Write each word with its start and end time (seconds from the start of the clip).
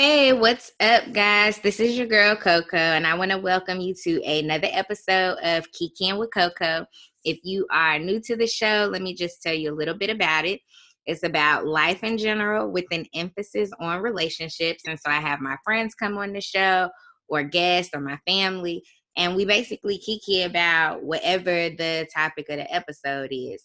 Hey, 0.00 0.32
what's 0.32 0.70
up, 0.78 1.12
guys? 1.12 1.58
This 1.58 1.80
is 1.80 1.98
your 1.98 2.06
girl 2.06 2.36
Coco, 2.36 2.76
and 2.76 3.04
I 3.04 3.14
want 3.14 3.32
to 3.32 3.36
welcome 3.36 3.80
you 3.80 3.94
to 4.04 4.22
another 4.22 4.68
episode 4.70 5.38
of 5.42 5.66
Kikiing 5.72 6.20
with 6.20 6.32
Coco. 6.32 6.86
If 7.24 7.40
you 7.42 7.66
are 7.72 7.98
new 7.98 8.20
to 8.20 8.36
the 8.36 8.46
show, 8.46 8.88
let 8.92 9.02
me 9.02 9.12
just 9.12 9.42
tell 9.42 9.54
you 9.54 9.72
a 9.72 9.74
little 9.74 9.96
bit 9.96 10.08
about 10.08 10.44
it. 10.44 10.60
It's 11.06 11.24
about 11.24 11.66
life 11.66 12.04
in 12.04 12.16
general 12.16 12.70
with 12.70 12.84
an 12.92 13.06
emphasis 13.12 13.72
on 13.80 14.00
relationships. 14.00 14.84
And 14.86 14.96
so 15.00 15.10
I 15.10 15.18
have 15.18 15.40
my 15.40 15.56
friends 15.64 15.96
come 15.96 16.16
on 16.16 16.32
the 16.32 16.40
show, 16.40 16.90
or 17.28 17.42
guests, 17.42 17.90
or 17.92 18.00
my 18.00 18.20
family, 18.24 18.84
and 19.16 19.34
we 19.34 19.46
basically 19.46 19.98
kiki 19.98 20.42
about 20.42 21.02
whatever 21.02 21.70
the 21.70 22.06
topic 22.14 22.48
of 22.50 22.58
the 22.58 22.72
episode 22.72 23.30
is. 23.32 23.64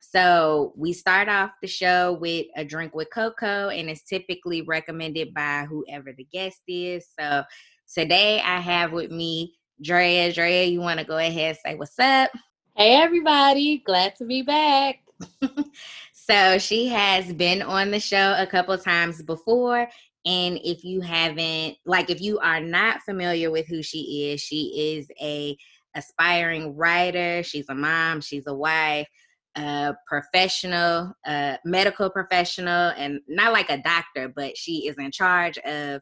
So 0.00 0.72
we 0.76 0.92
start 0.92 1.28
off 1.28 1.50
the 1.60 1.68
show 1.68 2.14
with 2.20 2.46
a 2.56 2.64
drink 2.64 2.94
with 2.94 3.08
cocoa, 3.12 3.68
and 3.68 3.90
it's 3.90 4.04
typically 4.04 4.62
recommended 4.62 5.34
by 5.34 5.66
whoever 5.68 6.12
the 6.16 6.26
guest 6.32 6.62
is. 6.66 7.06
So 7.18 7.44
today 7.92 8.40
I 8.40 8.60
have 8.60 8.92
with 8.92 9.10
me 9.10 9.54
Drea. 9.82 10.32
Drea, 10.32 10.64
you 10.64 10.80
want 10.80 11.00
to 11.00 11.06
go 11.06 11.18
ahead 11.18 11.56
and 11.56 11.58
say 11.64 11.74
what's 11.74 11.98
up? 11.98 12.30
Hey, 12.76 12.94
everybody. 12.94 13.82
Glad 13.84 14.14
to 14.16 14.24
be 14.24 14.42
back. 14.42 15.00
so 16.12 16.58
she 16.58 16.86
has 16.88 17.32
been 17.32 17.60
on 17.60 17.90
the 17.90 18.00
show 18.00 18.34
a 18.38 18.46
couple 18.46 18.78
times 18.78 19.22
before. 19.22 19.88
And 20.24 20.58
if 20.64 20.84
you 20.84 21.00
haven't, 21.00 21.76
like, 21.84 22.08
if 22.08 22.20
you 22.20 22.38
are 22.38 22.60
not 22.60 23.02
familiar 23.02 23.50
with 23.50 23.66
who 23.66 23.82
she 23.82 24.30
is, 24.30 24.40
she 24.40 24.96
is 24.96 25.08
a 25.20 25.56
aspiring 25.94 26.76
writer. 26.76 27.42
She's 27.42 27.68
a 27.68 27.74
mom. 27.74 28.20
She's 28.20 28.46
a 28.46 28.54
wife 28.54 29.08
a 29.56 29.94
professional, 30.06 31.12
a 31.26 31.58
medical 31.64 32.10
professional, 32.10 32.92
and 32.96 33.20
not 33.28 33.52
like 33.52 33.70
a 33.70 33.82
doctor, 33.82 34.32
but 34.34 34.56
she 34.56 34.86
is 34.86 34.96
in 34.98 35.10
charge 35.10 35.58
of 35.58 36.00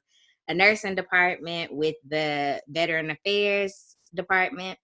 a 0.48 0.54
nursing 0.54 0.94
department 0.94 1.74
with 1.74 1.96
the 2.08 2.60
Veteran 2.68 3.10
Affairs 3.10 3.96
department. 4.14 4.78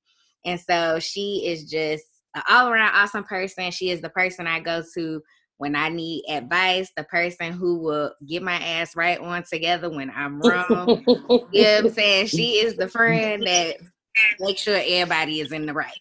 And 0.45 0.61
so 0.61 0.99
she 0.99 1.45
is 1.47 1.71
just 1.71 2.05
an 2.35 2.43
all 2.49 2.69
around 2.69 2.95
awesome 2.95 3.25
person. 3.25 3.71
She 3.71 3.91
is 3.91 4.01
the 4.01 4.11
person 4.11 4.47
I 4.47 4.61
go 4.61 4.83
to 4.95 5.23
when 5.59 5.77
I 5.77 5.89
need 5.91 6.25
advice, 6.29 6.91
the 6.97 7.05
person 7.05 7.53
who 7.53 7.79
will 7.79 8.13
get 8.27 8.43
my 8.43 8.57
ass 8.57 8.97
right 8.97 9.21
on 9.21 9.45
together 9.45 9.89
when 9.89 10.11
I'm 10.11 10.43
wrong. 10.43 11.05
you 11.53 11.63
know 11.63 11.77
what 11.77 11.85
I'm 11.85 11.91
saying? 11.91 12.27
She 12.27 12.55
is 12.55 12.75
the 12.75 12.89
friend 12.89 13.47
that 13.47 13.77
makes 14.41 14.63
sure 14.63 14.75
everybody 14.77 15.41
is 15.41 15.53
in 15.53 15.67
the 15.67 15.73
right. 15.73 16.01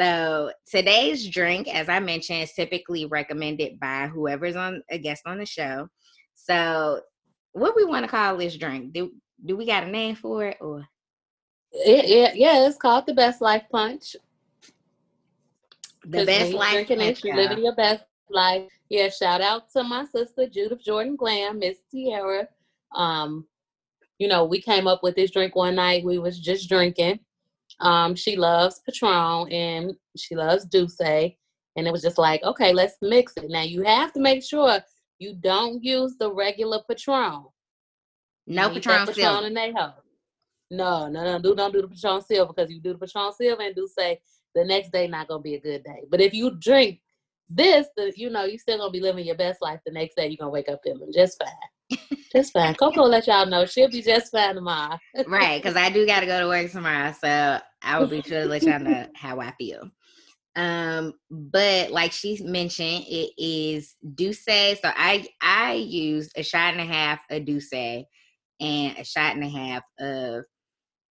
So 0.00 0.50
today's 0.66 1.28
drink, 1.28 1.68
as 1.68 1.90
I 1.90 2.00
mentioned, 2.00 2.42
is 2.42 2.54
typically 2.54 3.04
recommended 3.04 3.78
by 3.78 4.06
whoever's 4.06 4.56
on 4.56 4.82
a 4.90 4.98
guest 4.98 5.22
on 5.26 5.36
the 5.36 5.44
show. 5.44 5.88
So 6.34 7.00
what 7.52 7.76
we 7.76 7.84
want 7.84 8.04
to 8.04 8.10
call 8.10 8.36
this 8.38 8.56
drink? 8.56 8.94
Do 8.94 9.12
do 9.44 9.56
we 9.56 9.66
got 9.66 9.84
a 9.84 9.90
name 9.90 10.14
for 10.14 10.46
it 10.46 10.56
or? 10.60 10.86
It, 11.72 12.04
it, 12.06 12.36
yeah, 12.36 12.66
it's 12.66 12.78
called 12.78 13.06
the 13.06 13.14
Best 13.14 13.40
Life 13.40 13.64
Punch. 13.70 14.16
The 16.04 16.24
best 16.24 16.52
life 16.54 16.86
drinking 16.86 16.98
punch, 16.98 17.24
living 17.24 17.62
your 17.62 17.74
best 17.74 18.04
life. 18.30 18.70
Yeah, 18.88 19.10
shout 19.10 19.42
out 19.42 19.70
to 19.72 19.84
my 19.84 20.06
sister 20.06 20.48
Judith 20.48 20.82
Jordan 20.82 21.14
Glam, 21.14 21.58
Miss 21.58 21.76
Tierra. 21.90 22.48
Um, 22.94 23.46
you 24.18 24.28
know, 24.28 24.46
we 24.46 24.62
came 24.62 24.86
up 24.86 25.02
with 25.02 25.14
this 25.14 25.30
drink 25.30 25.54
one 25.54 25.74
night. 25.74 26.04
We 26.04 26.18
was 26.18 26.40
just 26.40 26.68
drinking, 26.68 27.20
um, 27.80 28.14
she 28.14 28.36
loves 28.36 28.80
Patron 28.86 29.50
and 29.50 29.94
she 30.16 30.34
loves 30.34 30.64
D'usse. 30.64 31.34
And 31.76 31.86
it 31.86 31.92
was 31.92 32.02
just 32.02 32.18
like, 32.18 32.42
okay, 32.42 32.72
let's 32.72 32.96
mix 33.00 33.32
it. 33.36 33.48
Now 33.48 33.62
you 33.62 33.82
have 33.82 34.12
to 34.14 34.20
make 34.20 34.42
sure 34.42 34.80
you 35.18 35.34
don't 35.34 35.82
use 35.82 36.16
the 36.18 36.32
regular 36.32 36.80
Patron. 36.88 37.44
No 38.46 38.68
you 38.68 38.74
Patron, 38.74 39.06
Patron 39.06 39.54
Anejo. 39.54 39.94
No, 40.70 41.08
no, 41.08 41.24
no, 41.24 41.38
do 41.38 41.54
don't 41.54 41.72
do 41.72 41.82
the 41.82 41.88
Patron 41.88 42.22
Silver 42.22 42.52
because 42.52 42.70
you 42.70 42.80
do 42.80 42.92
the 42.92 42.98
Patron 42.98 43.32
Silver 43.32 43.62
and 43.62 43.74
D'usse, 43.74 44.18
the 44.54 44.64
next 44.64 44.92
day 44.92 45.06
not 45.06 45.28
gonna 45.28 45.42
be 45.42 45.54
a 45.54 45.60
good 45.60 45.84
day. 45.84 46.04
But 46.10 46.20
if 46.20 46.34
you 46.34 46.56
drink 46.58 47.00
this, 47.48 47.88
the, 47.96 48.12
you 48.16 48.30
know, 48.30 48.44
you 48.44 48.58
still 48.58 48.78
gonna 48.78 48.90
be 48.90 49.00
living 49.00 49.26
your 49.26 49.36
best 49.36 49.62
life. 49.62 49.80
The 49.84 49.92
next 49.92 50.16
day 50.16 50.28
you're 50.28 50.36
gonna 50.36 50.50
wake 50.50 50.68
up 50.68 50.80
feeling 50.82 51.12
just 51.12 51.42
fine. 51.42 51.52
Just 52.32 52.52
fine. 52.52 52.74
Coco 52.74 53.02
let 53.02 53.26
y'all 53.26 53.46
know 53.46 53.66
she'll 53.66 53.90
be 53.90 54.02
just 54.02 54.30
fine 54.30 54.54
tomorrow. 54.54 54.98
right, 55.26 55.60
because 55.60 55.76
I 55.76 55.90
do 55.90 56.06
got 56.06 56.20
to 56.20 56.26
go 56.26 56.40
to 56.40 56.48
work 56.48 56.70
tomorrow, 56.70 57.12
so 57.12 57.58
I 57.82 57.98
will 57.98 58.06
be 58.06 58.22
sure 58.22 58.42
to 58.42 58.46
let 58.46 58.62
y'all 58.62 58.78
know 58.78 59.06
how 59.16 59.40
I 59.40 59.52
feel. 59.58 59.90
Um, 60.56 61.14
but 61.30 61.90
like 61.90 62.12
she 62.12 62.40
mentioned, 62.42 63.04
it 63.08 63.32
is 63.38 63.96
D'usse. 64.14 64.80
So 64.80 64.90
I 64.96 65.26
I 65.40 65.74
used 65.74 66.32
a 66.36 66.42
shot 66.42 66.74
and 66.74 66.80
a 66.80 66.84
half 66.84 67.20
of 67.30 67.44
D'usse 67.44 68.04
and 68.60 68.96
a 68.98 69.04
shot 69.04 69.34
and 69.34 69.44
a 69.44 69.48
half 69.48 69.82
of 69.98 70.44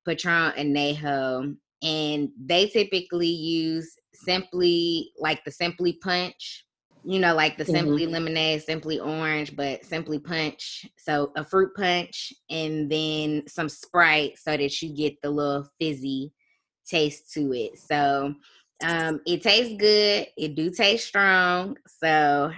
Patron 0.05 0.53
Anejo, 0.57 1.55
and 1.81 2.29
they 2.39 2.67
typically 2.67 3.27
use 3.27 3.93
simply 4.13 5.11
like 5.17 5.43
the 5.45 5.51
Simply 5.51 5.93
Punch 6.01 6.65
you 7.03 7.19
know, 7.19 7.33
like 7.33 7.57
the 7.57 7.63
mm-hmm. 7.63 7.73
simply 7.73 8.05
lemonade, 8.05 8.63
simply 8.63 8.99
orange, 8.99 9.55
but 9.55 9.85
simply 9.85 10.19
punch. 10.19 10.85
So 10.97 11.31
a 11.35 11.43
fruit 11.43 11.71
punch 11.75 12.33
and 12.49 12.89
then 12.89 13.43
some 13.47 13.69
Sprite 13.69 14.37
so 14.37 14.55
that 14.55 14.81
you 14.81 14.95
get 14.95 15.21
the 15.21 15.29
little 15.29 15.67
fizzy 15.79 16.33
taste 16.87 17.31
to 17.33 17.53
it. 17.53 17.77
So 17.77 18.33
um 18.83 19.21
it 19.25 19.41
tastes 19.41 19.75
good. 19.77 20.27
It 20.37 20.55
do 20.55 20.71
taste 20.71 21.07
strong. 21.07 21.77
So 22.01 22.51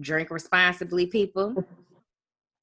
drink 0.00 0.30
responsibly, 0.30 1.06
people. 1.06 1.64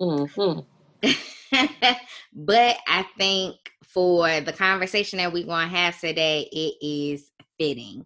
Mm-hmm. 0.02 0.60
but 2.34 2.78
I 2.88 3.06
think 3.18 3.56
for 3.84 4.42
the 4.42 4.54
conversation 4.54 5.18
that 5.18 5.32
we're 5.32 5.46
going 5.46 5.70
to 5.70 5.76
have 5.76 6.00
today, 6.00 6.50
it 6.52 6.86
is 6.86 7.32
fitting. 7.58 8.06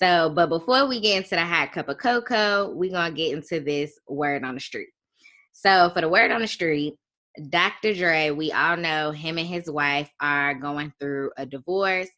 So, 0.00 0.30
but 0.30 0.48
before 0.48 0.86
we 0.86 0.98
get 0.98 1.18
into 1.18 1.30
the 1.30 1.44
hot 1.44 1.72
cup 1.72 1.90
of 1.90 1.98
cocoa, 1.98 2.70
we're 2.70 2.90
going 2.90 3.12
to 3.12 3.16
get 3.16 3.34
into 3.34 3.60
this 3.60 3.98
word 4.08 4.44
on 4.44 4.54
the 4.54 4.60
street. 4.60 4.88
So, 5.52 5.90
for 5.92 6.00
the 6.00 6.08
word 6.08 6.30
on 6.30 6.40
the 6.40 6.46
street, 6.46 6.94
Dr. 7.50 7.92
Dre, 7.92 8.30
we 8.30 8.50
all 8.50 8.78
know 8.78 9.10
him 9.10 9.36
and 9.36 9.46
his 9.46 9.70
wife 9.70 10.10
are 10.20 10.54
going 10.54 10.92
through 10.98 11.32
a 11.36 11.44
divorce. 11.44 12.08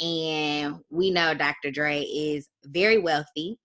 And 0.00 0.76
we 0.90 1.10
know 1.10 1.34
Dr. 1.34 1.72
Dre 1.72 2.02
is 2.02 2.48
very 2.66 2.98
wealthy. 2.98 3.58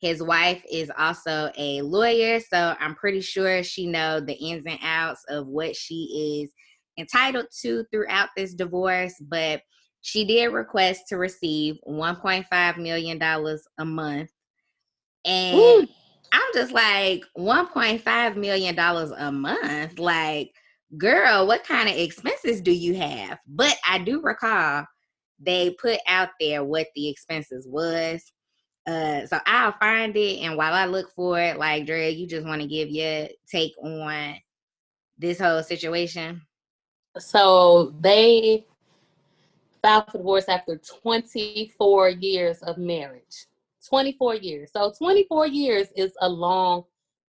His 0.00 0.22
wife 0.22 0.62
is 0.70 0.90
also 0.96 1.50
a 1.56 1.82
lawyer, 1.82 2.38
so 2.38 2.76
I'm 2.78 2.94
pretty 2.94 3.22
sure 3.22 3.62
she 3.62 3.86
know 3.86 4.20
the 4.20 4.34
ins 4.34 4.64
and 4.66 4.78
outs 4.82 5.24
of 5.28 5.46
what 5.46 5.74
she 5.74 6.44
is 6.44 6.52
entitled 6.98 7.46
to 7.62 7.84
throughout 7.90 8.28
this 8.36 8.54
divorce, 8.54 9.14
but 9.20 9.62
she 10.06 10.24
did 10.24 10.52
request 10.52 11.08
to 11.08 11.16
receive 11.16 11.80
$1.5 11.84 12.78
million 12.78 13.20
a 13.20 13.84
month. 13.84 14.30
And 15.24 15.58
Ooh. 15.58 15.88
I'm 16.32 16.54
just 16.54 16.70
like, 16.70 17.24
$1.5 17.36 18.36
million 18.36 18.78
a 18.78 19.32
month? 19.32 19.98
Like, 19.98 20.52
girl, 20.96 21.48
what 21.48 21.64
kind 21.64 21.88
of 21.88 21.96
expenses 21.96 22.60
do 22.60 22.70
you 22.70 22.94
have? 22.94 23.40
But 23.48 23.74
I 23.84 23.98
do 23.98 24.22
recall 24.22 24.86
they 25.40 25.70
put 25.70 25.98
out 26.06 26.28
there 26.38 26.62
what 26.62 26.86
the 26.94 27.08
expenses 27.08 27.66
was. 27.68 28.22
Uh, 28.86 29.26
so 29.26 29.40
I'll 29.44 29.74
find 29.80 30.16
it, 30.16 30.38
and 30.38 30.56
while 30.56 30.72
I 30.72 30.86
look 30.86 31.10
for 31.16 31.40
it, 31.40 31.58
like 31.58 31.84
Dre, 31.84 32.14
you 32.14 32.28
just 32.28 32.46
want 32.46 32.62
to 32.62 32.68
give 32.68 32.90
your 32.90 33.26
take 33.50 33.72
on 33.82 34.36
this 35.18 35.40
whole 35.40 35.64
situation. 35.64 36.42
So 37.18 37.92
they 37.98 38.66
filed 39.82 40.06
for 40.10 40.18
divorce 40.18 40.48
after 40.48 40.76
24 40.76 42.10
years 42.10 42.62
of 42.62 42.78
marriage. 42.78 43.46
24 43.88 44.36
years. 44.36 44.70
So 44.72 44.92
24 44.98 45.46
years 45.46 45.88
is 45.96 46.12
a 46.20 46.28
long 46.28 46.84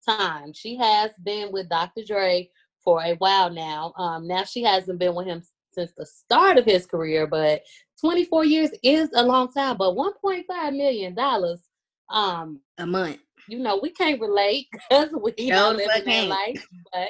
time. 0.08 0.54
She 0.54 0.76
has 0.78 1.12
been 1.24 1.52
with 1.52 1.70
Dr. 1.70 2.04
Dre 2.06 2.50
for 2.84 3.04
a 3.04 3.16
while 3.16 3.50
now. 3.50 3.94
Um, 3.98 4.28
now 4.28 4.44
she 4.44 4.64
hasn't 4.64 5.00
been 5.00 5.16
with 5.16 5.28
him 5.28 5.44
since 5.72 5.92
the 5.96 6.06
start 6.06 6.58
of 6.58 6.66
his 6.66 6.86
career, 6.86 7.28
but 7.28 7.62
24 8.02 8.46
years 8.46 8.72
is 8.84 9.10
a 9.16 9.24
long 9.24 9.52
time. 9.52 9.78
But 9.78 9.96
1.5 9.96 10.76
million 10.76 11.14
dollars 11.14 11.62
um 12.10 12.62
a 12.78 12.86
month. 12.86 13.20
You 13.50 13.60
know, 13.60 13.80
we 13.82 13.90
can't 13.92 14.20
relate 14.20 14.68
because 14.90 15.10
we 15.22 15.50
don't 15.50 15.78
live 15.78 15.90
in 15.98 16.06
that 16.06 16.28
life, 16.28 16.68
but 16.94 17.10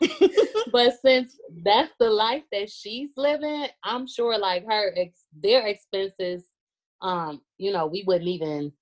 but 0.72 0.94
since 1.00 1.36
that's 1.64 1.92
the 1.98 2.10
life 2.10 2.42
that 2.52 2.70
she's 2.70 3.10
living, 3.16 3.66
I'm 3.84 4.06
sure 4.06 4.38
like 4.38 4.64
her 4.66 4.92
ex- 4.96 5.26
their 5.40 5.66
expenses, 5.66 6.44
um, 7.00 7.40
you 7.58 7.72
know, 7.72 7.86
we 7.86 8.04
wouldn't 8.06 8.28
even, 8.28 8.72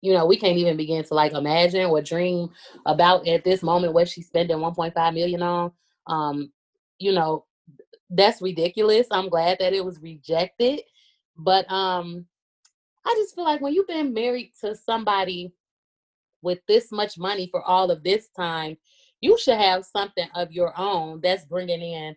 you 0.00 0.12
know, 0.14 0.26
we 0.26 0.36
can't 0.36 0.58
even 0.58 0.76
begin 0.76 1.04
to 1.04 1.14
like 1.14 1.32
imagine 1.32 1.86
or 1.86 2.00
dream 2.02 2.50
about 2.86 3.26
at 3.26 3.44
this 3.44 3.62
moment 3.62 3.92
what 3.92 4.08
she's 4.08 4.26
spending 4.28 4.58
1.5 4.58 5.14
million 5.14 5.42
on. 5.42 5.72
Um, 6.06 6.52
you 6.98 7.12
know, 7.12 7.44
that's 8.10 8.40
ridiculous. 8.40 9.06
I'm 9.10 9.28
glad 9.28 9.58
that 9.60 9.72
it 9.72 9.84
was 9.84 10.00
rejected, 10.00 10.80
but 11.36 11.70
um, 11.70 12.26
I 13.04 13.14
just 13.16 13.34
feel 13.34 13.44
like 13.44 13.60
when 13.60 13.74
you've 13.74 13.86
been 13.86 14.14
married 14.14 14.52
to 14.60 14.74
somebody 14.74 15.52
with 16.42 16.60
this 16.68 16.92
much 16.92 17.18
money 17.18 17.48
for 17.50 17.62
all 17.62 17.90
of 17.90 18.02
this 18.02 18.28
time 18.36 18.76
you 19.20 19.38
should 19.38 19.58
have 19.58 19.84
something 19.84 20.28
of 20.34 20.52
your 20.52 20.72
own 20.78 21.20
that's 21.22 21.44
bringing 21.44 21.82
in 21.82 22.16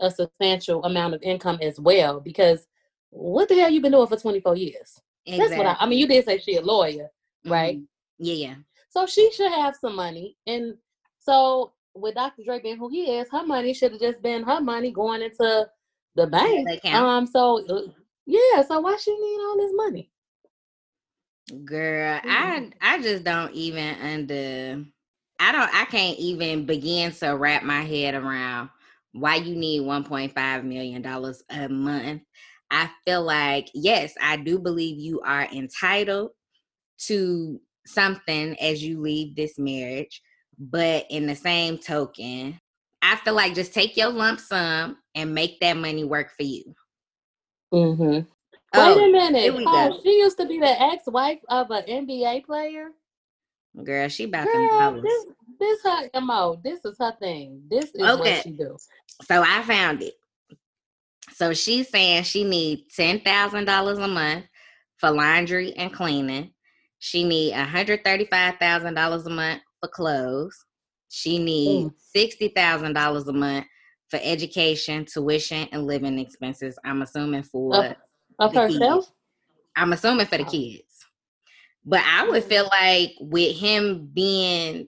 a 0.00 0.10
substantial 0.10 0.84
amount 0.84 1.14
of 1.14 1.22
income 1.22 1.58
as 1.62 1.78
well. 1.80 2.20
Because 2.20 2.66
what 3.10 3.48
the 3.48 3.54
hell 3.54 3.70
you 3.70 3.80
been 3.80 3.92
doing 3.92 4.06
for 4.06 4.16
24 4.16 4.56
years? 4.56 5.00
Exactly. 5.26 5.56
That's 5.56 5.58
what 5.58 5.66
I, 5.66 5.84
I 5.84 5.86
mean. 5.86 5.98
You 5.98 6.08
did 6.08 6.24
say 6.24 6.38
she 6.38 6.56
a 6.56 6.62
lawyer, 6.62 7.08
right? 7.46 7.76
Mm-hmm. 7.76 7.84
Yeah, 8.24 8.34
yeah. 8.34 8.54
So 8.88 9.06
she 9.06 9.30
should 9.32 9.52
have 9.52 9.76
some 9.76 9.96
money, 9.96 10.36
and 10.46 10.74
so 11.18 11.72
with 11.94 12.14
Dr. 12.14 12.42
Dre 12.44 12.60
being 12.60 12.76
who 12.76 12.88
he 12.88 13.16
is, 13.16 13.28
her 13.30 13.46
money 13.46 13.72
should 13.72 13.92
have 13.92 14.00
just 14.00 14.20
been 14.22 14.42
her 14.42 14.60
money 14.60 14.90
going 14.90 15.22
into 15.22 15.68
the 16.16 16.26
bank. 16.26 16.84
Um. 16.86 17.26
So 17.26 17.64
uh, 17.68 17.92
yeah. 18.26 18.62
So 18.62 18.80
why 18.80 18.96
she 18.96 19.12
need 19.12 19.40
all 19.40 19.56
this 19.56 19.72
money? 19.74 20.10
Girl, 21.64 22.18
mm-hmm. 22.18 22.28
I 22.30 22.70
I 22.80 23.02
just 23.02 23.24
don't 23.24 23.52
even 23.52 23.94
under. 24.00 24.84
I 25.42 25.50
don't. 25.50 25.74
I 25.74 25.86
can't 25.86 26.16
even 26.20 26.66
begin 26.66 27.10
to 27.14 27.30
wrap 27.30 27.64
my 27.64 27.82
head 27.82 28.14
around 28.14 28.70
why 29.10 29.36
you 29.36 29.56
need 29.56 29.82
1.5 29.82 30.64
million 30.64 31.02
dollars 31.02 31.42
a 31.50 31.68
month. 31.68 32.22
I 32.70 32.88
feel 33.04 33.22
like 33.22 33.68
yes, 33.74 34.14
I 34.22 34.36
do 34.36 34.60
believe 34.60 35.00
you 35.00 35.20
are 35.22 35.48
entitled 35.52 36.30
to 37.06 37.60
something 37.86 38.56
as 38.60 38.84
you 38.84 39.00
leave 39.00 39.34
this 39.34 39.58
marriage, 39.58 40.22
but 40.60 41.06
in 41.10 41.26
the 41.26 41.34
same 41.34 41.76
token, 41.76 42.60
I 43.02 43.16
feel 43.16 43.34
like 43.34 43.56
just 43.56 43.74
take 43.74 43.96
your 43.96 44.10
lump 44.10 44.38
sum 44.38 44.98
and 45.16 45.34
make 45.34 45.58
that 45.58 45.76
money 45.76 46.04
work 46.04 46.30
for 46.36 46.44
you. 46.44 46.72
Mm-hmm. 47.74 48.28
Oh, 48.74 48.96
Wait 48.96 49.08
a 49.08 49.10
minute. 49.10 49.64
Oh, 49.66 50.00
she 50.04 50.18
used 50.18 50.38
to 50.38 50.46
be 50.46 50.60
the 50.60 50.80
ex-wife 50.80 51.40
of 51.48 51.72
an 51.72 51.82
NBA 51.82 52.46
player. 52.46 52.90
Girl, 53.84 54.08
she 54.08 54.24
about 54.24 54.46
Girl, 54.46 55.00
this, 55.00 55.26
this 55.58 55.82
her 55.84 56.20
mo. 56.20 56.60
This 56.62 56.84
is 56.84 56.96
her 56.98 57.14
thing. 57.20 57.62
This 57.70 57.86
is 57.94 58.02
okay. 58.02 58.34
what 58.34 58.42
she 58.42 58.50
do. 58.50 58.76
So 59.22 59.42
I 59.42 59.62
found 59.62 60.02
it. 60.02 60.14
So 61.34 61.54
she's 61.54 61.88
saying 61.88 62.24
she 62.24 62.44
needs 62.44 62.94
ten 62.94 63.20
thousand 63.20 63.64
dollars 63.64 63.98
a 63.98 64.08
month 64.08 64.44
for 64.98 65.10
laundry 65.10 65.72
and 65.74 65.92
cleaning. 65.92 66.52
She 66.98 67.24
need 67.24 67.52
one 67.52 67.66
hundred 67.66 68.04
thirty-five 68.04 68.56
thousand 68.60 68.94
dollars 68.94 69.26
a 69.26 69.30
month 69.30 69.62
for 69.80 69.88
clothes. 69.88 70.56
She 71.08 71.38
needs 71.38 71.90
mm. 71.90 71.94
sixty 72.14 72.48
thousand 72.48 72.92
dollars 72.92 73.26
a 73.26 73.32
month 73.32 73.66
for 74.10 74.20
education, 74.22 75.06
tuition, 75.06 75.66
and 75.72 75.86
living 75.86 76.18
expenses. 76.18 76.78
I'm 76.84 77.00
assuming 77.00 77.44
for 77.44 77.96
of 78.38 78.54
herself? 78.54 79.06
Kids. 79.06 79.12
I'm 79.74 79.92
assuming 79.94 80.26
for 80.26 80.36
the 80.36 80.44
kids. 80.44 80.82
But 81.84 82.02
I 82.06 82.28
would 82.28 82.44
feel 82.44 82.68
like 82.70 83.14
with 83.20 83.56
him 83.56 84.08
being 84.12 84.86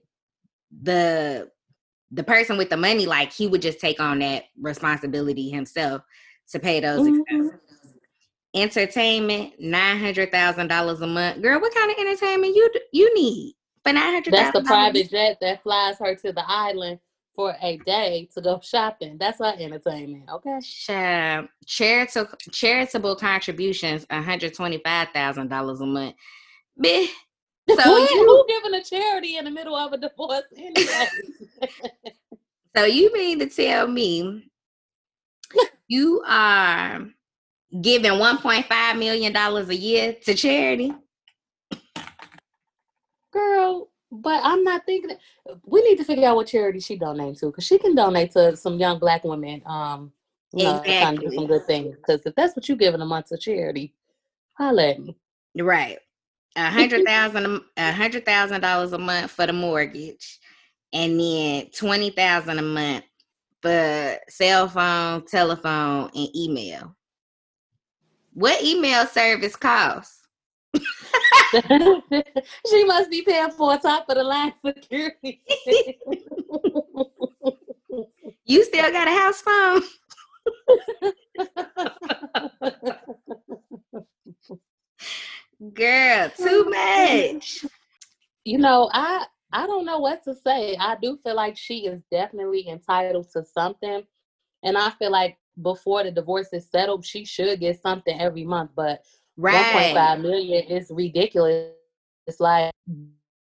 the 0.81 1.49
the 2.11 2.23
person 2.23 2.57
with 2.57 2.69
the 2.69 2.77
money, 2.77 3.05
like 3.05 3.33
he 3.33 3.47
would 3.47 3.61
just 3.61 3.79
take 3.79 3.99
on 3.99 4.19
that 4.19 4.45
responsibility 4.59 5.49
himself 5.49 6.01
to 6.51 6.59
pay 6.59 6.79
those 6.79 7.01
mm-hmm. 7.01 7.19
expenses. 7.21 7.59
Entertainment, 8.55 9.53
nine 9.59 9.99
hundred 9.99 10.31
thousand 10.31 10.69
dollars 10.69 11.01
a 11.01 11.07
month. 11.07 11.41
Girl, 11.41 11.59
what 11.59 11.73
kind 11.73 11.91
of 11.91 11.97
entertainment 11.97 12.55
you 12.55 12.71
you 12.93 13.13
need 13.13 13.55
for 13.83 13.91
nine 13.91 14.13
hundred? 14.13 14.33
That's 14.33 14.57
the 14.57 14.63
private 14.63 15.09
jet 15.09 15.37
that 15.41 15.61
flies 15.63 15.97
her 15.99 16.15
to 16.15 16.31
the 16.31 16.43
island 16.47 16.99
for 17.35 17.53
a 17.61 17.75
day 17.79 18.29
to 18.33 18.41
go 18.41 18.61
shopping. 18.63 19.17
That's 19.19 19.41
our 19.41 19.55
entertainment. 19.59 20.29
Okay. 20.29 20.59
Charitable 21.65 22.37
charitable 22.53 23.17
contributions, 23.17 24.05
one 24.09 24.23
hundred 24.23 24.53
twenty 24.53 24.79
five 24.85 25.09
thousand 25.13 25.49
dollars 25.49 25.81
a 25.81 25.85
month. 25.85 26.15
Bitch. 26.81 27.09
So 27.67 27.97
you 27.97 28.07
who 28.07 28.45
giving 28.47 28.79
a 28.79 28.83
charity 28.83 29.37
in 29.37 29.45
the 29.45 29.49
middle 29.49 29.75
of 29.75 29.91
a 29.91 29.97
divorce 29.97 30.43
anyway? 30.55 31.07
so 32.75 32.85
you 32.85 33.11
mean 33.11 33.39
to 33.39 33.47
tell 33.47 33.87
me 33.87 34.51
you 35.87 36.21
are 36.27 37.07
giving 37.81 38.19
one 38.19 38.37
point 38.37 38.65
five 38.67 38.97
million 38.97 39.33
dollars 39.33 39.69
a 39.69 39.75
year 39.75 40.15
to 40.25 40.35
charity? 40.35 40.93
Girl, 43.31 43.89
but 44.11 44.41
I'm 44.43 44.63
not 44.63 44.85
thinking. 44.85 45.09
That, 45.09 45.19
we 45.65 45.81
need 45.81 45.97
to 45.97 46.03
figure 46.03 46.27
out 46.27 46.35
what 46.35 46.47
charity 46.47 46.79
she 46.79 46.97
donates 46.97 47.39
to, 47.39 47.47
because 47.47 47.65
she 47.65 47.77
can 47.77 47.95
donate 47.95 48.31
to 48.31 48.55
some 48.55 48.77
young 48.77 48.99
black 48.99 49.23
women. 49.23 49.61
Um, 49.65 50.11
you 50.53 50.63
know, 50.63 50.81
exactly. 50.81 50.99
trying 50.99 51.17
to 51.17 51.29
do 51.29 51.35
some 51.35 51.47
good 51.47 51.65
things. 51.65 51.95
Because 51.97 52.21
if 52.25 52.35
that's 52.35 52.55
what 52.55 52.69
you're 52.69 52.77
giving 52.77 53.01
a 53.01 53.05
month 53.05 53.27
to 53.27 53.37
charity, 53.37 53.93
holla 54.53 54.89
at 54.89 55.01
me. 55.01 55.17
Right, 55.59 55.97
a 56.55 56.69
hundred 56.69 57.05
thousand, 57.05 57.61
a 57.77 57.91
hundred 57.91 58.25
thousand 58.25 58.61
dollars 58.61 58.93
a 58.93 58.97
month 58.97 59.31
for 59.31 59.45
the 59.45 59.53
mortgage, 59.53 60.39
and 60.93 61.19
then 61.19 61.69
twenty 61.71 62.09
thousand 62.09 62.59
a 62.59 62.61
month 62.61 63.03
for 63.61 64.17
cell 64.29 64.67
phone, 64.67 65.25
telephone, 65.25 66.09
and 66.15 66.35
email. 66.35 66.95
What 68.33 68.61
email 68.63 69.05
service 69.05 69.55
costs? 69.55 70.21
she 72.69 72.83
must 72.83 73.09
be 73.09 73.21
paying 73.21 73.51
for 73.51 73.77
top 73.77 74.09
of 74.09 74.15
the 74.15 74.23
line 74.23 74.53
security. 74.65 75.41
you 78.45 78.63
still 78.63 78.91
got 78.91 79.07
a 79.07 79.11
house 79.11 79.41
phone? 79.41 79.81
Girl, 85.73 86.29
too 86.35 86.65
much. 86.69 87.65
You 88.43 88.57
know, 88.57 88.89
I 88.93 89.25
I 89.51 89.65
don't 89.67 89.85
know 89.85 89.99
what 89.99 90.23
to 90.23 90.35
say. 90.35 90.75
I 90.77 90.97
do 91.01 91.17
feel 91.23 91.35
like 91.35 91.57
she 91.57 91.85
is 91.87 92.01
definitely 92.11 92.67
entitled 92.67 93.27
to 93.33 93.43
something. 93.43 94.03
And 94.63 94.77
I 94.77 94.89
feel 94.91 95.11
like 95.11 95.37
before 95.61 96.03
the 96.03 96.11
divorce 96.11 96.49
is 96.51 96.69
settled, 96.69 97.05
she 97.05 97.25
should 97.25 97.59
get 97.59 97.81
something 97.81 98.19
every 98.19 98.43
month. 98.43 98.71
But 98.75 99.01
Right. 99.37 99.93
1.5 99.93 100.21
million 100.21 100.63
is 100.65 100.91
ridiculous. 100.93 101.71
It's 102.27 102.39
like 102.39 102.71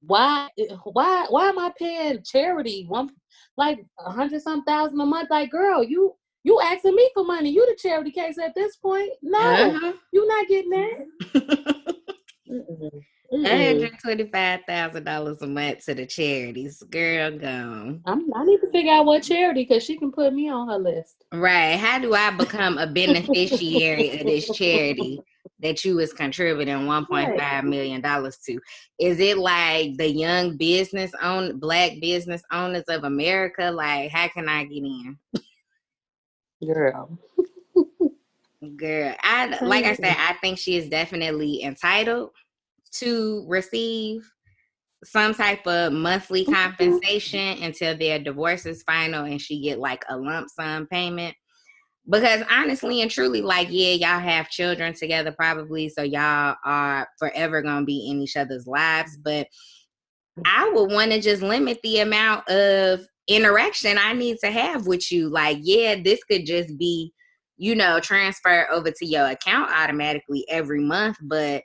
why 0.01 0.49
why 0.83 1.27
why 1.29 1.49
am 1.49 1.59
I 1.59 1.71
paying 1.77 2.23
charity 2.23 2.85
one 2.87 3.09
like 3.57 3.85
a 3.99 4.11
hundred 4.11 4.41
some 4.41 4.63
thousand 4.63 4.99
a 4.99 5.05
month? 5.05 5.29
Like, 5.29 5.51
girl, 5.51 5.83
you 5.83 6.15
you 6.43 6.59
asking 6.61 6.95
me 6.95 7.09
for 7.13 7.23
money. 7.23 7.51
You 7.51 7.65
the 7.65 7.77
charity 7.77 8.11
case 8.11 8.37
at 8.39 8.55
this 8.55 8.77
point. 8.77 9.11
No, 9.21 9.39
uh-huh. 9.39 9.93
you 10.11 10.27
not 10.27 10.47
getting 10.47 10.71
that. 10.71 11.95
One 12.51 13.45
hundred 13.45 13.97
twenty-five 13.99 14.61
thousand 14.67 15.05
dollars 15.05 15.41
a 15.41 15.47
month 15.47 15.85
to 15.85 15.95
the 15.95 16.05
charities. 16.05 16.83
Girl, 16.89 17.37
gone. 17.37 18.01
I'm, 18.05 18.29
I 18.35 18.43
need 18.43 18.59
to 18.59 18.69
figure 18.71 18.91
out 18.91 19.05
what 19.05 19.23
charity 19.23 19.63
because 19.63 19.83
she 19.83 19.97
can 19.97 20.11
put 20.11 20.33
me 20.33 20.49
on 20.49 20.67
her 20.67 20.77
list. 20.77 21.23
Right. 21.31 21.77
How 21.77 21.97
do 21.99 22.13
I 22.13 22.31
become 22.31 22.77
a 22.77 22.87
beneficiary 22.87 24.19
of 24.19 24.25
this 24.25 24.49
charity 24.57 25.21
that 25.61 25.85
you 25.85 25.95
was 25.95 26.11
contributing 26.11 26.75
1.5 26.75 27.63
million 27.63 28.01
dollars 28.01 28.37
to? 28.45 28.59
Is 28.99 29.21
it 29.21 29.37
like 29.37 29.95
the 29.95 30.09
young 30.09 30.57
business 30.57 31.11
own 31.21 31.57
black 31.57 31.93
business 32.01 32.41
owners 32.51 32.83
of 32.89 33.05
America? 33.05 33.71
Like, 33.71 34.11
how 34.11 34.27
can 34.27 34.49
I 34.49 34.65
get 34.65 34.83
in? 34.83 35.17
Girl. 36.65 37.17
Girl. 38.75 39.15
I 39.23 39.57
like 39.63 39.85
I 39.85 39.95
said, 39.95 40.15
I 40.19 40.33
think 40.41 40.59
she 40.59 40.77
is 40.77 40.87
definitely 40.87 41.63
entitled 41.63 42.29
to 42.93 43.43
receive 43.47 44.29
some 45.03 45.33
type 45.33 45.65
of 45.65 45.93
monthly 45.93 46.45
compensation 46.45 47.63
until 47.63 47.97
their 47.97 48.19
divorce 48.19 48.67
is 48.67 48.83
final 48.83 49.25
and 49.25 49.41
she 49.41 49.61
get 49.61 49.79
like 49.79 50.03
a 50.09 50.17
lump 50.17 50.47
sum 50.49 50.85
payment. 50.87 51.35
Because 52.07 52.43
honestly 52.51 53.01
and 53.01 53.09
truly 53.09 53.41
like 53.41 53.67
yeah 53.71 53.93
y'all 53.93 54.19
have 54.19 54.49
children 54.49 54.93
together 54.93 55.31
probably 55.31 55.87
so 55.87 56.01
y'all 56.03 56.55
are 56.65 57.07
forever 57.17 57.61
gonna 57.61 57.85
be 57.85 58.09
in 58.09 58.21
each 58.21 58.35
other's 58.35 58.65
lives 58.65 59.17
but 59.23 59.45
i 60.45 60.67
would 60.73 60.91
want 60.91 61.11
to 61.11 61.21
just 61.21 61.43
limit 61.43 61.77
the 61.83 61.99
amount 61.99 62.49
of 62.49 63.01
interaction 63.27 63.99
i 63.99 64.13
need 64.13 64.37
to 64.43 64.49
have 64.49 64.87
with 64.87 65.11
you. 65.11 65.29
Like 65.29 65.59
yeah 65.61 65.95
this 66.03 66.23
could 66.23 66.47
just 66.47 66.75
be 66.75 67.13
you 67.61 67.75
know 67.75 67.99
transfer 67.99 68.67
over 68.71 68.89
to 68.91 69.05
your 69.05 69.27
account 69.27 69.71
automatically 69.71 70.43
every 70.49 70.81
month 70.81 71.17
but 71.21 71.63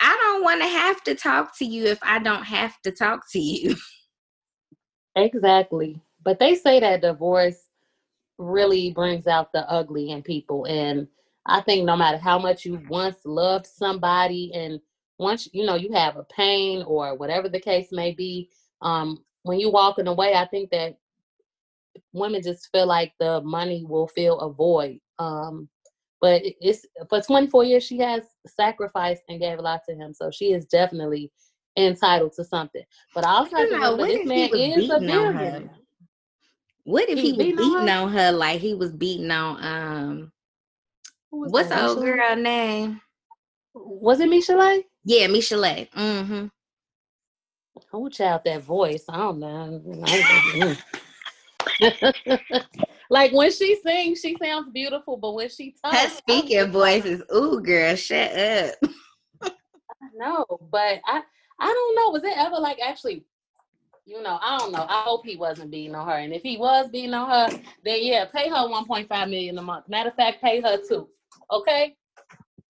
I 0.00 0.18
don't 0.20 0.42
want 0.42 0.60
to 0.60 0.68
have 0.68 1.02
to 1.04 1.14
talk 1.14 1.56
to 1.58 1.64
you 1.64 1.84
if 1.84 1.98
I 2.02 2.18
don't 2.18 2.42
have 2.42 2.74
to 2.82 2.90
talk 2.90 3.30
to 3.32 3.38
you. 3.38 3.76
Exactly. 5.14 6.00
But 6.24 6.38
they 6.38 6.54
say 6.54 6.80
that 6.80 7.02
divorce 7.02 7.66
really 8.38 8.92
brings 8.92 9.26
out 9.26 9.52
the 9.52 9.70
ugly 9.70 10.10
in 10.10 10.22
people. 10.22 10.64
And 10.64 11.06
I 11.46 11.60
think 11.60 11.84
no 11.84 11.96
matter 11.96 12.16
how 12.16 12.38
much 12.38 12.64
you 12.64 12.80
once 12.88 13.18
loved 13.24 13.66
somebody 13.66 14.52
and 14.54 14.80
once 15.18 15.48
you 15.52 15.66
know 15.66 15.74
you 15.74 15.92
have 15.92 16.16
a 16.16 16.24
pain 16.24 16.82
or 16.84 17.14
whatever 17.14 17.48
the 17.48 17.60
case 17.60 17.88
may 17.92 18.12
be, 18.12 18.48
um, 18.80 19.22
when 19.42 19.60
you 19.60 19.70
walking 19.70 20.06
away, 20.06 20.34
I 20.34 20.46
think 20.46 20.70
that 20.70 20.96
women 22.12 22.42
just 22.42 22.68
feel 22.72 22.86
like 22.86 23.12
the 23.18 23.40
money 23.42 23.84
will 23.86 24.08
fill 24.08 24.40
a 24.40 24.52
void. 24.52 24.98
Um, 25.18 25.68
but 26.20 26.42
it's 26.44 26.86
for 27.10 27.20
24 27.20 27.64
years 27.64 27.84
she 27.84 27.98
has 27.98 28.22
sacrificed 28.46 29.22
and 29.28 29.40
gave 29.40 29.58
a 29.58 29.62
lot 29.62 29.80
to 29.88 29.94
him 29.94 30.14
so 30.14 30.30
she 30.30 30.52
is 30.52 30.64
definitely 30.66 31.30
entitled 31.76 32.32
to 32.34 32.44
something. 32.44 32.84
But 33.14 33.24
I 33.24 33.32
also 33.32 33.56
have 33.56 33.68
to 33.68 33.74
remember 33.74 34.06
this 34.06 34.26
man 34.26 34.54
is 34.54 34.90
a 34.90 35.00
billionaire. 35.00 35.70
What 36.84 37.08
if 37.08 37.18
he, 37.18 37.30
he 37.30 37.32
was 37.32 37.46
beating, 37.46 37.58
on, 37.58 37.88
her? 37.88 37.94
on 37.94 38.12
her 38.12 38.32
like 38.32 38.60
he 38.60 38.74
was 38.74 38.92
beating 38.92 39.30
on 39.30 39.64
um 39.64 40.32
what's 41.30 41.68
the 41.68 41.86
old 41.86 42.02
girl 42.02 42.36
name? 42.36 43.00
Was 43.74 44.20
it 44.20 44.28
Michel'le? 44.28 44.84
Yeah, 45.04 45.26
Michel'le. 45.28 45.88
Mm-hmm. 45.90 46.46
Oh, 47.92 48.08
child, 48.08 48.42
that 48.44 48.62
voice. 48.62 49.04
I 49.08 49.16
don't 49.16 49.38
know. 49.38 50.76
like 53.10 53.32
when 53.32 53.50
she 53.50 53.76
sings, 53.82 54.20
she 54.20 54.36
sounds 54.40 54.70
beautiful, 54.72 55.16
but 55.16 55.32
when 55.32 55.48
she 55.48 55.74
talks, 55.82 55.96
her 55.96 56.08
speaking 56.08 56.70
voice 56.70 57.04
is 57.04 57.22
ooh, 57.34 57.60
girl, 57.60 57.94
shut 57.96 58.32
up. 58.32 58.74
I 59.42 60.08
know, 60.14 60.44
but 60.70 61.00
I 61.06 61.22
I 61.60 61.66
don't 61.66 61.96
know. 61.96 62.10
Was 62.10 62.24
it 62.24 62.36
ever 62.36 62.56
like 62.56 62.78
actually? 62.80 63.24
You 64.04 64.20
know, 64.20 64.38
I 64.42 64.58
don't 64.58 64.72
know. 64.72 64.84
I 64.88 65.02
hope 65.02 65.24
he 65.24 65.36
wasn't 65.36 65.70
beating 65.70 65.94
on 65.94 66.08
her, 66.08 66.16
and 66.16 66.32
if 66.32 66.42
he 66.42 66.56
was 66.56 66.88
beating 66.90 67.14
on 67.14 67.30
her, 67.30 67.58
then 67.84 67.98
yeah, 68.00 68.24
pay 68.24 68.48
her 68.48 68.56
1.5 68.56 69.08
million 69.30 69.58
a 69.58 69.62
month. 69.62 69.88
Matter 69.88 70.10
of 70.10 70.16
fact, 70.16 70.42
pay 70.42 70.60
her 70.60 70.78
too. 70.88 71.08
Okay. 71.52 71.94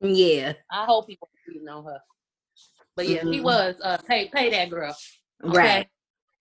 Yeah. 0.00 0.52
I 0.70 0.84
hope 0.84 1.06
he 1.08 1.18
wasn't 1.20 1.38
beating 1.46 1.68
on 1.68 1.84
her. 1.84 2.00
But 2.96 3.08
yeah, 3.08 3.20
mm-hmm. 3.20 3.32
he 3.32 3.40
was. 3.40 3.76
Uh, 3.82 3.96
pay 4.06 4.28
pay 4.28 4.50
that 4.50 4.68
girl. 4.68 4.94
Okay? 5.44 5.56
Right. 5.58 5.86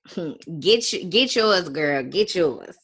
Get 0.59 0.93
you, 0.93 1.05
get 1.05 1.35
yours, 1.35 1.69
girl. 1.69 2.03
Get 2.03 2.35
yours. 2.35 2.75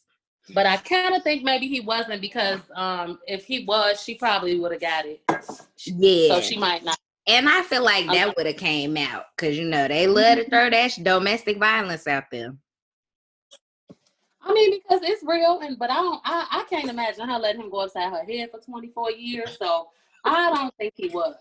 But 0.53 0.65
I 0.65 0.77
kind 0.77 1.15
of 1.15 1.23
think 1.23 1.43
maybe 1.43 1.67
he 1.67 1.81
wasn't 1.81 2.21
because 2.21 2.59
um 2.75 3.19
if 3.27 3.45
he 3.45 3.65
was, 3.65 4.01
she 4.01 4.15
probably 4.15 4.59
would 4.59 4.71
have 4.71 4.81
got 4.81 5.05
it. 5.05 5.21
Yeah. 5.85 6.35
So 6.35 6.41
she 6.41 6.57
might 6.57 6.83
not. 6.83 6.97
And 7.27 7.49
I 7.49 7.61
feel 7.63 7.83
like 7.83 8.05
that 8.07 8.37
would 8.37 8.45
have 8.45 8.55
came 8.55 8.95
out 8.95 9.25
because 9.35 9.57
you 9.57 9.65
know 9.65 9.87
they 9.87 10.07
love 10.07 10.37
to 10.37 10.49
throw 10.49 10.69
that 10.69 10.91
domestic 11.03 11.57
violence 11.57 12.07
out 12.07 12.25
there. 12.31 12.55
I 14.41 14.53
mean, 14.53 14.79
because 14.79 15.01
it's 15.03 15.23
real, 15.25 15.59
and 15.59 15.77
but 15.77 15.89
I 15.89 15.95
don't, 15.95 16.21
I, 16.23 16.47
I 16.49 16.63
can't 16.69 16.89
imagine 16.89 17.27
her 17.27 17.37
letting 17.37 17.61
him 17.61 17.69
go 17.69 17.81
upside 17.81 18.13
her 18.13 18.23
head 18.23 18.49
for 18.49 18.61
24 18.61 19.11
years. 19.11 19.57
So 19.59 19.89
I 20.23 20.53
don't 20.53 20.73
think 20.77 20.93
he 20.95 21.09
was. 21.09 21.35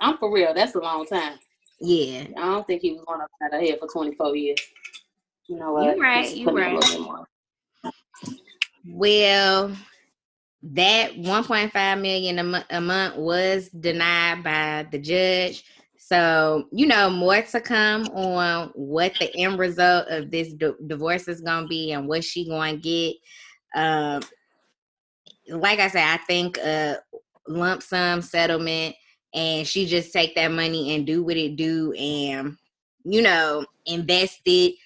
I'm 0.00 0.16
for 0.18 0.32
real. 0.32 0.54
That's 0.54 0.76
a 0.76 0.78
long 0.78 1.06
time. 1.06 1.38
Yeah. 1.80 2.26
I 2.36 2.52
don't 2.52 2.66
think 2.66 2.82
he 2.82 2.92
was 2.92 3.04
going 3.04 3.20
upside 3.20 3.52
her 3.52 3.66
head 3.66 3.80
for 3.80 3.88
24 3.88 4.36
years. 4.36 4.60
You 5.48 5.58
know 5.58 5.72
what? 5.72 5.84
You're 5.84 6.02
right. 6.02 6.36
You're 6.36 6.52
right. 6.52 6.84
Well, 8.88 9.76
that 10.62 11.12
1.5 11.12 12.00
million 12.00 12.38
a, 12.38 12.66
a 12.70 12.80
month 12.80 13.16
was 13.16 13.68
denied 13.68 14.42
by 14.42 14.86
the 14.90 14.98
judge. 14.98 15.64
So, 15.98 16.68
you 16.72 16.86
know, 16.86 17.10
more 17.10 17.42
to 17.42 17.60
come 17.60 18.06
on 18.08 18.70
what 18.74 19.12
the 19.18 19.34
end 19.36 19.58
result 19.58 20.06
of 20.08 20.30
this 20.30 20.52
d- 20.52 20.72
divorce 20.86 21.26
is 21.26 21.40
going 21.40 21.64
to 21.64 21.68
be 21.68 21.92
and 21.92 22.06
what 22.08 22.24
she 22.24 22.48
going 22.48 22.80
to 22.80 22.80
get. 22.80 23.80
Um, 23.80 24.22
like 25.48 25.80
I 25.80 25.88
said, 25.88 26.04
I 26.04 26.18
think 26.18 26.58
a 26.58 26.98
lump 27.48 27.82
sum 27.82 28.22
settlement 28.22 28.94
and 29.34 29.66
she 29.66 29.86
just 29.86 30.12
take 30.12 30.34
that 30.36 30.50
money 30.50 30.94
and 30.94 31.06
do 31.06 31.22
what 31.22 31.36
it 31.36 31.56
do 31.56 31.92
and, 31.92 32.56
you 33.04 33.22
know, 33.22 33.64
invest 33.86 34.40
it, 34.46 34.76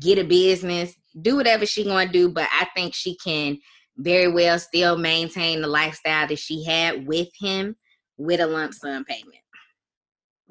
get 0.00 0.18
a 0.18 0.24
business, 0.24 0.94
do 1.20 1.36
whatever 1.36 1.66
she 1.66 1.84
going 1.84 2.06
to 2.06 2.12
do. 2.12 2.28
But 2.28 2.48
I 2.52 2.66
think 2.74 2.94
she 2.94 3.16
can 3.16 3.58
very 3.96 4.28
well 4.28 4.58
still 4.58 4.96
maintain 4.98 5.60
the 5.60 5.68
lifestyle 5.68 6.26
that 6.26 6.38
she 6.38 6.64
had 6.64 7.06
with 7.06 7.28
him 7.38 7.76
with 8.16 8.40
a 8.40 8.46
lump 8.46 8.74
sum 8.74 9.04
payment. 9.04 9.36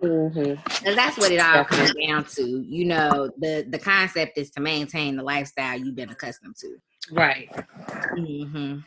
Mm-hmm. 0.02 0.88
And 0.88 0.98
that's 0.98 1.18
what 1.18 1.32
it 1.32 1.40
all 1.40 1.64
comes 1.64 1.94
down 1.94 2.26
to. 2.26 2.44
You 2.44 2.86
know, 2.86 3.32
the 3.38 3.66
the 3.70 3.80
concept 3.80 4.38
is 4.38 4.52
to 4.52 4.62
maintain 4.62 5.16
the 5.16 5.24
lifestyle 5.24 5.78
you've 5.78 5.96
been 5.96 6.10
accustomed 6.10 6.56
to. 6.58 6.76
Right. 7.12 7.50
Mm-hmm. 8.18 8.80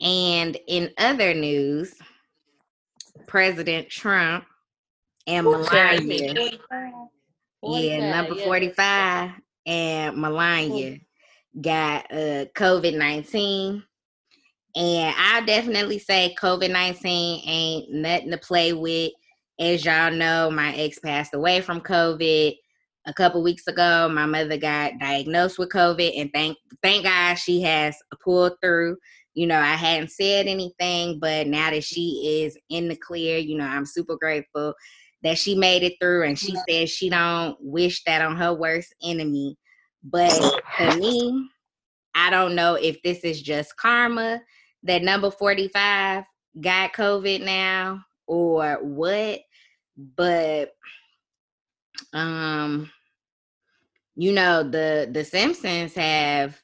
And 0.00 0.58
in 0.66 0.90
other 0.98 1.32
news, 1.32 1.94
President 3.26 3.88
Trump 3.88 4.44
and 5.26 5.46
Melania. 5.46 6.58
Yeah, 7.66 8.10
number 8.10 8.34
45 8.34 9.30
and 9.66 10.16
Melania 10.16 10.98
got 11.60 12.10
uh, 12.12 12.46
COVID 12.56 12.96
19. 12.96 13.82
And 14.76 15.14
I 15.16 15.40
definitely 15.46 15.98
say 15.98 16.34
COVID 16.40 16.70
19 16.70 17.42
ain't 17.46 17.90
nothing 17.90 18.30
to 18.30 18.38
play 18.38 18.72
with. 18.72 19.12
As 19.58 19.84
y'all 19.84 20.10
know, 20.10 20.50
my 20.50 20.74
ex 20.74 20.98
passed 20.98 21.32
away 21.34 21.60
from 21.60 21.80
COVID 21.80 22.56
a 23.06 23.14
couple 23.14 23.42
weeks 23.42 23.66
ago. 23.68 24.08
My 24.08 24.26
mother 24.26 24.56
got 24.56 24.98
diagnosed 24.98 25.58
with 25.58 25.68
COVID, 25.68 26.20
and 26.20 26.30
thank 26.34 26.58
thank 26.82 27.04
God 27.04 27.34
she 27.36 27.62
has 27.62 27.96
pulled 28.22 28.54
through. 28.60 28.96
You 29.34 29.46
know, 29.46 29.58
I 29.58 29.74
hadn't 29.74 30.10
said 30.10 30.46
anything, 30.46 31.18
but 31.20 31.46
now 31.46 31.70
that 31.70 31.84
she 31.84 32.42
is 32.42 32.58
in 32.68 32.88
the 32.88 32.96
clear, 32.96 33.38
you 33.38 33.56
know, 33.56 33.66
I'm 33.66 33.86
super 33.86 34.16
grateful 34.16 34.74
that 35.24 35.38
she 35.38 35.54
made 35.54 35.82
it 35.82 35.94
through. 36.00 36.24
And 36.24 36.38
she 36.38 36.54
says 36.68 36.90
she 36.90 37.08
don't 37.10 37.56
wish 37.60 38.04
that 38.04 38.22
on 38.22 38.36
her 38.36 38.54
worst 38.54 38.94
enemy. 39.02 39.56
But 40.04 40.30
to 40.78 40.96
me, 40.98 41.48
I 42.14 42.30
don't 42.30 42.54
know 42.54 42.74
if 42.74 43.02
this 43.02 43.20
is 43.24 43.42
just 43.42 43.76
karma 43.76 44.40
that 44.84 45.02
number 45.02 45.30
45 45.30 46.24
got 46.60 46.92
COVID 46.92 47.42
now 47.44 48.04
or 48.26 48.78
what, 48.82 49.40
but 49.96 50.70
um 52.12 52.90
you 54.16 54.32
know 54.32 54.62
the 54.62 55.08
the 55.10 55.24
Simpsons 55.24 55.94
have 55.94 56.60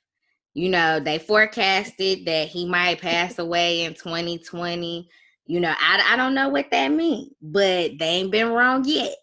you 0.54 0.68
know 0.68 1.00
they 1.00 1.18
forecasted 1.18 2.26
that 2.26 2.48
he 2.48 2.66
might 2.66 3.00
pass 3.00 3.38
away 3.38 3.84
in 3.84 3.94
2020 3.94 5.08
you 5.46 5.60
know 5.60 5.74
I, 5.78 6.02
I 6.12 6.16
don't 6.16 6.34
know 6.34 6.48
what 6.48 6.70
that 6.70 6.88
means 6.88 7.32
but 7.40 7.98
they 7.98 8.06
ain't 8.06 8.30
been 8.30 8.50
wrong 8.50 8.84
yet 8.84 9.14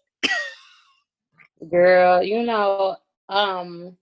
girl 1.70 2.22
you 2.22 2.42
know 2.42 2.96
um 3.28 3.96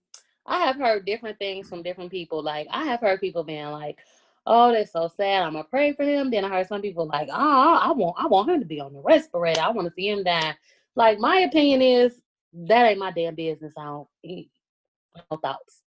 I 0.47 0.59
have 0.59 0.77
heard 0.77 1.05
different 1.05 1.37
things 1.39 1.67
from 1.67 1.83
different 1.83 2.09
people. 2.09 2.41
Like 2.41 2.67
I 2.71 2.85
have 2.85 3.01
heard 3.01 3.19
people 3.19 3.43
being 3.43 3.67
like, 3.67 3.99
"Oh, 4.45 4.71
that's 4.71 4.93
so 4.93 5.09
sad. 5.15 5.43
I'm 5.43 5.53
gonna 5.53 5.65
pray 5.65 5.91
for 5.91 6.03
him." 6.03 6.31
Then 6.31 6.45
I 6.45 6.49
heard 6.49 6.67
some 6.67 6.81
people 6.81 7.05
like, 7.05 7.27
"Oh, 7.31 7.79
I 7.81 7.91
want, 7.91 8.15
I 8.17 8.27
want 8.27 8.49
him 8.49 8.61
to 8.61 8.65
be 8.65 8.79
on 8.79 8.93
the 8.93 9.01
respirator. 9.01 9.61
I 9.61 9.71
want 9.71 9.87
to 9.87 9.93
see 9.93 10.09
him 10.09 10.23
die." 10.23 10.55
Like 10.95 11.19
my 11.19 11.39
opinion 11.39 11.81
is 11.81 12.21
that 12.53 12.85
ain't 12.85 12.99
my 12.99 13.11
damn 13.11 13.35
business. 13.35 13.73
I 13.77 13.83
don't 13.83 14.07
no 14.23 15.37
thoughts. 15.37 15.81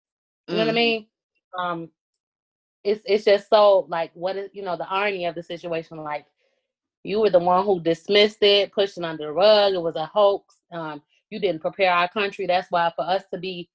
You 0.49 0.54
mm. 0.54 0.59
know 0.59 0.64
what 0.64 0.68
I 0.68 0.73
mm. 0.73 0.75
mean? 0.75 1.06
Um, 1.59 1.90
it's 2.87 3.02
it's 3.05 3.25
just 3.25 3.50
so 3.50 3.87
like 3.88 4.12
what 4.14 4.37
is 4.37 4.49
you 4.52 4.62
know 4.62 4.76
the 4.76 4.88
irony 4.88 5.26
of 5.26 5.35
the 5.35 5.43
situation. 5.43 5.99
Like 5.99 6.26
you 7.02 7.21
were 7.21 7.31
the 7.31 7.38
one 7.38 7.64
who 7.64 7.81
dismissed 7.81 8.43
it, 8.43 8.73
pushed 8.73 8.97
it 8.97 9.05
under 9.05 9.26
the 9.26 9.33
rug. 9.33 9.75
It 9.75 9.83
was 9.83 9.97
a 9.97 10.07
hoax. 10.07 10.55
Um, 10.73 11.02
you 11.31 11.40
didn't 11.40 11.62
prepare 11.62 11.93
our 11.93 12.09
country. 12.09 12.47
That's 12.47 12.71
why 12.71 12.93
for 12.95 13.05
us 13.05 13.25
to 13.33 13.38
be 13.38 13.69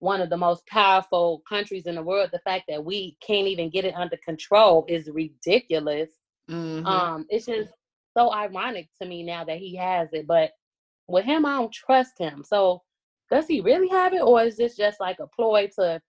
one 0.00 0.20
of 0.20 0.30
the 0.30 0.36
most 0.36 0.66
powerful 0.66 1.42
countries 1.48 1.86
in 1.86 1.94
the 1.94 2.02
world, 2.02 2.30
the 2.32 2.40
fact 2.40 2.64
that 2.68 2.84
we 2.84 3.16
can't 3.20 3.46
even 3.46 3.70
get 3.70 3.84
it 3.84 3.94
under 3.94 4.16
control 4.18 4.84
is 4.88 5.08
ridiculous. 5.08 6.10
Mm-hmm. 6.50 6.86
Um, 6.86 7.26
it's 7.30 7.46
just 7.46 7.72
so 8.14 8.32
ironic 8.32 8.88
to 9.00 9.08
me 9.08 9.22
now 9.22 9.44
that 9.44 9.58
he 9.58 9.76
has 9.76 10.08
it, 10.12 10.26
but 10.26 10.50
with 11.06 11.24
him, 11.24 11.46
I 11.46 11.58
don't 11.58 11.72
trust 11.72 12.18
him. 12.18 12.42
So, 12.44 12.82
does 13.30 13.46
he 13.46 13.60
really 13.60 13.88
have 13.88 14.12
it, 14.12 14.22
or 14.22 14.42
is 14.42 14.56
this 14.56 14.76
just 14.76 15.00
like 15.00 15.18
a 15.20 15.26
ploy 15.28 15.68
to? 15.76 16.02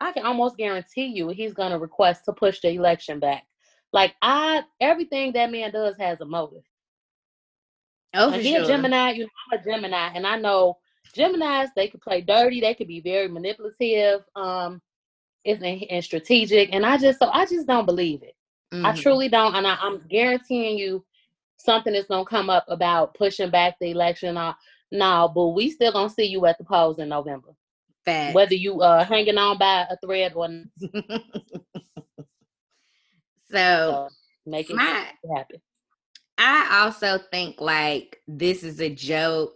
I 0.00 0.12
can 0.12 0.26
almost 0.26 0.56
guarantee 0.56 1.06
you 1.06 1.28
he's 1.28 1.54
going 1.54 1.72
to 1.72 1.78
request 1.78 2.24
to 2.26 2.32
push 2.32 2.60
the 2.60 2.70
election 2.70 3.18
back. 3.18 3.44
Like 3.92 4.14
I, 4.20 4.62
everything 4.80 5.32
that 5.32 5.50
man 5.50 5.72
does 5.72 5.96
has 5.98 6.20
a 6.20 6.24
motive. 6.24 6.64
Oh, 8.14 8.30
he 8.30 8.54
sure. 8.54 8.64
a 8.64 8.66
Gemini. 8.66 9.12
You 9.12 9.24
know, 9.24 9.30
I'm 9.52 9.58
a 9.58 9.64
Gemini, 9.64 10.10
and 10.14 10.26
I 10.26 10.36
know 10.36 10.78
Geminis, 11.14 11.68
they 11.74 11.88
could 11.88 12.00
play 12.00 12.20
dirty, 12.20 12.60
they 12.60 12.74
could 12.74 12.88
be 12.88 13.00
very 13.00 13.28
manipulative, 13.28 14.22
um, 14.34 14.80
and, 15.44 15.62
and 15.64 16.04
strategic. 16.04 16.72
And 16.72 16.84
I 16.84 16.96
just 16.98 17.18
so 17.18 17.28
I 17.28 17.46
just 17.46 17.66
don't 17.66 17.86
believe 17.86 18.22
it. 18.22 18.34
Mm-hmm. 18.72 18.86
I 18.86 18.92
truly 18.94 19.28
don't. 19.28 19.54
And 19.54 19.66
I, 19.66 19.76
am 19.82 20.02
guaranteeing 20.08 20.78
you 20.78 21.04
something 21.56 21.94
is 21.94 22.06
gonna 22.06 22.24
come 22.24 22.50
up 22.50 22.64
about 22.68 23.14
pushing 23.14 23.50
back 23.50 23.76
the 23.80 23.90
election. 23.90 24.36
Uh, 24.36 24.54
no, 24.92 25.30
but 25.34 25.48
we 25.48 25.70
still 25.70 25.92
gonna 25.92 26.10
see 26.10 26.24
you 26.24 26.44
at 26.46 26.58
the 26.58 26.64
polls 26.64 26.98
in 26.98 27.08
November. 27.08 27.50
Fact. 28.06 28.34
Whether 28.34 28.54
you 28.54 28.80
uh 28.80 29.04
hanging 29.04 29.36
on 29.36 29.58
by 29.58 29.86
a 29.90 29.96
thread 30.04 30.32
or 30.34 30.48
so, 30.80 31.18
so 33.50 34.08
make 34.46 34.70
it 34.70 34.76
my, 34.76 35.06
happen. 35.34 35.60
I 36.38 36.82
also 36.84 37.18
think 37.30 37.60
like 37.60 38.20
this 38.26 38.62
is 38.62 38.80
a 38.80 38.88
joke 38.88 39.52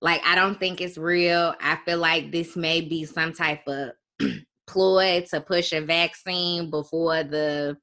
like 0.00 0.22
I 0.24 0.34
don't 0.34 0.58
think 0.58 0.80
it's 0.80 0.98
real. 0.98 1.54
I 1.60 1.76
feel 1.84 1.98
like 1.98 2.30
this 2.30 2.56
may 2.56 2.80
be 2.80 3.04
some 3.04 3.32
type 3.32 3.66
of 3.66 3.90
ploy 4.66 5.26
to 5.30 5.40
push 5.40 5.72
a 5.72 5.80
vaccine 5.80 6.70
before 6.70 7.24
the 7.24 7.76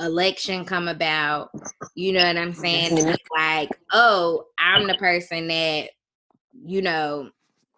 election 0.00 0.64
come 0.64 0.88
about. 0.88 1.50
You 1.94 2.12
know 2.12 2.24
what 2.24 2.36
I'm 2.36 2.52
saying? 2.52 3.16
Like, 3.36 3.70
oh, 3.92 4.44
I'm 4.58 4.86
the 4.86 4.94
person 4.94 5.48
that, 5.48 5.90
you 6.52 6.82
know, 6.82 7.30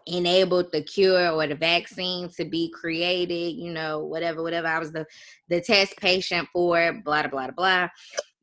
enabled 0.08 0.72
the 0.72 0.82
cure 0.82 1.30
or 1.30 1.46
the 1.46 1.54
vaccine 1.54 2.28
to 2.36 2.44
be 2.44 2.70
created, 2.70 3.56
you 3.56 3.72
know, 3.72 4.00
whatever, 4.04 4.42
whatever. 4.42 4.66
I 4.66 4.78
was 4.78 4.92
the 4.92 5.06
the 5.48 5.60
test 5.60 5.96
patient 5.96 6.48
for, 6.52 7.00
blah 7.04 7.22
blah 7.22 7.30
blah 7.30 7.50
blah, 7.50 7.88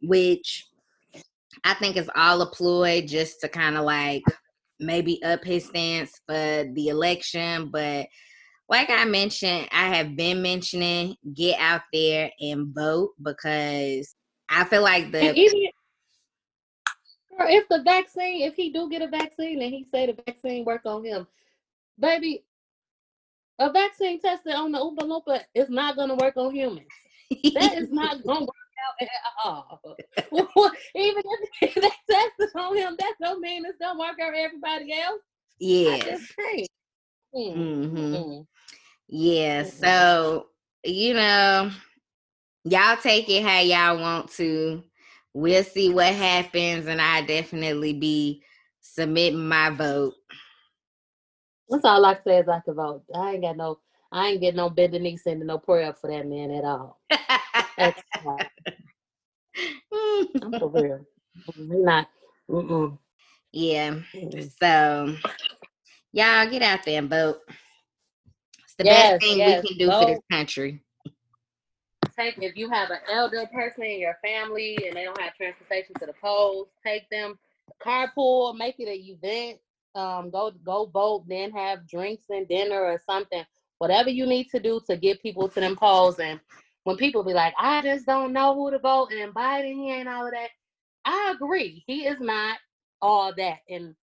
which 0.02 0.68
I 1.64 1.74
think 1.74 1.98
is 1.98 2.10
all 2.16 2.42
a 2.42 2.50
ploy 2.52 3.06
just 3.08 3.42
to 3.42 3.50
kind 3.50 3.78
of 3.78 3.86
like 3.86 4.24
maybe 4.80 5.22
up 5.24 5.44
his 5.44 5.66
stance 5.66 6.12
for 6.28 6.66
the 6.74 6.88
election. 6.90 7.70
But 7.72 8.08
like 8.70 8.90
I 8.90 9.06
mentioned, 9.06 9.68
I 9.72 9.96
have 9.96 10.16
been 10.16 10.42
mentioning 10.42 11.16
get 11.34 11.60
out 11.60 11.82
there 11.94 12.32
and 12.40 12.74
vote 12.74 13.12
because 13.22 14.16
I 14.50 14.64
feel 14.66 14.84
like 14.84 15.12
the 15.12 15.34
if 17.38 17.68
the 17.68 17.84
vaccine, 17.84 18.42
if 18.44 18.56
he 18.56 18.72
do 18.72 18.90
get 18.90 19.02
a 19.02 19.08
vaccine 19.08 19.62
and 19.62 19.72
he 19.72 19.86
say 19.94 20.06
the 20.06 20.18
vaccine 20.26 20.66
work 20.66 20.82
on 20.86 21.04
him, 21.04 21.28
baby, 22.00 22.44
a 23.60 23.72
vaccine 23.72 24.20
tested 24.20 24.54
on 24.54 24.72
the 24.72 24.80
Oompa 24.80 25.00
Loompa 25.00 25.42
is 25.54 25.70
not 25.70 25.96
going 25.96 26.10
to 26.10 26.16
work 26.16 26.36
on 26.38 26.54
humans. 26.54 26.88
That 27.54 27.78
is 27.78 27.90
not 27.92 28.24
going 28.26 28.40
to 28.40 28.46
work 28.46 28.66
out 28.86 29.02
at 29.02 29.10
all. 29.44 29.82
Even 30.96 31.24
if 31.62 31.76
they 31.76 31.92
tested 32.10 32.50
on 32.56 32.76
him, 32.76 32.96
that 33.00 33.14
don't 33.22 33.42
mean 33.42 33.64
it's 33.66 33.78
going 33.78 33.96
to 33.96 34.00
work 34.00 34.18
on 34.22 34.36
everybody 34.36 34.94
else. 34.94 35.22
Yeah. 35.60 36.18
Mm. 37.36 37.56
Mm-hmm. 37.56 37.98
Mm-hmm. 37.98 38.42
Yeah. 39.08 39.64
Mm-hmm. 39.64 39.70
So, 39.70 40.48
you 40.84 41.14
know, 41.14 41.72
y'all 42.64 42.98
take 42.98 43.30
it 43.30 43.44
how 43.44 43.60
y'all 43.60 44.02
want 44.02 44.32
to. 44.34 44.84
We'll 45.34 45.64
see 45.64 45.94
what 45.94 46.14
happens, 46.14 46.88
and 46.88 47.02
I 47.02 47.22
definitely 47.22 47.94
be 47.94 48.42
submitting 48.80 49.48
my 49.48 49.70
vote. 49.70 50.14
That's 51.70 51.86
all 51.86 52.06
I 52.06 52.16
can 52.16 52.24
say 52.24 52.38
is 52.40 52.48
I 52.48 52.60
can 52.60 52.76
vote. 52.76 53.04
I 53.14 53.34
ain't 53.34 53.44
got 53.44 53.58
no, 53.58 53.80
I 54.12 54.30
ain't 54.30 54.42
getting 54.42 54.58
no 54.58 54.70
bending 54.70 55.04
knee 55.04 55.18
sending 55.18 55.48
no 55.48 55.58
prayer 55.58 55.90
up 55.90 56.00
for 56.00 56.10
that 56.10 56.28
man 56.28 56.52
at 56.52 56.64
all. 56.64 57.00
That's 57.78 58.02
I'm 60.42 60.52
for 60.60 60.70
real. 60.70 61.06
We're 61.58 61.86
not. 61.86 62.08
Mm-mm. 62.50 62.98
Yeah. 63.52 64.00
So 64.62 65.16
y'all 66.12 66.50
get 66.50 66.62
out 66.62 66.84
there 66.86 67.00
and 67.00 67.10
vote. 67.10 67.42
It's 68.64 68.76
the 68.78 68.84
yes, 68.84 69.12
best 69.12 69.24
thing 69.24 69.38
yes, 69.40 69.64
we 69.64 69.70
can 69.70 69.78
do 69.78 69.92
vote. 69.92 70.00
for 70.00 70.06
this 70.06 70.22
country. 70.32 70.82
Take 72.18 72.38
if 72.42 72.56
you 72.56 72.70
have 72.70 72.92
an 72.92 73.00
elder 73.12 73.46
person 73.54 73.84
in 73.84 74.00
your 74.00 74.18
family 74.24 74.78
and 74.86 74.96
they 74.96 75.04
don't 75.04 75.20
have 75.20 75.36
transportation 75.36 75.94
to 76.00 76.06
the 76.06 76.14
polls, 76.22 76.68
take 76.86 77.10
them 77.10 77.38
carpool, 77.86 78.56
make 78.58 78.76
it 78.80 78.88
an 78.88 78.94
event 78.94 79.60
um, 79.96 80.30
go 80.30 80.52
go 80.64 80.86
vote, 80.86 81.26
then 81.28 81.52
have 81.52 81.88
drinks 81.88 82.26
and 82.30 82.48
dinner 82.48 82.80
or 82.80 83.02
something. 83.06 83.44
Whatever 83.80 84.10
you 84.10 84.26
need 84.26 84.50
to 84.52 84.60
do 84.60 84.80
to 84.88 84.96
get 84.98 85.22
people 85.22 85.50
to 85.50 85.60
them 85.60 85.76
polls. 85.76 86.20
And 86.20 86.40
when 86.84 86.98
people 86.98 87.24
be 87.24 87.34
like, 87.34 87.54
I 87.60 87.82
just 87.82 88.06
don't 88.06 88.34
know 88.34 88.54
who 88.54 88.72
to 88.72 88.80
vote, 88.80 89.12
and 89.12 89.34
Biden 89.34 89.74
he 89.74 89.92
ain't 89.92 90.08
all 90.08 90.26
of 90.26 90.32
that. 90.34 90.50
I 91.06 91.34
agree. 91.36 91.84
He 91.88 92.06
is 92.06 92.20
not 92.20 92.58
all 93.02 93.34
that 93.38 93.60
and 93.70 93.96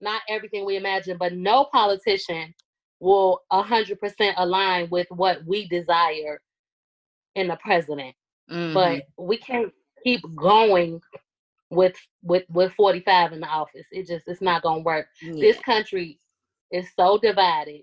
not 0.00 0.22
everything 0.28 0.64
we 0.64 0.76
imagine, 0.76 1.16
but 1.18 1.34
no 1.34 1.64
politician 1.64 2.54
will 3.00 3.40
100% 3.52 4.34
align 4.36 4.88
with 4.90 5.06
what 5.10 5.44
we 5.44 5.68
desire 5.68 6.40
in 7.34 7.48
the 7.48 7.56
president. 7.56 8.14
Mm-hmm. 8.50 8.74
But 8.74 9.02
we 9.16 9.36
can't 9.36 9.72
keep 10.02 10.22
going 10.34 11.00
with 11.70 11.96
with 12.22 12.44
with 12.50 12.72
45 12.74 13.32
in 13.32 13.40
the 13.40 13.46
office. 13.46 13.86
It 13.90 14.06
just 14.06 14.28
it's 14.28 14.40
not 14.40 14.62
gonna 14.62 14.82
work. 14.82 15.06
Yeah. 15.22 15.34
This 15.40 15.58
country 15.60 16.18
is 16.72 16.88
so 16.94 17.18
divided. 17.18 17.82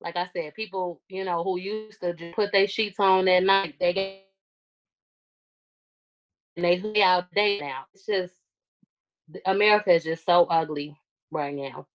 Like 0.00 0.16
I 0.16 0.28
said, 0.32 0.54
people, 0.54 1.00
you 1.08 1.24
know, 1.24 1.44
who 1.44 1.58
used 1.58 2.00
to 2.00 2.14
just 2.14 2.34
put 2.34 2.52
their 2.52 2.66
sheets 2.66 2.98
on 2.98 3.28
at 3.28 3.42
night, 3.42 3.74
they 3.78 3.92
get 3.92 4.24
and 6.56 6.64
they 6.64 6.80
lay 6.80 7.02
out 7.02 7.32
day 7.34 7.58
now. 7.60 7.84
It's 7.94 8.06
just 8.06 8.34
America 9.46 9.92
is 9.92 10.04
just 10.04 10.24
so 10.24 10.44
ugly 10.44 10.96
right 11.30 11.54
now. 11.54 11.86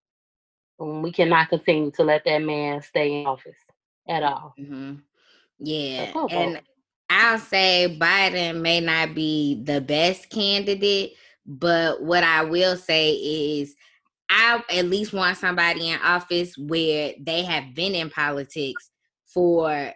And 0.78 1.02
we 1.02 1.12
cannot 1.12 1.48
continue 1.48 1.90
to 1.92 2.04
let 2.04 2.24
that 2.24 2.42
man 2.42 2.82
stay 2.82 3.20
in 3.20 3.26
office 3.26 3.58
at 4.08 4.22
all. 4.22 4.54
Mm-hmm. 4.58 4.94
Yeah, 5.58 6.12
and 6.30 6.60
I'll 7.08 7.38
say 7.38 7.96
Biden 8.00 8.60
may 8.60 8.80
not 8.80 9.14
be 9.14 9.62
the 9.64 9.80
best 9.80 10.28
candidate, 10.30 11.12
but 11.44 12.02
what 12.02 12.24
I 12.24 12.42
will 12.42 12.76
say 12.76 13.12
is 13.12 13.74
I 14.28 14.62
at 14.70 14.86
least 14.86 15.12
want 15.12 15.36
somebody 15.36 15.90
in 15.90 16.00
office 16.00 16.56
where 16.58 17.14
they 17.20 17.44
have 17.44 17.74
been 17.74 17.94
in 17.94 18.10
politics 18.10 18.90
for 19.26 19.92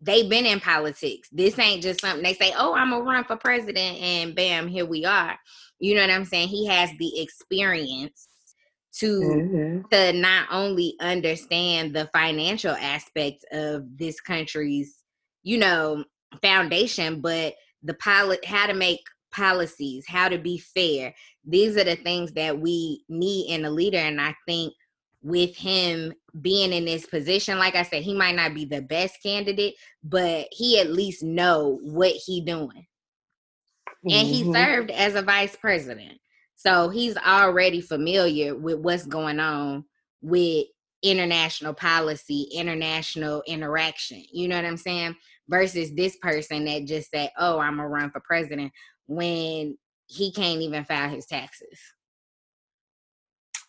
they've 0.00 0.28
been 0.28 0.46
in 0.46 0.60
politics. 0.60 1.28
This 1.32 1.58
ain't 1.58 1.82
just 1.82 2.00
something 2.00 2.22
they 2.22 2.34
say, 2.34 2.52
"Oh, 2.56 2.74
I'm 2.74 2.90
gonna 2.90 3.02
run 3.02 3.24
for 3.24 3.36
president," 3.36 3.98
and 3.98 4.34
bam, 4.34 4.68
here 4.68 4.86
we 4.86 5.04
are. 5.04 5.38
You 5.78 5.94
know 5.94 6.02
what 6.02 6.10
I'm 6.10 6.24
saying? 6.24 6.48
He 6.48 6.66
has 6.66 6.90
the 6.98 7.20
experience 7.20 8.28
to 8.98 9.20
mm-hmm. 9.20 9.88
to 9.90 10.12
not 10.12 10.48
only 10.50 10.94
understand 11.00 11.94
the 11.94 12.08
financial 12.12 12.74
aspects 12.74 13.44
of 13.52 13.96
this 13.96 14.20
country's, 14.20 14.98
you 15.42 15.58
know, 15.58 16.04
foundation, 16.40 17.20
but 17.20 17.54
the 17.82 17.94
pilot, 17.94 18.44
how 18.44 18.66
to 18.66 18.74
make 18.74 19.00
policies, 19.32 20.04
how 20.06 20.28
to 20.28 20.38
be 20.38 20.58
fair. 20.58 21.14
These 21.44 21.76
are 21.76 21.84
the 21.84 21.96
things 21.96 22.32
that 22.32 22.58
we 22.58 23.04
need 23.08 23.50
in 23.50 23.64
a 23.64 23.70
leader. 23.70 23.98
And 23.98 24.20
I 24.20 24.34
think 24.46 24.74
with 25.22 25.56
him 25.56 26.12
being 26.40 26.72
in 26.72 26.84
this 26.84 27.06
position, 27.06 27.58
like 27.58 27.74
I 27.74 27.82
said, 27.82 28.02
he 28.02 28.14
might 28.14 28.36
not 28.36 28.54
be 28.54 28.64
the 28.64 28.82
best 28.82 29.22
candidate, 29.22 29.74
but 30.04 30.46
he 30.50 30.78
at 30.80 30.90
least 30.90 31.22
know 31.22 31.78
what 31.82 32.12
he 32.12 32.40
doing. 32.40 32.86
Mm-hmm. 34.04 34.10
And 34.10 34.28
he 34.28 34.42
mm-hmm. 34.42 34.54
served 34.54 34.90
as 34.90 35.14
a 35.14 35.22
vice 35.22 35.56
president. 35.56 36.18
So 36.56 36.90
he's 36.90 37.16
already 37.16 37.80
familiar 37.80 38.54
with 38.54 38.78
what's 38.78 39.06
going 39.06 39.40
on 39.40 39.84
with 40.20 40.66
international 41.02 41.74
policy, 41.74 42.48
international 42.54 43.42
interaction. 43.46 44.24
You 44.32 44.46
know 44.46 44.56
what 44.56 44.64
I'm 44.64 44.76
saying? 44.76 45.16
Versus 45.48 45.94
this 45.94 46.16
person 46.16 46.64
that 46.64 46.84
just 46.84 47.10
said, 47.10 47.30
"Oh, 47.38 47.58
I'm 47.58 47.76
gonna 47.76 47.88
run 47.88 48.10
for 48.10 48.20
president," 48.20 48.72
when 49.06 49.76
he 50.06 50.32
can't 50.32 50.60
even 50.60 50.84
file 50.84 51.08
his 51.08 51.26
taxes. 51.26 51.78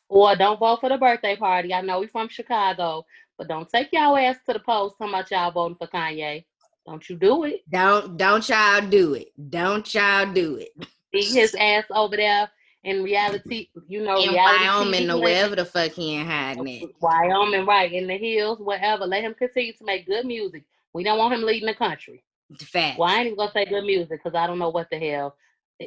Or 0.10 0.36
don't 0.36 0.60
vote 0.60 0.82
for 0.82 0.90
the 0.90 0.98
birthday 0.98 1.36
party. 1.36 1.74
I 1.74 1.82
know 1.82 2.00
we 2.00 2.08
from 2.08 2.30
Chicago, 2.30 3.04
but 3.38 3.48
don't 3.48 3.70
take 3.70 3.90
y'all 3.92 4.18
ass 4.18 4.38
to 4.46 4.54
the 4.54 4.60
polls 4.60 4.94
talking 4.98 5.14
about 5.14 5.32
y'all 5.32 5.52
voting 5.52 5.78
for 5.78 5.88
Kanye. 5.88 6.46
Don't 6.86 7.10
you 7.10 7.16
do 7.16 7.46
it. 7.46 7.62
Don't 7.72 8.18
don't 8.18 8.48
y'all 8.48 8.88
do 8.88 9.14
it. 9.14 9.30
Don't 9.50 9.92
y'all 9.94 10.32
do 10.32 10.58
it. 10.58 10.72
See 11.16 11.40
his 11.40 11.56
ass 11.56 11.86
over 11.90 12.18
there 12.18 12.50
in 12.84 13.02
reality, 13.02 13.70
you 13.88 14.04
know, 14.04 14.22
in 14.22 14.34
Wyoming 14.34 15.10
or 15.10 15.22
wherever 15.22 15.56
the 15.56 15.66
fuck 15.66 15.92
he 15.92 16.16
ain't 16.16 16.28
hiding 16.28 16.68
it. 16.68 16.90
Wyoming, 17.00 17.66
right, 17.66 17.92
in 17.92 18.08
the 18.08 18.18
hills, 18.18 18.60
whatever. 18.60 19.06
Let 19.06 19.24
him 19.24 19.34
continue 19.34 19.74
to 19.74 19.86
make 19.86 20.06
good 20.06 20.26
music. 20.26 20.64
We 20.94 21.04
don't 21.04 21.18
want 21.18 21.34
him 21.34 21.44
leading 21.44 21.68
the 21.68 21.74
country. 21.74 22.24
Fact. 22.60 23.00
Well, 23.00 23.10
I 23.10 23.18
ain't 23.18 23.26
even 23.28 23.38
gonna 23.38 23.52
say 23.52 23.66
good 23.66 23.84
music 23.84 24.22
because 24.24 24.38
I 24.38 24.46
don't 24.46 24.60
know 24.60 24.70
what 24.70 24.88
the 24.92 25.00
hell. 25.00 25.36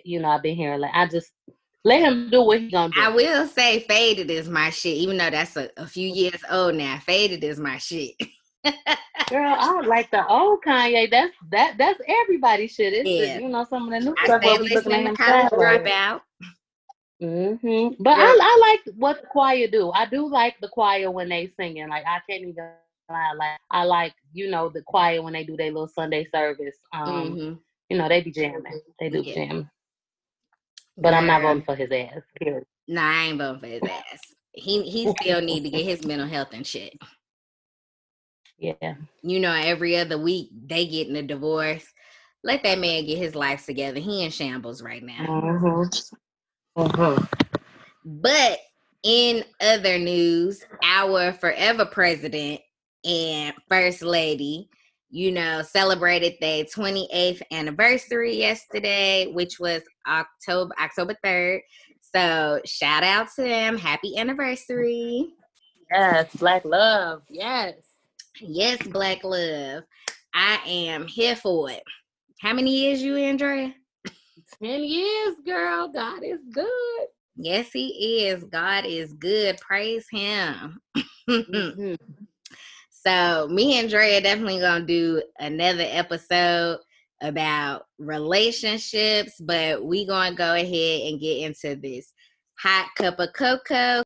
You 0.05 0.21
know, 0.21 0.29
I've 0.29 0.42
been 0.42 0.57
hearing. 0.57 0.81
Like, 0.81 0.90
I 0.95 1.07
just 1.07 1.31
let 1.85 2.01
him 2.01 2.29
do 2.31 2.42
what 2.42 2.61
he 2.61 2.71
gonna 2.71 2.92
do. 2.92 3.01
I 3.01 3.09
will 3.09 3.47
say, 3.47 3.81
"Faded" 3.81 4.31
is 4.31 4.49
my 4.49 4.71
shit, 4.71 4.97
even 4.97 5.16
though 5.16 5.31
that's 5.31 5.57
a, 5.57 5.71
a 5.77 5.87
few 5.87 6.09
years 6.09 6.42
old 6.51 6.75
now. 6.75 6.99
"Faded" 6.99 7.45
is 7.45 7.61
my 7.61 7.79
shit. 7.79 8.14
Girl, 9.29 9.57
I 9.59 9.81
like 9.87 10.11
the 10.11 10.27
old 10.27 10.61
Kanye. 10.66 11.09
That's 11.11 11.33
that. 11.51 11.77
That's 11.79 12.01
everybody's 12.23 12.73
shit. 12.73 12.92
It's 12.92 13.09
yeah. 13.09 13.38
You 13.38 13.49
know 13.49 13.64
some 13.64 13.85
of 13.85 13.90
the 13.90 14.01
new 14.01 14.14
I 14.19 14.25
stuff. 14.25 14.42
I 14.45 14.57
looking 14.57 15.07
at 15.07 15.16
college 15.16 15.53
dropout. 15.53 16.21
Mm-hmm. 17.23 18.03
But 18.03 18.19
yeah. 18.19 18.25
I, 18.25 18.38
I 18.40 18.71
like 18.71 18.97
what 18.97 19.23
the 19.23 19.27
choir 19.29 19.69
do. 19.69 19.90
I 19.92 20.07
do 20.07 20.29
like 20.29 20.57
the 20.61 20.69
choir 20.69 21.11
when 21.11 21.29
they 21.29 21.53
singing. 21.59 21.88
Like 21.88 22.05
I 22.05 22.21
can't 22.29 22.42
even 22.42 22.69
I 23.09 23.35
like 23.35 23.59
I 23.71 23.85
like 23.85 24.14
you 24.33 24.51
know 24.51 24.69
the 24.69 24.83
choir 24.83 25.23
when 25.23 25.33
they 25.33 25.45
do 25.45 25.57
their 25.57 25.71
little 25.71 25.88
Sunday 25.88 26.27
service. 26.33 26.77
Um, 26.92 27.09
mm-hmm. 27.09 27.55
you 27.88 27.99
know 27.99 28.09
they 28.09 28.23
be 28.23 28.33
jamming. 28.33 28.81
They 28.99 29.09
do 29.09 29.23
yeah. 29.23 29.35
jam. 29.35 29.71
But 30.99 31.14
I'm 31.14 31.27
not 31.27 31.42
voting 31.42 31.62
for 31.62 31.77
his 31.77 31.92
ass. 31.92 32.23
Period. 32.40 32.64
Nah, 32.88 33.03
I 33.03 33.25
ain't 33.25 33.38
voting 33.38 33.61
for 33.61 33.66
his 33.66 33.83
ass. 33.83 34.21
He 34.53 34.83
he 34.83 35.12
still 35.21 35.40
need 35.40 35.62
to 35.64 35.71
get 35.71 35.85
his 35.85 36.05
mental 36.05 36.29
health 36.29 36.49
and 36.53 36.66
shit. 36.66 36.99
Yeah. 38.59 38.95
You 39.23 39.40
know, 39.40 39.53
every 39.53 39.97
other 39.97 40.19
week 40.19 40.51
they 40.66 40.87
getting 40.87 41.16
a 41.16 41.23
divorce. 41.23 41.85
Let 42.42 42.62
that 42.62 42.79
man 42.79 43.07
get 43.07 43.19
his 43.19 43.35
life 43.35 43.66
together. 43.66 44.01
He 44.01 44.25
in 44.25 44.31
shambles 44.31 44.83
right 44.83 45.03
now. 45.03 45.27
Mm-hmm. 45.27 46.83
Mm-hmm. 46.83 47.25
But 48.05 48.61
in 49.03 49.45
other 49.61 49.99
news, 49.99 50.64
our 50.83 51.33
forever 51.33 51.85
president 51.85 52.61
and 53.07 53.55
First 53.69 54.03
Lady 54.03 54.69
you 55.11 55.33
know, 55.33 55.62
celebrated 55.62 56.35
their 56.40 56.64
28th 56.64 57.40
anniversary 57.53 58.37
yesterday, 58.37 59.27
which 59.33 59.59
was 59.59 59.83
October 60.07 60.75
October 60.81 61.16
3rd. 61.25 61.61
So 62.14 62.61
shout 62.64 63.03
out 63.03 63.29
to 63.37 63.42
them. 63.42 63.79
Happy 63.79 64.16
anniversary. 64.19 65.29
Yes, 65.90 66.35
black 66.37 66.64
love. 66.64 67.23
Yes. 67.31 67.75
Yes, 68.40 68.83
black 68.88 69.23
love. 69.25 69.85
I 70.35 70.59
am 70.66 71.07
here 71.07 71.37
for 71.37 71.71
it. 71.71 71.83
How 72.40 72.53
many 72.53 72.71
years 72.71 73.03
you, 73.03 73.16
Andrea? 73.16 73.75
10 74.62 74.85
years, 74.85 75.37
girl. 75.47 75.88
God 75.88 76.23
is 76.25 76.40
good. 76.53 77.07
Yes, 77.37 77.71
he 77.73 78.27
is. 78.27 78.45
God 78.45 78.85
is 78.85 79.12
good. 79.14 79.59
Praise 79.59 80.07
him. 80.11 80.81
mm-hmm. 81.31 81.95
So 83.07 83.47
me 83.47 83.79
and 83.79 83.88
Dre 83.88 84.16
are 84.16 84.21
definitely 84.21 84.59
gonna 84.59 84.85
do 84.85 85.23
another 85.38 85.85
episode 85.87 86.79
about 87.23 87.87
relationships, 87.99 89.35
but 89.38 89.85
we 89.85 90.05
gonna 90.05 90.35
go 90.35 90.55
ahead 90.55 91.03
and 91.03 91.21
get 91.21 91.38
into 91.38 91.77
this 91.77 92.12
hot 92.59 92.88
cup 92.97 93.21
of 93.21 93.33
cocoa. 93.33 94.03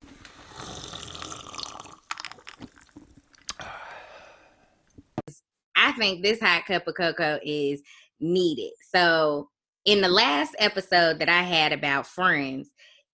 I 5.74 5.92
think 5.92 6.22
this 6.22 6.38
hot 6.38 6.66
cup 6.66 6.86
of 6.86 6.94
cocoa 6.94 7.40
is 7.42 7.80
needed. 8.20 8.72
So 8.94 9.48
in 9.86 10.02
the 10.02 10.08
last 10.08 10.54
episode 10.58 11.20
that 11.20 11.30
I 11.30 11.40
had 11.40 11.72
about 11.72 12.06
friends, 12.06 12.68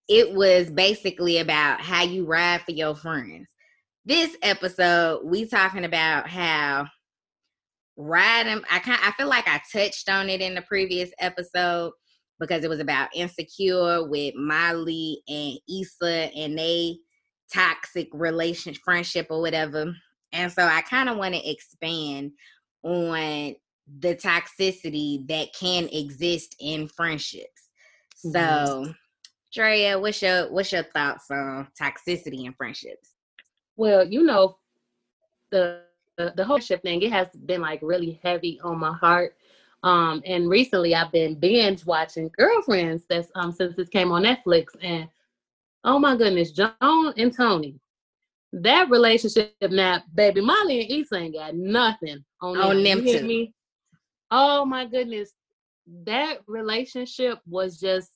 it 0.09 0.35
was 0.35 0.68
basically 0.68 1.38
about 1.38 1.81
how 1.81 2.03
you 2.03 2.27
ride 2.27 2.62
for 2.62 2.72
your 2.72 2.96
friends 2.96 3.46
this 4.07 4.37
episode 4.42 5.21
we 5.25 5.47
talking 5.47 5.85
about 5.85 6.29
how 6.29 6.87
riding 7.99 8.62
i 8.71 8.79
kind 8.79 9.01
I 9.03 9.11
feel 9.12 9.29
like 9.29 9.49
I 9.49 9.61
touched 9.73 10.09
on 10.09 10.31
it 10.31 10.40
in 10.40 10.55
the 10.55 10.62
previous 10.62 11.11
episode 11.19 11.92
because 12.38 12.64
it 12.64 12.71
was 12.71 12.81
about 12.81 13.09
insecure 13.14 14.07
with 14.09 14.35
Molly 14.37 15.23
and 15.29 15.59
Issa 15.69 16.31
and 16.37 16.59
they 16.59 16.99
toxic 17.53 18.09
relation 18.12 18.75
friendship 18.75 19.29
or 19.31 19.40
whatever. 19.40 19.92
And 20.33 20.53
so 20.53 20.64
I 20.64 20.83
kind 20.83 21.09
of 21.09 21.16
want 21.16 21.35
to 21.35 21.51
expand 21.51 22.33
on 22.83 23.55
the 24.01 24.14
toxicity 24.14 25.27
that 25.29 25.49
can 25.59 25.88
exist 25.88 26.57
in 26.61 26.88
friendships. 26.88 27.71
Mm-hmm. 28.25 28.33
So 28.33 28.92
Drea, 29.53 29.99
what's 29.99 30.21
your 30.21 30.53
what's 30.53 30.73
your 30.73 30.85
thoughts 30.95 31.27
on 31.31 31.69
toxicity 31.81 32.45
in 32.45 32.53
friendships? 32.53 33.15
Well, 33.77 34.07
you 34.07 34.23
know, 34.23 34.59
the 35.51 35.83
the, 36.17 36.33
the 36.35 36.45
whole 36.45 36.59
ship 36.59 36.83
thing, 36.83 37.03
it 37.03 37.12
has 37.12 37.29
been 37.45 37.61
like 37.61 37.81
really 37.83 38.19
heavy 38.23 38.59
on 38.65 38.79
my 38.79 38.93
heart. 38.93 39.37
Um, 39.83 40.23
and 40.25 40.49
recently 40.49 40.95
I've 40.95 41.12
been 41.12 41.35
binge 41.35 41.85
watching 41.85 42.31
Girlfriends 42.37 43.05
that's 43.09 43.31
um 43.35 43.53
since 43.53 43.77
this 43.77 43.89
came 43.89 44.11
on 44.11 44.23
Netflix 44.23 44.69
and 44.83 45.09
oh 45.85 45.99
my 45.99 46.17
goodness, 46.17 46.53
Joan 46.53 47.12
and 47.17 47.35
Tony. 47.35 47.79
That 48.53 48.89
relationship 48.89 49.55
now, 49.61 50.03
baby, 50.15 50.41
Molly 50.41 50.81
and 50.81 50.91
Issa 50.91 51.17
ain't 51.17 51.35
got 51.35 51.55
nothing 51.55 52.25
on, 52.41 52.57
on 52.57 52.83
them. 52.83 53.05
them 53.05 53.27
me? 53.27 53.53
Oh 54.31 54.65
my 54.65 54.87
goodness. 54.87 55.33
That 56.05 56.39
relationship 56.47 57.39
was 57.47 57.79
just 57.79 58.11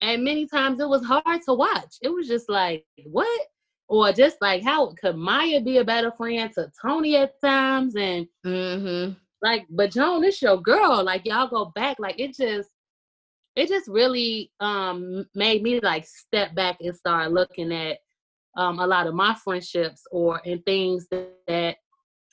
and 0.00 0.24
many 0.24 0.46
times 0.46 0.80
it 0.80 0.88
was 0.88 1.04
hard 1.04 1.42
to 1.42 1.54
watch. 1.54 1.96
It 2.02 2.08
was 2.08 2.28
just 2.28 2.48
like, 2.48 2.84
what? 3.04 3.40
Or 3.88 4.12
just 4.12 4.36
like 4.40 4.62
how 4.62 4.92
could 5.00 5.16
Maya 5.16 5.60
be 5.60 5.78
a 5.78 5.84
better 5.84 6.10
friend 6.12 6.50
to 6.54 6.70
Tony 6.80 7.16
at 7.16 7.40
times? 7.40 7.94
And 7.96 8.26
mm-hmm. 8.44 9.12
like 9.42 9.66
but 9.70 9.92
Joan 9.92 10.24
it's 10.24 10.42
your 10.42 10.60
girl. 10.60 11.02
Like 11.04 11.24
y'all 11.24 11.48
go 11.48 11.66
back. 11.74 11.98
Like 11.98 12.18
it 12.18 12.36
just 12.36 12.70
it 13.54 13.68
just 13.68 13.88
really 13.88 14.50
um 14.60 15.26
made 15.34 15.62
me 15.62 15.80
like 15.80 16.06
step 16.06 16.54
back 16.54 16.76
and 16.80 16.94
start 16.94 17.32
looking 17.32 17.72
at 17.72 17.98
um 18.56 18.78
a 18.80 18.86
lot 18.86 19.06
of 19.06 19.14
my 19.14 19.34
friendships 19.34 20.02
or 20.10 20.40
and 20.44 20.64
things 20.64 21.06
that, 21.10 21.30
that 21.46 21.76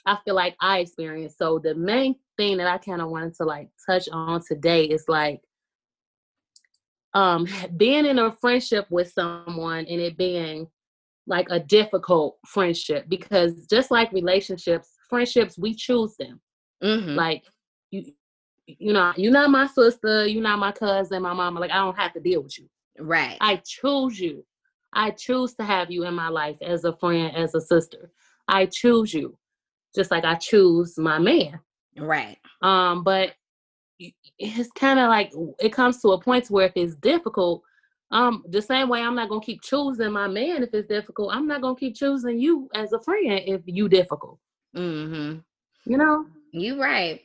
I 0.06 0.18
feel 0.26 0.36
like 0.36 0.56
I 0.60 0.80
experienced. 0.80 1.38
So 1.38 1.60
the 1.60 1.76
main 1.76 2.16
thing 2.36 2.58
that 2.58 2.68
I 2.68 2.78
kind 2.78 3.02
of 3.02 3.10
wanted 3.10 3.36
to 3.36 3.46
like 3.46 3.70
touch 3.86 4.10
on 4.12 4.42
today 4.46 4.86
is 4.86 5.06
like 5.08 5.42
um 7.14 7.48
being 7.78 8.08
in 8.08 8.18
a 8.18 8.32
friendship 8.32 8.88
with 8.90 9.12
someone 9.12 9.86
and 9.86 10.02
it 10.02 10.18
being 10.18 10.68
like 11.28 11.48
a 11.50 11.60
difficult 11.60 12.38
friendship 12.46 13.06
because 13.08 13.66
just 13.68 13.92
like 13.92 14.12
relationships, 14.12 14.90
friendships 15.10 15.58
we 15.58 15.74
choose 15.74 16.16
them. 16.18 16.42
Mm-hmm. 16.84 17.16
Like 17.16 17.44
you, 17.92 18.12
you 18.66 18.94
know, 18.94 19.14
you're 19.16 19.32
not 19.32 19.50
my 19.50 19.68
sister, 19.68 20.28
you're 20.28 20.44
not 20.44 20.60
my 20.60 20.72
cousin, 20.72 21.22
my 21.22 21.34
mama. 21.34 21.60
Like 21.60 21.72
I 21.72 21.78
don't 21.78 21.98
have 21.98 22.14
to 22.14 22.20
deal 22.20 22.44
with 22.44 22.58
you. 22.58 22.70
Right. 23.00 23.38
I 23.42 23.62
choose 23.66 24.20
you. 24.20 24.46
I 24.94 25.12
choose 25.12 25.56
to 25.56 25.64
have 25.64 25.90
you 25.90 26.06
in 26.06 26.14
my 26.14 26.30
life 26.30 26.58
as 26.62 26.84
a 26.84 26.96
friend, 26.98 27.36
as 27.36 27.56
a 27.56 27.62
sister. 27.62 28.12
I 28.48 28.68
choose 28.68 29.14
you, 29.14 29.38
just 29.96 30.12
like 30.12 30.26
I 30.26 30.36
choose 30.36 30.98
my 30.98 31.18
man. 31.18 31.60
Right. 31.98 32.38
Um, 32.62 33.04
but 33.04 33.34
it's 34.38 34.72
kind 34.72 35.00
of 35.00 35.10
like 35.10 35.32
it 35.60 35.74
comes 35.74 36.02
to 36.02 36.10
a 36.10 36.22
point 36.22 36.50
where 36.50 36.68
if 36.68 36.74
it's 36.76 36.96
difficult, 36.96 37.64
um, 38.14 38.44
the 38.48 38.62
same 38.62 38.90
way 38.90 39.02
I'm 39.02 39.16
not 39.16 39.28
gonna 39.28 39.42
keep 39.42 39.64
choosing 39.64 40.12
my 40.12 40.28
man 40.28 40.62
if 40.62 40.70
it's 40.74 40.88
difficult. 40.88 41.34
I'm 41.34 41.48
not 41.48 41.62
gonna 41.62 41.76
keep 41.76 41.96
choosing 41.96 42.40
you 42.40 42.70
as 42.76 42.94
a 42.94 43.02
friend 43.02 43.42
if 43.46 43.62
you 43.66 43.90
difficult. 43.90 44.38
Mm-hmm. 44.76 45.40
You 45.92 45.98
know, 45.98 46.28
you 46.52 46.80
right. 46.80 47.22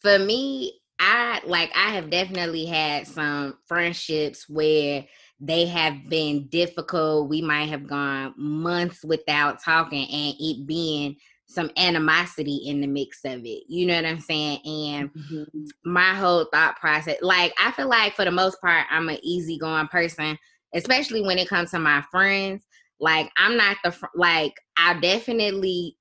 For 0.00 0.16
me, 0.16 0.80
I 1.00 1.40
like 1.44 1.72
I 1.74 1.90
have 1.90 2.08
definitely 2.08 2.66
had 2.66 3.08
some 3.08 3.58
friendships 3.66 4.48
where 4.48 5.04
they 5.40 5.66
have 5.66 6.08
been 6.08 6.46
difficult. 6.46 7.28
We 7.28 7.42
might 7.42 7.68
have 7.68 7.88
gone 7.88 8.34
months 8.36 9.04
without 9.04 9.60
talking 9.60 10.08
and 10.08 10.34
it 10.38 10.66
being 10.68 11.16
some 11.48 11.70
animosity 11.78 12.56
in 12.66 12.80
the 12.80 12.86
mix 12.86 13.20
of 13.24 13.44
it. 13.44 13.64
You 13.68 13.86
know 13.86 13.96
what 13.96 14.04
I'm 14.04 14.20
saying? 14.20 14.60
And 14.64 15.12
mm-hmm. 15.12 15.64
my 15.84 16.14
whole 16.14 16.44
thought 16.52 16.76
process, 16.76 17.16
like 17.22 17.54
I 17.58 17.72
feel 17.72 17.88
like 17.88 18.14
for 18.14 18.26
the 18.26 18.30
most 18.30 18.60
part, 18.60 18.86
I'm 18.90 19.08
an 19.08 19.18
easygoing 19.22 19.88
person, 19.88 20.38
especially 20.74 21.22
when 21.22 21.38
it 21.38 21.48
comes 21.48 21.70
to 21.70 21.78
my 21.78 22.02
friends. 22.10 22.64
Like 23.00 23.30
I'm 23.38 23.56
not 23.56 23.78
the 23.82 23.96
like 24.14 24.54
I 24.76 24.94
definitely 25.00 25.96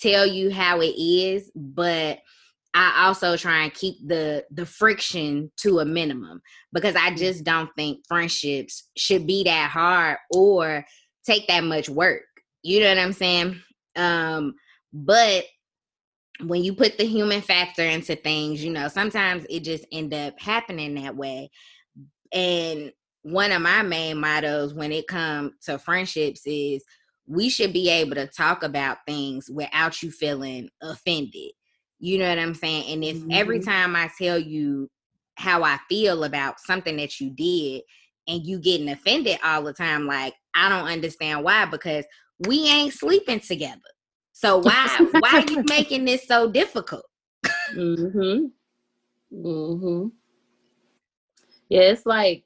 tell 0.00 0.26
you 0.26 0.50
how 0.50 0.80
it 0.80 0.94
is, 0.98 1.50
but 1.54 2.18
I 2.74 3.06
also 3.06 3.36
try 3.36 3.64
and 3.64 3.74
keep 3.74 3.96
the 4.06 4.44
the 4.50 4.66
friction 4.66 5.50
to 5.58 5.78
a 5.78 5.84
minimum 5.84 6.42
because 6.74 6.94
I 6.94 7.08
mm-hmm. 7.08 7.16
just 7.16 7.44
don't 7.44 7.70
think 7.74 8.04
friendships 8.06 8.90
should 8.98 9.26
be 9.26 9.44
that 9.44 9.70
hard 9.70 10.18
or 10.30 10.84
take 11.24 11.48
that 11.48 11.64
much 11.64 11.88
work. 11.88 12.22
You 12.62 12.80
know 12.80 12.88
what 12.88 12.98
I'm 12.98 13.12
saying? 13.14 13.62
Um 13.96 14.54
but 14.92 15.44
when 16.42 16.64
you 16.64 16.74
put 16.74 16.98
the 16.98 17.04
human 17.04 17.40
factor 17.40 17.82
into 17.82 18.16
things, 18.16 18.64
you 18.64 18.72
know, 18.72 18.88
sometimes 18.88 19.44
it 19.50 19.60
just 19.60 19.84
end 19.92 20.14
up 20.14 20.40
happening 20.40 20.94
that 20.94 21.16
way. 21.16 21.50
And 22.32 22.92
one 23.22 23.52
of 23.52 23.60
my 23.60 23.82
main 23.82 24.18
mottos 24.18 24.72
when 24.72 24.92
it 24.92 25.06
comes 25.06 25.52
to 25.66 25.78
friendships 25.78 26.42
is 26.46 26.82
we 27.26 27.48
should 27.48 27.72
be 27.72 27.88
able 27.90 28.14
to 28.14 28.26
talk 28.26 28.62
about 28.62 28.98
things 29.06 29.50
without 29.50 30.02
you 30.02 30.10
feeling 30.10 30.68
offended. 30.82 31.52
You 31.98 32.18
know 32.18 32.28
what 32.28 32.38
I'm 32.38 32.54
saying? 32.54 32.92
And 32.92 33.04
if 33.04 33.18
mm-hmm. 33.18 33.32
every 33.32 33.60
time 33.60 33.94
I 33.94 34.10
tell 34.18 34.38
you 34.38 34.90
how 35.34 35.62
I 35.62 35.78
feel 35.88 36.24
about 36.24 36.60
something 36.60 36.96
that 36.96 37.20
you 37.20 37.30
did 37.30 37.82
and 38.26 38.44
you 38.44 38.58
getting 38.58 38.88
offended 38.88 39.38
all 39.44 39.62
the 39.62 39.72
time, 39.72 40.06
like 40.06 40.34
I 40.54 40.68
don't 40.68 40.88
understand 40.88 41.44
why 41.44 41.66
because 41.66 42.04
we 42.48 42.66
ain't 42.68 42.94
sleeping 42.94 43.40
together. 43.40 43.80
So 44.40 44.56
why 44.56 44.96
why 45.20 45.30
are 45.32 45.50
you 45.52 45.62
making 45.68 46.06
this 46.06 46.26
so 46.26 46.50
difficult? 46.50 47.04
mhm. 47.74 48.50
Mhm. 49.30 50.12
Yeah, 51.68 51.82
it's 51.82 52.06
like 52.06 52.44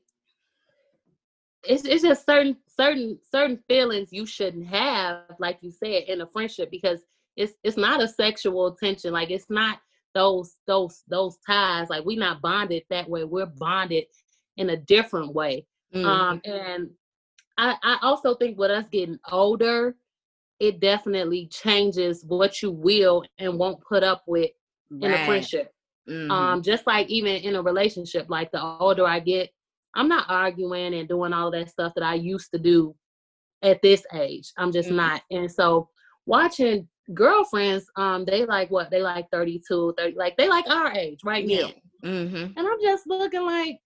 it's 1.62 1.84
it's 1.84 2.02
just 2.02 2.26
certain 2.26 2.56
certain 2.66 3.20
certain 3.30 3.62
feelings 3.68 4.12
you 4.12 4.26
shouldn't 4.26 4.66
have, 4.66 5.20
like 5.38 5.58
you 5.60 5.70
said, 5.70 6.02
in 6.08 6.20
a 6.20 6.26
friendship 6.26 6.68
because 6.72 7.00
it's 7.36 7.52
it's 7.62 7.76
not 7.76 8.02
a 8.02 8.08
sexual 8.08 8.72
tension. 8.72 9.12
Like 9.12 9.30
it's 9.30 9.48
not 9.48 9.78
those 10.14 10.56
those 10.66 11.04
those 11.06 11.38
ties. 11.46 11.90
Like 11.90 12.04
we're 12.04 12.18
not 12.18 12.42
bonded 12.42 12.82
that 12.90 13.08
way. 13.08 13.22
We're 13.22 13.46
bonded 13.46 14.06
in 14.56 14.70
a 14.70 14.76
different 14.76 15.32
way. 15.32 15.64
Mm-hmm. 15.94 16.06
Um, 16.08 16.42
and 16.44 16.90
I, 17.56 17.76
I 17.84 17.98
also 18.02 18.34
think 18.34 18.58
with 18.58 18.72
us 18.72 18.86
getting 18.90 19.20
older, 19.30 19.94
it 20.60 20.80
definitely 20.80 21.48
changes 21.48 22.24
what 22.26 22.62
you 22.62 22.70
will 22.70 23.24
and 23.38 23.58
won't 23.58 23.80
put 23.80 24.02
up 24.02 24.22
with 24.26 24.50
in 24.90 25.12
a 25.12 25.24
friendship. 25.26 25.72
Mm-hmm. 26.08 26.30
Um, 26.30 26.62
just 26.62 26.86
like 26.86 27.08
even 27.08 27.36
in 27.36 27.56
a 27.56 27.62
relationship, 27.62 28.26
like 28.28 28.50
the 28.52 28.62
older 28.62 29.06
I 29.06 29.20
get, 29.20 29.50
I'm 29.94 30.08
not 30.08 30.26
arguing 30.28 30.94
and 30.94 31.08
doing 31.08 31.32
all 31.32 31.50
that 31.52 31.70
stuff 31.70 31.92
that 31.94 32.04
I 32.04 32.14
used 32.14 32.50
to 32.52 32.58
do 32.58 32.94
at 33.62 33.80
this 33.82 34.04
age. 34.12 34.52
I'm 34.58 34.72
just 34.72 34.88
mm-hmm. 34.88 34.98
not. 34.98 35.22
And 35.30 35.50
so 35.50 35.88
watching 36.26 36.88
girlfriends, 37.12 37.86
um, 37.96 38.24
they 38.24 38.44
like 38.44 38.70
what? 38.70 38.90
They 38.90 39.00
like 39.00 39.26
32, 39.32 39.94
30, 39.96 40.16
like 40.16 40.36
they 40.36 40.48
like 40.48 40.68
our 40.68 40.92
age 40.92 41.20
right 41.24 41.46
Yeah. 41.46 41.68
now. 42.02 42.10
Mm-hmm. 42.10 42.58
And 42.58 42.68
I'm 42.68 42.80
just 42.82 43.06
looking 43.06 43.42
like 43.42 43.78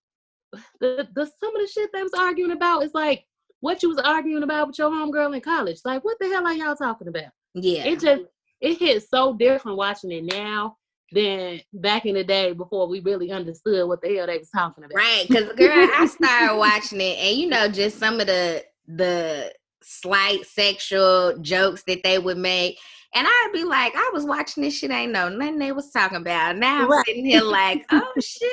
the, 0.81 1.09
the 1.15 1.27
some 1.39 1.55
of 1.55 1.63
the 1.63 1.69
shit 1.73 1.91
they 1.93 2.03
was 2.03 2.15
arguing 2.15 2.53
about 2.53 2.83
is 2.83 2.95
like 2.95 3.25
what 3.61 3.83
you 3.83 3.89
was 3.89 3.99
arguing 3.99 4.43
about 4.43 4.69
with 4.69 4.79
your 4.79 4.91
homegirl 4.91 5.35
in 5.35 5.41
college. 5.41 5.79
Like, 5.85 6.05
what 6.05 6.17
the 6.21 6.29
hell 6.29 6.47
are 6.47 6.53
y'all 6.53 6.77
talking 6.77 7.09
about? 7.09 7.33
Yeah. 7.55 7.85
It 7.85 8.01
just 8.01 8.23
it 8.61 8.79
hits 8.79 9.09
so 9.11 9.35
different 9.35 9.77
watching 9.79 10.13
it 10.13 10.25
now 10.25 10.77
than 11.13 11.61
back 11.73 12.07
in 12.07 12.15
the 12.15 12.25
day 12.25 12.53
before 12.53 12.89
we 12.89 13.01
really 13.01 13.31
understood 13.31 13.89
what 13.89 14.03
the 14.03 14.15
hell 14.17 14.27
they 14.27 14.39
was 14.39 14.51
talking 14.51 14.85
about. 14.85 14.97
Right, 14.97 15.25
because 15.27 15.53
girl, 15.55 15.71
I 15.75 16.07
started 16.07 16.57
watching 16.59 17.01
it, 17.01 17.19
and 17.19 17.37
you 17.37 17.49
know, 17.49 17.69
just 17.69 17.99
some 17.99 18.21
of 18.21 18.27
the 18.27 18.65
the 18.87 19.53
slight 19.83 20.45
sexual 20.45 21.39
jokes 21.41 21.83
that 21.87 22.03
they 22.03 22.19
would 22.19 22.37
make, 22.37 22.79
and 23.15 23.27
I'd 23.27 23.51
be 23.53 23.65
like, 23.65 23.93
I 23.95 24.11
was 24.13 24.25
watching 24.25 24.63
this 24.63 24.79
shit, 24.79 24.91
ain't 24.91 25.13
know 25.13 25.29
nothing 25.29 25.59
they 25.59 25.73
was 25.73 25.91
talking 25.91 26.19
about. 26.19 26.57
Now 26.57 26.83
I'm 26.83 26.91
Right. 26.91 27.07
sitting 27.07 27.25
here 27.25 27.43
like, 27.43 27.87
oh 27.91 28.13
shit, 28.21 28.51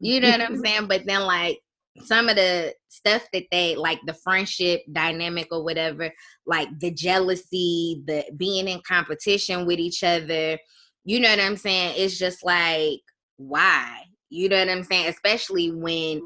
you 0.00 0.20
know 0.20 0.30
what 0.30 0.40
I'm 0.42 0.56
saying? 0.56 0.86
But 0.86 1.06
then 1.06 1.22
like 1.22 1.60
some 2.02 2.28
of 2.28 2.36
the 2.36 2.74
stuff 2.88 3.22
that 3.32 3.44
they 3.52 3.76
like 3.76 4.00
the 4.06 4.14
friendship 4.14 4.82
dynamic 4.92 5.48
or 5.52 5.62
whatever, 5.62 6.10
like 6.44 6.68
the 6.80 6.90
jealousy, 6.90 8.02
the 8.06 8.24
being 8.36 8.68
in 8.68 8.80
competition 8.86 9.64
with 9.66 9.78
each 9.78 10.02
other, 10.02 10.58
you 11.04 11.20
know 11.20 11.30
what 11.30 11.40
I'm 11.40 11.56
saying? 11.56 11.94
It's 11.96 12.18
just 12.18 12.44
like, 12.44 13.00
why? 13.36 14.02
You 14.30 14.48
know 14.48 14.58
what 14.58 14.70
I'm 14.70 14.82
saying? 14.82 15.08
Especially 15.08 15.70
when 15.70 16.22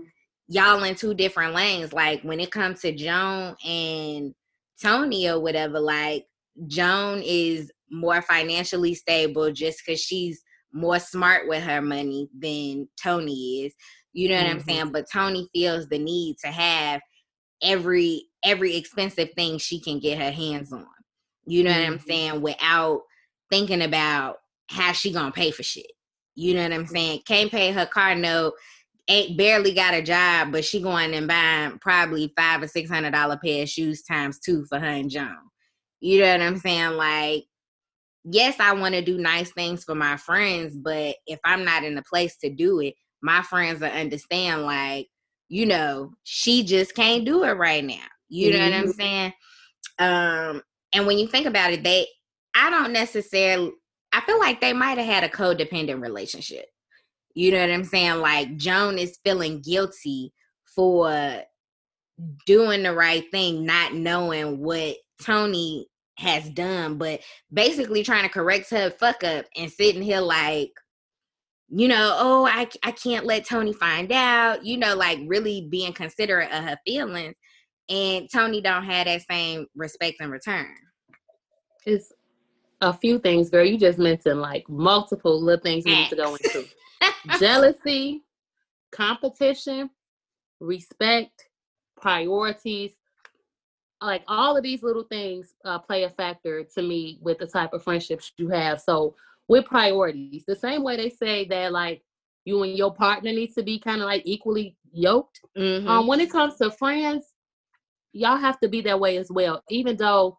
y'all 0.48 0.82
in 0.84 0.94
two 0.94 1.14
different 1.14 1.54
lanes. 1.54 1.92
Like 1.92 2.22
when 2.22 2.40
it 2.40 2.50
comes 2.50 2.80
to 2.80 2.94
Joan 2.94 3.54
and 3.66 4.34
Tony 4.82 5.28
or 5.28 5.40
whatever, 5.40 5.78
like 5.78 6.24
Joan 6.66 7.22
is 7.24 7.70
more 7.90 8.22
financially 8.22 8.94
stable 8.94 9.52
just 9.52 9.82
because 9.84 10.00
she's 10.00 10.42
more 10.72 10.98
smart 10.98 11.48
with 11.48 11.62
her 11.62 11.82
money 11.82 12.28
than 12.38 12.88
Tony 13.02 13.64
is. 13.64 13.74
You 14.18 14.28
know 14.28 14.36
what 14.36 14.50
I'm 14.50 14.58
Mhm. 14.58 14.64
saying? 14.64 14.90
But 14.92 15.06
Tony 15.12 15.48
feels 15.54 15.86
the 15.86 15.98
need 16.00 16.38
to 16.38 16.48
have 16.48 17.00
every 17.62 18.24
every 18.44 18.76
expensive 18.76 19.30
thing 19.34 19.58
she 19.58 19.80
can 19.80 20.00
get 20.00 20.18
her 20.18 20.32
hands 20.32 20.72
on. 20.72 20.88
You 21.46 21.62
know 21.62 21.70
what 21.70 21.86
I'm 21.86 21.98
Mhm. 22.00 22.02
saying? 22.02 22.42
Without 22.42 23.02
thinking 23.48 23.80
about 23.82 24.38
how 24.70 24.90
she 24.90 25.12
gonna 25.12 25.30
pay 25.30 25.52
for 25.52 25.62
shit. 25.62 25.92
You 26.34 26.54
know 26.54 26.64
what 26.64 26.72
I'm 26.72 26.86
saying? 26.88 27.22
Can't 27.28 27.48
pay 27.52 27.70
her 27.70 27.86
car 27.86 28.16
note, 28.16 28.54
ain't 29.06 29.38
barely 29.38 29.72
got 29.72 29.94
a 29.94 30.02
job, 30.02 30.50
but 30.50 30.64
she 30.64 30.82
going 30.82 31.14
and 31.14 31.28
buying 31.28 31.78
probably 31.78 32.32
five 32.36 32.60
or 32.60 32.66
six 32.66 32.90
hundred 32.90 33.12
dollar 33.12 33.38
pair 33.38 33.62
of 33.62 33.68
shoes 33.68 34.02
times 34.02 34.40
two 34.40 34.66
for 34.68 34.80
her 34.80 34.86
and 34.86 35.10
John. 35.10 35.38
You 36.00 36.22
know 36.22 36.32
what 36.32 36.42
I'm 36.42 36.56
saying? 36.58 36.94
Like, 36.96 37.44
yes, 38.24 38.56
I 38.58 38.72
want 38.72 38.96
to 38.96 39.02
do 39.02 39.16
nice 39.16 39.52
things 39.52 39.84
for 39.84 39.94
my 39.94 40.16
friends, 40.16 40.76
but 40.76 41.14
if 41.28 41.38
I'm 41.44 41.64
not 41.64 41.84
in 41.84 41.96
a 41.98 42.02
place 42.02 42.36
to 42.38 42.50
do 42.50 42.80
it, 42.80 42.94
my 43.22 43.42
friends 43.42 43.80
will 43.80 43.88
understand, 43.88 44.62
like, 44.62 45.08
you 45.48 45.66
know, 45.66 46.12
she 46.24 46.62
just 46.62 46.94
can't 46.94 47.24
do 47.24 47.44
it 47.44 47.52
right 47.52 47.84
now. 47.84 48.06
You 48.28 48.52
know 48.52 48.58
what 48.64 48.72
I'm 48.72 48.86
Mhm. 48.88 48.94
saying? 48.94 49.32
Um, 49.98 50.62
and 50.92 51.06
when 51.06 51.18
you 51.18 51.26
think 51.28 51.46
about 51.46 51.72
it, 51.72 51.82
they 51.82 52.06
I 52.54 52.70
don't 52.70 52.92
necessarily 52.92 53.72
I 54.12 54.20
feel 54.22 54.38
like 54.38 54.60
they 54.60 54.72
might 54.72 54.98
have 54.98 55.06
had 55.06 55.24
a 55.24 55.28
codependent 55.28 56.00
relationship. 56.00 56.66
You 57.34 57.52
know 57.52 57.60
what 57.60 57.70
I'm 57.70 57.84
saying? 57.84 58.20
Like 58.20 58.56
Joan 58.56 58.98
is 58.98 59.18
feeling 59.24 59.60
guilty 59.60 60.32
for 60.74 61.42
doing 62.46 62.82
the 62.82 62.94
right 62.94 63.24
thing, 63.30 63.64
not 63.64 63.94
knowing 63.94 64.58
what 64.58 64.96
Tony 65.22 65.88
has 66.16 66.48
done, 66.50 66.98
but 66.98 67.20
basically 67.52 68.02
trying 68.02 68.24
to 68.24 68.28
correct 68.28 68.70
her 68.70 68.90
fuck 68.90 69.22
up 69.24 69.46
and 69.56 69.70
sitting 69.70 70.02
here 70.02 70.20
like, 70.20 70.72
you 71.70 71.88
know, 71.88 72.16
oh, 72.18 72.46
I, 72.46 72.68
I 72.82 72.92
can't 72.92 73.26
let 73.26 73.46
Tony 73.46 73.72
find 73.72 74.10
out, 74.10 74.64
you 74.64 74.78
know, 74.78 74.94
like 74.94 75.18
really 75.26 75.66
being 75.70 75.92
considerate 75.92 76.50
of 76.50 76.64
her 76.64 76.78
feelings. 76.86 77.34
And 77.90 78.28
Tony 78.30 78.60
don't 78.60 78.84
have 78.84 79.06
that 79.06 79.22
same 79.30 79.66
respect 79.74 80.20
in 80.20 80.30
return. 80.30 80.74
It's 81.86 82.12
a 82.80 82.92
few 82.92 83.18
things, 83.18 83.50
girl. 83.50 83.64
You 83.64 83.78
just 83.78 83.98
mentioned 83.98 84.40
like 84.40 84.68
multiple 84.68 85.40
little 85.42 85.62
things 85.62 85.84
we 85.84 85.94
need 85.94 86.10
to 86.10 86.16
go 86.16 86.34
into. 86.34 86.66
Jealousy, 87.38 88.22
competition, 88.92 89.90
respect, 90.60 91.48
priorities. 92.00 92.92
Like 94.00 94.22
all 94.28 94.56
of 94.56 94.62
these 94.62 94.82
little 94.82 95.04
things 95.04 95.54
uh, 95.64 95.78
play 95.78 96.04
a 96.04 96.10
factor 96.10 96.62
to 96.62 96.82
me 96.82 97.18
with 97.20 97.38
the 97.38 97.46
type 97.46 97.72
of 97.72 97.82
friendships 97.82 98.32
you 98.36 98.48
have. 98.48 98.80
So 98.80 99.16
with 99.48 99.64
priorities, 99.64 100.44
the 100.46 100.54
same 100.56 100.82
way 100.82 100.96
they 100.96 101.10
say 101.10 101.46
that 101.46 101.72
like 101.72 102.02
you 102.44 102.62
and 102.62 102.76
your 102.76 102.94
partner 102.94 103.32
needs 103.32 103.54
to 103.54 103.62
be 103.62 103.78
kind 103.78 104.00
of 104.00 104.06
like 104.06 104.22
equally 104.24 104.76
yoked. 104.92 105.40
Mhm. 105.56 105.86
Um, 105.86 106.06
when 106.06 106.20
it 106.20 106.30
comes 106.30 106.56
to 106.56 106.70
friends, 106.70 107.26
y'all 108.12 108.36
have 108.36 108.60
to 108.60 108.68
be 108.68 108.80
that 108.82 109.00
way 109.00 109.16
as 109.16 109.30
well. 109.30 109.62
Even 109.70 109.96
though, 109.96 110.38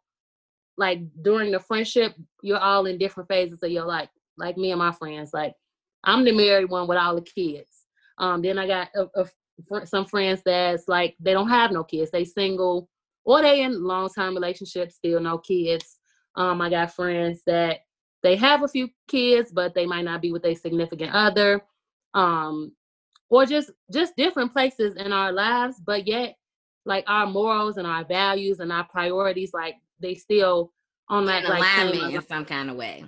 like 0.78 1.02
during 1.22 1.52
the 1.52 1.60
friendship, 1.60 2.16
you're 2.42 2.60
all 2.60 2.86
in 2.86 2.98
different 2.98 3.28
phases 3.28 3.62
of 3.64 3.72
your 3.72 3.86
life. 3.86 4.10
Like 4.38 4.58
me 4.58 4.72
and 4.72 4.80
my 4.80 4.92
friends, 4.92 5.32
like 5.34 5.54
I'm 6.04 6.24
the 6.24 6.32
married 6.32 6.70
one 6.70 6.88
with 6.88 6.98
all 6.98 7.16
the 7.16 7.22
kids. 7.22 7.86
Um, 8.18 8.42
then 8.42 8.58
I 8.58 8.68
got 8.68 8.90
a, 8.96 9.08
a 9.16 9.26
fr- 9.68 9.86
some 9.86 10.06
friends 10.06 10.42
that's 10.46 10.88
like 10.88 11.16
they 11.20 11.34
don't 11.34 11.50
have 11.50 11.72
no 11.72 11.84
kids, 11.84 12.12
they 12.12 12.26
single 12.26 12.90
or 13.26 13.42
they 13.42 13.62
in 13.62 13.84
long 13.84 14.10
time 14.10 14.34
relationships, 14.34 14.96
still 14.96 15.20
no 15.20 15.38
kids. 15.38 15.98
Um, 16.36 16.62
I 16.62 16.70
got 16.70 16.94
friends 16.94 17.42
that 17.46 17.80
they 18.24 18.36
have 18.36 18.64
a 18.64 18.68
few 18.68 18.90
kids, 19.08 19.52
but 19.52 19.74
they 19.74 19.86
might 19.86 20.06
not 20.06 20.22
be 20.22 20.32
with 20.32 20.46
a 20.46 20.56
significant 20.56 21.14
other. 21.14 21.62
Um, 22.14 22.74
or 23.30 23.46
just 23.46 23.72
just 23.94 24.16
different 24.16 24.52
places 24.52 24.96
in 24.96 25.14
our 25.14 25.32
lives, 25.32 25.80
but 25.80 26.08
yet 26.08 26.36
like 26.86 27.04
our 27.08 27.28
morals 27.28 27.78
and 27.78 27.86
our 27.86 28.04
values 28.04 28.60
and 28.60 28.72
our 28.72 28.86
priorities, 28.86 29.54
like 29.54 29.76
they 30.00 30.16
still 30.16 30.72
on 31.08 31.26
that 31.26 31.44
like 31.44 31.60
alignment 31.60 32.14
in 32.14 32.28
some 32.28 32.46
kind 32.46 32.70
of 32.70 32.76
way. 32.76 33.06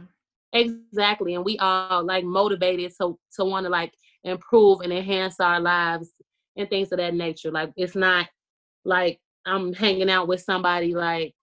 Exactly. 0.54 1.36
And 1.36 1.46
we 1.46 1.58
all 1.60 2.04
like 2.04 2.24
motivated 2.24 2.92
to 3.00 3.18
to 3.36 3.46
want 3.46 3.66
to 3.66 3.70
like 3.70 3.94
improve 4.24 4.82
and 4.82 4.94
enhance 4.94 5.40
our 5.40 5.60
lives 5.60 6.12
and 6.56 6.70
things 6.70 6.92
of 6.92 6.98
that 7.00 7.14
nature. 7.14 7.52
Like 7.52 7.72
it's 7.76 7.96
not 7.96 8.28
like 8.86 9.20
I'm 9.46 9.74
hanging 9.74 10.10
out 10.10 10.28
with 10.28 10.42
somebody 10.42 10.94
like 10.94 11.34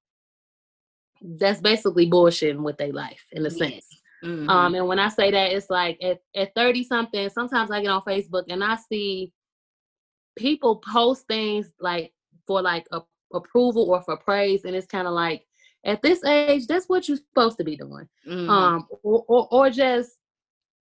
that's 1.22 1.61
basically 1.61 2.09
bullshitting 2.11 2.62
with 2.62 2.76
their 2.78 2.92
life 2.92 3.24
in 3.33 3.44
a 3.44 3.48
Yeah. 3.50 3.57
sense. 3.57 3.88
Mhm. 4.24 4.48
Um, 4.48 4.74
and 4.74 4.87
when 4.88 4.98
I 4.98 5.09
say 5.09 5.31
that, 5.31 5.52
it's 5.52 5.70
like 5.70 6.02
at, 6.02 6.20
at 6.35 6.54
30 6.54 6.83
something, 6.85 7.28
sometimes 7.31 7.70
I 7.70 7.81
get 7.83 7.90
on 7.90 8.02
Facebook 8.02 8.44
and 8.48 8.62
I 8.64 8.76
see 8.76 9.33
people 10.37 10.76
post 10.76 11.26
things 11.26 11.72
like 11.81 12.12
for 12.46 12.62
like 12.62 12.87
a, 12.92 13.02
approval 13.35 13.90
or 13.90 14.02
for 14.02 14.16
praise. 14.16 14.64
And 14.64 14.74
it's 14.74 14.87
kind 14.87 15.07
of 15.07 15.12
like, 15.12 15.44
at 15.85 16.02
this 16.02 16.24
age, 16.24 16.66
that's 16.66 16.87
what 16.88 17.07
you're 17.09 17.16
supposed 17.18 17.59
to 17.59 17.64
be 17.64 17.76
doing. 17.76 18.09
Mhm. 18.26 18.48
Um, 18.48 18.88
or, 19.02 19.24
or, 19.28 19.48
or 19.50 19.70
just 19.70 20.18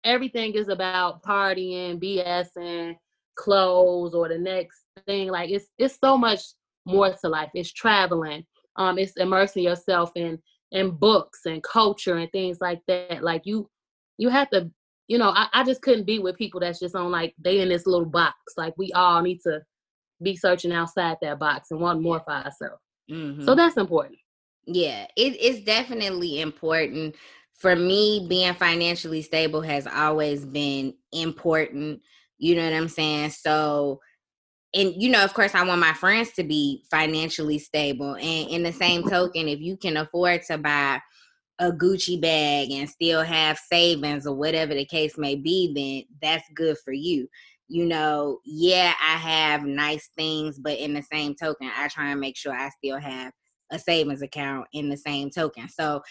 everything 0.04 0.54
is 0.54 0.68
about 0.68 1.22
partying, 1.22 1.98
BS 2.00 2.48
and 2.56 2.96
clothes 3.36 4.14
or 4.14 4.28
the 4.28 4.38
next 4.38 4.84
thing. 5.06 5.28
Like 5.30 5.50
it's, 5.50 5.66
it's 5.78 5.98
so 5.98 6.16
much 6.16 6.40
more 6.84 7.12
to 7.12 7.28
life. 7.28 7.50
It's 7.54 7.72
traveling. 7.72 8.44
Um, 8.76 8.98
it's 8.98 9.16
immersing 9.16 9.64
yourself 9.64 10.10
in 10.14 10.38
in 10.72 10.90
books 10.90 11.40
and 11.46 11.62
culture 11.62 12.16
and 12.16 12.30
things 12.32 12.58
like 12.60 12.80
that. 12.88 13.22
Like 13.22 13.42
you 13.44 13.68
you 14.18 14.28
have 14.28 14.50
to, 14.50 14.70
you 15.08 15.18
know, 15.18 15.30
I, 15.30 15.48
I 15.52 15.64
just 15.64 15.82
couldn't 15.82 16.04
be 16.04 16.18
with 16.18 16.36
people 16.36 16.60
that's 16.60 16.80
just 16.80 16.94
on 16.94 17.10
like 17.10 17.34
they 17.38 17.60
in 17.60 17.68
this 17.68 17.86
little 17.86 18.06
box. 18.06 18.36
Like 18.56 18.74
we 18.76 18.92
all 18.92 19.22
need 19.22 19.40
to 19.42 19.60
be 20.22 20.36
searching 20.36 20.72
outside 20.72 21.16
that 21.22 21.38
box 21.38 21.70
and 21.70 21.80
want 21.80 22.00
more 22.02 22.20
for 22.20 22.32
ourselves. 22.32 22.80
Mhm. 23.10 23.44
So 23.44 23.54
that's 23.54 23.76
important. 23.76 24.18
Yeah, 24.66 25.06
it 25.16 25.36
is 25.40 25.60
definitely 25.64 26.40
important. 26.40 27.16
For 27.54 27.76
me, 27.76 28.26
being 28.28 28.54
financially 28.54 29.22
stable 29.22 29.60
has 29.60 29.86
always 29.86 30.44
been 30.44 30.94
important. 31.12 32.00
You 32.38 32.56
know 32.56 32.64
what 32.64 32.72
I'm 32.76 32.88
saying? 32.88 33.30
So, 33.30 34.00
and 34.74 35.00
you 35.00 35.08
know, 35.08 35.24
of 35.24 35.34
course, 35.34 35.54
I 35.54 35.64
want 35.64 35.80
my 35.80 35.92
friends 35.92 36.32
to 36.32 36.44
be 36.44 36.82
financially 36.90 37.58
stable. 37.58 38.16
And 38.16 38.50
in 38.50 38.62
the 38.62 38.72
same 38.72 39.02
token, 39.04 39.48
if 39.48 39.60
you 39.60 39.76
can 39.76 39.96
afford 39.96 40.42
to 40.44 40.58
buy 40.58 41.00
a 41.60 41.70
Gucci 41.70 42.20
bag 42.20 42.70
and 42.72 42.88
still 42.88 43.22
have 43.22 43.58
savings 43.58 44.26
or 44.26 44.34
whatever 44.34 44.74
the 44.74 44.84
case 44.84 45.16
may 45.16 45.36
be, 45.36 45.72
then 45.74 46.18
that's 46.20 46.48
good 46.54 46.76
for 46.78 46.92
you. 46.92 47.28
You 47.68 47.86
know, 47.86 48.40
yeah, 48.44 48.92
I 49.00 49.16
have 49.16 49.64
nice 49.64 50.10
things, 50.16 50.58
but 50.58 50.78
in 50.78 50.92
the 50.92 51.02
same 51.02 51.34
token, 51.34 51.70
I 51.74 51.88
try 51.88 52.10
and 52.10 52.20
make 52.20 52.36
sure 52.36 52.52
I 52.52 52.70
still 52.70 52.98
have 52.98 53.32
a 53.70 53.78
savings 53.78 54.22
account 54.22 54.66
in 54.72 54.88
the 54.88 54.96
same 54.96 55.30
token. 55.30 55.68
So 55.68 56.02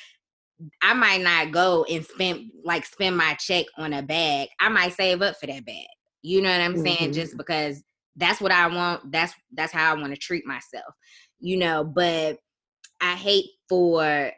I 0.81 0.93
might 0.93 1.21
not 1.21 1.51
go 1.51 1.85
and 1.89 2.05
spend 2.05 2.51
like 2.63 2.85
spend 2.85 3.17
my 3.17 3.35
check 3.35 3.65
on 3.77 3.93
a 3.93 4.01
bag. 4.01 4.49
I 4.59 4.69
might 4.69 4.93
save 4.93 5.21
up 5.21 5.35
for 5.37 5.47
that 5.47 5.65
bag. 5.65 5.87
You 6.21 6.41
know 6.41 6.51
what 6.51 6.61
I'm 6.61 6.77
saying? 6.77 7.11
Mhm. 7.11 7.13
Just 7.13 7.37
because 7.37 7.83
that's 8.15 8.41
what 8.41 8.51
I 8.51 8.67
want. 8.67 9.11
That's 9.11 9.33
that's 9.53 9.73
how 9.73 9.91
I 9.91 9.99
want 9.99 10.13
to 10.13 10.19
treat 10.19 10.45
myself. 10.45 10.93
You 11.39 11.57
know, 11.57 11.83
but 11.83 12.37
I 13.01 13.15
hate 13.15 13.45
for 13.67 14.31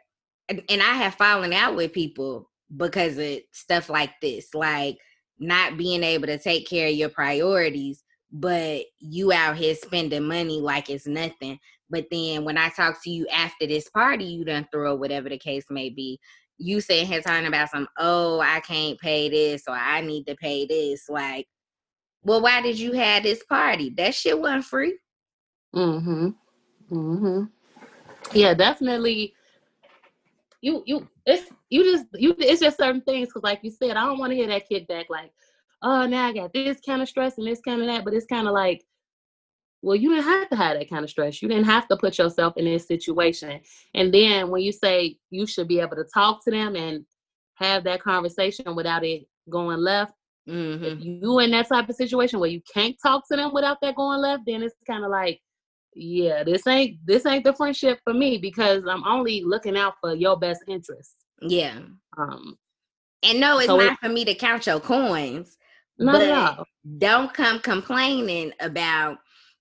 and 0.48 0.82
I 0.82 0.94
have 0.94 1.14
fallen 1.14 1.52
out 1.52 1.76
with 1.76 1.92
people 1.92 2.50
because 2.76 3.18
of 3.18 3.38
stuff 3.52 3.88
like 3.88 4.12
this, 4.20 4.54
like 4.54 4.96
not 5.38 5.76
being 5.76 6.02
able 6.02 6.26
to 6.26 6.38
take 6.38 6.68
care 6.68 6.88
of 6.88 6.94
your 6.94 7.08
priorities, 7.08 8.02
but 8.32 8.82
you 8.98 9.32
out 9.32 9.56
here 9.56 9.74
spending 9.74 10.24
money 10.24 10.60
like 10.60 10.90
it's 10.90 11.06
nothing. 11.06 11.58
But 11.90 12.06
then 12.10 12.44
when 12.44 12.58
I 12.58 12.70
talk 12.70 13.02
to 13.04 13.10
you 13.10 13.26
after 13.28 13.66
this 13.66 13.88
party, 13.88 14.24
you 14.24 14.44
done 14.44 14.66
throw 14.72 14.94
whatever 14.94 15.28
the 15.28 15.38
case 15.38 15.64
may 15.70 15.90
be. 15.90 16.18
You 16.58 16.80
saying 16.80 17.06
here 17.06 17.20
talking 17.20 17.46
about 17.46 17.70
some, 17.70 17.86
oh, 17.98 18.40
I 18.40 18.60
can't 18.60 18.98
pay 18.98 19.28
this 19.28 19.64
or 19.68 19.74
I 19.74 20.00
need 20.00 20.24
to 20.26 20.34
pay 20.36 20.66
this. 20.66 21.08
Like, 21.08 21.46
well, 22.26 22.42
why 22.42 22.60
did 22.60 22.76
you 22.76 22.92
have 22.92 23.22
this 23.22 23.44
party? 23.44 23.94
That 23.96 24.12
shit 24.12 24.38
wasn't 24.38 24.64
free. 24.64 24.98
Mm-hmm. 25.72 26.30
Mm-hmm. 26.90 27.44
Yeah, 28.36 28.52
definitely. 28.52 29.32
You 30.60 30.82
you 30.86 31.08
it's 31.24 31.48
you 31.70 31.84
just 31.84 32.06
you 32.14 32.34
it's 32.38 32.60
just 32.60 32.78
certain 32.78 33.02
things 33.02 33.28
because 33.28 33.44
like 33.44 33.60
you 33.62 33.70
said, 33.70 33.96
I 33.96 34.04
don't 34.04 34.18
want 34.18 34.32
to 34.32 34.36
hear 34.36 34.48
that 34.48 34.68
kickback 34.68 35.04
like, 35.08 35.30
oh 35.82 36.06
now 36.06 36.26
I 36.26 36.32
got 36.32 36.52
this 36.52 36.80
kind 36.84 37.00
of 37.00 37.08
stress 37.08 37.38
and 37.38 37.46
this 37.46 37.60
kind 37.60 37.80
of 37.80 37.86
that, 37.86 38.04
but 38.04 38.12
it's 38.12 38.26
kind 38.26 38.48
of 38.48 38.54
like, 38.54 38.84
well, 39.82 39.94
you 39.94 40.08
didn't 40.08 40.24
have 40.24 40.48
to 40.48 40.56
have 40.56 40.76
that 40.76 40.90
kind 40.90 41.04
of 41.04 41.10
stress. 41.10 41.40
You 41.40 41.48
didn't 41.48 41.66
have 41.66 41.86
to 41.88 41.96
put 41.96 42.18
yourself 42.18 42.54
in 42.56 42.64
this 42.64 42.88
situation. 42.88 43.60
And 43.94 44.12
then 44.12 44.50
when 44.50 44.62
you 44.62 44.72
say 44.72 45.16
you 45.30 45.46
should 45.46 45.68
be 45.68 45.78
able 45.78 45.94
to 45.94 46.04
talk 46.12 46.42
to 46.44 46.50
them 46.50 46.74
and 46.74 47.04
have 47.54 47.84
that 47.84 48.02
conversation 48.02 48.74
without 48.74 49.04
it 49.04 49.28
going 49.48 49.78
left, 49.78 50.12
Mm-hmm. 50.48 50.84
if 50.84 51.04
you 51.04 51.38
in 51.40 51.50
that 51.50 51.68
type 51.68 51.88
of 51.88 51.96
situation 51.96 52.38
where 52.38 52.48
you 52.50 52.60
can't 52.72 52.94
talk 53.02 53.24
to 53.30 53.36
them 53.36 53.52
without 53.52 53.78
that 53.82 53.96
going 53.96 54.20
left, 54.20 54.44
then 54.46 54.62
it's 54.62 54.76
kind 54.86 55.04
of 55.04 55.10
like, 55.10 55.40
yeah, 55.94 56.44
this 56.44 56.66
ain't 56.66 56.98
this 57.04 57.26
ain't 57.26 57.42
the 57.44 57.52
friendship 57.52 57.98
for 58.04 58.12
me 58.14 58.38
because 58.38 58.84
I'm 58.88 59.04
only 59.04 59.42
looking 59.42 59.76
out 59.76 59.94
for 60.00 60.14
your 60.14 60.38
best 60.38 60.62
interest. 60.68 61.14
Yeah. 61.42 61.78
Um, 62.16 62.56
And 63.22 63.40
no, 63.40 63.58
it's 63.58 63.66
So 63.66 63.80
it- 63.80 63.86
not 63.86 63.98
for 64.00 64.08
me 64.08 64.24
to 64.24 64.34
count 64.34 64.66
your 64.66 64.78
coins. 64.80 65.56
not 65.98 66.20
at 66.22 66.28
But- 66.28 66.58
all. 66.58 66.64
Don't 66.98 67.32
come 67.34 67.58
complaining 67.60 68.52
about 68.60 69.18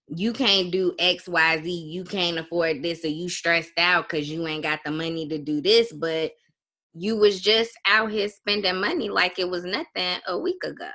you 0.07 0.33
can't 0.33 0.69
do 0.69 0.93
X, 0.99 1.27
Y, 1.27 1.61
Z, 1.63 1.69
you 1.71 2.03
can't 2.03 2.37
afford 2.37 2.83
this, 2.83 3.03
or 3.03 3.07
you 3.07 3.27
stressed 3.29 3.71
out 3.79 4.07
because 4.07 4.29
you 4.29 4.45
ain't 4.45 4.61
got 4.61 4.81
the 4.85 4.91
money 4.91 5.27
to 5.29 5.39
do 5.39 5.61
this, 5.61 5.91
but 5.91 6.31
you 6.97 7.17
was 7.17 7.41
just 7.41 7.71
out 7.87 8.11
here 8.11 8.29
spending 8.29 8.79
money 8.79 9.09
like 9.09 9.37
it 9.37 9.49
was 9.49 9.63
nothing 9.65 10.19
a 10.27 10.37
week 10.37 10.63
ago. 10.63 10.89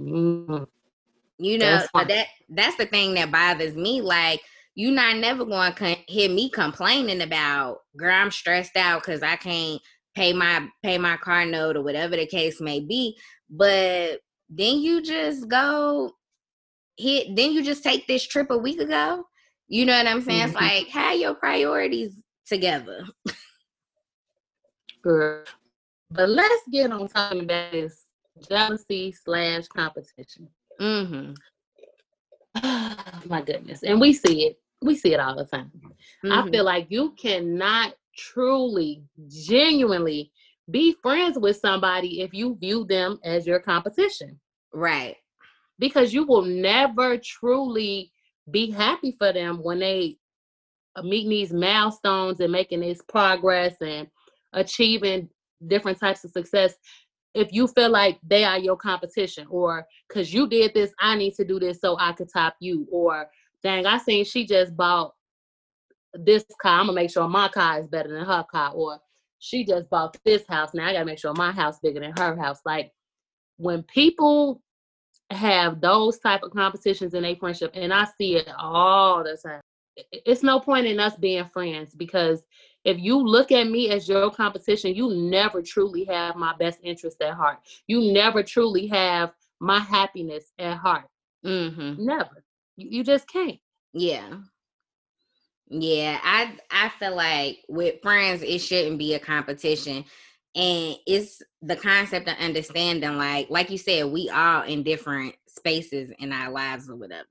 Mhm. 0.00 0.66
You 1.38 1.58
know, 1.58 1.66
That's 1.66 1.88
that 2.08 2.26
that's 2.50 2.76
the 2.76 2.86
thing 2.86 3.14
that 3.14 3.32
bothers 3.32 3.74
me. 3.74 4.00
Like, 4.00 4.40
you 4.74 4.90
not 4.90 5.16
never 5.16 5.44
going 5.44 5.72
to 5.72 5.78
con- 5.78 5.96
hear 6.06 6.28
me 6.28 6.48
complaining 6.50 7.22
about, 7.22 7.78
girl, 7.96 8.14
I'm 8.14 8.30
stressed 8.30 8.76
out 8.76 9.02
because 9.02 9.22
I 9.22 9.36
can't 9.36 9.80
pay 10.14 10.32
my 10.32 10.68
pay 10.82 10.98
my 10.98 11.16
car 11.16 11.44
note 11.46 11.76
or 11.76 11.82
whatever 11.82 12.16
the 12.16 12.26
case 12.26 12.60
may 12.60 12.80
be. 12.80 13.16
But 13.50 14.20
then 14.48 14.78
you 14.78 15.02
just 15.02 15.48
go 15.48 16.12
hit. 16.96 17.34
Then 17.34 17.52
you 17.52 17.62
just 17.64 17.82
take 17.82 18.06
this 18.06 18.26
trip 18.26 18.50
a 18.50 18.58
week 18.58 18.78
ago. 18.80 19.24
You 19.68 19.86
know 19.86 19.96
what 19.96 20.06
I'm 20.06 20.22
saying? 20.22 20.42
It's 20.48 20.52
Mhm. 20.52 20.60
like 20.60 20.88
have 20.88 21.18
your 21.18 21.34
priorities 21.34 22.14
together. 22.46 23.04
Girl. 25.04 25.44
But 26.10 26.30
let's 26.30 26.68
get 26.72 26.92
on 26.92 27.08
talking 27.08 27.44
about 27.44 27.72
this 27.72 28.06
jealousy 28.48 29.12
slash 29.12 29.68
competition. 29.68 30.48
Mm-hmm. 30.80 31.32
My 33.28 33.42
goodness. 33.42 33.82
And 33.82 34.00
we 34.00 34.12
see 34.12 34.46
it. 34.46 34.58
We 34.82 34.96
see 34.96 35.14
it 35.14 35.20
all 35.20 35.36
the 35.36 35.44
time. 35.44 35.72
I 36.30 36.42
Mhm. 36.42 36.50
feel 36.50 36.64
like 36.64 36.88
you 36.90 37.12
cannot 37.12 37.94
truly, 38.16 39.04
genuinely 39.28 40.32
be 40.70 40.92
friends 41.02 41.38
with 41.38 41.56
somebody 41.56 42.20
if 42.22 42.34
you 42.34 42.56
view 42.56 42.84
them 42.84 43.18
as 43.24 43.46
your 43.46 43.60
competition 43.60 44.40
right. 44.72 45.16
because 45.78 46.14
you 46.14 46.24
will 46.24 46.42
never 46.42 47.18
truly 47.18 48.12
be 48.50 48.70
happy 48.70 49.12
for 49.18 49.32
them 49.32 49.62
when 49.62 49.80
they 49.80 50.18
are 50.96 51.02
meeting 51.02 51.30
these 51.30 51.52
milestones 51.52 52.40
and 52.40 52.52
making 52.52 52.80
this 52.80 53.02
progress 53.02 53.76
and 53.80 54.08
achieving 54.54 55.28
different 55.66 55.98
types 55.98 56.24
of 56.24 56.30
success 56.30 56.74
if 57.34 57.52
you 57.52 57.66
feel 57.66 57.90
like 57.90 58.18
they 58.22 58.44
are 58.44 58.58
your 58.58 58.76
competition 58.76 59.46
or 59.50 59.86
because 60.08 60.32
you 60.32 60.48
did 60.48 60.72
this 60.74 60.92
i 61.00 61.16
need 61.16 61.34
to 61.34 61.44
do 61.44 61.58
this 61.58 61.80
so 61.80 61.96
i 61.98 62.12
could 62.12 62.28
top 62.32 62.54
you 62.60 62.86
or 62.90 63.26
dang 63.62 63.86
i 63.86 63.98
seen 63.98 64.24
she 64.24 64.46
just 64.46 64.76
bought 64.76 65.14
this 66.14 66.44
car 66.60 66.80
i'm 66.80 66.86
gonna 66.86 66.94
make 66.94 67.10
sure 67.10 67.28
my 67.28 67.48
car 67.48 67.80
is 67.80 67.88
better 67.88 68.08
than 68.08 68.24
her 68.24 68.44
car 68.50 68.72
or 68.74 68.98
she 69.38 69.64
just 69.64 69.88
bought 69.90 70.16
this 70.24 70.44
house 70.48 70.70
now 70.74 70.86
i 70.86 70.92
gotta 70.92 71.04
make 71.04 71.18
sure 71.18 71.34
my 71.34 71.52
house 71.52 71.78
bigger 71.82 72.00
than 72.00 72.14
her 72.18 72.36
house 72.36 72.60
like 72.64 72.92
when 73.56 73.82
people 73.84 74.62
have 75.30 75.80
those 75.80 76.18
type 76.18 76.42
of 76.42 76.52
competitions 76.52 77.14
in 77.14 77.24
a 77.24 77.34
friendship 77.34 77.70
and 77.74 77.92
i 77.92 78.06
see 78.18 78.36
it 78.36 78.48
all 78.58 79.24
the 79.24 79.36
time 79.36 79.60
it's 79.96 80.42
no 80.42 80.60
point 80.60 80.86
in 80.86 81.00
us 81.00 81.16
being 81.16 81.44
friends 81.46 81.94
because 81.94 82.42
if 82.84 82.98
you 82.98 83.18
look 83.18 83.50
at 83.52 83.68
me 83.68 83.90
as 83.90 84.08
your 84.08 84.30
competition 84.30 84.94
you 84.94 85.08
never 85.14 85.62
truly 85.62 86.04
have 86.04 86.36
my 86.36 86.54
best 86.58 86.78
interest 86.82 87.20
at 87.22 87.34
heart 87.34 87.58
you 87.86 88.12
never 88.12 88.42
truly 88.42 88.86
have 88.86 89.32
my 89.60 89.78
happiness 89.80 90.52
at 90.58 90.76
heart 90.76 91.04
Mm-hmm. 91.44 92.04
never 92.04 92.44
you, 92.76 92.88
you 92.98 93.04
just 93.04 93.26
can't 93.28 93.58
Yeah. 93.92 94.28
Yeah, 95.68 96.18
I 96.22 96.56
I 96.70 96.90
feel 96.98 97.16
like 97.16 97.58
with 97.68 98.00
friends 98.02 98.42
it 98.42 98.58
shouldn't 98.58 98.98
be 98.98 99.14
a 99.14 99.18
competition. 99.18 100.04
And 100.56 100.96
it's 101.06 101.42
the 101.62 101.76
concept 101.76 102.28
of 102.28 102.36
understanding 102.38 103.16
like 103.16 103.48
like 103.50 103.70
you 103.70 103.78
said 103.78 104.06
we 104.06 104.28
all 104.30 104.62
in 104.62 104.82
different 104.82 105.34
spaces 105.48 106.12
in 106.18 106.32
our 106.32 106.50
lives 106.50 106.88
or 106.88 106.96
whatever. 106.96 107.28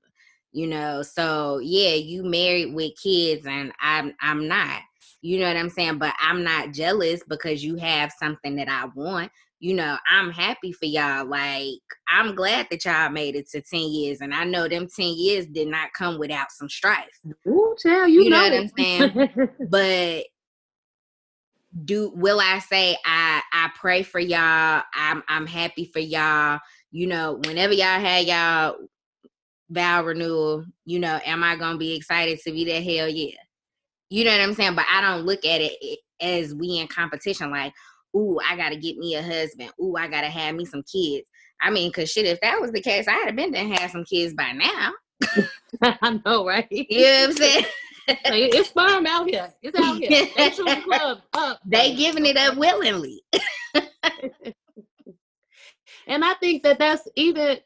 You 0.52 0.66
know, 0.66 1.02
so 1.02 1.58
yeah, 1.62 1.94
you 1.94 2.22
married 2.24 2.74
with 2.74 2.92
kids 3.00 3.46
and 3.46 3.72
I'm 3.80 4.14
I'm 4.20 4.46
not. 4.48 4.82
You 5.24 5.38
know 5.38 5.48
what 5.48 5.56
I'm 5.56 5.70
saying? 5.70 5.96
But 5.96 6.12
I'm 6.20 6.44
not 6.44 6.74
jealous 6.74 7.22
because 7.26 7.64
you 7.64 7.76
have 7.76 8.12
something 8.12 8.56
that 8.56 8.68
I 8.68 8.84
want. 8.94 9.32
You 9.58 9.72
know, 9.72 9.96
I'm 10.06 10.30
happy 10.30 10.70
for 10.70 10.84
y'all. 10.84 11.24
Like, 11.24 11.80
I'm 12.06 12.34
glad 12.34 12.66
that 12.70 12.84
y'all 12.84 13.08
made 13.08 13.34
it 13.34 13.48
to 13.52 13.62
10 13.62 13.80
years. 13.80 14.20
And 14.20 14.34
I 14.34 14.44
know 14.44 14.68
them 14.68 14.86
10 14.86 15.14
years 15.16 15.46
did 15.46 15.68
not 15.68 15.94
come 15.94 16.18
without 16.18 16.52
some 16.52 16.68
strife. 16.68 17.18
Ooh, 17.48 17.74
child, 17.82 18.10
you, 18.10 18.24
You 18.24 18.28
know 18.28 18.46
know, 18.46 18.50
what 18.50 18.52
I'm 18.52 18.70
saying? 18.76 19.48
But 19.70 20.26
do 21.86 22.12
will 22.14 22.38
I 22.38 22.58
say 22.58 22.94
I 23.06 23.40
I 23.50 23.70
pray 23.74 24.02
for 24.02 24.20
y'all. 24.20 24.82
I'm 24.94 25.22
I'm 25.26 25.46
happy 25.46 25.86
for 25.86 26.00
y'all. 26.00 26.60
You 26.90 27.06
know, 27.06 27.40
whenever 27.46 27.72
y'all 27.72 27.98
had 27.98 28.26
y'all 28.26 28.76
vow 29.70 30.04
renewal, 30.04 30.66
you 30.84 30.98
know, 30.98 31.18
am 31.24 31.42
I 31.42 31.56
gonna 31.56 31.78
be 31.78 31.96
excited 31.96 32.40
to 32.40 32.52
be 32.52 32.66
there? 32.66 32.82
Hell 32.82 33.08
yeah. 33.08 33.38
You 34.10 34.24
know 34.24 34.32
what 34.32 34.40
I'm 34.40 34.54
saying? 34.54 34.74
But 34.74 34.86
I 34.92 35.00
don't 35.00 35.24
look 35.24 35.44
at 35.44 35.60
it 35.60 35.72
eh, 35.82 35.96
as 36.20 36.54
we 36.54 36.78
in 36.78 36.88
competition, 36.88 37.50
like, 37.50 37.72
ooh, 38.16 38.38
I 38.48 38.56
gotta 38.56 38.76
get 38.76 38.96
me 38.96 39.14
a 39.14 39.22
husband. 39.22 39.70
Ooh, 39.80 39.96
I 39.96 40.08
gotta 40.08 40.28
have 40.28 40.54
me 40.54 40.64
some 40.64 40.82
kids. 40.82 41.26
I 41.60 41.70
mean, 41.70 41.90
cause 41.92 42.10
shit, 42.10 42.26
if 42.26 42.40
that 42.40 42.60
was 42.60 42.72
the 42.72 42.80
case, 42.80 43.06
I'd 43.08 43.26
have 43.26 43.36
been 43.36 43.52
to 43.52 43.58
have 43.58 43.90
some 43.90 44.04
kids 44.04 44.34
by 44.34 44.52
now. 44.52 44.92
I 45.82 46.20
know, 46.24 46.46
right? 46.46 46.66
You 46.70 47.02
know 47.02 47.20
what 47.20 47.30
I'm 47.30 47.36
saying? 47.36 47.64
It's 48.06 48.68
sperm 48.68 49.06
out 49.06 49.30
here. 49.30 49.50
It's 49.62 49.78
out 49.80 49.96
here. 49.96 50.26
Club 50.82 51.20
up. 51.32 51.58
they 51.64 51.94
giving 51.94 52.26
it 52.26 52.36
up 52.36 52.54
willingly. 52.58 53.22
And 56.06 56.24
I 56.24 56.34
think 56.34 56.62
that 56.64 56.78
that's 56.78 57.08
even 57.16 57.58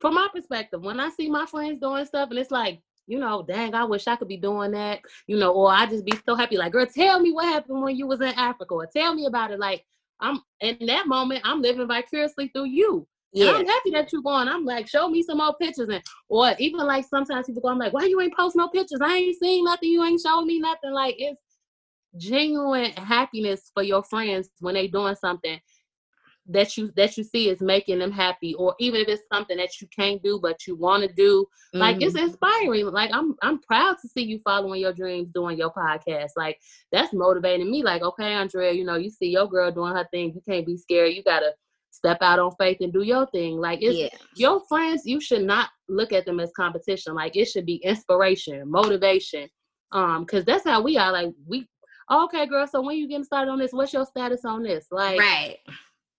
from 0.00 0.14
my 0.14 0.28
perspective. 0.34 0.82
When 0.82 1.00
I 1.00 1.10
see 1.10 1.28
my 1.28 1.46
friends 1.46 1.80
doing 1.80 2.04
stuff, 2.06 2.30
and 2.30 2.38
it's 2.38 2.50
like, 2.50 2.80
you 3.10 3.18
know, 3.18 3.42
dang, 3.42 3.74
I 3.74 3.82
wish 3.82 4.06
I 4.06 4.14
could 4.14 4.28
be 4.28 4.36
doing 4.36 4.70
that, 4.70 5.00
you 5.26 5.36
know, 5.36 5.52
or 5.52 5.72
I 5.72 5.86
just 5.86 6.04
be 6.04 6.12
so 6.24 6.36
happy. 6.36 6.56
Like, 6.56 6.70
girl, 6.70 6.86
tell 6.86 7.18
me 7.18 7.32
what 7.32 7.46
happened 7.46 7.82
when 7.82 7.96
you 7.96 8.06
was 8.06 8.20
in 8.20 8.28
Africa, 8.28 8.72
or 8.72 8.86
tell 8.86 9.14
me 9.14 9.26
about 9.26 9.50
it. 9.50 9.58
Like, 9.58 9.84
I'm 10.20 10.40
in 10.60 10.86
that 10.86 11.08
moment, 11.08 11.40
I'm 11.42 11.60
living 11.60 11.88
vicariously 11.88 12.48
through 12.54 12.66
you. 12.66 13.08
Yeah. 13.32 13.52
I'm 13.52 13.66
happy 13.66 13.90
that 13.90 14.12
you're 14.12 14.22
going. 14.22 14.46
I'm 14.46 14.64
like, 14.64 14.88
show 14.88 15.08
me 15.08 15.24
some 15.24 15.38
more 15.38 15.54
pictures. 15.60 15.88
And 15.88 16.02
or 16.28 16.54
even 16.58 16.80
like 16.86 17.04
sometimes 17.04 17.46
people 17.46 17.62
go, 17.62 17.68
I'm 17.68 17.78
like, 17.78 17.92
why 17.92 18.04
you 18.04 18.20
ain't 18.20 18.36
post 18.36 18.54
no 18.54 18.68
pictures? 18.68 19.00
I 19.02 19.16
ain't 19.16 19.38
seen 19.40 19.64
nothing. 19.64 19.90
You 19.90 20.04
ain't 20.04 20.20
showing 20.20 20.46
me 20.46 20.60
nothing. 20.60 20.92
Like 20.92 21.16
it's 21.18 21.40
genuine 22.16 22.92
happiness 22.92 23.70
for 23.74 23.82
your 23.82 24.02
friends 24.02 24.50
when 24.60 24.74
they 24.74 24.88
doing 24.88 25.14
something 25.14 25.60
that 26.52 26.76
you 26.76 26.90
that 26.96 27.16
you 27.16 27.24
see 27.24 27.48
is 27.48 27.60
making 27.60 27.98
them 27.98 28.10
happy, 28.12 28.54
or 28.54 28.74
even 28.78 29.00
if 29.00 29.08
it's 29.08 29.22
something 29.32 29.56
that 29.56 29.80
you 29.80 29.88
can't 29.94 30.22
do 30.22 30.38
but 30.42 30.66
you 30.66 30.76
want 30.76 31.02
to 31.02 31.12
do. 31.14 31.46
Like 31.72 32.02
it's 32.02 32.14
Mhm. 32.16 32.24
inspiring. 32.24 32.86
Like 32.86 33.10
I'm 33.12 33.34
I'm 33.42 33.60
proud 33.60 33.96
to 34.02 34.08
see 34.08 34.22
you 34.22 34.40
following 34.44 34.80
your 34.80 34.92
dreams, 34.92 35.30
doing 35.34 35.58
your 35.58 35.72
podcast. 35.72 36.30
Like 36.36 36.58
that's 36.92 37.12
motivating 37.12 37.70
me. 37.70 37.82
Like, 37.82 38.02
okay, 38.02 38.32
Andrea, 38.34 38.72
you 38.72 38.84
know, 38.84 38.96
you 38.96 39.10
see 39.10 39.28
your 39.28 39.46
girl 39.48 39.70
doing 39.70 39.94
her 39.94 40.06
thing. 40.12 40.32
You 40.34 40.42
can't 40.48 40.66
be 40.66 40.76
scared. 40.76 41.12
You 41.14 41.22
gotta 41.22 41.52
step 41.90 42.18
out 42.22 42.38
on 42.38 42.52
faith 42.58 42.78
and 42.80 42.92
do 42.92 43.02
your 43.02 43.26
thing. 43.28 43.58
Like 43.58 43.80
it's 43.82 43.98
yeah. 43.98 44.08
your 44.36 44.60
friends, 44.68 45.02
you 45.04 45.20
should 45.20 45.42
not 45.44 45.70
look 45.88 46.12
at 46.12 46.24
them 46.24 46.40
as 46.40 46.52
competition. 46.56 47.14
Like 47.14 47.36
it 47.36 47.46
should 47.46 47.66
be 47.66 47.76
inspiration, 47.76 48.70
motivation. 48.70 49.48
Um, 49.92 50.24
because 50.24 50.44
that's 50.44 50.64
how 50.64 50.82
we 50.82 50.96
are. 50.96 51.12
Like 51.12 51.32
we 51.46 51.66
okay, 52.10 52.46
girl, 52.46 52.66
so 52.66 52.80
when 52.82 52.96
you 52.96 53.08
getting 53.08 53.24
started 53.24 53.50
on 53.50 53.58
this, 53.58 53.72
what's 53.72 53.92
your 53.92 54.04
status 54.04 54.44
on 54.44 54.62
this? 54.62 54.86
Like, 54.90 55.18
right. 55.18 55.58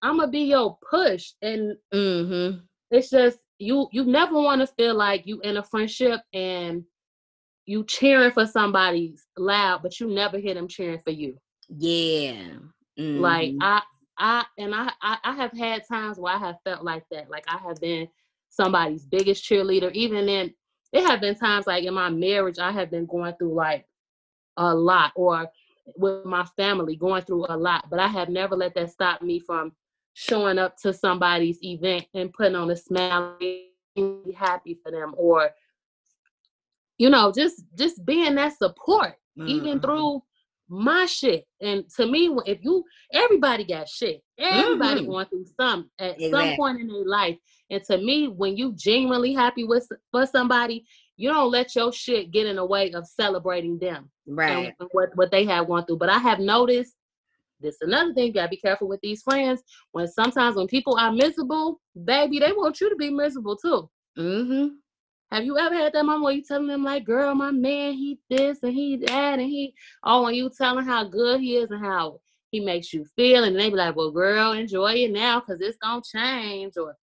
I'm 0.02 0.18
gonna 0.18 0.30
be 0.30 0.40
your 0.40 0.78
push, 0.90 1.32
and 1.42 1.76
Mm-hmm. 1.92 2.66
it's 2.90 3.10
just 3.10 3.38
you. 3.58 3.88
You 3.92 4.04
never 4.04 4.34
want 4.34 4.60
to 4.60 4.66
feel 4.66 4.94
like 4.94 5.26
you 5.26 5.40
in 5.40 5.56
a 5.56 5.62
friendship 5.62 6.20
and 6.32 6.84
you 7.66 7.84
cheering 7.84 8.30
for 8.32 8.46
somebody 8.46 9.16
loud, 9.36 9.82
but 9.82 9.98
you 10.00 10.08
never 10.08 10.38
hear 10.38 10.54
them 10.54 10.68
cheering 10.68 10.98
for 11.00 11.10
you. 11.10 11.38
Yeah. 11.68 12.58
Like 13.14 13.54
Mhm. 13.54 13.60
I, 13.60 13.82
I, 14.18 14.44
and 14.58 14.74
I, 14.74 14.90
I, 15.00 15.18
I 15.24 15.32
have 15.34 15.52
had 15.52 15.82
times 15.86 16.18
where 16.18 16.34
I 16.34 16.38
have 16.38 16.56
felt 16.64 16.84
like 16.84 17.04
that. 17.10 17.30
Like 17.30 17.44
I 17.48 17.58
have 17.58 17.80
been 17.80 18.08
somebody's 18.48 19.06
biggest 19.06 19.44
cheerleader. 19.44 19.92
Even 19.92 20.28
in, 20.28 20.52
it 20.92 21.04
have 21.06 21.20
been 21.20 21.34
times 21.34 21.66
like 21.66 21.84
in 21.84 21.94
my 21.94 22.10
marriage, 22.10 22.58
I 22.58 22.72
have 22.72 22.90
been 22.90 23.06
going 23.06 23.34
through 23.34 23.54
like 23.54 23.86
a 24.56 24.74
lot, 24.74 25.12
or 25.16 25.48
with 25.96 26.14
my 26.14 26.28
family 26.34 26.80
going 26.96 27.22
through 27.22 27.46
a 27.48 27.56
lot. 27.56 27.88
But 27.90 27.98
I 28.00 28.08
have 28.08 28.28
never 28.28 28.46
let 28.56 28.74
that 28.74 28.90
stop 28.90 29.20
me 29.22 29.38
from 29.38 29.72
showing 30.14 30.58
up 30.58 30.76
to 30.82 30.92
somebody's 30.92 31.62
event 31.62 32.06
and 32.14 32.32
putting 32.32 32.54
on 32.56 32.70
a 32.70 32.76
smile, 32.76 33.36
being 33.38 33.70
happy 34.36 34.78
for 34.82 34.90
them, 34.92 35.14
or 35.16 35.50
you 36.98 37.10
know, 37.10 37.32
just 37.32 37.64
just 37.76 38.04
being 38.04 38.34
that 38.36 38.56
support 38.56 39.14
even 39.36 39.78
Mhm. 39.78 39.82
through 39.82 40.22
my 40.68 41.06
shit. 41.06 41.46
And 41.60 41.88
to 41.96 42.06
me, 42.06 42.34
if 42.46 42.62
you 42.62 42.84
everybody 43.12 43.64
got 43.64 43.88
shit, 43.88 44.22
everybody 44.38 45.02
Mhm. 45.02 45.06
going 45.06 45.26
through 45.26 45.46
some 45.58 45.90
at 45.98 46.20
some 46.20 46.54
point 46.56 46.80
in 46.80 46.88
their 46.88 47.04
life. 47.04 47.38
And 47.70 47.82
to 47.84 47.98
me, 47.98 48.28
when 48.28 48.56
you 48.56 48.72
genuinely 48.72 49.32
happy 49.32 49.64
with 49.64 49.90
for 50.10 50.26
somebody, 50.26 50.86
you 51.16 51.30
don't 51.30 51.50
let 51.50 51.74
your 51.74 51.92
shit 51.92 52.30
get 52.30 52.46
in 52.46 52.56
the 52.56 52.64
way 52.64 52.90
of 52.92 53.06
celebrating 53.06 53.78
them 53.78 54.10
Right. 54.26 54.74
and 54.80 54.88
what 54.92 55.14
what 55.16 55.30
they 55.30 55.44
have 55.46 55.66
gone 55.68 55.84
through. 55.86 55.98
But 55.98 56.10
I 56.10 56.18
have 56.18 56.38
noticed 56.38 56.94
this 57.62 57.78
another 57.80 58.12
thing. 58.12 58.26
You 58.26 58.32
gotta 58.34 58.48
be 58.48 58.56
careful 58.56 58.88
with 58.88 59.00
these 59.02 59.22
friends. 59.22 59.62
When 59.92 60.08
sometimes 60.08 60.56
when 60.56 60.66
people 60.66 60.96
are 60.96 61.12
miserable, 61.12 61.80
baby, 62.04 62.38
they 62.38 62.52
want 62.52 62.80
you 62.80 62.90
to 62.90 62.96
be 62.96 63.10
miserable 63.10 63.56
too. 63.56 63.88
Mm-hmm. 64.18 64.74
Have 65.32 65.44
you 65.44 65.56
ever 65.58 65.74
had 65.74 65.94
that 65.94 66.04
moment 66.04 66.24
where 66.24 66.34
you 66.34 66.42
telling 66.42 66.66
them 66.66 66.84
like, 66.84 67.04
girl, 67.04 67.34
my 67.34 67.50
man, 67.50 67.94
he 67.94 68.18
this 68.28 68.58
and 68.62 68.74
he 68.74 68.98
that 68.98 69.38
and 69.38 69.48
he 69.48 69.74
oh, 70.04 70.26
and 70.26 70.36
you 70.36 70.50
telling 70.50 70.84
how 70.84 71.04
good 71.04 71.40
he 71.40 71.56
is 71.56 71.70
and 71.70 71.82
how 71.82 72.20
he 72.50 72.60
makes 72.60 72.92
you 72.92 73.06
feel, 73.16 73.44
and 73.44 73.58
they 73.58 73.70
be 73.70 73.76
like, 73.76 73.96
Well, 73.96 74.10
girl, 74.10 74.52
enjoy 74.52 74.92
it 74.92 75.10
now 75.10 75.40
because 75.40 75.60
it's 75.62 75.78
gonna 75.78 76.02
change. 76.04 76.76
Or 76.76 76.94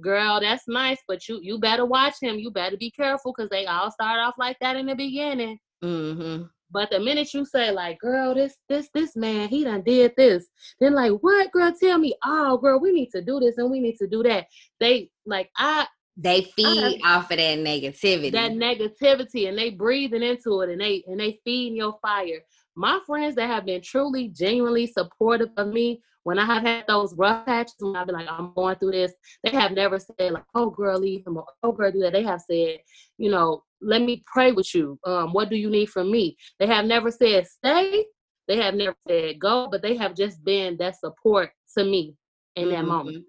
girl, 0.00 0.40
that's 0.40 0.66
nice, 0.66 0.98
but 1.06 1.28
you 1.28 1.38
you 1.42 1.58
better 1.58 1.86
watch 1.86 2.14
him. 2.20 2.38
You 2.38 2.50
better 2.50 2.76
be 2.76 2.90
careful 2.90 3.32
because 3.36 3.50
they 3.50 3.66
all 3.66 3.90
start 3.92 4.18
off 4.18 4.34
like 4.36 4.58
that 4.60 4.76
in 4.76 4.86
the 4.86 4.96
beginning. 4.96 5.58
Mm-hmm. 5.82 6.42
But 6.72 6.90
the 6.90 7.00
minute 7.00 7.34
you 7.34 7.44
say, 7.44 7.72
like, 7.72 7.98
girl, 7.98 8.34
this, 8.34 8.56
this, 8.68 8.88
this 8.94 9.16
man, 9.16 9.48
he 9.48 9.64
done 9.64 9.82
did 9.82 10.12
this, 10.16 10.46
then 10.78 10.94
like, 10.94 11.12
what, 11.20 11.50
girl, 11.52 11.72
tell 11.78 11.98
me, 11.98 12.14
oh, 12.24 12.58
girl, 12.58 12.80
we 12.80 12.92
need 12.92 13.10
to 13.10 13.22
do 13.22 13.40
this 13.40 13.58
and 13.58 13.70
we 13.70 13.80
need 13.80 13.96
to 13.96 14.06
do 14.06 14.22
that. 14.22 14.46
They 14.78 15.10
like 15.26 15.50
I 15.56 15.86
They 16.16 16.42
feed 16.42 17.00
off 17.04 17.30
of 17.30 17.36
that 17.38 17.58
negativity. 17.58 18.32
that 18.32 18.52
negativity 18.52 19.48
and 19.48 19.58
they 19.58 19.70
breathing 19.70 20.22
into 20.22 20.60
it 20.60 20.70
and 20.70 20.80
they 20.80 21.02
and 21.06 21.18
they 21.18 21.40
feeding 21.44 21.76
your 21.76 21.98
fire. 22.00 22.40
My 22.76 23.00
friends 23.06 23.34
that 23.34 23.48
have 23.48 23.66
been 23.66 23.82
truly, 23.82 24.28
genuinely 24.28 24.86
supportive 24.86 25.50
of 25.56 25.68
me 25.68 26.00
when 26.24 26.38
I 26.38 26.44
have 26.44 26.62
had 26.62 26.84
those 26.86 27.14
rough 27.14 27.46
patches 27.46 27.74
when 27.78 27.96
I've 27.96 28.06
been 28.06 28.16
like, 28.16 28.28
I'm 28.30 28.52
going 28.54 28.76
through 28.76 28.92
this, 28.92 29.12
they 29.42 29.50
have 29.50 29.72
never 29.72 29.98
said 29.98 30.32
like, 30.32 30.44
oh 30.54 30.70
girl, 30.70 30.98
leave 30.98 31.26
him 31.26 31.36
or 31.36 31.46
oh 31.62 31.72
girl, 31.72 31.90
do 31.90 32.00
that. 32.00 32.12
They 32.12 32.22
have 32.22 32.42
said, 32.42 32.78
you 33.18 33.30
know, 33.30 33.62
let 33.80 34.02
me 34.02 34.22
pray 34.26 34.52
with 34.52 34.74
you. 34.74 34.98
Um, 35.06 35.32
what 35.32 35.48
do 35.48 35.56
you 35.56 35.70
need 35.70 35.86
from 35.90 36.10
me? 36.10 36.36
They 36.58 36.66
have 36.66 36.84
never 36.84 37.10
said 37.10 37.46
stay. 37.46 38.04
They 38.48 38.56
have 38.56 38.74
never 38.74 38.96
said 39.08 39.38
go, 39.38 39.68
but 39.70 39.82
they 39.82 39.96
have 39.96 40.14
just 40.14 40.44
been 40.44 40.76
that 40.78 40.98
support 40.98 41.50
to 41.78 41.84
me 41.84 42.16
in 42.56 42.68
that 42.70 42.84
Mhm. 42.84 42.88
moment. 42.88 43.24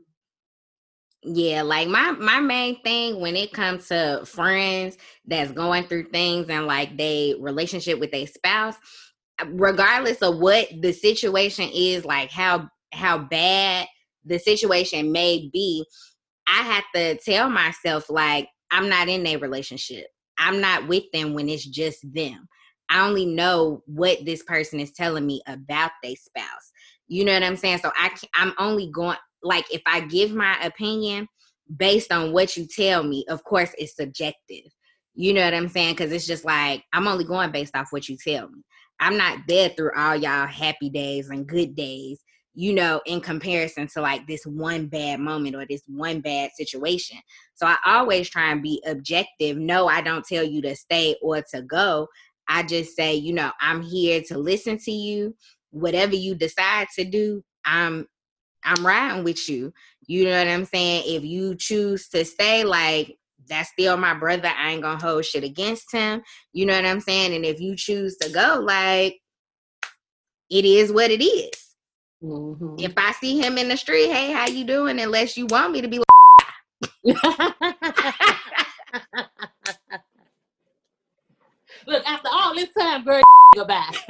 Yeah, 1.24 1.62
like 1.62 1.88
my 1.88 2.12
my 2.12 2.40
main 2.40 2.82
thing 2.82 3.22
when 3.22 3.36
it 3.36 3.54
comes 3.54 3.88
to 3.90 4.24
friends 4.26 4.98
that's 5.26 5.52
going 5.52 5.84
through 5.84 6.06
things 6.06 6.50
and 6.50 6.66
like 6.66 6.98
they 6.98 7.36
relationship 7.40 8.00
with 8.00 8.10
their 8.12 8.26
spouse, 8.26 8.76
regardless 9.46 10.24
of 10.24 10.40
what 10.40 10.68
the 10.82 10.92
situation 10.92 11.70
is, 11.72 12.06
like 12.06 12.32
how 12.32 12.68
how 12.94 13.18
bad 13.18 13.88
the 14.26 14.40
situation 14.40 15.12
may 15.12 15.50
be, 15.52 15.86
I 16.48 16.62
have 16.64 16.84
to 16.96 17.18
tell 17.18 17.50
myself 17.50 18.10
like 18.10 18.50
I'm 18.72 18.90
not 18.90 19.10
in 19.10 19.26
a 19.28 19.38
relationship. 19.38 20.08
I'm 20.38 20.60
not 20.62 20.88
with 20.88 21.04
them 21.14 21.34
when 21.34 21.50
it's 21.50 21.66
just 21.66 22.00
them. 22.14 22.48
I 22.90 23.08
only 23.08 23.26
know 23.26 23.84
what 23.86 24.26
this 24.26 24.44
person 24.44 24.80
is 24.80 24.92
telling 24.92 25.26
me 25.26 25.42
about 25.48 25.92
their 26.04 26.16
spouse. 26.16 26.72
You 27.08 27.26
know 27.26 27.34
what 27.34 27.44
I'm 27.44 27.56
saying? 27.56 27.80
So 27.80 27.92
I 27.98 28.10
can, 28.10 28.30
I'm 28.36 28.54
only 28.58 28.90
going 28.92 29.18
like 29.44 29.66
if 29.74 29.82
I 29.86 30.02
give 30.02 30.34
my 30.34 30.60
opinion 30.62 31.28
based 31.78 32.12
on 32.12 32.34
what 32.34 32.58
you 32.58 32.68
tell 32.68 33.04
me, 33.04 33.26
of 33.30 33.44
course 33.44 33.72
it's 33.78 33.96
subjective. 33.96 34.66
You 35.14 35.34
know 35.34 35.44
what 35.44 35.54
I'm 35.54 35.70
saying? 35.70 35.94
Because 35.94 36.12
it's 36.12 36.28
just 36.28 36.46
like 36.46 36.84
I'm 36.94 37.08
only 37.08 37.24
going 37.24 37.52
based 37.52 37.76
off 37.76 37.88
what 37.92 38.10
you 38.10 38.18
tell 38.18 38.50
me. 38.50 38.62
I'm 39.00 39.18
not 39.18 39.40
there 39.48 39.70
through 39.70 39.92
all 39.96 40.16
y'all 40.16 40.48
happy 40.48 40.90
days 40.90 41.30
and 41.30 41.48
good 41.48 41.76
days, 41.76 42.24
you 42.54 42.74
know, 42.74 43.02
in 43.06 43.22
comparison 43.22 43.88
to 43.88 44.02
like 44.02 44.28
this 44.28 44.46
one 44.46 44.88
bad 44.88 45.20
moment 45.20 45.56
or 45.56 45.66
this 45.66 45.84
one 45.88 46.20
bad 46.20 46.52
situation. 46.56 47.18
So 47.56 47.66
I 47.66 47.78
always 47.86 48.30
try 48.30 48.52
and 48.52 48.62
be 48.62 48.84
objective. 48.86 49.58
No, 49.58 49.88
I 49.88 50.02
don't 50.02 50.26
tell 50.26 50.44
you 50.44 50.62
to 50.64 50.76
stay 50.76 51.16
or 51.22 51.42
to 51.54 51.62
go. 51.62 52.08
I 52.48 52.64
just 52.64 52.96
say, 52.96 53.16
you 53.16 53.34
know, 53.34 53.52
I'm 53.62 53.82
here 53.82 54.22
to 54.28 54.38
listen 54.38 54.78
to 54.80 54.92
you. 54.92 55.36
Whatever 55.70 56.16
you 56.16 56.36
decide 56.36 56.88
to 56.98 57.06
do, 57.06 57.44
I'm 57.64 58.08
I'm 58.64 58.86
riding 58.86 59.24
with 59.24 59.50
you. 59.50 59.74
You 60.06 60.26
know 60.26 60.38
what 60.38 60.48
I'm 60.48 60.66
saying? 60.66 61.04
If 61.08 61.24
you 61.24 61.56
choose 61.56 62.10
to 62.10 62.26
stay, 62.26 62.64
like 62.64 63.18
that's 63.48 63.70
still 63.70 63.98
my 63.98 64.14
brother. 64.14 64.52
I 64.56 64.72
ain't 64.72 64.82
gonna 64.82 65.02
hold 65.02 65.26
shit 65.26 65.44
against 65.44 65.92
him. 65.92 66.22
You 66.52 66.66
know 66.66 66.76
what 66.76 66.86
I'm 66.86 67.00
saying? 67.00 67.34
And 67.34 67.46
if 67.46 67.62
you 67.62 67.76
choose 67.76 68.18
to 68.18 68.30
go, 68.30 68.62
like 68.62 69.20
it 70.50 70.66
is 70.66 70.92
what 70.92 71.12
it 71.12 71.24
is. 71.24 71.71
Mhm. 72.24 72.82
If 72.82 72.94
I 72.98 73.12
see 73.14 73.40
him 73.40 73.58
in 73.58 73.68
the 73.70 73.78
street, 73.78 74.12
hey, 74.12 74.32
how 74.32 74.48
you 74.48 74.64
doing? 74.66 75.00
Unless 75.00 75.38
you 75.38 75.48
want 75.48 75.74
me 75.74 75.82
to 75.82 75.88
be 75.88 76.00
like, 76.00 76.08
Look, 81.88 82.06
after 82.08 82.30
all 82.32 82.56
this 82.56 82.70
time, 82.78 83.04
girl, 83.04 83.22
goodbye. 83.56 83.84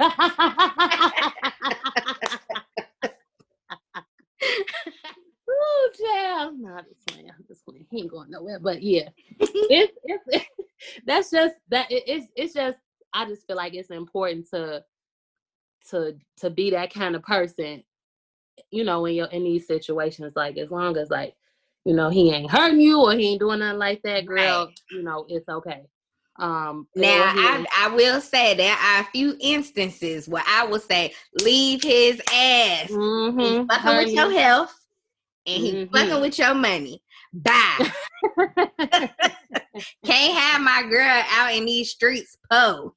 Ooh, 5.48 5.90
child. 6.04 6.54
No, 6.58 6.74
I'm 6.74 6.84
just 6.84 7.06
playing. 7.08 7.30
I'm 7.30 7.44
just 7.48 7.64
playing. 7.64 7.86
He 7.90 8.00
ain't 8.00 8.10
going 8.10 8.30
nowhere. 8.30 8.58
But 8.60 8.82
yeah, 8.82 9.08
it's, 9.38 9.92
it's 10.04 10.46
that's 11.06 11.30
just 11.30 11.54
that. 11.70 11.90
It, 11.90 12.04
it's 12.06 12.26
it's 12.36 12.54
just. 12.54 12.78
I 13.14 13.26
just 13.26 13.46
feel 13.46 13.56
like 13.56 13.74
it's 13.74 13.90
important 13.90 14.48
to 14.50 14.84
to 15.90 16.14
to 16.38 16.50
be 16.50 16.70
that 16.70 16.92
kind 16.92 17.16
of 17.16 17.22
person. 17.22 17.82
You 18.70 18.84
know, 18.84 19.02
when 19.02 19.14
you're 19.14 19.26
in 19.26 19.44
these 19.44 19.66
situations, 19.66 20.32
like 20.36 20.56
as 20.58 20.70
long 20.70 20.96
as 20.96 21.10
like 21.10 21.34
you 21.84 21.94
know 21.94 22.10
he 22.10 22.30
ain't 22.32 22.50
hurting 22.50 22.80
you 22.80 23.00
or 23.02 23.12
he 23.12 23.30
ain't 23.32 23.40
doing 23.40 23.58
nothing 23.60 23.78
like 23.78 24.02
that, 24.02 24.26
girl. 24.26 24.66
Right. 24.66 24.80
You 24.90 25.02
know, 25.02 25.26
it's 25.28 25.48
okay. 25.48 25.82
Um, 26.38 26.88
now 26.96 27.24
I, 27.36 27.64
I 27.76 27.88
will 27.94 28.20
say 28.20 28.54
there 28.54 28.74
are 28.74 29.00
a 29.00 29.04
few 29.04 29.36
instances 29.40 30.28
where 30.28 30.42
I 30.46 30.64
will 30.64 30.80
say, 30.80 31.12
leave 31.42 31.82
his 31.82 32.20
ass. 32.32 32.88
He's 32.88 32.96
Mhm, 32.96 33.66
fucking 33.68 33.96
with 33.98 34.14
your 34.14 34.32
health 34.32 34.74
and 35.46 35.62
he's 35.62 35.74
Mhm. 35.74 35.92
fucking 35.92 36.20
with 36.22 36.38
your 36.38 36.54
money. 36.54 37.02
Bye. 37.34 37.90
Can't 40.04 40.38
have 40.38 40.62
my 40.62 40.84
girl 40.88 41.22
out 41.30 41.54
in 41.54 41.64
these 41.66 41.90
streets, 41.90 42.36
po. 42.50 42.94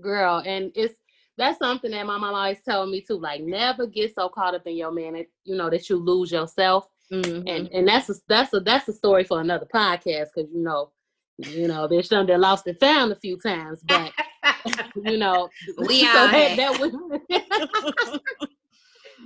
girl 0.00 0.42
and 0.44 0.70
it's 0.74 0.94
that's 1.38 1.58
something 1.58 1.90
that 1.90 2.06
my 2.06 2.16
mom 2.18 2.34
always 2.34 2.60
told 2.62 2.90
me 2.90 3.00
too 3.00 3.18
like 3.18 3.42
never 3.42 3.86
get 3.86 4.14
so 4.14 4.28
caught 4.28 4.54
up 4.54 4.66
in 4.66 4.76
your 4.76 4.90
man 4.92 5.14
that 5.14 5.26
you 5.44 5.56
know 5.56 5.68
that 5.70 5.88
you 5.88 5.96
lose 5.96 6.30
yourself 6.32 6.88
Mhm. 7.12 7.44
and 7.46 7.68
and 7.72 7.86
that's 7.88 8.08
a 8.10 8.14
that's 8.28 8.52
a 8.54 8.60
that's 8.60 8.88
a 8.88 8.92
story 8.92 9.24
for 9.24 9.40
another 9.40 9.66
podcast 9.72 10.28
because 10.34 10.50
you 10.52 10.62
know 10.62 10.90
you 11.38 11.68
know 11.68 11.86
bitch 11.88 12.08
done 12.08 12.26
been 12.26 12.40
lost 12.40 12.66
and 12.66 12.78
found 12.80 13.12
a 13.12 13.16
few 13.16 13.38
times 13.38 13.82
but 13.84 14.12
you 14.96 15.16
know 15.18 15.48
We 15.78 16.00
so 16.06 16.26
that, 16.26 16.56
that 16.56 16.80
will 16.80 17.20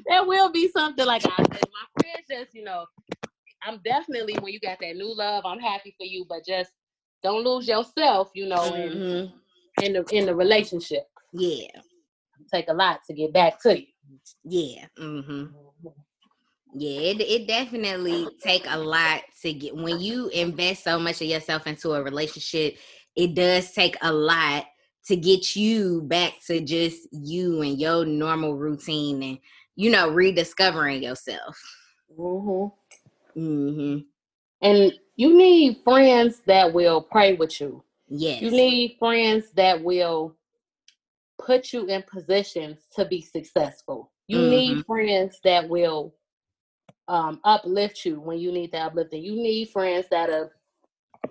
that 0.09 0.27
will 0.27 0.51
be 0.53 0.69
something 0.69 1.07
like 1.07 1.25
I 1.27 1.37
said 1.37 1.49
my 1.73 2.03
friends 2.03 2.27
just 2.29 2.55
you 2.55 2.65
know 2.65 2.85
I'm 3.63 3.79
definitely 3.85 4.35
when 4.41 4.53
you 4.53 4.61
got 4.61 4.79
that 4.81 4.97
new 4.97 5.15
love 5.15 5.45
I'm 5.47 5.61
happy 5.61 5.95
for 5.97 6.05
you 6.05 6.25
but 6.29 6.45
just 6.47 6.73
don't 7.23 7.45
lose 7.45 7.69
yourself 7.69 8.31
you 8.35 8.47
know 8.47 8.75
in 8.75 8.93
Mhm. 8.93 9.33
in 9.83 9.93
the 9.95 10.05
in 10.13 10.27
the 10.27 10.35
relationship 10.35 11.09
Yeah, 11.33 11.81
take 12.53 12.69
a 12.69 12.75
lot 12.75 13.01
to 13.07 13.15
get 13.15 13.33
back 13.33 13.61
to 13.63 13.79
you. 13.79 13.87
yeah. 14.45 14.87
Mm-hmm. 14.99 15.47
Yeah, 16.75 17.01
it, 17.01 17.21
it 17.21 17.49
definitely 17.49 18.29
take 18.43 18.65
a 18.69 18.79
lot 18.79 19.23
to 19.43 19.53
get 19.53 19.75
when 19.75 20.01
you 20.01 20.29
invest 20.29 20.85
so 20.85 20.99
much 20.99 21.21
of 21.21 21.29
yourself 21.29 21.67
into 21.67 21.93
a 21.93 22.03
relationship. 22.03 22.77
It 23.17 23.35
does 23.35 23.73
take 23.73 23.97
a 24.03 24.13
lot 24.13 24.67
to 25.07 25.17
get 25.17 25.57
you 25.57 26.03
back 26.03 26.35
to 26.47 26.61
just 26.61 27.09
you 27.13 27.63
and 27.63 27.79
your 27.79 28.05
normal 28.05 28.57
routine 28.57 29.23
and 29.23 29.39
you 29.75 29.91
know 29.91 30.11
rediscovering 30.11 31.03
yourself. 31.03 31.61
Mm-hmm. 32.19 33.41
Mm-hmm. 33.41 33.99
And 34.63 34.93
you 35.17 35.37
need 35.37 35.79
friends 35.85 36.41
that 36.47 36.73
will 36.73 37.03
pray 37.03 37.35
with 37.35 37.61
you. 37.61 37.83
Yes. 38.09 38.43
You 38.43 38.51
need 38.51 38.97
friends 38.99 39.51
that 39.53 39.83
will 39.83 40.37
put 41.45 41.73
you 41.73 41.87
in 41.87 42.03
positions 42.03 42.87
to 42.97 43.05
be 43.05 43.23
successful. 43.23 44.13
You 44.29 44.39
mm-hmm. 44.39 44.51
need 44.51 44.87
friends 44.87 45.39
that 45.45 45.69
will 45.69 46.15
um, 47.09 47.41
uplift 47.45 48.05
you 48.05 48.21
when 48.21 48.39
you 48.39 48.53
need 48.53 48.73
that 48.73 48.87
uplifting. 48.87 49.23
You 49.23 49.35
need 49.35 49.71
friends 49.71 50.07
that'll 50.11 50.51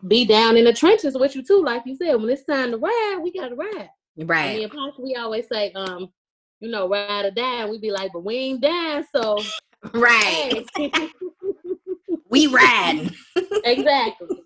be 0.07 0.25
down 0.25 0.57
in 0.57 0.65
the 0.65 0.73
trenches 0.73 1.17
with 1.17 1.35
you 1.35 1.43
too, 1.43 1.63
like 1.63 1.83
you 1.85 1.95
said. 1.95 2.15
When 2.15 2.29
it's 2.29 2.43
time 2.43 2.71
to 2.71 2.77
ride, 2.77 3.19
we 3.21 3.31
gotta 3.31 3.55
ride. 3.55 3.89
Right. 4.17 4.63
And 4.63 4.71
then 4.71 4.91
we 5.01 5.15
always 5.15 5.47
say, 5.47 5.71
um, 5.73 6.11
you 6.59 6.69
know, 6.69 6.89
ride 6.89 7.25
or 7.25 7.31
die. 7.31 7.69
We 7.69 7.79
be 7.79 7.91
like, 7.91 8.11
but 8.11 8.25
we 8.25 8.35
ain't 8.35 8.61
dying, 8.61 9.05
so 9.15 9.37
right. 9.93 10.65
we 12.29 12.47
ride. 12.47 13.11
exactly. 13.63 14.38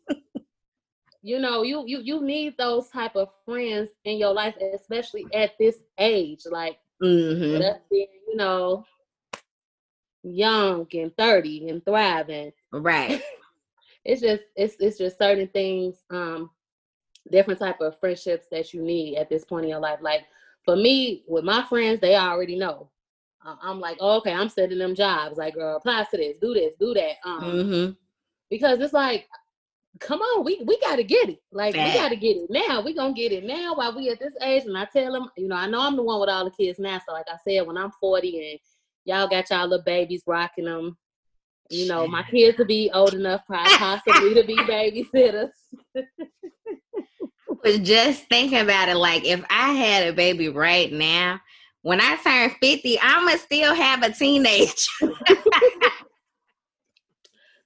You 1.24 1.40
know, 1.40 1.64
you 1.64 1.84
you 1.88 2.00
you 2.02 2.22
need 2.22 2.58
those 2.58 2.90
type 2.90 3.16
of 3.16 3.30
friends 3.46 3.90
in 4.04 4.18
your 4.18 4.34
life, 4.34 4.56
especially 4.76 5.26
at 5.34 5.58
this 5.58 5.78
age. 5.98 6.42
Like, 6.46 6.78
mm-hmm. 7.02 7.62
being, 7.90 8.08
you 8.28 8.36
know, 8.36 8.86
young 10.24 10.86
and 10.94 11.16
30 11.18 11.70
and 11.70 11.86
thriving. 11.86 12.52
Right. 12.72 13.22
it's 14.06 14.22
just 14.22 14.44
it's 14.56 14.76
it's 14.80 14.98
just 14.98 15.18
certain 15.18 15.48
things, 15.48 16.04
um, 16.10 16.50
different 17.32 17.60
type 17.60 17.80
of 17.80 18.00
friendships 18.00 18.48
that 18.52 18.74
you 18.74 18.82
need 18.82 19.16
at 19.18 19.30
this 19.30 19.46
point 19.46 19.64
in 19.64 19.70
your 19.70 19.80
life. 19.80 20.00
Like 20.02 20.26
for 20.66 20.76
me, 20.76 21.24
with 21.28 21.46
my 21.46 21.64
friends, 21.64 22.02
they 22.02 22.16
already 22.16 22.58
know. 22.58 22.90
I'm 23.46 23.80
like, 23.82 23.98
oh, 24.00 24.18
okay, 24.18 24.34
I'm 24.34 24.48
setting 24.48 24.78
them 24.78 24.96
jobs. 24.96 25.38
Like, 25.38 25.56
girl, 25.56 25.76
apply 25.76 26.06
for 26.06 26.18
this, 26.18 26.38
do 26.40 26.54
this, 26.54 26.74
do 26.80 26.94
that. 26.94 27.16
Um, 27.26 27.44
mm-hmm. 27.44 27.92
because 28.50 28.80
it's 28.80 28.94
like, 28.94 29.28
come 30.00 30.20
on, 30.20 30.44
we 30.44 30.62
we 30.66 30.80
got 30.80 30.98
to 30.98 31.04
get 31.04 31.30
it. 31.30 31.40
Like, 31.52 31.74
we 31.74 31.94
got 31.94 32.10
to 32.10 32.16
get 32.16 32.38
it 32.38 32.50
now. 32.50 32.82
We 32.82 32.94
gonna 32.94 33.14
get 33.14 33.32
it 33.32 33.44
now 33.44 33.76
while 33.76 33.96
we 33.96 34.10
at 34.10 34.20
this 34.20 34.34
age. 34.42 34.64
And 34.66 34.78
I 34.78 34.86
tell 34.86 35.14
them, 35.14 35.30
you 35.38 35.48
know, 35.48 35.56
I 35.56 35.68
know 35.68 35.82
I'm 35.82 35.96
the 35.96 36.04
one 36.04 36.20
with 36.20 36.30
all 36.30 36.46
the 36.46 36.52
kids 36.52 36.80
now. 36.80 37.00
So, 37.06 37.14
like 37.14 37.28
I 37.28 37.38
said, 37.48 37.68
when 37.68 37.78
I'm 37.78 37.92
40 38.00 38.52
and 38.52 38.60
y'all 39.06 39.28
got 39.28 39.50
y'all 39.50 39.68
little 39.68 39.84
babies 39.84 40.24
rocking 40.26 40.66
them. 40.66 40.98
You 41.70 41.88
know, 41.88 42.08
my 42.08 42.24
kids 42.24 42.58
will 42.58 42.66
be 42.66 42.92
old 42.94 43.14
enough 43.14 43.42
possibly 43.48 44.34
to 44.36 44.44
be 44.44 44.56
babysitters. 44.58 45.50
was 47.64 47.80
just 47.80 48.28
thinking 48.28 48.60
about 48.60 48.90
it. 48.90 48.96
Like, 48.96 49.26
if 49.26 49.44
I 49.50 49.72
had 49.72 50.08
a 50.08 50.14
baby 50.14 50.50
right 50.50 50.92
now, 50.92 51.40
when 51.82 52.00
I 52.00 52.18
turn 52.18 52.52
50, 52.62 53.00
I'ma 53.02 53.38
still 53.38 53.74
have 53.74 54.04
a 54.04 54.12
teenage. 54.12 54.88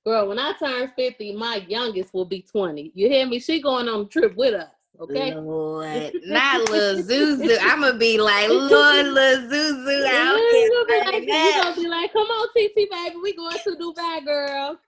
Girl, 0.07 0.29
when 0.29 0.39
I 0.39 0.53
turn 0.53 0.89
50, 0.95 1.35
my 1.35 1.65
youngest 1.67 2.13
will 2.13 2.23
be 2.23 2.41
20. 2.41 2.93
You 2.95 3.09
hear 3.09 3.27
me? 3.27 3.41
She 3.41 3.61
going 3.61 3.89
on 3.89 4.03
a 4.03 4.05
trip 4.05 4.37
with 4.37 4.53
us. 4.53 4.69
Okay. 5.01 5.35
Lord, 5.35 6.13
not 6.23 6.69
little 6.69 7.03
Zuzu. 7.03 7.57
I'm 7.61 7.81
gonna 7.81 7.97
be 7.97 8.17
like, 8.17 8.47
Lord, 8.47 9.05
little 9.05 9.49
Zuzu. 9.49 10.05
I 10.05 10.23
don't 10.23 10.87
care. 10.87 11.11
Like, 11.11 11.27
you 11.27 11.61
gonna 11.61 11.75
be 11.75 11.87
like, 11.89 12.13
come 12.13 12.25
on, 12.25 12.47
TT 12.55 12.89
baby, 12.89 13.17
we 13.21 13.35
going 13.35 13.57
to 13.57 13.75
Dubai, 13.75 14.23
girl. 14.23 14.79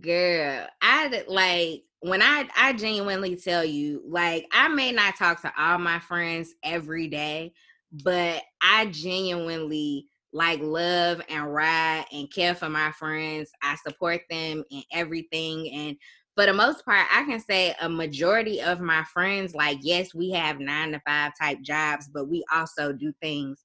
girl, 0.00 0.66
I 0.82 1.24
like 1.28 1.84
when 2.00 2.22
I 2.22 2.48
I 2.56 2.72
genuinely 2.72 3.36
tell 3.36 3.64
you, 3.64 4.02
like, 4.06 4.46
I 4.52 4.68
may 4.68 4.92
not 4.92 5.16
talk 5.16 5.40
to 5.42 5.52
all 5.56 5.78
my 5.78 5.98
friends 6.00 6.54
every 6.62 7.08
day, 7.08 7.52
but 7.92 8.42
I 8.62 8.86
genuinely 8.86 10.06
like 10.32 10.60
love 10.60 11.20
and 11.28 11.52
ride 11.52 12.04
and 12.12 12.32
care 12.32 12.54
for 12.54 12.68
my 12.68 12.92
friends. 12.92 13.50
I 13.62 13.76
support 13.76 14.20
them 14.28 14.64
in 14.70 14.82
everything. 14.92 15.70
And 15.72 15.96
for 16.34 16.44
the 16.44 16.52
most 16.52 16.84
part, 16.84 17.06
I 17.10 17.24
can 17.24 17.40
say 17.40 17.74
a 17.80 17.88
majority 17.88 18.60
of 18.60 18.80
my 18.80 19.02
friends, 19.04 19.54
like, 19.54 19.78
yes, 19.80 20.14
we 20.14 20.30
have 20.32 20.60
nine 20.60 20.92
to 20.92 21.00
five 21.06 21.32
type 21.40 21.62
jobs, 21.62 22.08
but 22.12 22.28
we 22.28 22.44
also 22.52 22.92
do 22.92 23.12
things 23.22 23.64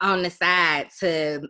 on 0.00 0.22
the 0.22 0.30
side 0.30 0.88
to 1.00 1.40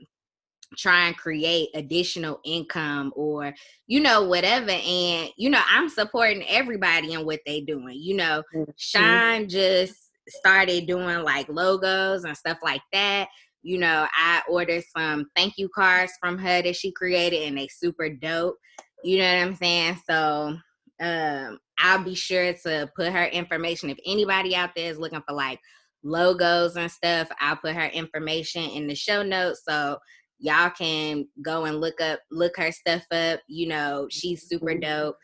try 0.78 1.06
and 1.06 1.16
create 1.16 1.68
additional 1.74 2.40
income 2.44 3.12
or 3.14 3.54
you 3.86 4.00
know 4.00 4.24
whatever 4.24 4.70
and 4.70 5.30
you 5.36 5.48
know 5.48 5.60
i'm 5.68 5.88
supporting 5.88 6.42
everybody 6.48 7.12
in 7.12 7.24
what 7.24 7.38
they 7.46 7.60
doing 7.60 7.96
you 8.00 8.16
know 8.16 8.42
mm-hmm. 8.54 8.70
shine 8.76 9.48
just 9.48 10.03
started 10.28 10.86
doing 10.86 11.22
like 11.22 11.48
logos 11.48 12.24
and 12.24 12.36
stuff 12.36 12.58
like 12.62 12.82
that 12.92 13.28
you 13.64 13.78
know, 13.78 14.06
I 14.12 14.42
ordered 14.48 14.84
some 14.96 15.26
thank 15.34 15.54
you 15.56 15.70
cards 15.74 16.12
from 16.20 16.38
her 16.38 16.62
that 16.62 16.76
she 16.76 16.92
created 16.92 17.48
and 17.48 17.56
they 17.56 17.66
super 17.68 18.10
dope. 18.10 18.56
You 19.02 19.18
know 19.18 19.24
what 19.24 19.42
I'm 19.42 19.54
saying? 19.56 20.00
So 20.08 20.56
um 21.00 21.58
I'll 21.78 22.04
be 22.04 22.14
sure 22.14 22.52
to 22.52 22.90
put 22.94 23.10
her 23.10 23.24
information. 23.24 23.90
If 23.90 23.98
anybody 24.06 24.54
out 24.54 24.70
there 24.76 24.90
is 24.90 24.98
looking 24.98 25.22
for 25.26 25.34
like 25.34 25.58
logos 26.04 26.76
and 26.76 26.90
stuff, 26.90 27.28
I'll 27.40 27.56
put 27.56 27.74
her 27.74 27.86
information 27.86 28.62
in 28.64 28.86
the 28.86 28.94
show 28.94 29.22
notes 29.22 29.62
so 29.66 29.98
y'all 30.38 30.70
can 30.70 31.26
go 31.42 31.64
and 31.64 31.80
look 31.80 32.00
up 32.02 32.20
look 32.30 32.56
her 32.58 32.70
stuff 32.70 33.04
up. 33.10 33.40
You 33.48 33.68
know, 33.68 34.08
she's 34.10 34.46
super 34.46 34.72
mm-hmm. 34.72 34.80
dope. 34.80 35.16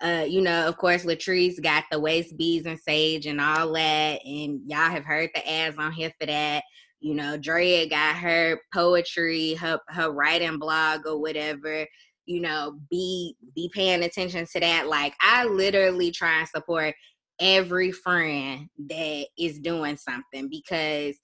Uh, 0.00 0.26
you 0.28 0.42
know, 0.42 0.68
of 0.68 0.76
course, 0.76 1.04
Latrice 1.04 1.62
got 1.62 1.84
the 1.90 1.98
waist 1.98 2.36
beads 2.36 2.66
and 2.66 2.78
sage 2.78 3.26
and 3.26 3.40
all 3.40 3.72
that, 3.72 4.20
and 4.24 4.60
y'all 4.66 4.90
have 4.90 5.04
heard 5.04 5.30
the 5.34 5.48
ads 5.48 5.78
on 5.78 5.92
here 5.92 6.12
for 6.20 6.26
that. 6.26 6.62
You 7.00 7.14
know, 7.14 7.36
Drea 7.38 7.88
got 7.88 8.16
her 8.16 8.60
poetry, 8.74 9.54
her 9.54 9.78
her 9.88 10.10
writing 10.10 10.58
blog 10.58 11.06
or 11.06 11.20
whatever. 11.20 11.86
You 12.26 12.40
know, 12.40 12.78
be 12.90 13.36
be 13.54 13.70
paying 13.72 14.02
attention 14.02 14.46
to 14.52 14.60
that. 14.60 14.86
Like 14.88 15.14
I 15.20 15.44
literally 15.46 16.10
try 16.10 16.40
and 16.40 16.48
support 16.48 16.94
every 17.40 17.92
friend 17.92 18.68
that 18.88 19.26
is 19.38 19.58
doing 19.58 19.96
something 19.96 20.48
because 20.50 21.16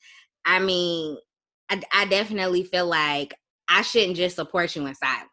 I 0.45 0.59
mean, 0.59 1.17
I, 1.71 1.83
I 1.93 2.05
definitely 2.07 2.65
feel 2.65 2.87
like 2.87 3.35
I 3.69 3.83
shouldn't 3.83 4.17
just 4.17 4.37
support 4.37 4.75
you 4.77 4.87
in 4.87 4.95
silence. 4.95 5.29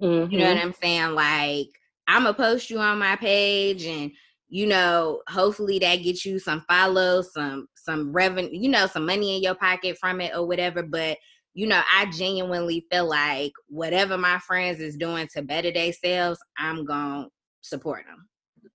Mm-hmm. 0.00 0.32
You 0.32 0.38
know 0.38 0.46
what 0.46 0.56
mm-hmm. 0.56 0.66
I'm 0.66 0.74
saying? 0.74 1.14
Like 1.14 1.68
I'm 2.08 2.24
gonna 2.24 2.34
post 2.34 2.70
you 2.70 2.78
on 2.80 2.98
my 2.98 3.14
page 3.16 3.84
and 3.84 4.10
you 4.50 4.66
know, 4.66 5.20
hopefully 5.28 5.78
that 5.78 5.96
gets 5.96 6.24
you 6.24 6.38
some 6.38 6.64
follows, 6.66 7.32
some 7.34 7.68
some 7.74 8.12
revenue, 8.12 8.50
you 8.50 8.70
know, 8.70 8.86
some 8.86 9.06
money 9.06 9.36
in 9.36 9.42
your 9.42 9.54
pocket 9.54 9.98
from 9.98 10.20
it 10.20 10.34
or 10.34 10.46
whatever. 10.46 10.82
But 10.82 11.18
you 11.54 11.66
know, 11.66 11.82
I 11.94 12.06
genuinely 12.06 12.86
feel 12.90 13.08
like 13.08 13.52
whatever 13.68 14.16
my 14.16 14.38
friends 14.38 14.80
is 14.80 14.96
doing 14.96 15.28
to 15.34 15.42
better 15.42 15.70
themselves, 15.70 16.40
I'm 16.56 16.84
gonna 16.84 17.28
support 17.60 18.04
them. 18.06 18.28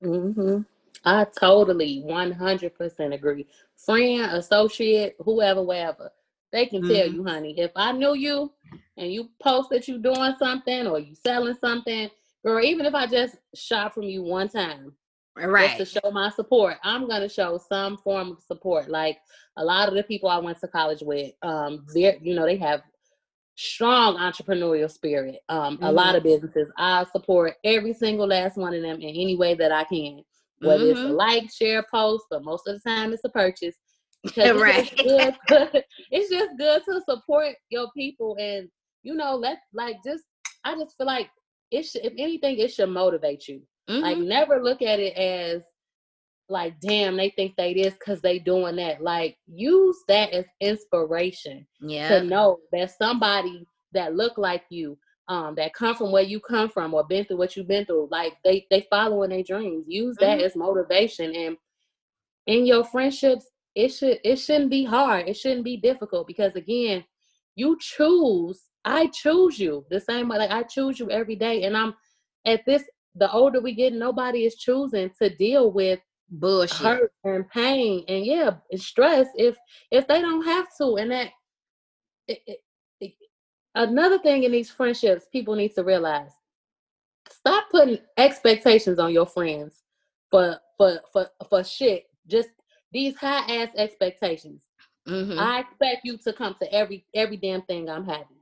Mm-hmm. 0.03 0.61
I 1.05 1.25
totally 1.37 2.03
100% 2.05 3.13
agree. 3.13 3.47
Friend, 3.77 4.21
associate, 4.21 5.15
whoever, 5.19 5.61
wherever, 5.61 6.11
they 6.51 6.65
can 6.65 6.81
mm-hmm. 6.81 6.93
tell 6.93 7.07
you, 7.11 7.23
honey. 7.23 7.55
If 7.57 7.71
I 7.75 7.91
knew 7.91 8.13
you 8.13 8.53
and 8.97 9.11
you 9.11 9.29
post 9.41 9.69
that 9.71 9.87
you're 9.87 9.97
doing 9.97 10.35
something 10.37 10.87
or 10.87 10.99
you 10.99 11.15
selling 11.15 11.55
something, 11.59 12.09
or 12.43 12.61
even 12.61 12.85
if 12.85 12.93
I 12.93 13.07
just 13.07 13.37
shop 13.55 13.93
from 13.93 14.03
you 14.03 14.23
one 14.23 14.49
time, 14.49 14.93
right 15.35 15.77
just 15.77 15.93
to 15.93 15.99
show 15.99 16.11
my 16.11 16.29
support 16.29 16.77
i'm 16.83 17.07
going 17.07 17.21
to 17.21 17.29
show 17.29 17.59
some 17.69 17.97
form 17.97 18.31
of 18.31 18.39
support 18.41 18.89
like 18.89 19.17
a 19.57 19.63
lot 19.63 19.87
of 19.87 19.95
the 19.95 20.03
people 20.03 20.29
i 20.29 20.37
went 20.37 20.59
to 20.59 20.67
college 20.67 21.01
with 21.01 21.31
um 21.41 21.85
they 21.93 22.17
you 22.21 22.35
know 22.35 22.45
they 22.45 22.57
have 22.57 22.81
strong 23.55 24.17
entrepreneurial 24.17 24.89
spirit 24.89 25.39
um 25.49 25.75
mm-hmm. 25.75 25.85
a 25.85 25.91
lot 25.91 26.15
of 26.15 26.23
businesses 26.23 26.67
i 26.77 27.03
support 27.11 27.55
every 27.63 27.93
single 27.93 28.27
last 28.27 28.57
one 28.57 28.73
of 28.73 28.81
them 28.81 28.95
in 28.95 29.09
any 29.09 29.35
way 29.35 29.53
that 29.53 29.71
i 29.71 29.83
can 29.83 30.21
whether 30.59 30.83
mm-hmm. 30.83 30.91
it's 30.91 30.99
a 30.99 31.03
mm-hmm. 31.03 31.13
like 31.13 31.51
share 31.51 31.83
post 31.91 32.25
but 32.29 32.43
most 32.43 32.67
of 32.67 32.75
the 32.75 32.89
time 32.89 33.13
it's 33.13 33.23
a 33.23 33.29
purchase 33.29 33.75
because 34.23 34.59
right. 34.59 34.91
it's, 34.97 35.39
just 35.51 35.85
it's 36.11 36.29
just 36.29 36.57
good 36.57 36.81
to 36.85 37.01
support 37.07 37.55
your 37.69 37.89
people 37.95 38.35
and 38.39 38.69
you 39.03 39.13
know 39.13 39.35
let 39.35 39.57
like 39.73 39.97
just 40.05 40.23
i 40.63 40.73
just 40.75 40.95
feel 40.97 41.07
like 41.07 41.29
it 41.73 41.83
should 41.83 42.05
if 42.05 42.13
anything 42.17 42.59
it 42.59 42.71
should 42.71 42.89
motivate 42.89 43.47
you. 43.47 43.61
Mm-hmm. 43.89 44.01
Like 44.01 44.17
never 44.17 44.63
look 44.63 44.81
at 44.81 44.99
it 44.99 45.17
as 45.17 45.63
like 46.49 46.79
damn 46.79 47.17
they 47.17 47.31
think 47.31 47.55
they 47.57 47.73
this 47.73 47.93
because 47.93 48.21
they 48.21 48.39
doing 48.39 48.75
that. 48.77 49.01
Like 49.01 49.37
use 49.47 49.97
that 50.07 50.31
as 50.31 50.45
inspiration 50.61 51.65
yeah 51.81 52.09
to 52.09 52.23
know 52.23 52.59
that 52.71 52.91
somebody 52.91 53.65
that 53.93 54.15
look 54.15 54.37
like 54.37 54.63
you 54.69 54.97
um 55.29 55.55
that 55.55 55.73
come 55.73 55.95
from 55.95 56.11
where 56.11 56.23
you 56.23 56.39
come 56.39 56.69
from 56.69 56.93
or 56.93 57.05
been 57.05 57.25
through 57.25 57.37
what 57.37 57.55
you've 57.55 57.67
been 57.67 57.85
through 57.85 58.09
like 58.11 58.33
they 58.43 58.65
they 58.69 58.85
following 58.89 59.31
their 59.31 59.43
dreams. 59.43 59.85
Use 59.87 60.15
that 60.19 60.37
mm-hmm. 60.37 60.45
as 60.45 60.55
motivation 60.55 61.35
and 61.35 61.57
in 62.45 62.65
your 62.65 62.83
friendships 62.83 63.45
it 63.75 63.89
should 63.89 64.19
it 64.23 64.35
shouldn't 64.37 64.69
be 64.69 64.85
hard. 64.85 65.27
It 65.27 65.35
shouldn't 65.35 65.65
be 65.65 65.77
difficult 65.77 66.27
because 66.27 66.55
again 66.55 67.03
you 67.55 67.77
choose 67.79 68.61
i 68.85 69.07
choose 69.07 69.59
you 69.59 69.85
the 69.89 69.99
same 69.99 70.27
way 70.27 70.37
like 70.37 70.51
i 70.51 70.63
choose 70.63 70.99
you 70.99 71.09
every 71.09 71.35
day 71.35 71.63
and 71.63 71.75
i'm 71.75 71.93
at 72.45 72.65
this 72.65 72.83
the 73.15 73.31
older 73.31 73.59
we 73.61 73.73
get, 73.73 73.93
nobody 73.93 74.45
is 74.45 74.55
choosing 74.55 75.11
to 75.21 75.29
deal 75.35 75.71
with 75.71 75.99
bullshit 76.29 76.77
hurt 76.77 77.13
and 77.23 77.49
pain 77.49 78.03
and 78.07 78.25
yeah, 78.25 78.51
stress 78.75 79.27
if 79.35 79.55
if 79.91 80.07
they 80.07 80.21
don't 80.21 80.45
have 80.45 80.67
to. 80.77 80.95
And 80.95 81.11
that 81.11 81.29
it, 82.27 82.39
it, 82.47 82.59
it, 82.99 83.13
another 83.75 84.19
thing 84.19 84.43
in 84.43 84.51
these 84.51 84.71
friendships, 84.71 85.27
people 85.31 85.55
need 85.55 85.75
to 85.75 85.83
realize: 85.83 86.31
stop 87.29 87.65
putting 87.69 87.99
expectations 88.17 88.99
on 88.99 89.13
your 89.13 89.27
friends 89.27 89.83
for 90.31 90.57
for 90.77 90.99
for 91.11 91.27
for 91.49 91.63
shit. 91.63 92.05
Just 92.25 92.49
these 92.91 93.15
high 93.15 93.61
ass 93.61 93.69
expectations. 93.75 94.63
Mm-hmm. 95.07 95.37
I 95.37 95.59
expect 95.59 96.05
you 96.05 96.17
to 96.17 96.33
come 96.33 96.55
to 96.61 96.73
every 96.73 97.05
every 97.13 97.37
damn 97.37 97.61
thing 97.63 97.89
I'm 97.89 98.05
having. 98.05 98.32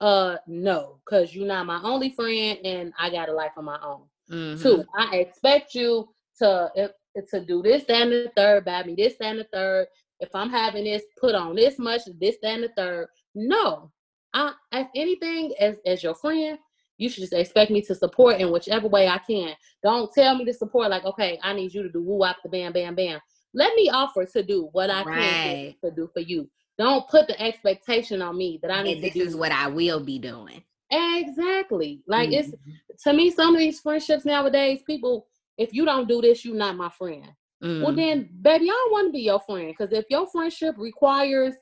Uh, 0.00 0.36
no, 0.46 0.98
because 1.04 1.34
you're 1.34 1.46
not 1.46 1.66
my 1.66 1.80
only 1.82 2.10
friend, 2.10 2.58
and 2.64 2.92
I 2.98 3.10
got 3.10 3.28
a 3.28 3.32
life 3.32 3.52
of 3.56 3.64
my 3.64 3.78
own. 3.82 4.02
Mm-hmm. 4.30 4.62
Two, 4.62 4.84
I 4.96 5.16
expect 5.16 5.74
you 5.74 6.08
to 6.38 6.70
if, 6.74 6.90
to 7.30 7.44
do 7.44 7.62
this, 7.62 7.84
that, 7.84 8.02
and 8.02 8.12
the 8.12 8.32
third, 8.36 8.64
buy 8.64 8.82
me 8.84 8.94
this, 8.96 9.14
that, 9.20 9.30
and 9.30 9.40
the 9.40 9.46
third. 9.52 9.88
If 10.20 10.34
I'm 10.34 10.50
having 10.50 10.84
this, 10.84 11.02
put 11.20 11.34
on 11.34 11.54
this 11.54 11.78
much, 11.78 12.02
this, 12.18 12.36
that, 12.42 12.54
and 12.54 12.64
the 12.64 12.70
third. 12.76 13.08
No, 13.34 13.90
I, 14.32 14.52
if 14.72 14.88
anything, 14.94 15.52
as 15.60 15.76
as 15.84 16.02
your 16.02 16.14
friend, 16.14 16.58
you 16.96 17.08
should 17.08 17.22
just 17.22 17.32
expect 17.32 17.70
me 17.70 17.82
to 17.82 17.94
support 17.94 18.40
in 18.40 18.52
whichever 18.52 18.88
way 18.88 19.08
I 19.08 19.18
can. 19.18 19.54
Don't 19.82 20.12
tell 20.12 20.36
me 20.36 20.44
to 20.44 20.54
support 20.54 20.90
like, 20.90 21.04
okay, 21.04 21.38
I 21.42 21.52
need 21.52 21.74
you 21.74 21.82
to 21.82 21.90
do 21.90 22.02
woo 22.02 22.18
wop 22.18 22.36
the 22.42 22.48
bam 22.48 22.72
bam 22.72 22.94
bam. 22.94 23.20
Let 23.52 23.74
me 23.74 23.90
offer 23.90 24.24
to 24.24 24.42
do 24.42 24.68
what 24.72 24.90
I 24.90 25.02
right. 25.02 25.76
can 25.82 25.90
to 25.90 25.94
do 25.94 26.08
for 26.12 26.20
you. 26.20 26.48
Don't 26.80 27.06
put 27.08 27.26
the 27.26 27.38
expectation 27.38 28.22
on 28.22 28.38
me 28.38 28.58
that 28.62 28.70
I 28.70 28.82
need 28.82 28.94
and 28.94 29.04
this 29.04 29.14
is 29.14 29.36
what 29.36 29.52
I 29.52 29.68
will 29.68 30.00
be 30.00 30.18
doing. 30.18 30.64
Exactly. 30.90 32.00
Like 32.06 32.30
mm-hmm. 32.30 32.50
it's 32.50 33.02
to 33.02 33.12
me, 33.12 33.30
some 33.30 33.54
of 33.54 33.58
these 33.58 33.80
friendships 33.80 34.24
nowadays, 34.24 34.80
people, 34.86 35.26
if 35.58 35.74
you 35.74 35.84
don't 35.84 36.08
do 36.08 36.22
this, 36.22 36.42
you're 36.42 36.56
not 36.56 36.78
my 36.78 36.88
friend. 36.88 37.26
Mm-hmm. 37.62 37.82
Well, 37.82 37.94
then, 37.94 38.30
baby, 38.40 38.64
I 38.64 38.68
don't 38.68 38.92
want 38.92 39.08
to 39.08 39.12
be 39.12 39.20
your 39.20 39.40
friend. 39.40 39.68
Because 39.68 39.92
if 39.92 40.06
your 40.08 40.26
friendship 40.26 40.74
requires 40.78 41.52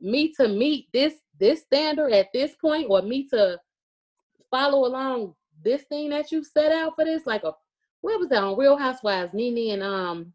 me 0.00 0.32
to 0.40 0.48
meet 0.48 0.88
this 0.90 1.16
this 1.38 1.60
standard 1.60 2.10
at 2.14 2.28
this 2.32 2.54
point, 2.58 2.86
or 2.88 3.02
me 3.02 3.28
to 3.28 3.60
follow 4.50 4.86
along 4.86 5.34
this 5.62 5.82
thing 5.82 6.08
that 6.10 6.32
you 6.32 6.42
set 6.42 6.72
out 6.72 6.94
for 6.94 7.04
this, 7.04 7.26
like 7.26 7.44
a 7.44 7.52
what 8.00 8.18
was 8.18 8.30
that 8.30 8.42
on 8.42 8.56
Real 8.56 8.78
Housewives? 8.78 9.34
Nene 9.34 9.74
and 9.74 9.82
um 9.82 10.32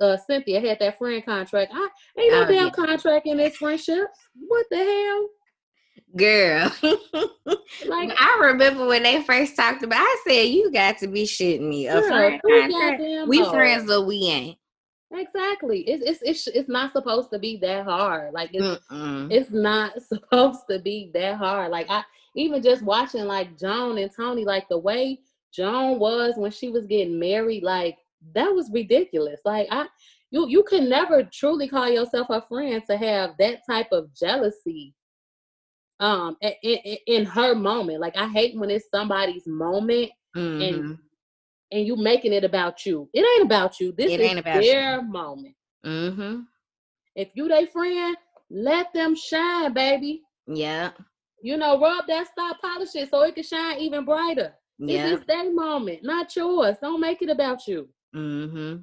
uh, 0.00 0.16
Cynthia 0.16 0.60
had 0.60 0.78
that 0.80 0.98
friend 0.98 1.24
contract. 1.24 1.72
I 1.74 1.88
ain't 2.18 2.32
no 2.32 2.42
oh, 2.42 2.46
damn 2.46 2.66
yeah. 2.66 2.70
contract 2.70 3.26
in 3.26 3.36
this 3.36 3.56
friendship. 3.56 4.08
What 4.34 4.66
the 4.70 4.78
hell? 4.78 5.28
Girl, 6.16 6.72
like 7.86 8.10
I 8.18 8.38
remember 8.40 8.86
when 8.86 9.04
they 9.04 9.22
first 9.22 9.54
talked 9.54 9.84
about. 9.84 10.00
I 10.00 10.22
said, 10.26 10.42
"You 10.48 10.72
got 10.72 10.98
to 10.98 11.06
be 11.06 11.24
shitting 11.24 11.68
me." 11.68 11.86
A 11.86 12.02
friend? 12.02 12.40
We 13.28 13.44
friends, 13.44 13.86
but 13.86 14.06
we 14.06 14.16
ain't. 14.24 14.58
Exactly. 15.12 15.80
It's, 15.80 16.04
it's 16.04 16.22
it's 16.22 16.46
it's 16.56 16.68
not 16.68 16.92
supposed 16.92 17.30
to 17.30 17.38
be 17.38 17.56
that 17.58 17.84
hard. 17.84 18.32
Like 18.32 18.50
it's 18.52 18.86
Mm-mm. 18.86 19.30
it's 19.30 19.50
not 19.50 20.00
supposed 20.08 20.60
to 20.70 20.78
be 20.78 21.10
that 21.14 21.36
hard. 21.36 21.70
Like 21.70 21.86
I 21.90 22.04
even 22.36 22.62
just 22.62 22.82
watching 22.82 23.24
like 23.24 23.58
Joan 23.58 23.98
and 23.98 24.10
Toni, 24.14 24.44
like 24.44 24.68
the 24.68 24.78
way 24.78 25.20
Joan 25.52 25.98
was 25.98 26.34
when 26.36 26.52
she 26.52 26.68
was 26.68 26.86
getting 26.86 27.18
married, 27.18 27.64
like 27.64 27.98
that 28.34 28.54
was 28.54 28.70
ridiculous. 28.72 29.40
Like 29.44 29.68
I 29.70 29.86
you 30.30 30.48
you 30.48 30.62
can 30.62 30.88
never 30.88 31.22
truly 31.24 31.68
call 31.68 31.88
yourself 31.88 32.28
a 32.30 32.42
friend 32.42 32.82
to 32.88 32.96
have 32.96 33.34
that 33.38 33.60
type 33.68 33.88
of 33.92 34.14
jealousy 34.14 34.94
um 35.98 36.36
in, 36.40 36.54
in, 36.62 36.96
in 37.06 37.24
her 37.24 37.54
moment. 37.54 38.00
Like 38.00 38.16
I 38.16 38.28
hate 38.28 38.56
when 38.56 38.70
it's 38.70 38.90
somebody's 38.90 39.46
moment 39.46 40.10
mm-hmm. 40.36 40.62
and 40.62 40.98
and 41.72 41.86
you 41.86 41.96
making 41.96 42.32
it 42.32 42.44
about 42.44 42.84
you. 42.84 43.08
It 43.12 43.20
ain't 43.20 43.46
about 43.46 43.78
you. 43.80 43.92
This 43.92 44.10
it 44.10 44.20
is 44.20 44.38
about 44.38 44.62
their 44.62 44.96
you. 44.96 45.02
moment. 45.02 45.54
Mm-hmm. 45.86 46.40
If 47.14 47.28
you 47.34 47.48
they 47.48 47.66
friend, 47.66 48.16
let 48.50 48.92
them 48.92 49.14
shine, 49.14 49.72
baby. 49.72 50.22
Yeah. 50.46 50.90
You 51.42 51.56
know, 51.56 51.80
rub 51.80 52.06
that 52.08 52.28
stop 52.28 52.60
polish 52.60 52.94
it 52.94 53.10
so 53.10 53.22
it 53.22 53.34
can 53.34 53.44
shine 53.44 53.78
even 53.78 54.04
brighter. 54.04 54.54
Yeah. 54.78 55.10
This 55.10 55.20
is 55.20 55.26
their 55.26 55.52
moment, 55.52 56.00
not 56.02 56.34
yours. 56.34 56.76
Don't 56.82 57.00
make 57.00 57.22
it 57.22 57.30
about 57.30 57.66
you. 57.66 57.88
Mm-hmm. 58.14 58.76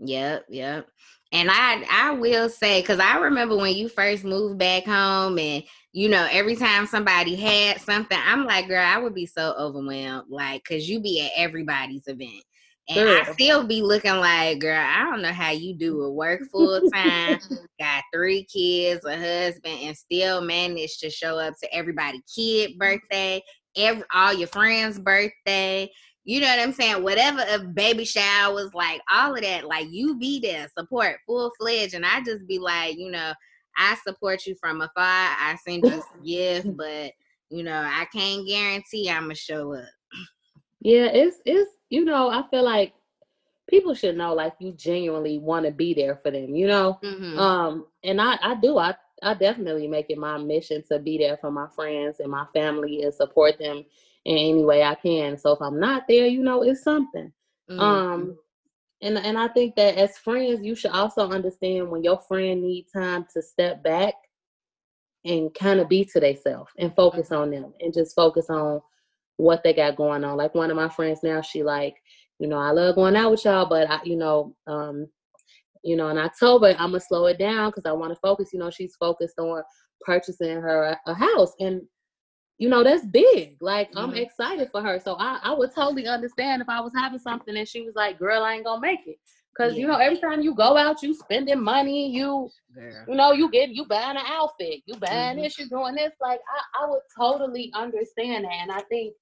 Yep, 0.00 0.46
yep. 0.48 0.88
And 1.32 1.50
I 1.50 1.84
I 1.90 2.12
will 2.12 2.48
say, 2.48 2.80
because 2.80 3.00
I 3.00 3.18
remember 3.18 3.56
when 3.56 3.74
you 3.74 3.88
first 3.88 4.24
moved 4.24 4.58
back 4.58 4.84
home 4.84 5.38
and 5.38 5.62
you 5.92 6.08
know, 6.08 6.28
every 6.30 6.54
time 6.54 6.86
somebody 6.86 7.34
had 7.34 7.80
something, 7.80 8.18
I'm 8.24 8.44
like, 8.44 8.68
girl, 8.68 8.84
I 8.84 8.98
would 8.98 9.14
be 9.14 9.26
so 9.26 9.54
overwhelmed. 9.58 10.26
Like, 10.30 10.62
cause 10.64 10.88
you 10.88 11.00
be 11.00 11.22
at 11.22 11.32
everybody's 11.36 12.06
event. 12.06 12.44
And 12.90 13.06
I 13.06 13.24
still 13.32 13.66
be 13.66 13.82
looking 13.82 14.16
like, 14.16 14.60
girl, 14.60 14.80
I 14.82 15.04
don't 15.04 15.20
know 15.20 15.32
how 15.32 15.50
you 15.50 15.74
do 15.74 16.06
it. 16.06 16.12
Work 16.12 16.40
full 16.50 16.80
time, 16.90 17.38
got 17.78 18.02
three 18.14 18.44
kids, 18.44 19.04
a 19.04 19.14
husband, 19.14 19.80
and 19.82 19.96
still 19.96 20.40
manage 20.40 20.98
to 20.98 21.10
show 21.10 21.38
up 21.38 21.52
to 21.62 21.74
everybody' 21.74 22.22
kid 22.34 22.78
birthday, 22.78 23.42
every 23.76 24.04
all 24.14 24.32
your 24.32 24.48
friends' 24.48 24.98
birthday 24.98 25.90
you 26.28 26.40
know 26.40 26.46
what 26.46 26.60
I'm 26.60 26.74
saying? 26.74 27.02
Whatever 27.02 27.42
a 27.48 27.58
baby 27.58 28.04
showers, 28.04 28.74
like 28.74 29.00
all 29.10 29.34
of 29.34 29.40
that, 29.40 29.64
like 29.64 29.86
you 29.88 30.14
be 30.18 30.38
there, 30.40 30.68
support 30.76 31.16
full 31.26 31.50
fledged. 31.58 31.94
And 31.94 32.04
I 32.04 32.20
just 32.20 32.46
be 32.46 32.58
like, 32.58 32.98
you 32.98 33.10
know, 33.10 33.32
I 33.78 33.96
support 34.06 34.44
you 34.44 34.54
from 34.60 34.82
afar. 34.82 34.92
I 34.98 35.56
send 35.66 35.84
you 35.84 36.02
gifts, 36.22 36.68
but 36.76 37.12
you 37.48 37.62
know, 37.62 37.80
I 37.82 38.04
can't 38.12 38.46
guarantee 38.46 39.08
I'ma 39.08 39.32
show 39.32 39.72
up. 39.72 39.88
Yeah, 40.82 41.06
it's 41.06 41.38
it's 41.46 41.70
you 41.88 42.04
know, 42.04 42.28
I 42.28 42.46
feel 42.50 42.62
like 42.62 42.92
people 43.66 43.94
should 43.94 44.18
know 44.18 44.34
like 44.34 44.52
you 44.60 44.72
genuinely 44.72 45.38
want 45.38 45.64
to 45.64 45.72
be 45.72 45.94
there 45.94 46.16
for 46.22 46.30
them, 46.30 46.54
you 46.54 46.66
know? 46.66 46.98
Mm-hmm. 47.02 47.38
Um, 47.38 47.86
and 48.04 48.20
I 48.20 48.38
I 48.42 48.54
do. 48.56 48.76
I 48.76 48.94
I 49.22 49.32
definitely 49.32 49.88
make 49.88 50.10
it 50.10 50.18
my 50.18 50.36
mission 50.36 50.84
to 50.92 50.98
be 50.98 51.16
there 51.16 51.38
for 51.38 51.50
my 51.50 51.68
friends 51.74 52.20
and 52.20 52.30
my 52.30 52.44
family 52.52 53.00
and 53.04 53.14
support 53.14 53.58
them 53.58 53.86
in 54.28 54.36
any 54.36 54.62
way 54.62 54.82
I 54.82 54.94
can. 54.94 55.38
So 55.38 55.52
if 55.52 55.62
I'm 55.62 55.80
not 55.80 56.04
there, 56.06 56.26
you 56.26 56.42
know, 56.42 56.62
it's 56.62 56.84
something. 56.84 57.32
Mm-hmm. 57.70 57.80
Um 57.80 58.38
and 59.00 59.16
and 59.16 59.38
I 59.38 59.48
think 59.48 59.74
that 59.76 59.96
as 59.96 60.18
friends, 60.18 60.60
you 60.62 60.74
should 60.74 60.90
also 60.90 61.30
understand 61.30 61.90
when 61.90 62.04
your 62.04 62.20
friend 62.20 62.62
needs 62.62 62.92
time 62.92 63.26
to 63.32 63.40
step 63.40 63.82
back 63.82 64.14
and 65.24 65.52
kind 65.54 65.80
of 65.80 65.88
be 65.88 66.04
to 66.04 66.20
themselves 66.20 66.70
and 66.78 66.94
focus 66.94 67.32
on 67.32 67.50
them 67.50 67.72
and 67.80 67.94
just 67.94 68.14
focus 68.14 68.50
on 68.50 68.82
what 69.38 69.62
they 69.64 69.72
got 69.72 69.96
going 69.96 70.24
on. 70.24 70.36
Like 70.36 70.54
one 70.54 70.70
of 70.70 70.76
my 70.76 70.90
friends 70.90 71.20
now, 71.22 71.40
she 71.40 71.62
like, 71.62 71.96
you 72.38 72.48
know, 72.48 72.58
I 72.58 72.70
love 72.70 72.96
going 72.96 73.16
out 73.16 73.30
with 73.30 73.44
y'all, 73.46 73.66
but 73.66 73.90
I, 73.90 74.00
you 74.04 74.16
know, 74.16 74.54
um, 74.66 75.06
you 75.82 75.96
know, 75.96 76.08
in 76.08 76.18
October 76.18 76.74
I'm 76.78 76.90
gonna 76.90 77.00
slow 77.00 77.26
it 77.26 77.38
down 77.38 77.70
because 77.70 77.86
I 77.86 77.92
want 77.92 78.12
to 78.12 78.20
focus. 78.20 78.50
You 78.52 78.58
know, 78.58 78.68
she's 78.68 78.94
focused 78.96 79.38
on 79.38 79.62
purchasing 80.02 80.60
her 80.60 80.82
a, 80.82 81.00
a 81.06 81.14
house, 81.14 81.54
and 81.60 81.80
you 82.58 82.68
know, 82.68 82.82
that's 82.82 83.06
big. 83.06 83.56
Like 83.60 83.88
mm-hmm. 83.90 83.98
I'm 83.98 84.14
excited 84.14 84.68
for 84.70 84.82
her. 84.82 84.98
So 84.98 85.16
I, 85.18 85.38
I 85.42 85.54
would 85.54 85.74
totally 85.74 86.06
understand 86.06 86.60
if 86.60 86.68
I 86.68 86.80
was 86.80 86.92
having 86.94 87.20
something 87.20 87.56
and 87.56 87.68
she 87.68 87.82
was 87.82 87.94
like, 87.94 88.18
girl, 88.18 88.42
I 88.42 88.54
ain't 88.54 88.64
gonna 88.64 88.80
make 88.80 89.06
it. 89.06 89.18
Cause 89.56 89.74
yeah. 89.74 89.80
you 89.80 89.86
know, 89.88 89.96
every 89.96 90.18
time 90.18 90.42
you 90.42 90.54
go 90.54 90.76
out, 90.76 91.02
you 91.02 91.14
spending 91.14 91.60
money, 91.60 92.10
you 92.10 92.48
Girl. 92.74 93.04
you 93.08 93.14
know, 93.14 93.32
you 93.32 93.50
get 93.50 93.70
you 93.70 93.84
buying 93.86 94.16
an 94.16 94.24
outfit, 94.26 94.82
you 94.86 94.94
buying 94.96 95.36
mm-hmm. 95.36 95.42
this, 95.42 95.58
you 95.58 95.68
doing 95.68 95.94
this. 95.94 96.12
Like 96.20 96.40
I, 96.54 96.84
I 96.84 96.90
would 96.90 97.00
totally 97.16 97.72
understand 97.74 98.44
that. 98.44 98.52
And 98.52 98.72
I 98.72 98.80
think 98.82 99.14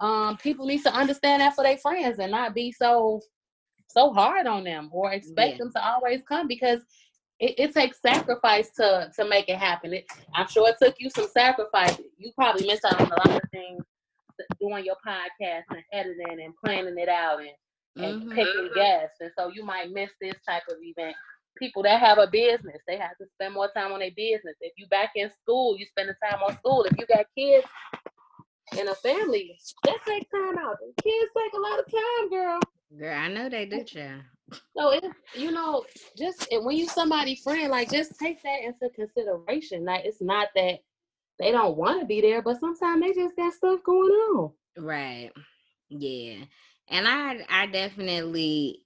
um 0.00 0.36
people 0.36 0.66
need 0.66 0.82
to 0.82 0.92
understand 0.92 1.40
that 1.40 1.54
for 1.54 1.64
their 1.64 1.78
friends 1.78 2.18
and 2.18 2.30
not 2.30 2.54
be 2.54 2.70
so 2.70 3.20
so 3.88 4.12
hard 4.12 4.46
on 4.46 4.64
them 4.64 4.90
or 4.92 5.12
expect 5.12 5.52
yeah. 5.52 5.58
them 5.58 5.72
to 5.72 5.84
always 5.84 6.20
come 6.28 6.46
because 6.46 6.80
it, 7.38 7.54
it, 7.58 7.74
takes 7.74 8.00
sacrifice 8.00 8.70
to 8.76 9.10
to 9.14 9.28
make 9.28 9.48
it 9.48 9.58
happen. 9.58 9.92
It, 9.92 10.06
I'm 10.34 10.48
sure 10.48 10.68
it 10.68 10.76
took 10.80 10.96
you 10.98 11.10
some 11.10 11.28
sacrifice. 11.28 11.98
You 12.18 12.32
probably 12.34 12.66
missed 12.66 12.84
out 12.84 13.00
on 13.00 13.06
a 13.06 13.28
lot 13.28 13.42
of 13.42 13.50
things 13.50 13.84
doing 14.60 14.84
your 14.84 14.96
podcast 15.06 15.64
and 15.70 15.82
editing 15.92 16.44
and 16.44 16.54
planning 16.64 16.98
it 16.98 17.08
out 17.08 17.40
and, 17.40 18.04
and 18.04 18.22
mm-hmm. 18.22 18.32
picking 18.32 18.70
guests. 18.74 19.16
And 19.20 19.30
so 19.36 19.50
you 19.54 19.64
might 19.64 19.90
miss 19.90 20.10
this 20.20 20.34
type 20.48 20.62
of 20.70 20.76
event. 20.82 21.16
People 21.58 21.82
that 21.84 22.00
have 22.00 22.18
a 22.18 22.26
business, 22.26 22.82
they 22.86 22.98
have 22.98 23.16
to 23.18 23.24
spend 23.34 23.54
more 23.54 23.70
time 23.74 23.92
on 23.92 24.00
their 24.00 24.10
business. 24.14 24.56
If 24.60 24.72
you 24.76 24.86
back 24.88 25.12
in 25.14 25.30
school, 25.42 25.76
you 25.78 25.86
spend 25.86 26.10
the 26.10 26.16
time 26.28 26.40
on 26.46 26.56
school. 26.58 26.84
If 26.84 26.98
you 26.98 27.06
got 27.06 27.24
kids 27.36 27.66
and 28.78 28.88
a 28.88 28.94
family, 28.96 29.58
that 29.84 29.98
takes 30.06 30.30
time 30.30 30.58
out. 30.58 30.76
Kids 31.02 31.30
take 31.36 31.52
a 31.54 31.60
lot 31.60 31.78
of 31.78 31.86
time, 31.90 32.30
girl. 32.30 32.60
Girl, 32.98 33.18
I 33.18 33.28
know 33.28 33.48
they 33.48 33.64
do, 33.64 33.84
child. 33.84 34.22
So 34.76 34.90
it's 34.90 35.08
you 35.34 35.50
know, 35.50 35.84
just 36.16 36.46
when 36.52 36.76
you 36.76 36.86
somebody 36.86 37.36
friend, 37.36 37.70
like 37.70 37.90
just 37.90 38.18
take 38.18 38.42
that 38.42 38.60
into 38.62 38.88
consideration. 38.94 39.84
Like 39.84 40.04
it's 40.04 40.22
not 40.22 40.48
that 40.54 40.78
they 41.38 41.50
don't 41.50 41.76
want 41.76 42.00
to 42.00 42.06
be 42.06 42.20
there, 42.20 42.42
but 42.42 42.60
sometimes 42.60 43.02
they 43.02 43.12
just 43.12 43.36
got 43.36 43.52
stuff 43.52 43.80
going 43.84 44.10
on. 44.10 44.52
Right. 44.78 45.30
Yeah. 45.88 46.44
And 46.88 47.08
I 47.08 47.44
I 47.48 47.66
definitely 47.66 48.82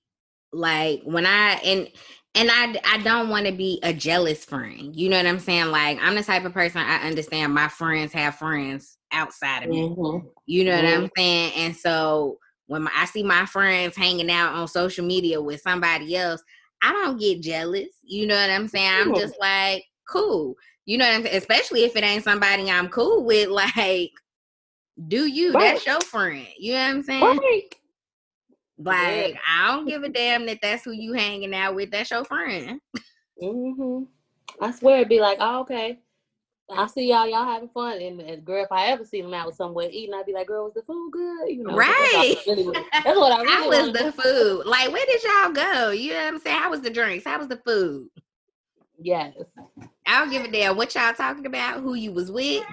like 0.53 1.03
when 1.05 1.27
I 1.27 1.61
and 1.65 1.89
and 2.35 2.51
I 2.51 2.81
I 2.85 2.99
don't 3.03 3.29
want 3.29 3.47
to 3.47 3.53
be 3.53 3.81
a 3.83 3.93
jealous 3.93 4.45
friend. 4.45 4.97
You 4.97 5.09
know 5.11 5.17
what 5.17 5.27
I'm 5.27 5.39
saying? 5.39 5.71
Like 5.71 5.99
I'm 6.01 6.15
the 6.15 6.23
type 6.23 6.45
of 6.45 6.55
person 6.55 6.81
I 6.81 7.07
understand 7.07 7.55
my 7.55 7.69
friends 7.69 8.13
have 8.13 8.37
friends 8.37 8.97
outside 9.13 9.65
of 9.65 9.71
me. 9.71 9.83
Mm-hmm. 9.83 10.27
You 10.47 10.65
know 10.65 10.73
mm-hmm. 10.73 10.85
what 10.85 10.95
I'm 10.95 11.01
mm-hmm. 11.03 11.21
saying? 11.21 11.53
And 11.57 11.77
so 11.77 12.39
when 12.71 12.85
my, 12.85 12.91
I 12.95 13.05
see 13.05 13.25
my 13.25 13.47
friends 13.47 13.97
hanging 13.97 14.31
out 14.31 14.55
on 14.55 14.69
social 14.69 15.05
media 15.05 15.43
with 15.43 15.61
somebody 15.61 16.17
else, 16.17 16.41
I 16.81 16.93
don't 16.93 17.19
get 17.19 17.43
jealous. 17.43 17.89
You 18.05 18.29
know 18.29 18.37
what 18.37 18.49
I'm 18.49 18.69
saying? 18.69 18.93
I'm 18.95 19.13
just 19.13 19.35
like, 19.41 19.83
cool. 20.09 20.55
You 20.87 20.97
know 20.97 21.05
what 21.05 21.17
I'm 21.17 21.23
saying? 21.25 21.37
Especially 21.37 21.83
if 21.83 21.97
it 21.97 22.05
ain't 22.05 22.23
somebody 22.23 22.71
I'm 22.71 22.89
cool 22.89 23.25
with, 23.25 23.49
like, 23.75 24.13
do 25.09 25.27
you? 25.27 25.53
Right. 25.53 25.73
That's 25.73 25.85
your 25.85 26.01
friend. 26.01 26.47
You 26.57 26.75
know 26.75 26.79
what 26.79 26.91
I'm 26.91 27.03
saying? 27.03 27.23
Right. 27.25 27.63
Like, 28.79 29.35
yeah. 29.35 29.41
I 29.49 29.73
don't 29.73 29.89
give 29.89 30.05
a 30.05 30.09
damn 30.09 30.47
that 30.47 30.61
that's 30.63 30.85
who 30.85 30.93
you 30.93 31.13
hanging 31.13 31.53
out 31.53 31.75
with. 31.75 31.91
That's 31.91 32.13
your 32.13 32.25
friend. 32.25 32.81
Mm-hmm. 33.43 34.05
I 34.61 34.71
swear 34.71 34.99
it'd 34.99 35.09
be 35.09 35.21
like, 35.21 35.39
oh, 35.41 35.63
okay. 35.63 35.99
I 36.73 36.87
see 36.87 37.09
y'all, 37.09 37.27
y'all 37.27 37.45
having 37.45 37.69
fun, 37.69 38.01
and, 38.01 38.21
and, 38.21 38.45
girl, 38.45 38.63
if 38.63 38.71
I 38.71 38.89
ever 38.89 39.05
see 39.05 39.21
them 39.21 39.35
out 39.35 39.55
somewhere 39.55 39.89
eating, 39.91 40.15
I'd 40.15 40.27
be 40.27 40.33
like, 40.33 40.47
"Girl, 40.47 40.65
was 40.65 40.75
the 40.75 40.83
food 40.83 41.11
good?" 41.13 41.49
You 41.49 41.65
know, 41.65 41.75
right? 41.75 42.35
That's, 42.37 42.47
really, 42.47 42.73
that's 42.93 43.07
what 43.19 43.33
I 43.33 43.43
really. 43.43 43.53
How 43.53 43.69
was 43.69 43.93
the 43.93 44.13
food? 44.13 44.67
Like, 44.67 44.93
where 44.93 45.07
did 45.07 45.23
y'all 45.23 45.53
go? 45.53 45.91
You 45.91 46.13
know 46.13 46.25
what 46.25 46.35
I'm 46.35 46.39
saying? 46.41 46.59
How 46.59 46.71
was 46.71 46.81
the 46.81 46.91
drinks? 46.91 47.25
How 47.25 47.39
was 47.39 47.49
the 47.49 47.57
food? 47.57 48.09
Yes. 49.01 49.35
I 50.07 50.21
don't 50.21 50.31
give 50.31 50.45
a 50.45 50.51
damn 50.51 50.77
what 50.77 50.95
y'all 50.95 51.15
talking 51.15 51.47
about. 51.47 51.81
Who 51.81 51.95
you 51.95 52.13
was 52.13 52.31
with? 52.31 52.65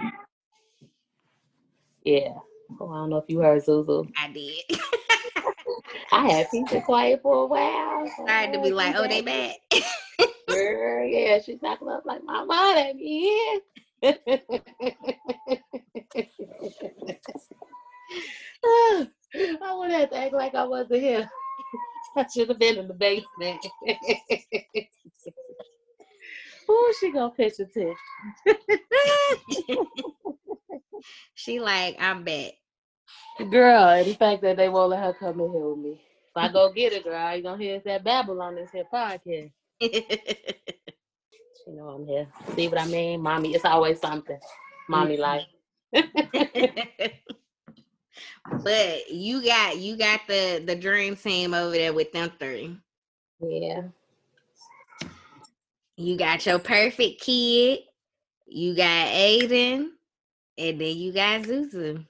Yeah. 2.04 2.34
Oh, 2.80 2.92
I 2.92 2.98
don't 2.98 3.10
know 3.10 3.18
if 3.18 3.26
you 3.28 3.40
heard 3.40 3.64
Zuzu. 3.64 4.12
I 4.18 4.28
did. 4.30 4.64
I 6.12 6.30
had 6.30 6.52
peace 6.52 6.72
and 6.72 6.84
quiet 6.84 7.22
for 7.22 7.44
a 7.44 7.46
while. 7.46 8.12
So 8.18 8.28
I 8.28 8.32
had 8.32 8.54
to 8.54 8.62
be 8.62 8.72
like, 8.72 8.96
"Oh, 8.96 9.08
they 9.08 9.22
back." 9.22 9.56
Girl, 10.48 11.06
yeah, 11.06 11.40
she's 11.42 11.62
knocking 11.62 11.90
up 11.90 12.06
like, 12.06 12.24
"My 12.24 12.44
mom, 12.44 12.76
let 12.76 12.96
me 12.96 13.28
in." 13.28 13.60
I 14.04 14.14
would 19.74 19.92
have 19.92 20.10
to 20.12 20.18
act 20.18 20.34
like 20.34 20.56
I 20.56 20.64
wasn't 20.66 21.02
here. 21.02 21.30
I 22.16 22.26
should 22.34 22.50
have 22.50 22.60
been 22.60 22.78
in 22.78 22.88
the 22.88 22.94
basement. 22.94 23.66
Oh, 26.70 26.94
she 27.00 27.14
gonna 27.14 27.30
pitch 27.30 27.60
a 27.60 27.66
tent. 27.66 27.96
she 31.34 31.62
like, 31.62 31.96
I'm 31.98 32.26
back. 32.26 32.52
Girl, 33.50 34.04
the 34.04 34.14
fact 34.16 34.42
that 34.42 34.58
they 34.58 34.68
won't 34.68 34.90
let 34.90 35.04
her 35.04 35.14
come 35.14 35.40
in 35.40 35.52
here 35.52 35.70
with 35.70 35.78
me. 35.78 35.92
If 35.92 36.36
I 36.36 36.52
go 36.52 36.72
get 36.74 36.92
it, 36.92 37.06
girl, 37.06 37.36
you 37.36 37.44
gonna 37.44 37.64
hear 37.64 37.82
that 37.86 38.04
babble 38.04 38.42
on 38.42 38.56
this 38.56 38.72
here 38.72 38.84
podcast. 38.92 39.52
You 41.68 41.76
know 41.76 41.90
I'm 41.90 42.06
here. 42.06 42.28
See 42.56 42.68
what 42.68 42.80
I 42.80 42.86
mean? 42.86 43.22
Mommy, 43.22 43.54
it's 43.54 43.66
always 43.66 44.00
something. 44.00 44.40
Mommy 44.90 45.18
mm-hmm. 45.18 45.22
like. 45.22 45.48
but 48.64 49.10
you 49.12 49.44
got 49.44 49.78
you 49.78 49.98
got 49.98 50.22
the 50.28 50.64
the 50.66 50.76
dream 50.76 51.16
team 51.16 51.54
over 51.54 51.72
there 51.72 51.94
with 51.94 52.12
them 52.12 52.32
three. 52.40 52.78
Yeah. 53.42 53.84
You 55.98 56.18
got 56.18 56.46
your 56.46 56.60
perfect 56.60 57.22
kid. 57.22 57.80
You 58.46 58.76
got 58.76 59.08
Aiden, 59.08 59.90
and 60.58 60.80
then 60.80 60.98
you 60.98 61.12
got 61.12 61.42
Zuzu. 61.42 62.06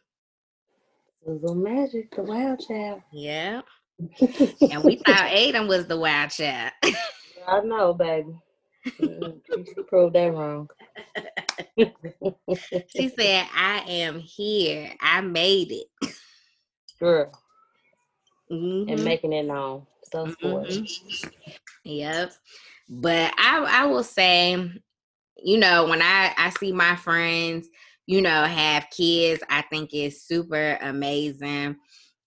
Zuzu 1.27 1.55
Magic, 1.55 2.15
the 2.15 2.21
wild 2.21 2.59
child. 2.67 3.01
Yeah. 3.11 3.61
and 4.19 4.83
we 4.83 4.97
thought 4.97 5.31
Aiden 5.31 5.67
was 5.67 5.87
the 5.87 5.97
wild 5.97 6.29
child. 6.29 6.73
I 7.47 7.61
know, 7.61 7.93
baby. 7.93 8.35
She 8.97 9.83
proved 9.87 10.15
that 10.15 10.33
wrong. 10.33 10.69
she 11.77 13.09
said, 13.09 13.47
I 13.55 13.83
am 13.87 14.19
here. 14.19 14.93
I 15.01 15.21
made 15.21 15.71
it. 15.71 16.13
Girl. 16.99 17.31
Mm-hmm. 18.51 18.89
And 18.89 19.03
making 19.03 19.33
it 19.33 19.45
known. 19.45 19.85
So 20.11 20.27
mm-hmm. 20.27 21.29
Yep. 21.83 22.33
But 22.89 23.33
I 23.37 23.65
I 23.69 23.85
will 23.85 24.03
say, 24.03 24.53
you 25.43 25.57
know, 25.57 25.87
when 25.87 26.01
I 26.01 26.33
I 26.37 26.49
see 26.51 26.71
my 26.71 26.95
friends, 26.95 27.67
you 28.05 28.21
know, 28.21 28.45
have 28.45 28.89
kids, 28.89 29.43
I 29.49 29.63
think 29.63 29.93
it's 29.93 30.23
super 30.23 30.77
amazing. 30.81 31.75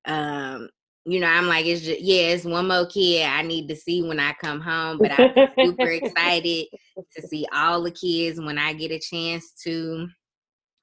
Um, 0.05 0.69
you 1.05 1.19
know, 1.19 1.27
I'm 1.27 1.47
like, 1.47 1.67
it's 1.67 1.83
just 1.83 2.01
yeah, 2.01 2.29
it's 2.29 2.45
one 2.45 2.69
more 2.69 2.87
kid 2.87 3.27
I 3.27 3.43
need 3.43 3.69
to 3.69 3.77
see 3.77 4.03
when 4.03 4.21
I 4.21 4.33
come 4.35 4.61
home. 4.61 4.99
But 4.99 5.19
I'm 5.19 5.49
super 5.59 5.89
excited 5.91 6.67
to 7.17 7.27
see 7.27 7.47
all 7.53 7.83
the 7.83 7.91
kids 7.91 8.41
when 8.41 8.59
I 8.59 8.73
get 8.73 8.91
a 8.91 8.99
chance 8.99 9.53
to. 9.65 10.09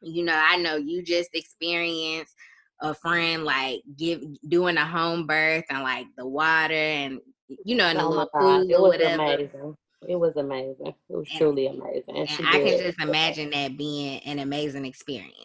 You 0.01 0.23
know, 0.23 0.35
I 0.35 0.57
know 0.57 0.75
you 0.75 1.01
just 1.01 1.29
experienced 1.33 2.33
a 2.81 2.93
friend 2.93 3.43
like 3.43 3.81
give 3.95 4.21
doing 4.47 4.77
a 4.77 4.85
home 4.85 5.25
birth 5.25 5.65
and 5.69 5.81
like 5.81 6.05
the 6.17 6.27
water 6.27 6.73
and 6.73 7.19
you 7.47 7.75
know, 7.75 7.87
in 7.87 7.97
a 7.97 8.05
oh 8.05 8.09
little 8.09 8.27
pool 8.27 8.75
or 8.75 8.89
whatever. 8.89 9.23
Amazing. 9.23 9.77
It 10.07 10.15
was 10.15 10.35
amazing. 10.35 10.93
It 11.09 11.15
was 11.15 11.27
and, 11.29 11.39
truly 11.39 11.67
amazing. 11.67 12.03
And, 12.07 12.29
and 12.29 12.47
I 12.47 12.51
can 12.51 12.77
just 12.79 13.01
imagine 13.01 13.49
that 13.51 13.77
being 13.77 14.19
an 14.21 14.39
amazing 14.39 14.85
experience. 14.85 15.35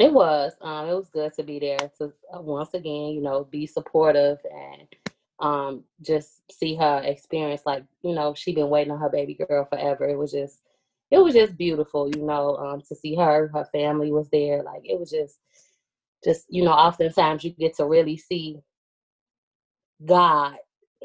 It 0.00 0.12
was. 0.12 0.52
Um, 0.62 0.88
it 0.88 0.94
was 0.94 1.10
good 1.10 1.34
to 1.34 1.42
be 1.42 1.58
there 1.58 1.76
to 1.98 2.12
uh, 2.34 2.40
once 2.40 2.72
again, 2.72 3.08
you 3.08 3.20
know, 3.20 3.44
be 3.44 3.66
supportive 3.66 4.38
and 4.50 4.88
um, 5.40 5.84
just 6.00 6.40
see 6.50 6.74
her 6.76 7.02
experience. 7.04 7.62
Like, 7.66 7.84
you 8.02 8.14
know, 8.14 8.32
she 8.34 8.54
been 8.54 8.70
waiting 8.70 8.92
on 8.92 9.00
her 9.00 9.10
baby 9.10 9.34
girl 9.34 9.66
forever. 9.66 10.08
It 10.08 10.16
was 10.16 10.32
just, 10.32 10.60
it 11.10 11.18
was 11.18 11.34
just 11.34 11.58
beautiful, 11.58 12.08
you 12.08 12.22
know, 12.22 12.56
um, 12.56 12.80
to 12.88 12.94
see 12.94 13.14
her. 13.16 13.50
Her 13.52 13.66
family 13.72 14.10
was 14.10 14.28
there. 14.30 14.62
Like, 14.62 14.82
it 14.84 14.98
was 14.98 15.10
just, 15.10 15.38
just 16.24 16.46
you 16.48 16.64
know, 16.64 16.72
oftentimes 16.72 17.44
you 17.44 17.50
get 17.50 17.76
to 17.76 17.84
really 17.84 18.16
see 18.16 18.60
God 20.02 20.56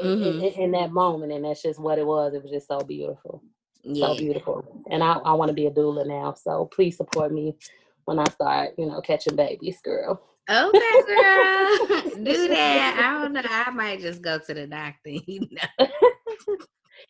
mm-hmm. 0.01 0.41
in, 0.41 0.53
in, 0.53 0.71
that 0.71 0.91
moment, 0.91 1.33
and 1.33 1.43
that's 1.43 1.61
just 1.61 1.79
what 1.81 1.99
it 1.99 2.05
was. 2.05 2.33
It 2.33 2.43
was 2.43 2.51
just 2.51 2.67
so 2.67 2.79
beautiful, 2.79 3.43
yeah. 3.83 4.07
so 4.07 4.17
beautiful. 4.17 4.83
And 4.89 5.03
I, 5.03 5.13
I 5.13 5.33
want 5.33 5.49
to 5.49 5.53
be 5.53 5.65
a 5.65 5.71
doula 5.71 6.07
now, 6.07 6.33
so 6.33 6.69
please 6.73 6.95
support 6.95 7.33
me 7.33 7.57
when 8.05 8.19
I 8.19 8.25
start, 8.29 8.75
you 8.77 8.85
know, 8.85 9.01
catching 9.01 9.35
babies, 9.35 9.81
girl. 9.83 10.21
Okay, 10.49 11.01
girl, 11.07 11.87
do 12.23 12.47
that. 12.49 13.01
I 13.03 13.23
don't 13.23 13.33
know. 13.33 13.41
I 13.43 13.71
might 13.71 13.99
just 13.99 14.21
go 14.21 14.37
to 14.37 14.53
the 14.53 14.67
doctor. 14.67 15.09
You 15.27 15.47
know. 15.51 15.87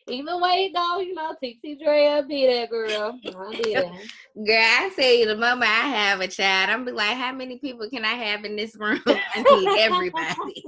Either 0.08 0.38
way 0.38 0.72
go, 0.72 1.00
you 1.00 1.14
know, 1.14 1.32
TT 1.34 1.82
Dre 1.82 2.22
be 2.28 2.46
there, 2.46 2.66
girl. 2.68 3.18
I'll 3.36 3.50
be 3.50 3.62
there. 3.74 3.92
Girl, 4.36 4.56
I 4.56 4.90
tell 4.94 5.12
you, 5.12 5.26
the 5.26 5.36
moment 5.36 5.70
I 5.70 5.88
have 5.88 6.20
a 6.20 6.28
child, 6.28 6.70
I'm 6.70 6.84
be 6.84 6.92
like, 6.92 7.16
how 7.16 7.32
many 7.32 7.58
people 7.58 7.88
can 7.90 8.04
I 8.04 8.14
have 8.14 8.44
in 8.44 8.54
this 8.54 8.76
room? 8.76 9.00
I 9.06 9.42
need 9.42 9.78
everybody. 9.78 10.64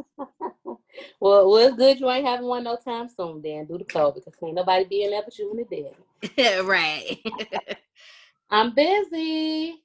well, 1.20 1.50
well, 1.50 1.56
it's 1.56 1.76
good 1.76 2.00
you 2.00 2.10
ain't 2.10 2.26
having 2.26 2.46
one 2.46 2.64
no 2.64 2.76
time 2.76 3.08
soon. 3.08 3.40
Then 3.40 3.66
do 3.66 3.78
the 3.78 3.84
code 3.84 4.16
because 4.16 4.34
ain't 4.42 4.56
nobody 4.56 4.84
be 4.84 5.04
in 5.04 5.10
there 5.10 5.22
but 5.22 5.38
you 5.38 5.50
and 5.50 5.66
the 5.68 5.92
dead. 6.36 6.64
right. 6.66 7.18
I'm 8.50 8.74
busy. 8.74 9.82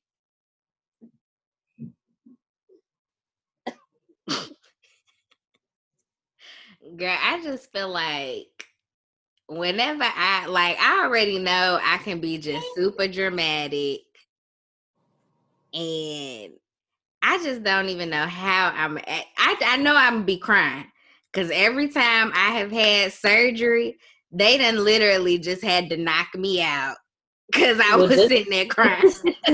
Girl, 6.98 7.18
I 7.22 7.42
just 7.44 7.72
feel 7.72 7.90
like 7.90 8.68
whenever 9.48 10.04
I 10.04 10.46
like, 10.48 10.78
I 10.80 11.04
already 11.06 11.40
know 11.40 11.80
I 11.82 11.98
can 12.00 12.20
be 12.20 12.38
just 12.38 12.66
super 12.76 13.08
dramatic, 13.08 14.02
and 15.74 16.54
I 17.24 17.38
just 17.44 17.64
don't 17.64 17.90
even 17.90 18.10
know 18.10 18.26
how 18.26 18.72
I'm. 18.76 18.98
I 19.08 19.26
I 19.38 19.78
know 19.78 19.96
I'm 19.96 20.24
be 20.26 20.38
crying 20.38 20.86
because 21.32 21.52
every 21.52 21.90
time 21.90 22.32
I 22.36 22.52
have 22.52 22.72
had 22.72 23.14
surgery, 23.14 23.98
they 24.32 24.58
done 24.58 24.84
literally 24.84 25.40
just 25.40 25.64
had 25.64 25.90
to 25.90 25.98
knock 25.98 26.36
me 26.36 26.62
out 26.62 26.98
because 27.52 27.80
I 27.80 27.96
was 27.96 28.10
just, 28.10 28.30
sitting 28.30 28.50
there 28.50 28.66
crying. 28.66 29.04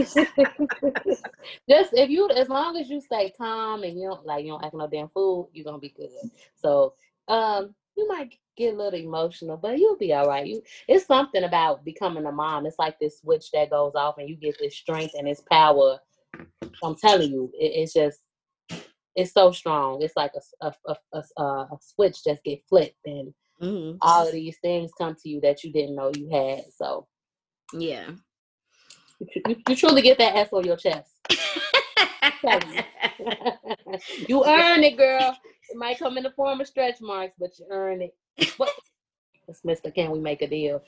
just 1.70 1.94
if 1.94 2.10
you, 2.10 2.30
as 2.30 2.50
long 2.50 2.78
as 2.78 2.90
you 2.90 3.02
stay 3.02 3.34
calm 3.38 3.84
and 3.84 4.00
you 4.00 4.08
don't 4.08 4.26
like 4.26 4.46
you 4.46 4.52
don't 4.52 4.64
act 4.64 4.76
no 4.76 4.88
damn 4.88 5.10
fool, 5.10 5.50
you're 5.54 5.66
gonna 5.66 5.80
be 5.80 5.94
good. 5.96 6.10
So 6.56 6.94
um, 7.28 7.74
you 7.98 8.08
might 8.08 8.34
get 8.58 8.74
a 8.74 8.78
little 8.78 9.00
emotional, 9.00 9.58
but 9.58 9.80
you'll 9.80 9.98
be 9.98 10.14
all 10.14 10.28
right. 10.28 10.46
You 10.46 10.62
it's 10.88 11.06
something 11.06 11.44
about 11.44 11.84
becoming 11.84 12.26
a 12.26 12.32
mom. 12.32 12.66
It's 12.66 12.80
like 12.80 13.00
this 13.00 13.20
switch 13.20 13.52
that 13.52 13.72
goes 13.72 13.94
off 13.96 14.18
and 14.18 14.30
you 14.30 14.36
get 14.36 14.58
this 14.60 14.76
strength 14.76 15.14
and 15.18 15.28
this 15.28 15.42
power. 15.52 16.00
I'm 16.84 16.96
telling 16.96 17.32
you, 17.32 17.52
it, 17.54 17.72
it's 17.76 17.94
just 17.94 18.20
it's 19.16 19.34
so 19.34 19.52
strong. 19.52 20.02
It's 20.02 20.16
like 20.16 20.34
a 20.36 20.68
a, 20.68 20.96
a, 21.14 21.24
a, 21.38 21.44
a 21.44 21.78
switch 21.82 22.24
just 22.24 22.44
get 22.44 22.64
flipped 22.70 23.06
and 23.06 23.34
mm-hmm. 23.62 23.98
all 24.02 24.28
of 24.28 24.34
these 24.34 24.58
things 24.62 24.92
come 24.98 25.16
to 25.16 25.30
you 25.30 25.42
that 25.42 25.64
you 25.64 25.72
didn't 25.72 25.96
know 25.96 26.12
you 26.16 26.30
had. 26.30 26.66
So 26.76 27.08
yeah. 27.74 28.10
You, 29.20 29.56
you, 29.68 29.76
truly 29.76 30.02
get 30.02 30.18
that 30.18 30.36
S 30.36 30.50
on 30.52 30.64
your 30.64 30.78
chest. 30.78 31.12
you 34.28 34.46
earn 34.48 34.84
it, 34.84 34.98
girl. 34.98 35.36
It 35.70 35.78
might 35.78 36.00
come 36.00 36.18
in 36.18 36.24
the 36.24 36.32
form 36.32 36.62
of 36.62 36.68
stretch 36.68 37.02
marks, 37.02 37.36
but 37.38 37.58
you 37.60 37.66
earn 37.70 38.02
it. 38.02 38.16
What 38.58 38.72
It's 39.48 39.62
Mr. 39.62 39.94
Can 39.94 40.12
we 40.12 40.20
make 40.20 40.42
a 40.42 40.48
deal? 40.48 40.82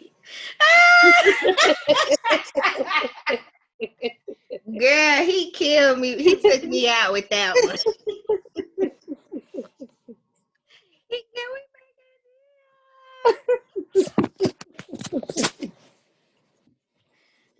Girl, 4.79 5.25
he 5.25 5.51
killed 5.51 5.99
me. 5.99 6.21
He 6.21 6.35
took 6.35 6.63
me 6.63 6.87
out 6.87 7.11
with 7.11 7.29
that 7.29 7.55
one. 7.63 7.77
he 11.09 11.23
can 11.33 11.47
we 11.53 11.61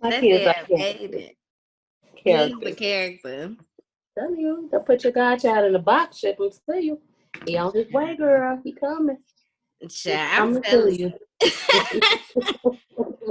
My 0.02 0.10
That 0.10 0.20
kids 0.20 0.44
man 0.44 0.54
are 0.56 0.78
made. 0.78 1.36
He's 2.24 2.58
the 2.60 2.74
character. 2.74 3.54
Tell 4.18 4.34
you, 4.34 4.68
don't 4.70 4.84
put 4.84 5.04
your 5.04 5.12
godchild 5.12 5.66
in 5.66 5.74
a 5.74 5.78
box, 5.78 6.18
ship 6.18 6.38
him 6.38 6.50
to 6.50 6.84
you. 6.84 7.00
He 7.46 7.56
on 7.56 7.72
his 7.72 7.90
way, 7.92 8.16
girl. 8.16 8.60
He 8.62 8.72
coming. 8.72 9.18
Child, 9.88 10.56
I'm 10.56 10.62
telling 10.62 10.94
you. 10.94 11.12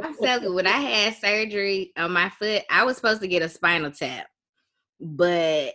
I'm 0.03 0.15
telling 0.21 0.43
you, 0.43 0.53
when 0.53 0.67
I 0.67 0.71
had 0.71 1.15
surgery 1.15 1.91
on 1.97 2.11
my 2.11 2.29
foot, 2.29 2.63
I 2.69 2.83
was 2.83 2.95
supposed 2.95 3.21
to 3.21 3.27
get 3.27 3.43
a 3.43 3.49
spinal 3.49 3.91
tap, 3.91 4.27
but 4.99 5.73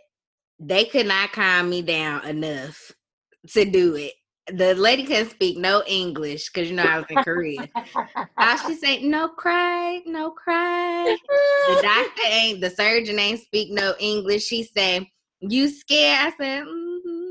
they 0.58 0.86
could 0.86 1.06
not 1.06 1.32
calm 1.32 1.70
me 1.70 1.82
down 1.82 2.26
enough 2.26 2.92
to 3.50 3.64
do 3.64 3.94
it. 3.94 4.12
The 4.52 4.74
lady 4.74 5.04
couldn't 5.04 5.30
speak 5.30 5.58
no 5.58 5.82
English 5.86 6.50
because 6.50 6.70
you 6.70 6.76
know 6.76 6.84
I 6.84 6.98
was 6.98 7.06
in 7.10 7.16
Korea. 7.16 7.68
All 8.38 8.56
she 8.58 8.76
said, 8.76 9.02
"No 9.02 9.28
cry, 9.28 10.02
no 10.06 10.30
cry." 10.30 11.16
The 11.68 11.82
doctor 11.82 12.22
ain't, 12.28 12.60
the 12.60 12.70
surgeon 12.70 13.18
ain't 13.18 13.40
speak 13.40 13.72
no 13.72 13.94
English. 13.98 14.44
She 14.44 14.62
said, 14.62 15.06
"You 15.40 15.68
scared?" 15.68 16.32
I 16.32 16.36
said, 16.36 16.64
mm-hmm. 16.64 17.26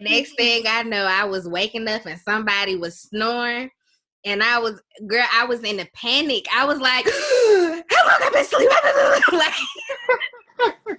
Next 0.00 0.36
thing 0.36 0.64
I 0.66 0.82
know, 0.82 1.04
I 1.04 1.24
was 1.24 1.48
waking 1.48 1.88
up 1.88 2.06
and 2.06 2.20
somebody 2.20 2.76
was 2.76 3.00
snoring. 3.00 3.70
And 4.24 4.42
I 4.42 4.58
was, 4.58 4.80
girl, 5.06 5.24
I 5.32 5.44
was 5.44 5.62
in 5.62 5.78
a 5.78 5.86
panic. 5.94 6.46
I 6.52 6.64
was 6.64 6.80
like, 6.80 7.04
how 7.90 8.06
long 8.06 8.20
I 8.22 8.30
been 8.32 8.44
sleeping? 8.44 8.76
like, 9.38 10.98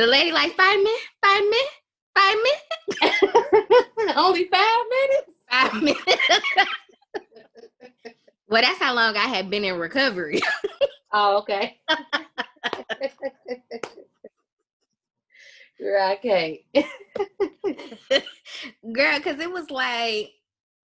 the 0.00 0.06
lady 0.06 0.32
like, 0.32 0.56
five 0.56 0.78
minutes, 0.78 1.02
five 1.22 1.42
minutes, 1.42 1.74
five 2.16 2.36
minutes, 2.42 4.16
Only 4.16 4.44
five 4.46 4.78
minutes. 4.88 5.30
five 5.50 5.74
minutes. 5.82 6.26
well, 8.48 8.62
that's 8.62 8.78
how 8.78 8.94
long 8.94 9.14
I 9.16 9.26
had 9.28 9.50
been 9.50 9.64
in 9.64 9.78
recovery. 9.78 10.40
Oh, 11.12 11.38
okay. 11.38 11.76
okay. 15.80 16.64
girl 18.92 19.16
because 19.18 19.40
it 19.40 19.50
was 19.50 19.68
like 19.72 20.30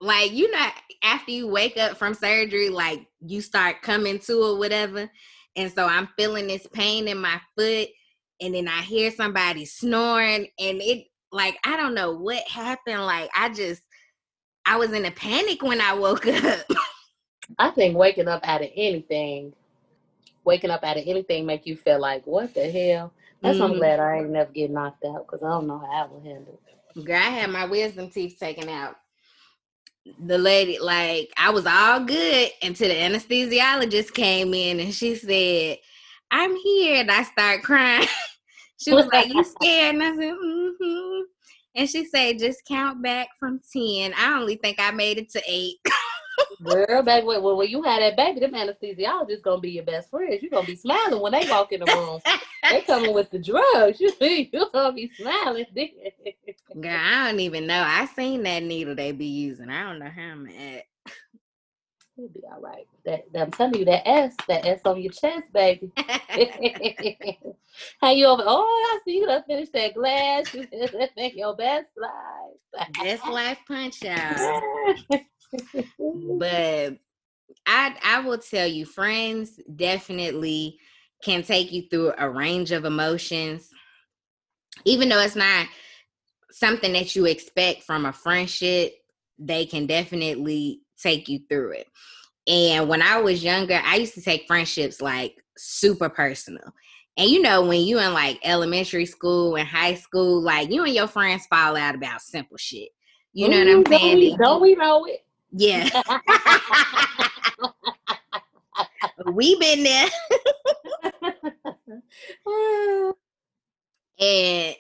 like 0.01 0.33
you 0.33 0.51
know 0.51 0.67
after 1.05 1.31
you 1.31 1.47
wake 1.47 1.77
up 1.77 1.97
from 1.97 2.13
surgery 2.13 2.71
like 2.71 3.07
you 3.21 3.41
start 3.41 3.83
coming 3.83 4.19
to 4.19 4.43
or 4.43 4.59
whatever 4.59 5.09
and 5.55 5.71
so 5.73 5.87
i'm 5.87 6.09
feeling 6.19 6.49
this 6.49 6.67
pain 6.73 7.07
in 7.07 7.19
my 7.19 7.41
foot 7.57 7.89
and 8.41 8.55
then 8.55 8.69
i 8.69 8.83
hear 8.83 9.11
somebody 9.11 9.65
snoring 9.65 10.47
and 10.59 10.81
it 10.83 11.07
like 11.33 11.57
i 11.65 11.77
don't 11.77 11.95
know 11.95 12.13
what 12.13 12.43
happened 12.49 13.05
like 13.07 13.31
i 13.37 13.49
just 13.51 13.83
i 14.67 14.77
was 14.77 14.93
in 14.93 15.05
a 15.07 15.11
panic 15.13 15.63
when 15.63 15.81
i 15.81 15.95
woke 15.95 16.27
up 16.27 16.61
I 17.59 17.71
think 17.71 17.97
waking 17.97 18.29
up 18.29 18.47
out 18.49 18.63
of 18.63 18.71
anything, 18.77 19.55
waking 20.45 20.71
up 20.71 20.85
out 20.85 20.99
of 20.99 21.05
anything 21.07 21.47
make 21.47 21.67
you 21.67 21.77
feel 21.77 22.01
like, 22.01 22.27
what 22.27 22.55
the 22.55 22.71
hell? 22.71 23.13
That's 23.43 23.61
why 23.61 23.67
I'm 23.67 23.75
Mhm. 23.75 23.79
glad 23.79 24.01
I 24.01 24.19
ain't 24.19 24.31
never 24.31 24.53
get 24.53 24.71
knocked 24.71 25.05
out 25.05 25.27
because 25.27 25.43
I 25.45 25.51
don't 25.51 25.67
know 25.69 25.79
how 25.79 26.05
I 26.05 26.07
will 26.07 26.21
handle 26.23 26.61
it. 26.69 27.05
Girl, 27.05 27.17
I 27.17 27.31
had 27.31 27.51
my 27.51 27.67
wisdom 27.67 28.11
teeth 28.11 28.39
taken 28.39 28.69
out. 28.69 28.97
The 30.27 30.39
lady, 30.39 30.79
like, 30.79 31.33
I 31.37 31.51
was 31.51 31.67
all 31.67 32.01
good 32.05 32.51
until 32.63 32.89
the 32.89 32.95
anesthesiologist 32.95 34.15
came 34.15 34.55
in 34.55 34.81
and 34.81 34.95
she 34.95 35.17
said, 35.17 35.79
I'm 36.31 36.55
here. 36.57 36.97
And 36.97 37.11
I 37.11 37.23
start 37.23 37.63
crying. 37.63 38.09
she 38.79 38.93
was 38.93 39.07
like, 39.07 39.29
You 39.29 39.45
scared? 39.61 39.95
And 39.97 40.03
I 40.03 40.11
said, 40.15 40.35
Mm-hmm. 40.35 41.21
And 41.77 41.91
she 41.91 42.05
said, 42.07 42.39
Just 42.39 42.65
count 42.65 43.03
back 43.03 43.29
from 43.39 43.61
10. 43.73 44.15
I 44.17 44.39
only 44.39 44.57
think 44.57 44.79
I 44.81 44.91
made 44.91 45.19
it 45.19 45.31
to 45.31 45.43
eight. 45.47 45.79
Girl, 46.63 47.03
baby, 47.03 47.27
when, 47.27 47.43
when 47.43 47.69
you 47.69 47.83
had 47.83 48.03
that 48.03 48.17
baby, 48.17 48.41
them 48.41 48.53
anesthesiologists 48.53 49.43
gonna 49.43 49.61
be 49.61 49.73
your 49.73 49.85
best 49.85 50.11
friends. 50.11 50.43
You're 50.43 50.51
gonna 50.51 50.67
be 50.67 50.77
smiling 50.77 51.21
when 51.21 51.33
they 51.33 51.49
walk 51.49 51.73
in 51.73 51.81
the 51.81 51.87
room. 51.87 52.21
they 52.71 52.81
coming 52.83 53.15
with 53.15 53.31
the 53.31 53.39
drugs. 53.39 54.01
You 54.01 54.11
see, 54.11 54.51
you 54.53 54.67
gonna 54.73 54.93
be 54.93 55.11
smiling. 55.19 55.67
Girl, 56.81 57.01
I 57.01 57.31
don't 57.31 57.41
even 57.41 57.67
know. 57.67 57.83
I 57.87 58.07
seen 58.07 58.43
that 58.45 58.63
needle 58.63 58.95
they 58.95 59.13
be 59.13 59.27
using. 59.27 59.71
I 59.71 59.85
don't 59.85 59.99
know 59.99 60.11
how 60.11 60.23
I'm 60.23 60.47
at. 60.47 60.85
You'll 62.17 62.29
be 62.29 62.43
all 62.51 62.61
right. 62.61 62.87
That, 63.05 63.31
that- 63.33 63.43
I'm 63.43 63.51
telling 63.51 63.75
you, 63.75 63.85
that 63.87 64.09
S, 64.09 64.35
that 64.49 64.65
S 64.65 64.81
on 64.85 65.01
your 65.01 65.13
chest, 65.13 65.53
baby. 65.53 65.91
How 68.01 68.11
you 68.11 68.27
over? 68.27 68.43
Oh, 68.47 68.65
I 68.65 68.99
see 69.05 69.19
you 69.19 69.27
done 69.27 69.43
finished 69.47 69.73
that 69.75 69.95
glass. 69.95 70.55
You 70.55 70.67
done 70.67 71.31
your 71.35 71.55
best 71.57 71.89
life. 71.97 72.89
Best 73.03 73.27
life 73.27 73.59
punch 73.69 74.05
out. 74.05 74.63
but 76.39 76.97
I 77.67 77.97
I 78.03 78.21
will 78.25 78.39
tell 78.39 78.67
you, 78.67 78.87
friends 78.87 79.61
definitely 79.75 80.79
can 81.23 81.43
take 81.43 81.73
you 81.73 81.83
through 81.91 82.13
a 82.17 82.29
range 82.29 82.73
of 82.73 82.85
emotions, 82.85 83.69
even 84.85 85.09
though 85.09 85.21
it's 85.21 85.37
not 85.37 85.67
something 86.51 86.93
that 86.95 87.15
you 87.15 87.27
expect 87.27 87.83
from 87.83 88.07
a 88.07 88.13
friendship. 88.13 88.95
They 89.39 89.67
can 89.67 89.87
definitely 89.87 90.81
take 91.01 91.29
you 91.29 91.41
through 91.49 91.73
it. 91.73 91.87
And 92.47 92.89
when 92.89 93.03
I 93.03 93.21
was 93.21 93.43
younger, 93.43 93.81
I 93.85 93.97
used 93.97 94.15
to 94.15 94.23
take 94.23 94.47
friendships 94.47 95.01
like 95.01 95.35
super 95.57 96.09
personal. 96.09 96.73
And 97.17 97.29
you 97.31 97.41
know, 97.43 97.65
when 97.65 97.81
you 97.83 97.99
in 97.99 98.13
like 98.13 98.39
elementary 98.45 99.07
school 99.07 99.57
and 99.57 99.67
high 99.67 99.95
school, 99.95 100.41
like 100.43 100.71
you 100.71 100.85
and 100.85 100.95
your 100.95 101.07
friends 101.09 101.47
fall 101.47 101.77
out 101.77 101.95
about 101.95 102.21
simple 102.23 102.57
shit. 102.59 102.91
You 103.33 103.49
know 103.49 103.59
what 103.59 103.69
I'm 103.69 103.81
Ooh, 103.81 103.85
don't 103.85 104.01
saying? 104.01 104.17
we- 104.19 104.37
Don't 104.37 104.63
we 104.63 104.75
know 104.75 105.05
it? 105.07 105.25
yeah. 105.53 105.89
we 109.33 109.59
been 109.59 109.83
there. 109.83 110.09
And 114.19 114.75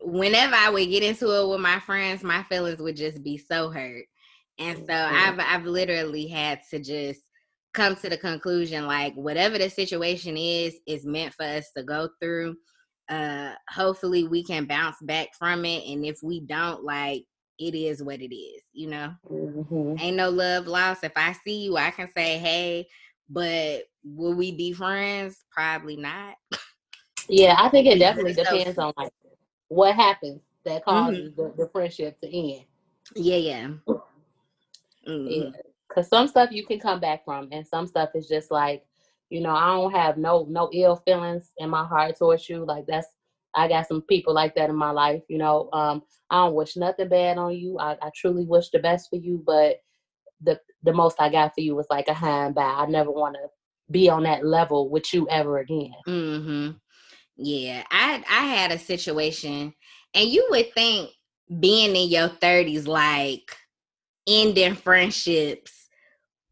whenever 0.00 0.54
I 0.54 0.68
would 0.68 0.86
get 0.90 1.02
into 1.02 1.30
it 1.30 1.48
with 1.48 1.60
my 1.60 1.80
friends, 1.80 2.22
my 2.22 2.42
feelings 2.44 2.80
would 2.82 2.96
just 2.96 3.22
be 3.22 3.38
so 3.38 3.70
hurt. 3.70 4.04
And 4.58 4.78
so. 4.86 4.94
I've 4.94 5.38
I've 5.40 5.66
literally 5.66 6.26
had 6.28 6.60
to 6.70 6.78
just 6.78 7.20
come 7.74 7.96
to 7.96 8.08
the 8.08 8.18
conclusion 8.18 8.86
like 8.86 9.14
whatever 9.14 9.58
the 9.58 9.70
situation 9.70 10.36
is 10.36 10.76
is 10.86 11.06
meant 11.06 11.34
for 11.34 11.44
us 11.44 11.70
to 11.76 11.82
go 11.82 12.08
through. 12.20 12.56
Uh 13.08 13.52
hopefully 13.70 14.28
we 14.28 14.44
can 14.44 14.66
bounce 14.66 14.96
back 15.02 15.28
from 15.38 15.64
it. 15.64 15.84
And 15.86 16.04
if 16.06 16.18
we 16.22 16.40
don't, 16.40 16.84
like 16.84 17.24
it 17.58 17.74
is 17.74 18.02
what 18.02 18.20
it 18.20 18.34
is, 18.34 18.62
you 18.72 18.88
know? 18.88 19.12
Mhm. 19.30 20.00
ain't 20.00 20.16
no 20.16 20.30
love 20.30 20.66
lost. 20.66 21.04
If 21.04 21.12
I 21.16 21.32
see 21.44 21.64
you, 21.64 21.76
I 21.76 21.90
can 21.90 22.08
say, 22.16 22.38
hey, 22.38 22.86
but 23.30 23.84
will 24.04 24.34
we 24.34 24.52
be 24.52 24.72
friends? 24.72 25.44
Probably 25.52 25.96
not. 25.96 26.36
Yeah, 27.28 27.56
I 27.58 27.68
think 27.68 27.86
it 27.86 27.98
definitely 28.00 28.34
depends 28.34 28.78
on 28.78 28.92
like 28.96 29.12
what 29.68 29.94
happens 29.94 30.40
that 30.64 30.84
causes 30.84 31.32
the, 31.36 31.52
the 31.56 31.68
friendship 31.72 32.20
to 32.22 32.28
end. 32.28 32.64
Yeah, 33.16 33.36
yeah. 33.36 33.68
Mhm. 35.06 35.52
Cause 35.92 36.08
some 36.08 36.26
stuff 36.26 36.50
you 36.52 36.64
can 36.66 36.80
come 36.80 37.00
back 37.00 37.24
from 37.24 37.48
and 37.52 37.66
some 37.66 37.86
stuff 37.86 38.10
is 38.14 38.26
just 38.26 38.50
like, 38.50 38.82
you 39.28 39.40
know, 39.40 39.54
I 39.54 39.66
don't 39.74 39.92
have 39.92 40.16
no 40.16 40.46
no 40.48 40.70
ill 40.72 40.96
feelings 40.96 41.52
in 41.58 41.68
my 41.70 41.84
heart 41.86 42.16
towards 42.16 42.48
you. 42.48 42.64
Like 42.64 42.86
that's 42.86 43.08
I 43.54 43.68
got 43.68 43.86
some 43.86 44.02
people 44.02 44.32
like 44.32 44.54
that 44.54 44.70
in 44.70 44.76
my 44.76 44.90
life, 44.90 45.22
you 45.28 45.36
know. 45.38 45.68
Um, 45.72 46.02
I 46.30 46.36
don't 46.46 46.54
wish 46.54 46.76
nothing 46.76 47.08
bad 47.08 47.36
on 47.36 47.54
you. 47.54 47.78
I, 47.78 47.92
I 48.00 48.10
truly 48.16 48.46
wish 48.46 48.70
the 48.70 48.78
best 48.78 49.10
for 49.10 49.16
you, 49.16 49.42
but 49.46 49.76
the 50.42 50.58
the 50.82 50.92
most 50.92 51.20
I 51.20 51.30
got 51.30 51.54
for 51.54 51.60
you 51.60 51.74
was 51.74 51.86
like 51.90 52.08
a 52.08 52.14
hi 52.14 52.46
and 52.46 52.54
bye. 52.54 52.62
I 52.62 52.86
never 52.86 53.10
want 53.10 53.34
to 53.34 53.48
be 53.90 54.08
on 54.08 54.22
that 54.24 54.44
level 54.44 54.88
with 54.88 55.12
you 55.12 55.28
ever 55.28 55.58
again. 55.58 55.94
Mm-hmm. 56.08 56.70
Yeah, 57.36 57.84
I 57.90 58.22
I 58.28 58.46
had 58.46 58.72
a 58.72 58.78
situation, 58.78 59.74
and 60.14 60.28
you 60.28 60.46
would 60.50 60.72
think 60.74 61.10
being 61.60 61.94
in 61.96 62.08
your 62.08 62.28
thirties, 62.28 62.86
like 62.86 63.56
ending 64.26 64.74
friendships, 64.74 65.88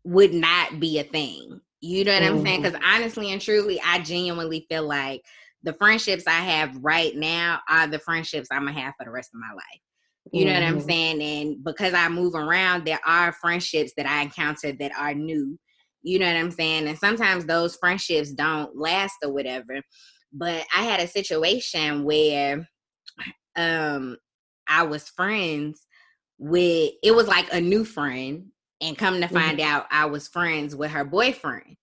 would 0.04 0.32
not 0.32 0.80
be 0.80 0.98
a 0.98 1.04
thing. 1.04 1.60
You 1.80 2.04
know 2.04 2.14
what 2.14 2.22
I'm 2.22 2.38
saying? 2.38 2.62
Because 2.62 2.78
honestly 2.84 3.32
and 3.32 3.40
truly, 3.40 3.80
I 3.84 4.00
genuinely 4.00 4.66
feel 4.68 4.86
like 4.86 5.22
the 5.62 5.74
friendships 5.74 6.26
I 6.26 6.32
have 6.40 6.76
right 6.82 7.14
now 7.14 7.60
are 7.68 7.86
the 7.86 7.98
friendships 7.98 8.48
I'm 8.50 8.66
gonna 8.66 8.78
have 8.80 8.94
for 8.98 9.04
the 9.04 9.10
rest 9.10 9.30
of 9.34 9.40
my 9.40 9.54
life. 9.54 9.80
You 10.32 10.44
know 10.44 10.52
what 10.54 10.62
I'm 10.62 10.78
Mhm. 10.78 10.86
saying? 10.86 11.22
And 11.22 11.64
because 11.64 11.94
I 11.94 12.08
move 12.08 12.34
around, 12.34 12.84
there 12.84 13.00
are 13.04 13.32
friendships 13.32 13.92
that 13.96 14.06
I 14.06 14.22
encounter 14.22 14.72
that 14.72 14.92
are 14.96 15.14
new. 15.14 15.58
You 16.02 16.18
know 16.18 16.26
what 16.26 16.36
I'm 16.36 16.50
saying? 16.50 16.86
And 16.88 16.98
sometimes 16.98 17.44
those 17.44 17.76
friendships 17.76 18.32
don't 18.32 18.76
last 18.76 19.14
or 19.22 19.32
whatever. 19.32 19.82
But 20.32 20.64
I 20.74 20.82
had 20.82 21.00
a 21.00 21.08
situation 21.08 22.04
where 22.04 22.68
um 23.56 24.16
I 24.68 24.84
was 24.84 25.08
friends 25.08 25.86
with 26.40 26.92
it 27.02 27.14
was 27.14 27.28
like 27.28 27.52
a 27.52 27.60
new 27.60 27.84
friend 27.84 28.46
and 28.80 28.96
come 28.96 29.20
to 29.20 29.28
find 29.28 29.58
mm-hmm. 29.58 29.70
out 29.70 29.86
I 29.90 30.06
was 30.06 30.26
friends 30.26 30.74
with 30.74 30.90
her 30.90 31.04
boyfriend. 31.04 31.76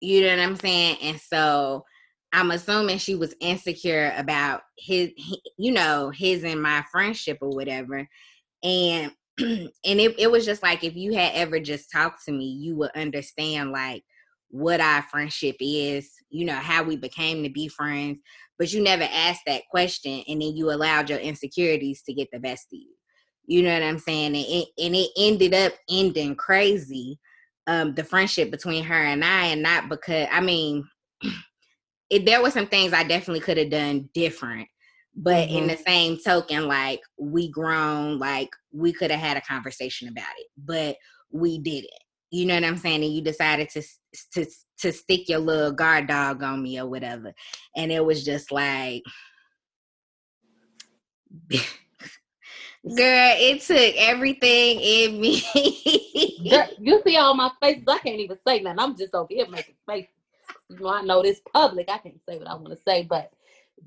You 0.00 0.22
know 0.22 0.36
what 0.36 0.40
I'm 0.40 0.56
saying? 0.56 0.96
And 1.00 1.20
so 1.20 1.84
I'm 2.32 2.50
assuming 2.50 2.98
she 2.98 3.14
was 3.14 3.34
insecure 3.40 4.12
about 4.16 4.62
his, 4.76 5.10
you 5.56 5.72
know, 5.72 6.10
his 6.10 6.42
and 6.42 6.60
my 6.60 6.84
friendship 6.90 7.38
or 7.40 7.50
whatever. 7.50 8.06
And 8.64 9.12
and 9.38 9.70
it, 9.84 10.18
it 10.18 10.30
was 10.30 10.44
just 10.44 10.62
like 10.62 10.82
if 10.82 10.96
you 10.96 11.14
had 11.14 11.32
ever 11.34 11.60
just 11.60 11.92
talked 11.92 12.24
to 12.24 12.32
me, 12.32 12.46
you 12.46 12.76
would 12.76 12.90
understand 12.96 13.70
like 13.70 14.02
what 14.48 14.80
our 14.80 15.02
friendship 15.02 15.56
is, 15.60 16.10
you 16.30 16.44
know, 16.44 16.54
how 16.54 16.82
we 16.82 16.96
became 16.96 17.44
to 17.44 17.48
be 17.48 17.68
friends. 17.68 18.18
But 18.58 18.72
you 18.72 18.82
never 18.82 19.04
asked 19.04 19.42
that 19.46 19.62
question 19.70 20.24
and 20.26 20.42
then 20.42 20.56
you 20.56 20.72
allowed 20.72 21.08
your 21.08 21.20
insecurities 21.20 22.02
to 22.02 22.12
get 22.12 22.28
the 22.32 22.40
best 22.40 22.66
of 22.72 22.80
you. 22.80 22.94
You 23.50 23.64
know 23.64 23.74
what 23.74 23.82
I'm 23.82 23.98
saying? 23.98 24.26
And 24.26 24.36
it, 24.36 24.68
and 24.78 24.94
it 24.94 25.10
ended 25.18 25.54
up 25.54 25.72
ending 25.90 26.36
crazy, 26.36 27.18
um, 27.66 27.96
the 27.96 28.04
friendship 28.04 28.48
between 28.48 28.84
her 28.84 28.94
and 28.94 29.24
I, 29.24 29.46
and 29.46 29.60
not 29.60 29.88
because 29.88 30.28
I 30.30 30.40
mean, 30.40 30.84
it, 32.10 32.26
there 32.26 32.40
were 32.40 32.52
some 32.52 32.68
things 32.68 32.92
I 32.92 33.02
definitely 33.02 33.40
could 33.40 33.56
have 33.56 33.70
done 33.70 34.08
different. 34.14 34.68
But 35.16 35.48
mm-hmm. 35.48 35.56
in 35.58 35.66
the 35.66 35.76
same 35.76 36.16
token, 36.24 36.68
like 36.68 37.00
we 37.18 37.50
grown, 37.50 38.20
like 38.20 38.50
we 38.72 38.92
could 38.92 39.10
have 39.10 39.18
had 39.18 39.36
a 39.36 39.40
conversation 39.40 40.06
about 40.06 40.30
it, 40.38 40.46
but 40.56 40.94
we 41.32 41.58
didn't. 41.58 41.90
You 42.30 42.46
know 42.46 42.54
what 42.54 42.62
I'm 42.62 42.76
saying? 42.76 43.02
And 43.02 43.12
you 43.12 43.20
decided 43.20 43.68
to 43.70 43.82
to 44.34 44.46
to 44.78 44.92
stick 44.92 45.28
your 45.28 45.40
little 45.40 45.72
guard 45.72 46.06
dog 46.06 46.44
on 46.44 46.62
me 46.62 46.78
or 46.78 46.86
whatever, 46.86 47.32
and 47.76 47.90
it 47.90 48.04
was 48.04 48.24
just 48.24 48.52
like. 48.52 49.02
Girl, 52.84 53.34
it 53.36 53.60
took 53.60 53.94
everything 53.98 54.80
in 54.80 55.20
me. 55.20 55.42
Girl, 56.48 56.68
you 56.78 57.02
see 57.04 57.16
all 57.16 57.34
my 57.34 57.50
faces. 57.60 57.84
I 57.86 57.98
can't 57.98 58.20
even 58.20 58.38
say 58.46 58.60
nothing. 58.60 58.78
I'm 58.78 58.96
just 58.96 59.14
over 59.14 59.28
here 59.28 59.46
making 59.48 59.74
faces. 59.86 60.08
You 60.70 60.80
know, 60.80 60.88
I 60.88 61.02
know 61.02 61.22
this 61.22 61.40
public. 61.52 61.90
I 61.90 61.98
can't 61.98 62.20
say 62.26 62.38
what 62.38 62.48
I 62.48 62.54
want 62.54 62.70
to 62.70 62.78
say, 62.86 63.02
but 63.02 63.32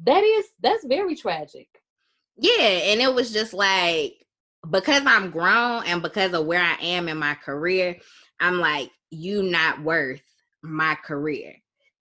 that 0.06 0.24
is 0.24 0.46
that's 0.62 0.86
very 0.86 1.16
tragic. 1.16 1.68
Yeah, 2.38 2.62
and 2.62 3.02
it 3.02 3.14
was 3.14 3.32
just 3.32 3.54
like 3.54 4.24
because 4.70 5.04
I'm 5.06 5.32
grown 5.32 5.86
and 5.86 6.02
because 6.02 6.34
of 6.34 6.46
where 6.46 6.62
I 6.62 6.76
am 6.82 7.08
in 7.08 7.18
my 7.18 7.36
career, 7.36 7.98
I'm 8.40 8.60
like, 8.60 8.92
you 9.10 9.44
not 9.44 9.82
worth 9.82 10.22
my 10.62 10.96
career. 11.04 11.56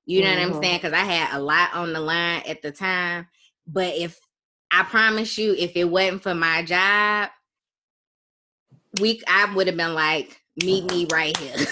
You 0.04 0.22
know 0.22 0.28
mm-hmm. 0.28 0.36
what 0.36 0.42
I'm 0.42 0.52
mm-hmm. 0.52 0.62
saying? 0.62 0.78
Because 0.78 0.92
I 0.92 1.04
had 1.04 1.36
a 1.36 1.42
lot 1.42 1.74
on 1.74 1.92
the 1.92 2.00
line 2.00 2.42
at 2.46 2.62
the 2.62 2.70
time. 2.70 3.28
But 3.66 3.94
if 3.94 4.18
I 4.72 4.84
promise 4.84 5.36
you, 5.36 5.54
if 5.54 5.76
it 5.76 5.84
wasn't 5.84 6.22
for 6.22 6.34
my 6.34 6.62
job, 6.62 7.28
we 9.00 9.22
I 9.28 9.54
would 9.54 9.66
have 9.66 9.76
been 9.76 9.94
like, 9.94 10.40
meet 10.62 10.90
me 10.90 11.06
right 11.12 11.36
here. 11.36 11.54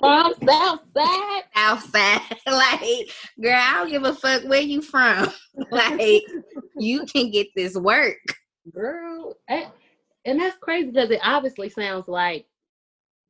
from 0.00 0.34
South 0.46 0.80
Side? 0.96 1.42
South 1.54 1.90
Side. 1.90 2.20
like, 2.46 3.10
girl, 3.40 3.54
I 3.56 3.74
don't 3.74 3.90
give 3.90 4.04
a 4.04 4.14
fuck 4.14 4.44
where 4.44 4.60
you 4.60 4.82
from. 4.82 5.28
like, 5.70 6.22
you 6.76 7.04
can 7.06 7.30
get 7.30 7.48
this 7.54 7.76
work. 7.76 8.18
Girl. 8.72 9.36
Eh, 9.48 9.66
and 10.24 10.40
that's 10.40 10.56
crazy 10.58 10.90
because 10.90 11.10
it 11.10 11.20
obviously 11.22 11.68
sounds 11.68 12.08
like 12.08 12.46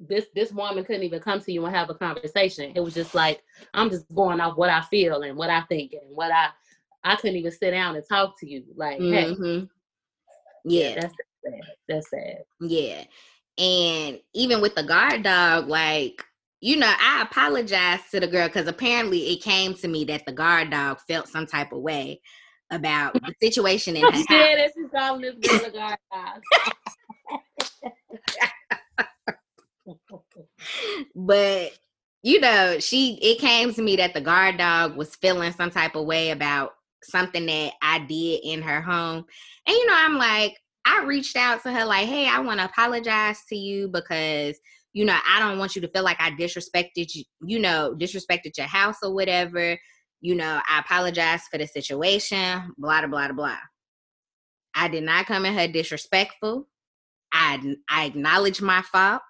this 0.01 0.27
this 0.35 0.53
woman 0.53 0.85
couldn't 0.85 1.05
even 1.05 1.21
come 1.21 1.41
to 1.41 1.53
you 1.53 1.65
and 1.65 1.75
have 1.75 1.91
a 1.91 1.95
conversation. 1.95 2.73
It 2.75 2.81
was 2.81 2.95
just 2.95 3.15
like, 3.15 3.43
I'm 3.73 3.91
just 3.91 4.13
going 4.15 4.41
off 4.41 4.57
what 4.57 4.71
I 4.71 4.83
feel 4.83 5.23
and 5.23 5.37
what 5.37 5.51
I 5.51 5.63
think 5.63 5.93
and 5.93 6.17
what 6.17 6.31
I 6.31 6.49
I 7.05 7.17
couldn't 7.17 7.37
even 7.37 7.53
sit 7.53 7.71
down 7.73 7.97
and 7.97 8.05
talk 8.09 8.39
to 8.41 8.51
you. 8.51 8.65
Like, 8.77 8.99
mm-hmm. 8.99 9.61
hey, 9.61 9.69
yeah, 10.65 10.95
that's 11.01 11.15
sad. 11.45 11.61
That's 11.89 12.11
sad. 12.11 12.39
Yeah, 12.61 13.05
and 13.59 14.21
even 14.33 14.61
with 14.61 14.75
the 14.75 14.83
guard 14.83 15.23
dog, 15.23 15.69
like 15.69 16.25
you 16.65 16.77
know, 16.77 16.91
I 16.99 17.21
apologized 17.21 18.11
to 18.13 18.21
the 18.21 18.27
girl 18.27 18.49
because 18.49 18.67
apparently 18.67 19.33
it 19.33 19.43
came 19.43 19.75
to 19.75 19.87
me 19.87 20.05
that 20.07 20.25
the 20.25 20.33
guard 20.33 20.71
dog 20.71 20.99
felt 21.07 21.29
some 21.29 21.47
type 21.47 21.73
of 21.73 21.83
way 21.83 22.23
about 22.71 23.13
the 23.13 23.35
situation 23.43 23.97
in 23.97 24.03
her 24.05 24.11
house. 24.11 24.25
Yeah, 24.31 24.67
she's 24.75 24.91
calling 24.91 25.21
this 25.21 25.35
girl 25.35 25.67
a 25.67 25.71
guard 25.71 25.99
dog. 26.11 26.43
but 31.15 31.73
you 32.23 32.41
know, 32.41 32.79
she 32.79 33.19
it 33.21 33.41
came 33.41 33.75
to 33.75 33.83
me 33.83 33.97
that 33.97 34.15
the 34.15 34.23
guard 34.23 34.57
dog 34.57 34.97
was 34.97 35.15
feeling 35.17 35.53
some 35.53 35.71
type 35.71 35.95
of 35.95 36.07
way 36.07 36.31
about 36.31 36.73
something 37.05 37.47
that 37.47 37.73
I 37.83 38.01
did 38.01 38.41
in 38.45 38.63
her 38.63 38.81
home. 38.81 39.25
And 39.67 39.77
you 39.77 39.87
know, 39.87 39.97
I'm 39.97 40.17
like, 40.17 40.57
I 40.85 41.05
reached 41.05 41.37
out 41.37 41.63
to 41.63 41.73
her 41.73 41.85
like, 41.85 42.07
"Hey, 42.07 42.29
I 42.29 42.41
want 42.41 42.61
to 42.61 42.67
apologize 42.67 43.41
to 43.49 43.57
you 43.57 43.89
because 43.89 44.59
you 44.95 45.05
know, 45.05 45.19
I 45.29 45.41
don't 45.41 45.59
want 45.59 45.75
you 45.75 45.83
to 45.83 45.89
feel 45.89 46.05
like 46.05 46.21
I 46.21 46.31
disrespected 46.31 47.15
you, 47.15 47.25
you 47.45 47.59
know, 47.59 47.95
disrespected 47.99 48.57
your 48.57 48.69
house 48.69 48.99
or 49.03 49.13
whatever. 49.13 49.77
You 50.21 50.37
know, 50.37 50.61
I 50.69 50.79
apologize 50.79 51.43
for 51.51 51.59
the 51.59 51.67
situation, 51.67 52.73
blah, 52.79 53.01
blah, 53.01 53.09
blah, 53.09 53.33
blah. 53.33 53.59
I 54.75 54.89
did 54.89 55.03
not 55.03 55.27
come 55.27 55.45
at 55.47 55.55
her 55.55 55.69
disrespectful. 55.71 56.69
I, 57.33 57.75
I 57.91 58.07
acknowledge 58.07 58.63
my 58.63 58.83
fault. 58.83 59.21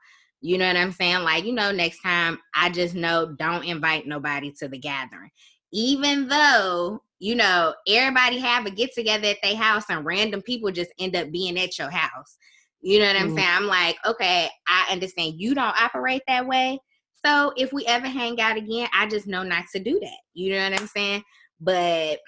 You 0.43 0.59
know 0.59 0.67
what 0.67 0.77
I'm 0.77 0.93
saying? 0.93 1.23
Like, 1.23 1.45
you 1.45 1.55
know, 1.55 1.73
next 1.73 2.03
time 2.03 2.39
I 2.55 2.69
just 2.69 2.95
know 2.95 3.35
don't 3.39 3.65
invite 3.65 4.07
nobody 4.07 4.53
to 4.59 4.69
the 4.69 4.79
gathering 4.79 5.31
even 5.75 6.29
though 6.29 7.03
you 7.19 7.35
know 7.35 7.75
everybody 7.89 8.39
have 8.39 8.65
a 8.65 8.71
get 8.71 8.95
together 8.95 9.27
at 9.27 9.39
their 9.43 9.57
house 9.57 9.85
and 9.91 10.07
random 10.07 10.41
people 10.41 10.71
just 10.71 10.91
end 10.99 11.15
up 11.15 11.31
being 11.31 11.59
at 11.59 11.79
your 11.79 11.91
house. 11.91 12.39
You 12.81 13.01
know 13.01 13.07
what 13.07 13.17
i'm 13.17 13.29
mm-hmm. 13.29 13.37
saying? 13.37 13.49
I'm 13.51 13.67
like 13.67 13.97
okay 14.07 14.49
i 14.69 14.87
understand 14.91 15.35
you 15.37 15.55
don't 15.55 15.81
operate 15.81 16.23
that 16.29 16.47
way. 16.47 16.79
So 17.27 17.53
if 17.57 17.73
we 17.73 17.85
ever 17.87 18.07
hang 18.07 18.41
out 18.41 18.57
again 18.57 18.89
i 18.95 19.07
just 19.07 19.27
know 19.27 19.43
not 19.43 19.65
to 19.73 19.81
do 19.81 19.99
that. 20.01 20.19
You 20.33 20.55
know 20.55 20.71
what 20.71 20.81
i'm 20.81 20.87
saying? 20.87 21.23
But 21.61 22.21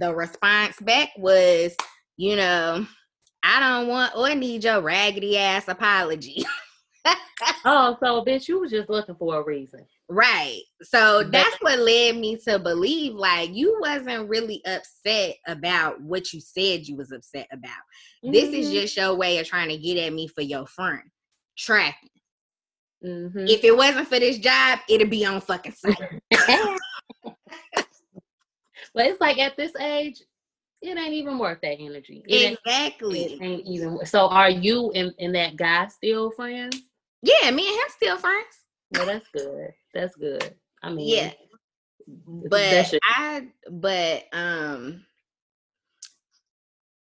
the 0.00 0.14
response 0.14 0.76
back 0.80 1.10
was 1.16 1.74
you 2.16 2.36
know 2.36 2.86
i 3.42 3.60
don't 3.60 3.88
want 3.88 4.16
or 4.16 4.34
need 4.34 4.64
your 4.64 4.80
raggedy 4.80 5.38
ass 5.38 5.68
apology. 5.68 6.44
Oh 7.64 7.96
so 8.00 8.24
bitch 8.24 8.48
you 8.48 8.58
was 8.58 8.72
just 8.72 8.90
looking 8.90 9.14
for 9.14 9.40
a 9.40 9.44
reason 9.44 9.86
Right. 10.10 10.62
So 10.82 11.22
that's 11.22 11.56
what 11.60 11.78
led 11.80 12.16
me 12.16 12.36
to 12.48 12.58
believe 12.58 13.14
like 13.14 13.54
you 13.54 13.76
wasn't 13.78 14.28
really 14.28 14.62
upset 14.64 15.36
about 15.46 16.00
what 16.00 16.32
you 16.32 16.40
said 16.40 16.88
you 16.88 16.96
was 16.96 17.12
upset 17.12 17.46
about. 17.52 17.70
Mm-hmm. 18.24 18.32
This 18.32 18.48
is 18.48 18.66
mm-hmm. 18.66 18.74
just 18.74 18.96
your 18.96 19.14
way 19.14 19.38
of 19.38 19.46
trying 19.46 19.68
to 19.68 19.76
get 19.76 19.98
at 19.98 20.12
me 20.12 20.26
for 20.26 20.40
your 20.40 20.66
friend. 20.66 21.02
Tracking. 21.58 22.08
Mm-hmm. 23.04 23.46
If 23.48 23.62
it 23.64 23.76
wasn't 23.76 24.08
for 24.08 24.18
this 24.18 24.38
job, 24.38 24.78
it'd 24.88 25.10
be 25.10 25.26
on 25.26 25.42
fucking 25.42 25.72
site. 25.72 25.96
but 26.30 27.36
it's 28.94 29.20
like 29.20 29.38
at 29.38 29.56
this 29.56 29.76
age, 29.76 30.22
it 30.80 30.96
ain't 30.96 31.12
even 31.12 31.38
worth 31.38 31.60
that 31.62 31.76
energy. 31.78 32.22
It 32.26 32.58
exactly. 32.64 33.24
Ain't, 33.24 33.42
it 33.42 33.44
ain't 33.44 33.66
even. 33.66 34.06
So 34.06 34.28
are 34.28 34.50
you 34.50 34.90
and, 34.92 35.12
and 35.18 35.34
that 35.34 35.56
guy 35.56 35.88
still 35.88 36.30
friends? 36.30 36.80
Yeah, 37.22 37.50
me 37.50 37.66
and 37.66 37.74
him 37.74 37.88
still 37.88 38.16
friends. 38.16 38.46
Well, 38.92 39.06
that's 39.06 39.28
good. 39.28 39.70
That's 39.98 40.14
good. 40.14 40.54
I 40.80 40.90
mean, 40.90 41.08
yeah. 41.08 41.32
But 42.06 42.94
I, 43.02 43.48
but 43.68 44.24
um, 44.32 45.04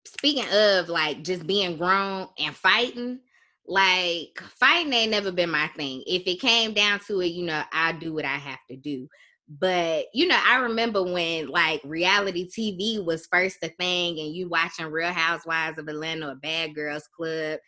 speaking 0.06 0.46
of 0.52 0.88
like 0.88 1.24
just 1.24 1.44
being 1.44 1.76
grown 1.76 2.28
and 2.38 2.54
fighting, 2.54 3.18
like 3.66 4.40
fighting 4.60 4.92
ain't 4.92 5.10
never 5.10 5.32
been 5.32 5.50
my 5.50 5.66
thing. 5.76 6.04
If 6.06 6.22
it 6.26 6.40
came 6.40 6.72
down 6.72 7.00
to 7.08 7.20
it, 7.20 7.32
you 7.32 7.44
know, 7.44 7.62
I 7.72 7.92
do 7.92 8.14
what 8.14 8.24
I 8.24 8.36
have 8.36 8.60
to 8.70 8.76
do. 8.76 9.08
But 9.48 10.06
you 10.14 10.28
know, 10.28 10.38
I 10.46 10.58
remember 10.58 11.02
when 11.02 11.48
like 11.48 11.80
reality 11.84 12.48
TV 12.48 13.04
was 13.04 13.26
first 13.26 13.58
a 13.62 13.68
thing, 13.70 14.20
and 14.20 14.32
you 14.32 14.48
watching 14.48 14.86
Real 14.86 15.12
Housewives 15.12 15.80
of 15.80 15.88
Atlanta 15.88 16.28
or 16.28 16.36
Bad 16.36 16.76
Girls 16.76 17.08
Club, 17.14 17.58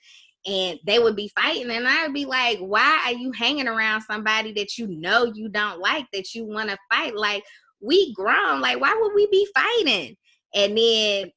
and 0.47 0.79
they 0.87 0.99
would 0.99 1.17
be 1.17 1.31
fighting 1.35 1.71
and 1.71 1.87
i'd 1.89 2.15
be 2.15 2.25
like 2.25 2.59
why 2.59 3.03
are 3.07 3.13
you 3.13 3.33
hanging 3.33 3.69
around 3.69 4.01
somebody 4.03 4.53
that 4.53 4.79
you 4.79 4.87
know 4.87 5.25
you 5.25 5.49
don't 5.49 5.81
like 5.81 6.07
that 6.13 6.35
you 6.35 6.45
want 6.45 6.71
to 6.71 6.79
fight? 6.91 7.17
Like 7.17 7.43
we 7.81 8.13
grown 8.15 8.61
like 8.61 8.81
why 8.81 8.97
would 8.99 9.15
we 9.15 9.27
be 9.31 9.47
fighting? 9.55 10.17
And 10.55 10.79
then 10.79 11.31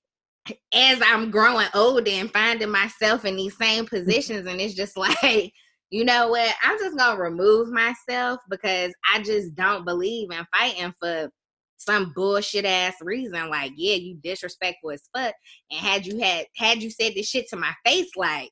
as 0.73 0.99
i'm 1.05 1.29
growing 1.29 1.67
older 1.75 2.09
and 2.09 2.31
finding 2.31 2.71
myself 2.71 3.25
in 3.25 3.35
these 3.35 3.57
same 3.57 3.85
mm-hmm. 3.85 3.95
positions 3.95 4.47
and 4.47 4.59
it's 4.59 4.73
just 4.73 4.97
like 5.23 5.51
you 5.91 6.05
know 6.05 6.27
what? 6.27 6.53
I'm 6.63 6.77
just 6.77 6.95
gonna 6.95 7.19
remove 7.19 7.69
myself 7.69 8.39
because 8.49 8.93
i 9.11 9.21
just 9.21 9.55
don't 9.55 9.85
believe 9.85 10.31
in 10.31 10.45
fighting 10.55 10.93
for 10.99 11.29
some 11.77 12.11
bullshit 12.13 12.65
ass 12.65 12.93
reason 13.01 13.49
like 13.49 13.71
yeah 13.75 13.95
you 13.95 14.15
disrespectful 14.21 14.91
as 14.91 15.01
fuck 15.15 15.33
and 15.71 15.79
had 15.79 16.05
you 16.05 16.19
had 16.19 16.45
had 16.57 16.83
you 16.83 16.91
said 16.91 17.13
this 17.15 17.27
shit 17.27 17.47
to 17.47 17.55
my 17.55 17.73
face 17.85 18.11
like 18.17 18.51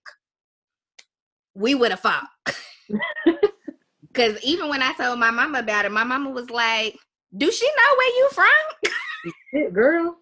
we 1.58 1.76
would 1.76 1.92
have 1.92 2.00
fought. 2.00 2.28
Because 4.08 4.42
even 4.42 4.68
when 4.70 4.82
I 4.82 4.94
told 4.94 5.20
my 5.20 5.30
mama 5.30 5.60
about 5.60 5.86
it, 5.86 5.92
my 5.92 6.04
mama 6.04 6.32
was 6.32 6.50
like, 6.50 6.98
"Do 7.38 7.52
she 7.52 7.68
know 7.68 7.98
where 7.98 8.08
you 8.08 8.30
from?" 8.32 9.74
girl. 9.74 10.18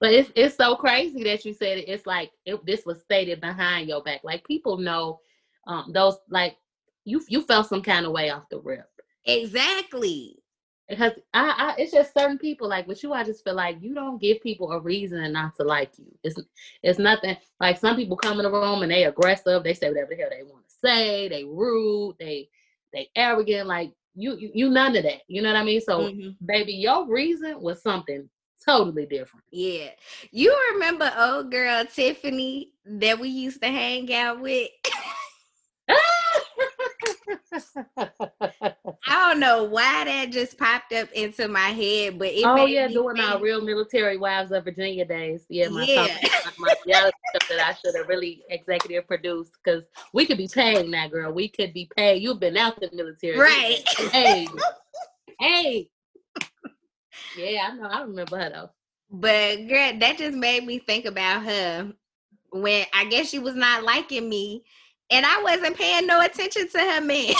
But 0.00 0.12
it's 0.12 0.32
it's 0.34 0.56
so 0.56 0.74
crazy 0.74 1.22
that 1.24 1.44
you 1.44 1.52
said 1.52 1.78
it. 1.78 1.88
It's 1.88 2.06
like 2.06 2.32
it, 2.44 2.64
this 2.66 2.84
was 2.84 3.00
stated 3.02 3.40
behind 3.40 3.88
your 3.88 4.02
back. 4.02 4.20
Like 4.24 4.44
people 4.44 4.78
know 4.78 5.20
um 5.68 5.92
those 5.92 6.16
like 6.28 6.56
you 7.04 7.22
you 7.28 7.42
felt 7.42 7.68
some 7.68 7.82
kind 7.82 8.04
of 8.04 8.10
way 8.12 8.30
off 8.30 8.48
the 8.50 8.58
rip. 8.58 8.88
Exactly. 9.24 10.42
Because 10.88 11.12
I, 11.34 11.74
I 11.76 11.80
it's 11.80 11.92
just 11.92 12.14
certain 12.14 12.38
people 12.38 12.68
like 12.68 12.88
with 12.88 13.02
you, 13.02 13.12
I 13.12 13.22
just 13.22 13.44
feel 13.44 13.54
like 13.54 13.76
you 13.80 13.94
don't 13.94 14.20
give 14.20 14.40
people 14.40 14.72
a 14.72 14.80
reason 14.80 15.32
not 15.32 15.54
to 15.56 15.64
like 15.64 15.90
you. 15.98 16.06
It's 16.22 16.40
it's 16.82 16.98
nothing 16.98 17.36
like 17.60 17.78
some 17.78 17.96
people 17.96 18.16
come 18.16 18.38
in 18.38 18.44
the 18.44 18.50
room 18.50 18.82
and 18.82 18.90
they 18.90 19.04
aggressive, 19.04 19.62
they 19.64 19.74
say 19.74 19.88
whatever 19.88 20.10
the 20.10 20.16
hell 20.16 20.30
they 20.30 20.44
want 20.44 20.66
to 20.66 20.74
say, 20.82 21.28
they 21.28 21.44
rude, 21.44 22.16
they 22.18 22.48
they 22.92 23.10
arrogant, 23.14 23.68
like 23.68 23.92
you, 24.14 24.36
you 24.36 24.50
you 24.54 24.70
none 24.70 24.96
of 24.96 25.02
that. 25.02 25.22
You 25.28 25.42
know 25.42 25.52
what 25.52 25.60
I 25.60 25.64
mean? 25.64 25.80
So 25.80 26.00
mm-hmm. 26.00 26.44
baby, 26.44 26.72
your 26.72 27.06
reason 27.06 27.60
was 27.60 27.82
something 27.82 28.28
totally 28.64 29.06
different. 29.06 29.44
Yeah. 29.50 29.90
You 30.30 30.56
remember 30.72 31.12
old 31.18 31.50
girl 31.50 31.84
Tiffany 31.84 32.72
that 32.84 33.18
we 33.18 33.28
used 33.28 33.62
to 33.62 33.68
hang 33.68 34.12
out 34.14 34.40
with? 34.40 34.68
I 37.96 38.74
don't 39.06 39.40
know 39.40 39.64
why 39.64 40.04
that 40.04 40.30
just 40.30 40.58
popped 40.58 40.92
up 40.92 41.10
into 41.12 41.48
my 41.48 41.68
head, 41.68 42.18
but 42.18 42.28
it 42.28 42.44
oh 42.44 42.66
yeah, 42.66 42.88
doing 42.88 43.18
our 43.20 43.40
real 43.40 43.60
military 43.60 44.16
wives 44.16 44.52
of 44.52 44.64
Virginia 44.64 45.04
days. 45.04 45.44
Yeah, 45.48 45.68
my 45.68 45.84
yeah. 45.84 46.16
my 46.58 46.74
reality 46.86 47.16
stuff 47.30 47.48
that 47.48 47.66
I 47.66 47.74
should 47.74 47.96
have 47.96 48.08
really 48.08 48.42
executive 48.50 49.06
produced 49.06 49.52
because 49.62 49.84
we 50.12 50.26
could 50.26 50.38
be 50.38 50.48
paying 50.48 50.90
that 50.92 51.10
girl. 51.10 51.32
We 51.32 51.48
could 51.48 51.72
be 51.72 51.90
paid. 51.96 52.22
You've 52.22 52.40
been 52.40 52.56
out 52.56 52.80
the 52.80 52.90
military, 52.92 53.38
right? 53.38 53.82
Hey, 54.10 54.48
hey. 55.40 55.90
Yeah, 57.36 57.70
I 57.70 57.76
know. 57.76 57.88
I 57.88 58.02
remember 58.02 58.38
her 58.38 58.50
though. 58.50 58.70
But 59.10 59.68
girl, 59.68 59.98
that 59.98 60.18
just 60.18 60.36
made 60.36 60.64
me 60.64 60.78
think 60.80 61.04
about 61.04 61.44
her 61.44 61.92
when 62.50 62.86
I 62.92 63.04
guess 63.06 63.28
she 63.28 63.38
was 63.38 63.54
not 63.54 63.84
liking 63.84 64.28
me 64.28 64.64
and 65.10 65.26
I 65.26 65.42
wasn't 65.42 65.76
paying 65.76 66.06
no 66.06 66.20
attention 66.20 66.68
to 66.68 66.78
her 66.78 67.00
man. 67.00 67.34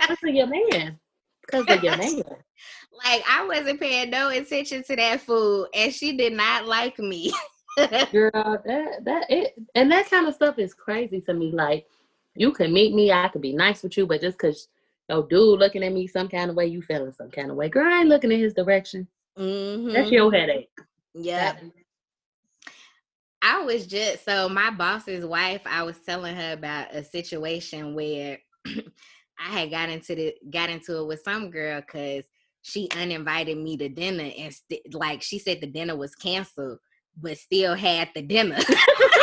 Because 0.00 0.18
of 0.24 0.34
your 0.34 0.46
man. 0.46 0.98
Because 1.46 1.76
of 1.76 1.82
your 1.82 1.96
man. 1.96 2.22
like 3.04 3.22
I 3.28 3.44
wasn't 3.46 3.80
paying 3.80 4.10
no 4.10 4.28
attention 4.30 4.82
to 4.84 4.96
that 4.96 5.20
fool, 5.20 5.68
and 5.74 5.92
she 5.92 6.16
did 6.16 6.32
not 6.32 6.66
like 6.66 6.98
me. 6.98 7.32
Girl, 8.12 8.30
that 8.34 9.04
that 9.04 9.30
it 9.30 9.54
and 9.74 9.90
that 9.90 10.10
kind 10.10 10.28
of 10.28 10.34
stuff 10.34 10.58
is 10.58 10.74
crazy 10.74 11.20
to 11.22 11.34
me. 11.34 11.52
Like 11.52 11.86
you 12.34 12.52
can 12.52 12.72
meet 12.72 12.94
me, 12.94 13.12
I 13.12 13.28
could 13.28 13.42
be 13.42 13.54
nice 13.54 13.82
with 13.82 13.96
you, 13.96 14.06
but 14.06 14.20
just 14.20 14.38
because 14.38 14.68
your 15.08 15.26
dude 15.26 15.58
looking 15.58 15.82
at 15.82 15.92
me 15.92 16.06
some 16.06 16.28
kind 16.28 16.50
of 16.50 16.56
way, 16.56 16.66
you 16.66 16.82
feeling 16.82 17.12
some 17.12 17.30
kind 17.30 17.50
of 17.50 17.56
way. 17.56 17.68
Girl, 17.68 17.92
I 17.92 18.00
ain't 18.00 18.08
looking 18.08 18.32
in 18.32 18.40
his 18.40 18.54
direction. 18.54 19.06
Mm-hmm. 19.38 19.92
That's 19.92 20.10
your 20.10 20.32
headache. 20.32 20.70
Yeah. 21.14 21.56
I 23.42 23.62
was 23.62 23.86
just 23.86 24.24
so 24.24 24.48
my 24.48 24.70
boss's 24.70 25.26
wife. 25.26 25.62
I 25.66 25.82
was 25.82 25.98
telling 25.98 26.36
her 26.36 26.52
about 26.52 26.94
a 26.94 27.02
situation 27.02 27.94
where 27.94 28.38
I 28.66 29.60
had 29.60 29.70
got 29.70 29.88
into 29.88 30.14
the 30.14 30.34
got 30.50 30.70
into 30.70 30.98
it 31.00 31.06
with 31.06 31.22
some 31.24 31.50
girl 31.50 31.80
because 31.80 32.24
she 32.62 32.88
uninvited 32.96 33.58
me 33.58 33.76
to 33.78 33.88
dinner 33.88 34.30
and 34.38 34.54
st- 34.54 34.94
like 34.94 35.22
she 35.22 35.40
said 35.40 35.60
the 35.60 35.66
dinner 35.66 35.96
was 35.96 36.14
canceled, 36.14 36.78
but 37.20 37.36
still 37.36 37.74
had 37.74 38.10
the 38.14 38.22
dinner. 38.22 38.58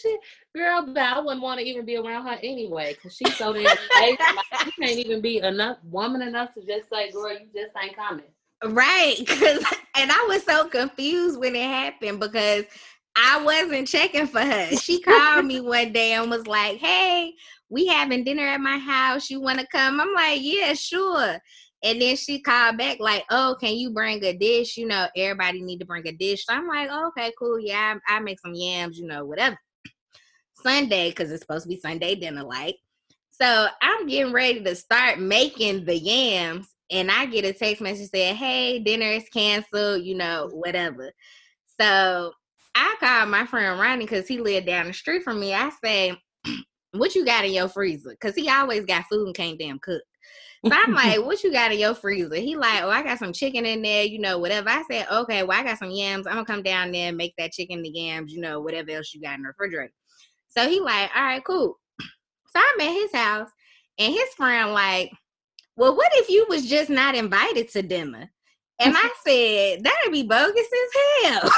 shit, 0.00 0.20
girl, 0.54 0.86
but 0.86 0.98
I 1.02 1.20
wouldn't 1.20 1.42
want 1.42 1.60
to 1.60 1.66
even 1.66 1.84
be 1.84 1.96
around 1.96 2.26
her 2.26 2.38
anyway 2.42 2.94
because 2.94 3.16
she's 3.16 3.36
so 3.36 3.52
damn 3.52 3.64
like, 4.00 4.18
you 4.66 4.72
can't 4.80 4.98
even 4.98 5.20
be 5.20 5.38
enough 5.38 5.78
woman 5.84 6.22
enough 6.22 6.54
to 6.54 6.60
just 6.60 6.88
say, 6.90 7.10
girl, 7.10 7.32
you 7.32 7.48
just 7.54 7.72
ain't 7.82 7.96
coming. 7.96 8.26
Right. 8.64 9.16
Cause 9.26 9.64
and 9.96 10.10
I 10.10 10.26
was 10.28 10.44
so 10.44 10.68
confused 10.68 11.38
when 11.38 11.56
it 11.56 11.64
happened 11.64 12.20
because 12.20 12.64
I 13.16 13.42
wasn't 13.42 13.88
checking 13.88 14.26
for 14.26 14.40
her. 14.40 14.76
She 14.76 15.00
called 15.00 15.46
me 15.46 15.60
one 15.60 15.92
day 15.92 16.12
and 16.12 16.30
was 16.30 16.46
like, 16.46 16.78
Hey, 16.78 17.34
we 17.68 17.86
having 17.86 18.24
dinner 18.24 18.46
at 18.46 18.60
my 18.60 18.78
house. 18.78 19.30
You 19.30 19.40
wanna 19.40 19.66
come? 19.66 20.00
I'm 20.00 20.14
like, 20.14 20.38
Yeah, 20.40 20.74
sure. 20.74 21.38
And 21.84 22.00
then 22.00 22.14
she 22.16 22.40
called 22.40 22.78
back 22.78 23.00
like, 23.00 23.24
"Oh, 23.30 23.56
can 23.60 23.74
you 23.74 23.90
bring 23.90 24.22
a 24.22 24.32
dish? 24.32 24.76
You 24.76 24.86
know, 24.86 25.08
everybody 25.16 25.60
need 25.60 25.80
to 25.80 25.84
bring 25.84 26.06
a 26.06 26.12
dish." 26.12 26.46
So 26.46 26.54
I'm 26.54 26.68
like, 26.68 26.88
oh, 26.90 27.08
"Okay, 27.08 27.32
cool. 27.36 27.58
Yeah, 27.58 27.96
I, 28.06 28.16
I 28.16 28.20
make 28.20 28.38
some 28.38 28.54
yams. 28.54 28.98
You 28.98 29.06
know, 29.06 29.24
whatever." 29.24 29.58
Sunday 30.62 31.10
because 31.10 31.30
it's 31.30 31.42
supposed 31.42 31.64
to 31.64 31.68
be 31.68 31.76
Sunday 31.76 32.14
dinner 32.14 32.42
like. 32.42 32.76
So 33.30 33.66
I'm 33.80 34.06
getting 34.06 34.32
ready 34.32 34.62
to 34.62 34.74
start 34.74 35.18
making 35.18 35.84
the 35.84 35.96
yams, 35.96 36.68
and 36.90 37.10
I 37.10 37.26
get 37.26 37.44
a 37.44 37.52
text 37.52 37.82
message 37.82 38.10
saying, 38.10 38.36
"Hey, 38.36 38.78
dinner 38.78 39.06
is 39.06 39.28
canceled. 39.30 40.04
You 40.04 40.16
know, 40.16 40.48
whatever." 40.52 41.12
So 41.80 42.32
I 42.74 42.96
called 43.00 43.30
my 43.30 43.46
friend 43.46 43.80
Ronnie 43.80 44.04
because 44.04 44.28
he 44.28 44.38
lived 44.38 44.66
down 44.66 44.86
the 44.86 44.92
street 44.92 45.22
from 45.22 45.40
me. 45.40 45.54
I 45.54 45.70
say, 45.82 46.16
"What 46.92 47.14
you 47.14 47.24
got 47.24 47.44
in 47.44 47.52
your 47.52 47.68
freezer?" 47.68 48.10
Because 48.10 48.34
he 48.34 48.48
always 48.48 48.84
got 48.84 49.06
food 49.10 49.26
and 49.26 49.34
can't 49.34 49.58
damn 49.58 49.78
cook. 49.78 50.02
So 50.64 50.72
I'm 50.72 50.92
like, 50.92 51.20
what 51.24 51.42
you 51.42 51.52
got 51.52 51.72
in 51.72 51.78
your 51.78 51.94
freezer? 51.94 52.36
He 52.36 52.56
like, 52.56 52.82
oh, 52.82 52.90
I 52.90 53.02
got 53.02 53.18
some 53.18 53.32
chicken 53.32 53.66
in 53.66 53.82
there, 53.82 54.04
you 54.04 54.18
know, 54.18 54.38
whatever. 54.38 54.68
I 54.68 54.84
said, 54.90 55.06
okay, 55.10 55.42
well, 55.42 55.58
I 55.58 55.64
got 55.64 55.78
some 55.78 55.90
yams. 55.90 56.26
I'm 56.26 56.34
gonna 56.34 56.44
come 56.44 56.62
down 56.62 56.92
there 56.92 57.08
and 57.08 57.16
make 57.16 57.34
that 57.38 57.52
chicken, 57.52 57.82
the 57.82 57.90
yams, 57.90 58.32
you 58.32 58.40
know, 58.40 58.60
whatever 58.60 58.90
else 58.90 59.12
you 59.12 59.20
got 59.20 59.36
in 59.36 59.42
the 59.42 59.48
refrigerator. 59.48 59.92
So 60.56 60.68
he 60.68 60.80
like, 60.80 61.10
all 61.14 61.22
right, 61.22 61.44
cool. 61.44 61.78
So 62.00 62.60
I'm 62.60 62.80
at 62.80 62.92
his 62.92 63.14
house, 63.14 63.48
and 63.98 64.12
his 64.12 64.28
friend 64.36 64.72
like, 64.72 65.10
well, 65.76 65.96
what 65.96 66.12
if 66.14 66.28
you 66.28 66.46
was 66.48 66.68
just 66.68 66.90
not 66.90 67.14
invited 67.14 67.70
to 67.70 67.82
dinner? 67.82 68.30
And 68.80 68.94
I 68.96 69.10
said, 69.26 69.84
that'd 69.84 70.12
be 70.12 70.22
bogus 70.22 70.66
as 70.66 70.90
hell. 71.24 71.50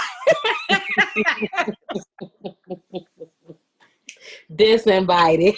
Disinvited. 4.53 5.57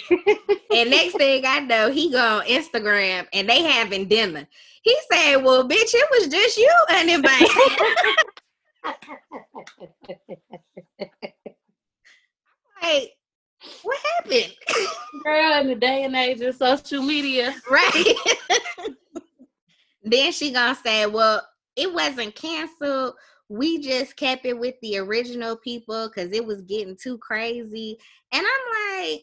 and 0.71 0.89
next 0.89 1.17
thing 1.17 1.43
I 1.45 1.59
know, 1.59 1.91
he 1.91 2.11
go 2.11 2.39
on 2.39 2.45
Instagram 2.45 3.27
and 3.33 3.47
they 3.47 3.61
having 3.61 4.07
dinner. 4.07 4.47
He 4.81 4.97
said, 5.11 5.37
Well, 5.43 5.67
bitch, 5.67 5.93
it 5.93 6.09
was 6.11 6.27
just 6.29 6.57
you 6.57 6.73
uninvited. 6.89 7.49
like, 12.81 13.16
what 13.83 13.97
happened? 14.15 14.53
Girl, 15.23 15.61
in 15.61 15.67
the 15.67 15.75
day 15.75 16.03
and 16.03 16.15
age 16.15 16.41
of 16.41 16.55
social 16.55 17.01
media. 17.01 17.55
Right. 17.69 18.13
then 20.03 20.31
she 20.31 20.51
gonna 20.51 20.75
say, 20.75 21.05
Well, 21.05 21.41
it 21.75 21.91
wasn't 21.93 22.35
canceled. 22.35 23.15
We 23.49 23.79
just 23.79 24.15
kept 24.17 24.45
it 24.45 24.57
with 24.57 24.75
the 24.81 24.97
original 24.97 25.55
people 25.55 26.09
because 26.09 26.31
it 26.31 26.45
was 26.45 26.61
getting 26.63 26.97
too 26.97 27.17
crazy. 27.17 27.97
And 28.33 28.45
I'm 28.45 29.01
like, 29.01 29.21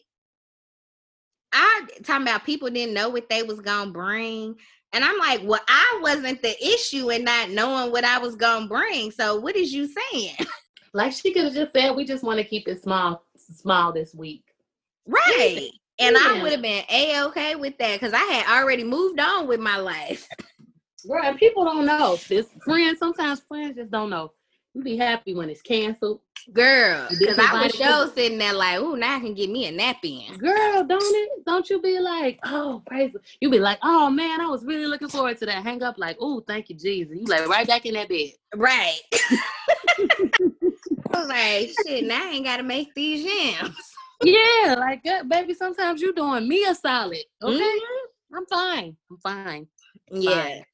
I 1.53 1.81
talking 2.03 2.23
about 2.23 2.43
people 2.43 2.69
didn't 2.69 2.95
know 2.95 3.09
what 3.09 3.29
they 3.29 3.43
was 3.43 3.61
gonna 3.61 3.91
bring. 3.91 4.55
And 4.93 5.03
I'm 5.03 5.17
like, 5.17 5.41
well, 5.43 5.61
I 5.67 5.99
wasn't 6.01 6.41
the 6.41 6.55
issue 6.65 7.11
in 7.11 7.23
not 7.23 7.49
knowing 7.49 7.91
what 7.91 8.03
I 8.05 8.17
was 8.17 8.35
gonna 8.35 8.67
bring. 8.67 9.11
So 9.11 9.39
what 9.39 9.55
is 9.55 9.73
you 9.73 9.87
saying? 9.87 10.35
Like 10.95 11.11
she 11.11 11.33
could 11.33 11.43
have 11.43 11.53
just 11.53 11.73
said, 11.73 11.91
we 11.91 12.05
just 12.05 12.23
want 12.23 12.39
to 12.39 12.45
keep 12.45 12.69
it 12.69 12.81
small 12.81 13.21
smile 13.35 13.91
this 13.91 14.15
week. 14.15 14.45
Right. 15.05 15.69
And 15.99 16.15
yeah. 16.15 16.25
I 16.25 16.41
would 16.41 16.53
have 16.53 16.61
been 16.61 16.85
a 16.89 17.21
okay 17.25 17.55
with 17.55 17.77
that 17.79 17.99
because 17.99 18.13
I 18.13 18.23
had 18.23 18.61
already 18.61 18.85
moved 18.85 19.19
on 19.19 19.45
with 19.45 19.59
my 19.59 19.75
life. 19.75 20.25
Right. 21.05 21.37
People 21.37 21.65
don't 21.65 21.85
know. 21.85 22.17
This 22.29 22.47
friends, 22.63 22.99
sometimes 22.99 23.41
friends 23.41 23.75
just 23.75 23.91
don't 23.91 24.09
know. 24.09 24.31
You 24.73 24.83
be 24.83 24.95
happy 24.95 25.35
when 25.35 25.49
it's 25.49 25.61
canceled. 25.61 26.21
Girl, 26.53 27.07
because 27.09 27.39
I 27.39 27.63
was 27.63 27.73
show 27.73 28.09
sitting 28.13 28.37
there 28.37 28.53
like, 28.53 28.79
oh, 28.79 28.95
now 28.95 29.17
I 29.17 29.19
can 29.19 29.33
get 29.33 29.49
me 29.49 29.67
a 29.67 29.71
nap 29.73 29.97
in. 30.03 30.37
Girl, 30.37 30.83
don't 30.85 31.01
it? 31.01 31.45
Don't 31.45 31.69
you 31.69 31.81
be 31.81 31.99
like, 31.99 32.39
oh, 32.45 32.81
praise. 32.85 33.13
You 33.41 33.49
be 33.49 33.59
like, 33.59 33.79
oh 33.83 34.09
man, 34.09 34.39
I 34.39 34.47
was 34.47 34.63
really 34.63 34.85
looking 34.85 35.09
forward 35.09 35.37
to 35.39 35.45
that. 35.45 35.63
Hang 35.63 35.83
up 35.83 35.97
like, 35.97 36.17
oh, 36.21 36.39
thank 36.41 36.69
you, 36.69 36.75
Jesus. 36.75 37.17
You 37.17 37.25
like 37.25 37.47
right 37.47 37.67
back 37.67 37.85
in 37.85 37.95
that 37.95 38.07
bed. 38.07 38.31
Right. 38.55 38.99
Was 41.15 41.27
like, 41.27 41.71
shit, 41.85 42.05
now 42.05 42.23
I 42.23 42.31
ain't 42.31 42.45
gotta 42.45 42.63
make 42.63 42.93
these 42.93 43.23
yams. 43.25 43.75
yeah, 44.23 44.75
like 44.77 45.03
that, 45.03 45.27
baby. 45.29 45.53
Sometimes 45.53 46.01
you 46.01 46.13
doing 46.13 46.47
me 46.47 46.65
a 46.65 46.75
solid. 46.75 47.23
Okay. 47.41 47.57
Mm-hmm. 47.57 48.37
I'm 48.37 48.45
fine. 48.47 48.97
I'm 49.09 49.17
fine. 49.17 49.67
I'm 50.11 50.21
yeah. 50.21 50.43
Fine. 50.43 50.65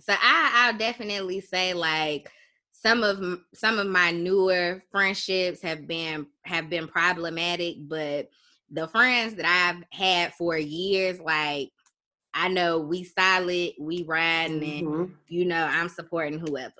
So 0.00 0.12
I 0.12 0.50
I'll 0.54 0.78
definitely 0.78 1.40
say 1.40 1.74
like 1.74 2.30
some 2.72 3.02
of 3.02 3.40
some 3.54 3.78
of 3.78 3.86
my 3.86 4.12
newer 4.12 4.80
friendships 4.90 5.60
have 5.62 5.86
been 5.86 6.26
have 6.44 6.70
been 6.70 6.86
problematic, 6.86 7.76
but 7.88 8.28
the 8.70 8.86
friends 8.88 9.34
that 9.34 9.46
I've 9.46 9.82
had 9.92 10.34
for 10.34 10.56
years, 10.56 11.18
like 11.18 11.70
I 12.34 12.48
know 12.48 12.78
we 12.78 13.04
solid, 13.04 13.72
we 13.80 14.04
riding, 14.04 14.60
mm-hmm. 14.60 15.00
and 15.00 15.14
you 15.26 15.44
know 15.44 15.64
I'm 15.64 15.88
supporting 15.88 16.38
whoever. 16.38 16.72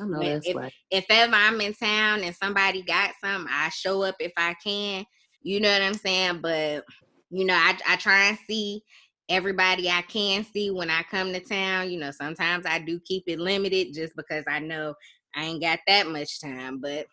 I 0.00 0.04
know 0.04 0.22
that's 0.22 0.48
if, 0.48 0.56
right. 0.56 0.72
If 0.90 1.06
ever 1.10 1.34
I'm 1.34 1.60
in 1.60 1.74
town 1.74 2.22
and 2.22 2.34
somebody 2.34 2.82
got 2.82 3.12
something, 3.22 3.50
I 3.50 3.68
show 3.70 4.02
up 4.02 4.16
if 4.20 4.32
I 4.36 4.54
can. 4.62 5.04
You 5.42 5.60
know 5.60 5.70
what 5.70 5.82
I'm 5.82 5.94
saying? 5.94 6.40
But 6.40 6.84
you 7.30 7.44
know, 7.44 7.54
I 7.54 7.76
I 7.86 7.96
try 7.96 8.28
and 8.28 8.38
see 8.48 8.82
everybody 9.28 9.88
I 9.88 10.02
can 10.02 10.44
see 10.44 10.70
when 10.70 10.90
I 10.90 11.02
come 11.10 11.32
to 11.32 11.40
town. 11.40 11.90
You 11.90 11.98
know, 11.98 12.10
sometimes 12.10 12.66
I 12.66 12.78
do 12.78 13.00
keep 13.04 13.24
it 13.26 13.38
limited 13.38 13.94
just 13.94 14.14
because 14.16 14.44
I 14.48 14.58
know 14.58 14.94
I 15.34 15.44
ain't 15.44 15.62
got 15.62 15.80
that 15.86 16.06
much 16.06 16.40
time, 16.40 16.80
but 16.80 17.06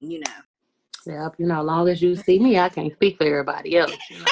you 0.00 0.20
know. 0.20 0.32
Yep, 1.06 1.36
you 1.38 1.46
know, 1.46 1.60
as 1.60 1.64
long 1.64 1.88
as 1.88 2.02
you 2.02 2.16
see 2.16 2.38
me, 2.38 2.58
I 2.58 2.68
can't 2.68 2.92
speak 2.92 3.16
for 3.16 3.24
everybody 3.24 3.76
else. 3.76 3.96
You 4.10 4.18
know? 4.18 4.24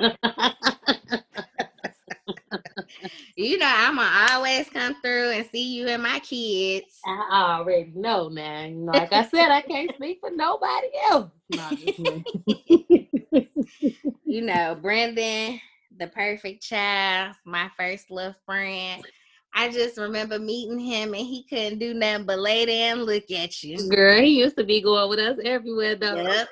you 3.36 3.58
know, 3.58 3.66
I'ma 3.66 4.28
always 4.30 4.68
come 4.70 4.94
through 5.02 5.30
and 5.30 5.46
see 5.50 5.76
you 5.76 5.88
and 5.88 6.02
my 6.02 6.20
kids. 6.20 7.00
I 7.06 7.56
already 7.58 7.92
know 7.94 8.28
now. 8.28 8.68
Know, 8.68 8.92
like 8.92 9.12
I 9.12 9.26
said, 9.26 9.50
I 9.50 9.62
can't 9.62 9.94
speak 9.94 10.20
for 10.20 10.30
nobody 10.30 10.88
else. 11.10 11.30
you 14.24 14.42
know, 14.42 14.76
Brendan, 14.80 15.60
the 15.98 16.06
perfect 16.08 16.62
child, 16.62 17.36
my 17.44 17.70
first 17.76 18.10
love 18.10 18.34
friend. 18.46 19.04
I 19.52 19.68
just 19.68 19.98
remember 19.98 20.38
meeting 20.38 20.78
him 20.78 21.14
and 21.14 21.26
he 21.26 21.44
couldn't 21.48 21.80
do 21.80 21.92
nothing 21.92 22.24
but 22.24 22.38
lay 22.38 22.66
there 22.66 22.92
and 22.92 23.02
look 23.02 23.30
at 23.30 23.62
you. 23.62 23.88
Girl, 23.88 24.20
he 24.20 24.38
used 24.38 24.56
to 24.56 24.64
be 24.64 24.80
going 24.80 25.08
with 25.08 25.18
us 25.18 25.38
everywhere 25.44 25.96
though. 25.96 26.22
Yep. 26.22 26.48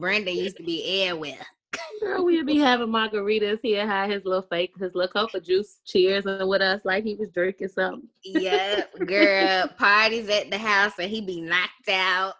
Brendan 0.00 0.36
used 0.36 0.56
to 0.56 0.62
be 0.62 1.04
everywhere. 1.04 1.46
Girl, 2.00 2.24
we'd 2.24 2.46
be 2.46 2.58
having 2.58 2.88
margaritas. 2.88 3.60
He'd 3.62 3.76
have 3.76 4.10
his 4.10 4.24
little 4.24 4.42
fake, 4.42 4.72
his 4.78 4.94
little 4.94 5.12
coca 5.12 5.40
juice 5.40 5.78
cheers 5.84 6.26
and 6.26 6.48
with 6.48 6.60
us 6.60 6.80
like 6.84 7.04
he 7.04 7.14
was 7.14 7.30
drinking 7.30 7.68
something. 7.68 8.08
Yeah, 8.24 8.84
girl. 9.06 9.68
parties 9.78 10.28
at 10.28 10.50
the 10.50 10.58
house 10.58 10.92
and 10.98 11.10
he'd 11.10 11.26
be 11.26 11.40
knocked 11.40 11.88
out. 11.88 12.34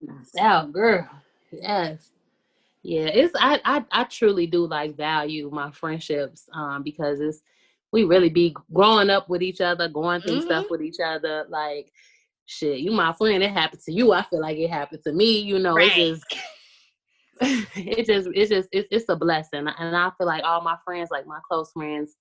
knocked 0.00 0.36
out, 0.38 0.72
girl. 0.72 1.08
Yes. 1.50 2.10
Yeah, 2.82 3.06
it's 3.06 3.34
I, 3.38 3.60
I 3.64 3.84
I 3.90 4.04
truly 4.04 4.46
do 4.46 4.66
like 4.66 4.96
value 4.96 5.50
my 5.52 5.70
friendships 5.72 6.48
um 6.54 6.82
because 6.82 7.20
it's 7.20 7.42
we 7.92 8.04
really 8.04 8.28
be 8.28 8.54
growing 8.72 9.10
up 9.10 9.28
with 9.28 9.42
each 9.42 9.60
other, 9.60 9.88
going 9.88 10.20
through 10.20 10.38
mm-hmm. 10.38 10.46
stuff 10.46 10.66
with 10.70 10.82
each 10.82 11.00
other. 11.04 11.46
Like 11.48 11.92
shit, 12.46 12.78
you 12.78 12.92
my 12.92 13.12
friend, 13.12 13.42
it 13.42 13.50
happened 13.50 13.82
to 13.82 13.92
you. 13.92 14.12
I 14.12 14.22
feel 14.22 14.40
like 14.40 14.58
it 14.58 14.70
happened 14.70 15.02
to 15.04 15.12
me, 15.12 15.40
you 15.40 15.58
know, 15.58 15.74
right. 15.74 15.90
it 15.96 16.12
just 16.12 16.24
it 17.76 18.06
just 18.06 18.28
it's 18.34 18.50
just 18.50 18.68
it's 18.72 18.88
it's 18.90 19.08
a 19.08 19.16
blessing. 19.16 19.66
And 19.66 19.96
I 19.96 20.10
feel 20.18 20.26
like 20.26 20.44
all 20.44 20.60
my 20.62 20.76
friends, 20.84 21.10
like 21.10 21.26
my 21.26 21.40
close 21.48 21.70
friends, 21.72 22.16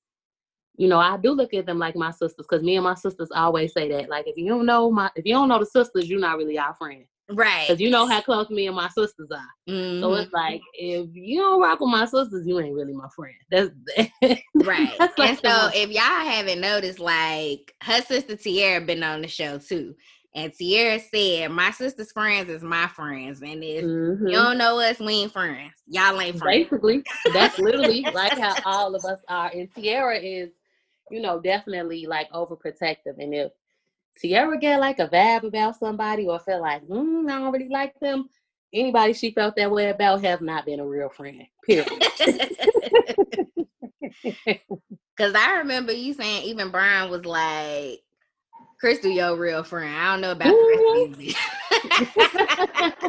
you 0.77 0.87
know, 0.87 0.99
I 0.99 1.17
do 1.17 1.31
look 1.31 1.53
at 1.53 1.65
them 1.65 1.79
like 1.79 1.95
my 1.95 2.11
sisters 2.11 2.35
because 2.37 2.63
me 2.63 2.75
and 2.75 2.83
my 2.83 2.95
sisters 2.95 3.29
always 3.33 3.73
say 3.73 3.89
that. 3.89 4.09
Like 4.09 4.27
if 4.27 4.37
you 4.37 4.47
don't 4.47 4.65
know 4.65 4.91
my 4.91 5.09
if 5.15 5.25
you 5.25 5.33
don't 5.33 5.49
know 5.49 5.59
the 5.59 5.65
sisters, 5.65 6.09
you're 6.09 6.19
not 6.19 6.37
really 6.37 6.57
our 6.57 6.75
friend. 6.75 7.05
Right. 7.29 7.67
Because 7.67 7.81
you 7.81 7.89
know 7.89 8.05
how 8.05 8.21
close 8.21 8.49
me 8.49 8.67
and 8.67 8.75
my 8.75 8.87
sisters 8.89 9.29
are. 9.31 9.49
Mm-hmm. 9.69 10.01
So 10.01 10.13
it's 10.13 10.31
like 10.31 10.61
if 10.73 11.09
you 11.11 11.39
don't 11.39 11.61
rock 11.61 11.79
with 11.81 11.89
my 11.89 12.05
sisters, 12.05 12.47
you 12.47 12.59
ain't 12.59 12.73
really 12.73 12.93
my 12.93 13.09
friend. 13.13 13.35
That's 13.51 13.71
right. 14.55 14.93
That's 14.97 15.17
like 15.17 15.29
and 15.29 15.39
so 15.39 15.69
if 15.73 15.89
y'all 15.89 16.03
haven't 16.03 16.61
noticed, 16.61 16.99
like 16.99 17.75
her 17.81 18.01
sister 18.01 18.37
Tierra 18.37 18.79
been 18.79 19.03
on 19.03 19.21
the 19.21 19.27
show 19.27 19.57
too. 19.57 19.95
And 20.37 20.53
Tierra 20.53 20.99
said, 20.99 21.49
My 21.49 21.71
sister's 21.71 22.11
friends 22.11 22.47
is 22.51 22.61
my 22.61 22.85
friends. 22.85 23.41
And 23.41 23.63
if 23.63 23.83
mm-hmm. 23.83 24.27
you 24.27 24.33
don't 24.33 24.59
know 24.59 24.79
us, 24.79 24.99
we 24.99 25.23
ain't 25.23 25.33
friends. 25.33 25.73
Y'all 25.87 26.21
ain't 26.21 26.37
friends. 26.37 26.69
Basically, 26.69 27.03
that's 27.33 27.57
literally 27.57 28.01
like 28.13 28.37
how 28.37 28.53
all 28.63 28.93
of 28.93 29.03
us 29.03 29.19
are. 29.27 29.49
And 29.51 29.67
Tierra 29.73 30.19
is, 30.19 30.51
you 31.09 31.21
know, 31.21 31.39
definitely 31.39 32.05
like 32.05 32.31
overprotective. 32.31 33.17
And 33.17 33.33
if 33.33 33.51
Tierra 34.19 34.59
get 34.59 34.79
like 34.79 34.99
a 34.99 35.07
vibe 35.07 35.41
about 35.41 35.79
somebody 35.79 36.27
or 36.27 36.37
feel 36.37 36.61
like, 36.61 36.87
mm, 36.87 37.27
I 37.27 37.39
don't 37.39 37.51
really 37.51 37.69
like 37.69 37.99
them, 37.99 38.29
anybody 38.71 39.13
she 39.13 39.31
felt 39.31 39.55
that 39.55 39.71
way 39.71 39.89
about 39.89 40.23
have 40.23 40.41
not 40.41 40.67
been 40.67 40.79
a 40.79 40.85
real 40.85 41.09
friend. 41.09 41.47
Period. 41.65 41.87
Cause 45.17 45.33
I 45.33 45.57
remember 45.57 45.93
you 45.93 46.13
saying 46.13 46.43
even 46.43 46.69
Brian 46.69 47.09
was 47.09 47.25
like, 47.25 48.01
Crystal, 48.79 49.11
your 49.11 49.35
real 49.37 49.63
friend. 49.63 49.95
I 49.95 50.11
don't 50.11 50.21
know 50.21 50.31
about 50.31 50.53
rest 50.53 51.37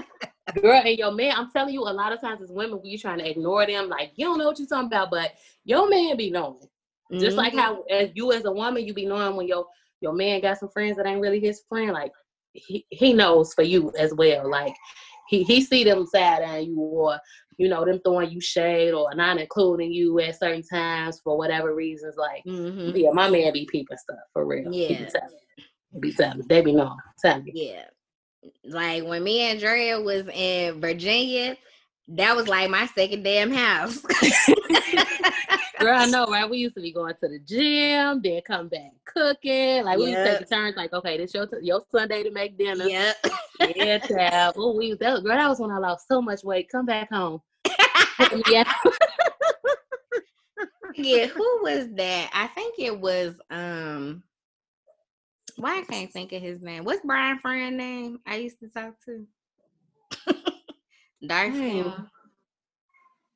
Girl, 0.62 0.82
and 0.84 0.98
your 0.98 1.12
man, 1.12 1.34
I'm 1.36 1.50
telling 1.50 1.74
you, 1.74 1.82
a 1.82 1.92
lot 1.92 2.12
of 2.12 2.20
times 2.20 2.40
as 2.40 2.50
women, 2.50 2.80
we 2.82 2.96
trying 2.96 3.18
to 3.18 3.30
ignore 3.30 3.66
them, 3.66 3.88
like 3.88 4.12
you 4.16 4.24
don't 4.24 4.38
know 4.38 4.46
what 4.46 4.58
you're 4.58 4.68
talking 4.68 4.86
about, 4.86 5.10
but 5.10 5.32
your 5.64 5.90
man 5.90 6.16
be 6.16 6.30
knowing. 6.30 6.68
Mm-hmm. 7.12 7.20
Just 7.20 7.36
like 7.36 7.52
mm-hmm. 7.52 7.60
how 7.60 7.82
as 7.90 8.10
you 8.14 8.32
as 8.32 8.44
a 8.46 8.52
woman, 8.52 8.86
you 8.86 8.94
be 8.94 9.06
knowing 9.06 9.36
when 9.36 9.46
your 9.46 9.66
your 10.00 10.12
man 10.12 10.40
got 10.40 10.58
some 10.58 10.70
friends 10.70 10.96
that 10.96 11.06
ain't 11.06 11.20
really 11.20 11.40
his 11.40 11.62
friend, 11.68 11.92
like 11.92 12.12
he, 12.52 12.86
he 12.90 13.12
knows 13.12 13.52
for 13.52 13.62
you 13.62 13.92
as 13.98 14.14
well. 14.14 14.50
Like 14.50 14.74
he 15.28 15.42
he 15.42 15.60
see 15.60 15.84
them 15.84 16.06
sad 16.06 16.42
at 16.42 16.66
you 16.66 16.78
or 16.78 17.18
you 17.58 17.68
know 17.68 17.84
them 17.84 18.00
throwing 18.04 18.30
you 18.30 18.40
shade 18.40 18.92
or 18.92 19.14
not 19.14 19.38
including 19.38 19.92
you 19.92 20.18
at 20.20 20.38
certain 20.38 20.62
times 20.62 21.20
for 21.22 21.36
whatever 21.36 21.74
reasons. 21.74 22.16
Like 22.16 22.42
mm-hmm. 22.46 22.96
yeah, 22.96 23.10
my 23.10 23.28
man 23.28 23.52
be 23.52 23.68
peeping 23.70 23.98
stuff 23.98 24.18
for 24.32 24.46
real. 24.46 24.72
Yeah. 24.72 25.08
Be 25.98 26.12
telling, 26.12 26.42
they 26.48 26.60
be 26.60 26.72
knowing. 26.72 26.98
Yeah. 27.46 27.84
Like 28.64 29.04
when 29.04 29.24
me 29.24 29.50
and 29.50 29.58
Drea 29.58 30.00
was 30.00 30.26
in 30.28 30.80
Virginia, 30.80 31.56
that 32.08 32.36
was 32.36 32.48
like 32.48 32.70
my 32.70 32.86
second 32.86 33.22
damn 33.22 33.52
house. 33.52 34.00
Girl, 35.80 35.96
I 35.96 36.06
know, 36.06 36.26
right? 36.26 36.48
We 36.48 36.58
used 36.58 36.74
to 36.74 36.80
be 36.80 36.92
going 36.92 37.14
to 37.22 37.28
the 37.28 37.38
gym, 37.38 38.20
then 38.22 38.40
come 38.46 38.68
back 38.68 38.90
cooking. 39.04 39.84
Like 39.84 39.98
we 39.98 40.10
yep. 40.10 40.26
used 40.26 40.30
to 40.30 40.38
take 40.38 40.50
turns. 40.50 40.76
Like, 40.76 40.92
okay, 40.92 41.16
this 41.16 41.34
your 41.34 41.46
t- 41.46 41.58
your 41.62 41.82
Sunday 41.90 42.24
to 42.24 42.30
make 42.30 42.58
dinner. 42.58 42.84
Yeah, 42.84 43.12
yeah, 43.76 43.98
child. 44.06 44.54
Oh, 44.58 44.76
we 44.76 44.90
was 44.90 44.98
that, 44.98 45.22
girl, 45.22 45.36
that 45.36 45.48
was 45.48 45.60
when 45.60 45.70
I 45.70 45.78
lost 45.78 46.08
so 46.08 46.20
much 46.20 46.42
weight. 46.42 46.68
Come 46.70 46.86
back 46.86 47.10
home. 47.10 47.40
yeah. 48.48 48.70
yeah, 50.94 51.26
who 51.26 51.60
was 51.62 51.88
that? 51.94 52.30
I 52.32 52.48
think 52.48 52.74
it 52.78 52.98
was 52.98 53.34
um 53.50 54.24
why 55.58 55.78
I 55.78 55.82
can't 55.82 56.12
think 56.12 56.32
of 56.32 56.42
his 56.42 56.60
name. 56.62 56.84
What's 56.84 57.04
Brian 57.04 57.38
friend 57.38 57.76
name? 57.76 58.20
I 58.26 58.36
used 58.36 58.60
to 58.60 58.68
talk 58.68 58.94
to. 59.06 59.26
Dark 61.26 61.52
skin. 61.52 61.92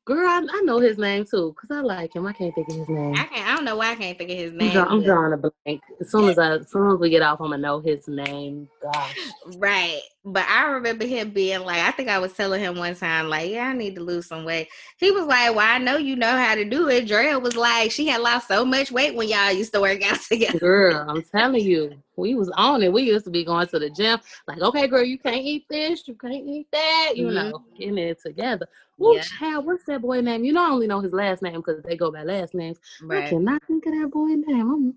Girl, 0.04 0.28
I, 0.28 0.44
I, 0.52 0.60
know 0.62 0.80
his 0.80 0.98
name 0.98 1.24
too, 1.24 1.54
cause 1.60 1.70
I 1.70 1.80
like 1.80 2.16
him. 2.16 2.26
I 2.26 2.32
can't 2.32 2.52
think 2.54 2.68
of 2.68 2.74
his 2.74 2.88
name. 2.88 3.14
I 3.14 3.22
can't. 3.22 3.48
I 3.48 3.54
don't 3.54 3.64
know 3.64 3.76
why 3.76 3.92
I 3.92 3.94
can't 3.94 4.18
think 4.18 4.30
of 4.30 4.36
his 4.36 4.52
name. 4.52 4.76
I'm, 4.76 4.88
I'm 4.88 5.02
drawing 5.04 5.32
a 5.32 5.36
blank. 5.36 5.80
As 6.00 6.10
soon 6.10 6.28
as 6.28 6.38
I, 6.38 6.56
as 6.56 6.70
soon 6.70 6.90
as 6.90 6.98
we 6.98 7.08
get 7.08 7.22
off, 7.22 7.40
I'm 7.40 7.50
gonna 7.50 7.58
know 7.58 7.80
his 7.80 8.08
name. 8.08 8.68
Gosh. 8.82 9.18
Right, 9.58 10.00
but 10.24 10.44
I 10.48 10.66
remember 10.66 11.04
him 11.04 11.30
being 11.30 11.60
like, 11.62 11.80
I 11.80 11.90
think 11.90 12.08
I 12.08 12.20
was 12.20 12.32
telling 12.32 12.60
him 12.60 12.76
one 12.76 12.94
time, 12.94 13.28
like, 13.28 13.50
yeah, 13.50 13.68
I 13.68 13.72
need 13.72 13.96
to 13.96 14.02
lose 14.02 14.26
some 14.26 14.44
weight. 14.44 14.68
He 14.96 15.10
was 15.10 15.26
like, 15.26 15.54
Well, 15.54 15.66
I 15.66 15.78
know 15.78 15.96
you 15.96 16.14
know 16.14 16.30
how 16.30 16.54
to 16.54 16.64
do 16.64 16.88
it. 16.88 17.08
Drea 17.08 17.38
was 17.38 17.56
like, 17.56 17.90
she 17.90 18.06
had 18.06 18.20
lost 18.20 18.46
so 18.46 18.64
much 18.64 18.92
weight 18.92 19.16
when 19.16 19.28
y'all 19.28 19.50
used 19.50 19.72
to 19.74 19.80
work 19.80 20.02
out 20.02 20.20
together. 20.28 20.58
Girl, 20.58 21.04
I'm 21.08 21.22
telling 21.22 21.64
you, 21.64 22.00
we 22.16 22.36
was 22.36 22.50
on 22.50 22.82
it. 22.82 22.92
We 22.92 23.02
used 23.02 23.24
to 23.24 23.30
be 23.30 23.44
going 23.44 23.66
to 23.68 23.78
the 23.80 23.90
gym, 23.90 24.20
like, 24.46 24.60
okay, 24.60 24.86
girl, 24.86 25.02
you 25.02 25.18
can't 25.18 25.36
eat 25.36 25.66
this, 25.68 26.06
you 26.06 26.14
can't 26.14 26.46
eat 26.46 26.68
that, 26.70 27.12
you 27.16 27.26
mm-hmm. 27.26 27.50
know, 27.50 27.64
getting 27.76 27.98
it 27.98 28.22
together. 28.22 28.68
Oh, 29.00 29.16
yeah. 29.16 29.22
child, 29.22 29.66
what's 29.66 29.84
that 29.86 30.02
boy 30.02 30.20
name? 30.20 30.44
You 30.44 30.52
know, 30.52 30.64
I 30.64 30.70
only 30.70 30.86
know 30.86 31.00
his 31.00 31.12
last 31.12 31.42
name 31.42 31.56
because 31.56 31.82
they 31.82 31.96
go 31.96 32.12
by 32.12 32.22
last 32.22 32.54
names. 32.54 32.78
Right. 33.02 33.24
I 33.24 33.28
cannot 33.30 33.62
think 33.66 33.86
of 33.86 33.92
that 33.94 34.10
boy 34.12 34.28
name. 34.28 34.70
I'm 34.70 34.94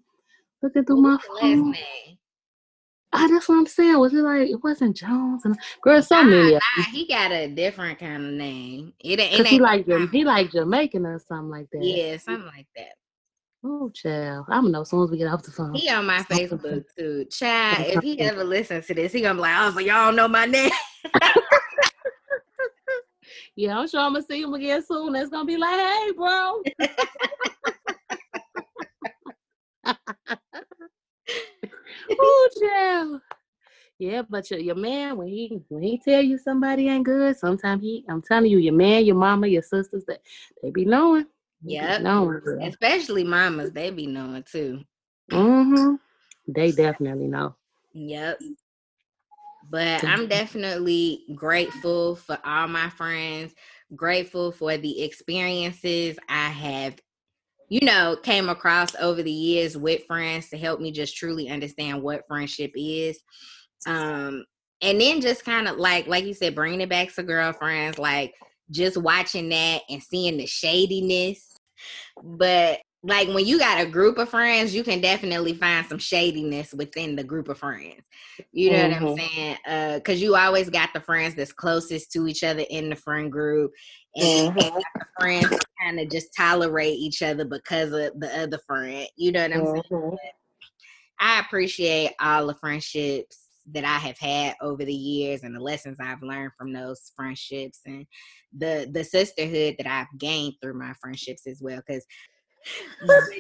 looking 0.61 0.85
through 0.85 1.01
my 1.01 1.17
phone. 1.41 1.71
Last 1.71 1.79
name? 1.79 2.17
Ah, 3.17 3.27
that's 3.29 3.47
what 3.47 3.55
I'm 3.55 3.65
saying. 3.65 3.97
Was 3.97 4.13
it 4.13 4.17
like 4.17 4.49
it 4.49 4.61
wasn't 4.61 4.97
Jones 4.97 5.45
and 5.45 5.57
girl? 5.81 6.01
So 6.01 6.21
nah, 6.21 6.23
many. 6.23 6.51
Nah, 6.53 6.83
he 6.91 7.07
got 7.07 7.31
a 7.31 7.47
different 7.47 7.97
kind 7.97 8.25
of 8.25 8.33
name. 8.33 8.91
It, 8.99 9.21
it 9.21 9.39
ain't. 9.39 9.47
He 9.47 9.59
like 9.59 9.87
he 10.11 10.25
like 10.25 10.51
Jamaican 10.51 11.05
or 11.05 11.17
something 11.19 11.49
like 11.49 11.69
that. 11.71 11.81
Yeah, 11.81 12.17
something 12.17 12.45
like 12.45 12.67
that. 12.75 12.95
Oh, 13.63 13.89
child. 13.89 14.47
I'm 14.49 14.63
gonna 14.63 14.71
know 14.71 14.81
as 14.81 14.89
soon 14.89 15.05
as 15.05 15.11
we 15.11 15.17
get 15.17 15.31
off 15.31 15.43
the 15.43 15.51
phone. 15.51 15.75
He 15.75 15.89
on 15.89 16.05
my 16.05 16.23
Facebook 16.23 16.83
too. 16.97 17.23
Child, 17.31 17.87
if 17.87 18.03
he 18.03 18.19
ever 18.19 18.43
listens 18.43 18.85
to 18.87 18.93
this, 18.93 19.13
he 19.13 19.21
gonna 19.21 19.35
be 19.35 19.41
like, 19.41 19.55
oh, 19.59 19.71
so 19.71 19.79
y'all 19.79 20.11
know 20.11 20.27
my 20.27 20.45
name. 20.45 20.71
yeah, 23.55 23.79
I'm 23.79 23.87
sure 23.87 24.01
I'm 24.01 24.11
gonna 24.11 24.25
see 24.29 24.41
him 24.41 24.53
again 24.53 24.83
soon. 24.85 25.13
That's 25.13 25.29
gonna 25.29 25.45
be 25.45 25.55
like, 25.55 25.79
hey, 25.79 26.11
bro. 26.17 26.61
oh, 32.19 32.49
child. 32.59 33.21
Yeah, 33.97 34.23
but 34.29 34.51
your, 34.51 34.59
your 34.59 34.75
man 34.75 35.17
when 35.17 35.27
he 35.27 35.61
when 35.69 35.81
he 35.81 35.97
tell 35.97 36.21
you 36.21 36.37
somebody 36.37 36.89
ain't 36.89 37.05
good, 37.05 37.37
sometimes 37.37 37.81
he 37.81 38.03
I'm 38.09 38.21
telling 38.21 38.51
you, 38.51 38.57
your 38.57 38.73
man, 38.73 39.05
your 39.05 39.15
mama, 39.15 39.47
your 39.47 39.61
sisters, 39.61 40.03
that 40.07 40.21
they 40.61 40.69
be 40.69 40.83
knowing. 40.83 41.25
Yeah, 41.63 41.97
knowing. 41.99 42.41
Especially 42.61 43.23
mamas, 43.23 43.71
they 43.71 43.91
be 43.91 44.05
knowing 44.05 44.43
too. 44.43 44.81
Mm-hmm. 45.31 45.95
They 46.47 46.71
definitely 46.71 47.27
know. 47.27 47.55
Yep. 47.93 48.39
But 49.69 50.03
I'm 50.03 50.27
definitely 50.27 51.23
grateful 51.33 52.17
for 52.17 52.37
all 52.45 52.67
my 52.67 52.89
friends, 52.89 53.55
grateful 53.95 54.51
for 54.51 54.77
the 54.77 55.01
experiences 55.03 56.19
I 56.29 56.49
have, 56.49 56.97
you 57.69 57.85
know, 57.85 58.17
came 58.23 58.49
across 58.49 58.95
over 58.95 59.23
the 59.23 59.31
years 59.31 59.77
with 59.77 60.05
friends 60.05 60.49
to 60.49 60.57
help 60.57 60.79
me 60.79 60.91
just 60.91 61.17
truly 61.17 61.49
understand 61.49 62.01
what 62.01 62.27
friendship 62.27 62.71
is. 62.75 63.19
Um, 63.87 64.45
and 64.81 64.99
then 64.99 65.21
just 65.21 65.45
kind 65.45 65.67
of 65.67 65.77
like, 65.77 66.07
like 66.07 66.25
you 66.25 66.33
said, 66.33 66.55
bringing 66.55 66.81
it 66.81 66.89
back 66.89 67.13
to 67.15 67.23
girlfriends, 67.23 67.97
like 67.97 68.33
just 68.71 68.97
watching 68.97 69.49
that 69.49 69.81
and 69.89 70.01
seeing 70.01 70.37
the 70.37 70.45
shadiness 70.45 71.55
but 72.23 72.79
like 73.07 73.27
when 73.27 73.45
you 73.45 73.59
got 73.59 73.79
a 73.79 73.85
group 73.85 74.17
of 74.17 74.29
friends, 74.29 74.73
you 74.73 74.83
can 74.83 74.99
definitely 74.99 75.53
find 75.53 75.85
some 75.85 75.99
shadiness 75.99 76.73
within 76.73 77.15
the 77.15 77.23
group 77.23 77.49
of 77.49 77.59
friends. 77.59 78.01
You 78.51 78.71
know 78.71 78.77
mm-hmm. 78.77 79.05
what 79.05 79.11
I'm 79.11 79.17
mm-hmm. 79.17 79.35
saying? 79.35 79.57
Uh, 79.67 79.99
cause 79.99 80.19
you 80.19 80.35
always 80.35 80.71
got 80.71 80.89
the 80.93 80.99
friends 80.99 81.35
that's 81.35 81.53
closest 81.53 82.11
to 82.13 82.27
each 82.27 82.43
other 82.43 82.63
in 82.69 82.89
the 82.89 82.95
friend 82.95 83.31
group. 83.31 83.71
And 84.15 84.55
mm-hmm. 84.55 84.77
the 84.77 85.05
friends 85.19 85.59
kind 85.81 85.99
of 85.99 86.09
just 86.09 86.29
tolerate 86.35 86.97
each 86.97 87.21
other 87.21 87.45
because 87.45 87.91
of 87.91 88.19
the 88.19 88.31
other 88.35 88.59
friend. 88.65 89.07
You 89.17 89.31
know 89.33 89.43
what 89.43 89.53
I'm 89.53 89.61
mm-hmm. 89.61 89.95
saying? 89.95 90.17
I 91.19 91.39
appreciate 91.41 92.11
all 92.19 92.47
the 92.47 92.55
friendships 92.55 93.39
that 93.71 93.85
I 93.85 93.97
have 93.97 94.17
had 94.17 94.55
over 94.61 94.83
the 94.83 94.93
years 94.93 95.43
and 95.43 95.55
the 95.55 95.59
lessons 95.59 95.97
I've 95.99 96.21
learned 96.23 96.51
from 96.57 96.73
those 96.73 97.11
friendships 97.15 97.81
and 97.85 98.05
the 98.55 98.89
the 98.91 99.03
sisterhood 99.03 99.75
that 99.77 99.87
I've 99.87 100.19
gained 100.19 100.55
through 100.61 100.77
my 100.77 100.93
friendships 101.01 101.47
as 101.47 101.61
well. 101.61 101.81
Because 101.85 102.05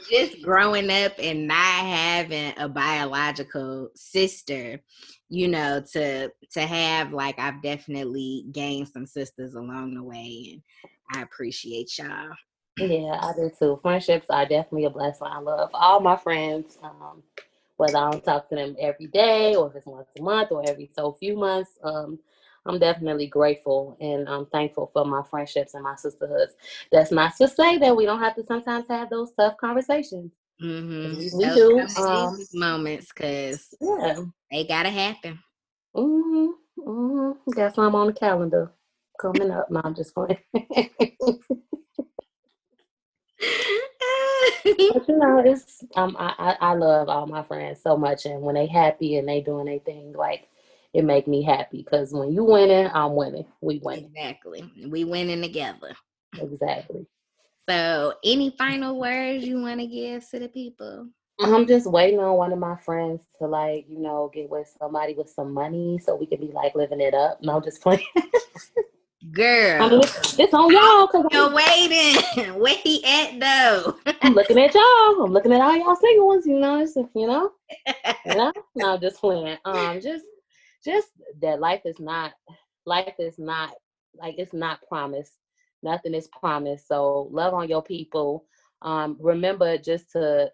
just 0.09 0.41
growing 0.41 0.89
up 0.89 1.13
and 1.19 1.47
not 1.47 1.55
having 1.55 2.53
a 2.57 2.69
biological 2.69 3.89
sister, 3.95 4.81
you 5.29 5.47
know, 5.47 5.81
to 5.93 6.31
to 6.51 6.61
have 6.61 7.13
like 7.13 7.37
I've 7.39 7.61
definitely 7.61 8.45
gained 8.51 8.87
some 8.87 9.05
sisters 9.05 9.55
along 9.55 9.95
the 9.95 10.03
way, 10.03 10.51
and 10.53 10.61
I 11.13 11.23
appreciate 11.23 11.97
y'all. 11.97 12.31
Yeah, 12.77 13.19
I 13.21 13.31
do 13.35 13.51
too. 13.57 13.79
Friendships 13.81 14.27
are 14.29 14.45
definitely 14.45 14.85
a 14.85 14.89
blessing. 14.89 15.27
I 15.27 15.39
love 15.39 15.69
all 15.73 15.99
my 16.01 16.17
friends. 16.17 16.77
Um, 16.83 17.23
whether 17.77 17.97
I 17.97 18.11
don't 18.11 18.23
talk 18.23 18.49
to 18.49 18.55
them 18.55 18.75
every 18.79 19.07
day 19.07 19.55
or 19.55 19.69
if 19.69 19.75
it's 19.75 19.85
once 19.85 20.07
a 20.17 20.21
month 20.21 20.51
or 20.51 20.63
every 20.67 20.89
so 20.93 21.13
few 21.13 21.37
months. 21.37 21.71
Um, 21.83 22.19
I'm 22.65 22.79
definitely 22.79 23.27
grateful 23.27 23.97
and 23.99 24.27
I'm 24.27 24.45
thankful 24.47 24.89
for 24.93 25.05
my 25.05 25.23
friendships 25.23 25.73
and 25.73 25.83
my 25.83 25.95
sisterhoods. 25.95 26.55
That's 26.91 27.11
not 27.11 27.35
to 27.37 27.47
say 27.47 27.77
that 27.77 27.95
we 27.95 28.05
don't 28.05 28.19
have 28.19 28.35
to 28.35 28.45
sometimes 28.45 28.85
have 28.89 29.09
those 29.09 29.31
tough 29.39 29.57
conversations. 29.57 30.31
Mm-hmm. 30.61 31.17
We, 31.17 31.47
we 31.47 31.53
do 31.53 31.79
um, 32.01 32.37
moments 32.53 33.11
because 33.13 33.73
yeah. 33.81 34.21
they 34.51 34.65
gotta 34.65 34.89
happen. 34.89 35.39
Mm-hmm. 35.95 36.47
Mm-hmm. 36.79 37.51
Got 37.51 37.75
some 37.75 37.95
on 37.95 38.07
the 38.07 38.13
calendar 38.13 38.71
coming 39.19 39.51
up. 39.51 39.69
No, 39.69 39.81
I'm 39.83 39.95
just 39.95 40.13
playing. 40.13 40.37
but 40.53 40.63
you 44.63 45.17
know, 45.17 45.41
it's 45.45 45.83
um, 45.95 46.15
I, 46.17 46.55
I 46.59 46.73
love 46.73 47.09
all 47.09 47.27
my 47.27 47.43
friends 47.43 47.81
so 47.81 47.97
much, 47.97 48.25
and 48.25 48.41
when 48.41 48.55
they 48.55 48.67
happy 48.67 49.17
and 49.17 49.27
they 49.27 49.41
doing 49.41 49.65
their 49.65 49.79
thing, 49.79 50.13
like 50.13 50.47
it 50.95 51.03
make 51.03 51.27
me 51.27 51.43
happy 51.43 51.83
because 51.83 52.13
when 52.13 52.31
you 52.31 52.45
winning, 52.45 52.89
I'm 52.93 53.15
winning. 53.15 53.45
We 53.59 53.79
winning. 53.83 54.11
Exactly. 54.15 54.63
We 54.87 55.03
winning 55.03 55.41
together. 55.41 55.93
Exactly. 56.39 57.05
So, 57.67 58.13
any 58.23 58.51
final 58.57 58.97
words 58.97 59.43
you 59.43 59.61
want 59.61 59.81
to 59.81 59.87
give 59.87 60.27
to 60.29 60.39
the 60.39 60.47
people? 60.47 61.09
I'm 61.41 61.67
just 61.67 61.85
waiting 61.85 62.19
on 62.19 62.37
one 62.37 62.53
of 62.53 62.59
my 62.59 62.77
friends 62.77 63.23
to 63.39 63.47
like, 63.47 63.85
you 63.89 63.99
know, 63.99 64.31
get 64.33 64.49
with 64.49 64.73
somebody 64.79 65.13
with 65.13 65.29
some 65.29 65.53
money 65.53 65.99
so 65.99 66.15
we 66.15 66.27
can 66.27 66.39
be 66.39 66.53
like 66.53 66.75
living 66.75 67.01
it 67.01 67.13
up. 67.13 67.43
No, 67.43 67.59
just 67.59 67.81
playing. 67.81 68.05
Girl, 69.31 70.01
it's, 70.01 70.53
on 70.53 70.71
y'all 70.71 71.07
because 71.07 71.25
you're 71.31 71.53
waiting. 71.53 72.53
Where 72.59 72.75
he 72.75 73.03
at 73.03 73.39
though? 73.39 73.97
I'm 74.21 74.33
looking 74.33 74.59
at 74.59 74.73
y'all. 74.73 75.23
I'm 75.23 75.33
looking 75.33 75.51
at 75.51 75.61
all 75.61 75.75
y'all 75.75 75.95
single 75.95 76.27
ones. 76.27 76.45
You 76.45 76.59
know, 76.59 76.79
it's, 76.79 76.95
you 76.95 77.27
know, 77.27 77.51
you 78.25 78.35
know. 78.35 78.53
No, 78.75 78.97
just 78.97 79.19
playing. 79.19 79.57
Um, 79.65 79.99
just, 79.99 80.23
just 80.85 81.09
that 81.41 81.59
life 81.59 81.81
is 81.85 81.99
not, 81.99 82.33
life 82.85 83.15
is 83.19 83.39
not 83.39 83.73
like 84.17 84.35
it's 84.37 84.53
not 84.53 84.79
promised. 84.87 85.33
Nothing 85.83 86.13
is 86.13 86.27
promised. 86.27 86.87
So 86.87 87.27
love 87.31 87.53
on 87.53 87.67
your 87.67 87.83
people. 87.83 88.45
Um, 88.81 89.17
remember 89.19 89.77
just 89.77 90.11
to 90.11 90.51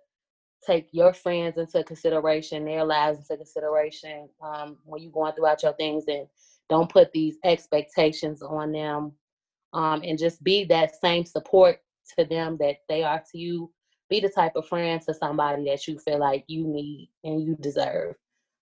take 0.65 0.87
your 0.91 1.13
friends 1.13 1.57
into 1.57 1.83
consideration, 1.83 2.65
their 2.65 2.85
lives 2.85 3.19
into 3.19 3.37
consideration 3.37 4.29
um, 4.41 4.77
when 4.85 5.01
you're 5.01 5.11
going 5.11 5.33
throughout 5.33 5.63
your 5.63 5.73
things 5.73 6.05
and 6.07 6.27
don't 6.69 6.89
put 6.89 7.11
these 7.11 7.37
expectations 7.43 8.41
on 8.41 8.71
them 8.71 9.11
um, 9.73 10.01
and 10.03 10.17
just 10.17 10.43
be 10.43 10.63
that 10.65 10.95
same 11.01 11.25
support 11.25 11.79
to 12.17 12.25
them 12.25 12.57
that 12.59 12.77
they 12.89 13.03
are 13.03 13.23
to 13.31 13.37
you 13.37 13.71
be 14.09 14.19
the 14.19 14.29
type 14.29 14.53
of 14.55 14.67
friend 14.67 15.01
to 15.01 15.13
somebody 15.13 15.63
that 15.65 15.87
you 15.87 15.97
feel 15.97 16.19
like 16.19 16.43
you 16.47 16.65
need 16.67 17.09
and 17.23 17.41
you 17.41 17.55
deserve 17.61 18.15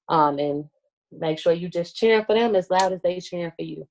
um, 0.09 0.37
and 0.37 0.65
make 1.11 1.39
sure 1.39 1.53
you 1.53 1.69
just 1.69 1.95
cheering 1.95 2.25
for 2.25 2.35
them 2.35 2.55
as 2.55 2.69
loud 2.69 2.93
as 2.93 3.01
they 3.01 3.19
cheering 3.19 3.51
for 3.57 3.63
you. 3.63 3.87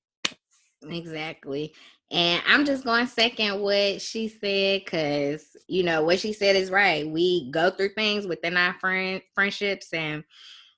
Exactly. 0.87 1.73
And 2.11 2.41
i'm 2.47 2.65
just 2.65 2.85
going 2.85 3.05
second 3.05 3.61
what 3.61 4.01
she 4.01 4.27
said 4.29 4.81
because 4.83 5.45
you 5.67 5.83
know 5.83 6.03
what 6.03 6.19
she 6.19 6.33
said 6.33 6.55
is 6.55 6.71
right. 6.71 7.07
We 7.07 7.51
go 7.51 7.69
through 7.69 7.93
things 7.93 8.25
within 8.25 8.57
our 8.57 8.73
friend 8.79 9.21
friendships 9.35 9.93
and 9.93 10.23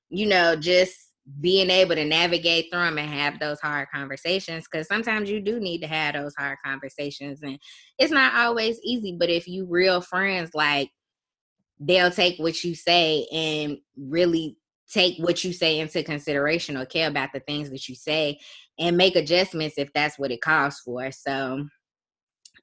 you 0.09 0.25
know 0.25 0.55
just 0.55 1.11
being 1.39 1.69
able 1.69 1.95
to 1.95 2.03
navigate 2.03 2.67
through 2.71 2.81
them 2.81 2.97
and 2.97 3.09
have 3.09 3.39
those 3.39 3.59
hard 3.59 3.87
conversations 3.93 4.65
because 4.69 4.87
sometimes 4.87 5.29
you 5.29 5.39
do 5.39 5.59
need 5.59 5.79
to 5.79 5.87
have 5.87 6.15
those 6.15 6.33
hard 6.37 6.57
conversations 6.65 7.41
and 7.43 7.59
it's 7.99 8.11
not 8.11 8.33
always 8.33 8.79
easy 8.83 9.15
but 9.17 9.29
if 9.29 9.47
you 9.47 9.65
real 9.69 10.01
friends 10.01 10.49
like 10.53 10.89
they'll 11.79 12.11
take 12.11 12.37
what 12.39 12.63
you 12.63 12.75
say 12.75 13.27
and 13.31 13.77
really 13.95 14.57
take 14.91 15.17
what 15.19 15.43
you 15.43 15.53
say 15.53 15.79
into 15.79 16.03
consideration 16.03 16.77
or 16.77 16.85
care 16.85 17.07
about 17.07 17.29
the 17.33 17.39
things 17.41 17.69
that 17.69 17.87
you 17.87 17.95
say 17.95 18.37
and 18.79 18.97
make 18.97 19.15
adjustments 19.15 19.75
if 19.77 19.91
that's 19.93 20.19
what 20.19 20.31
it 20.31 20.41
calls 20.41 20.79
for 20.79 21.11
so 21.11 21.65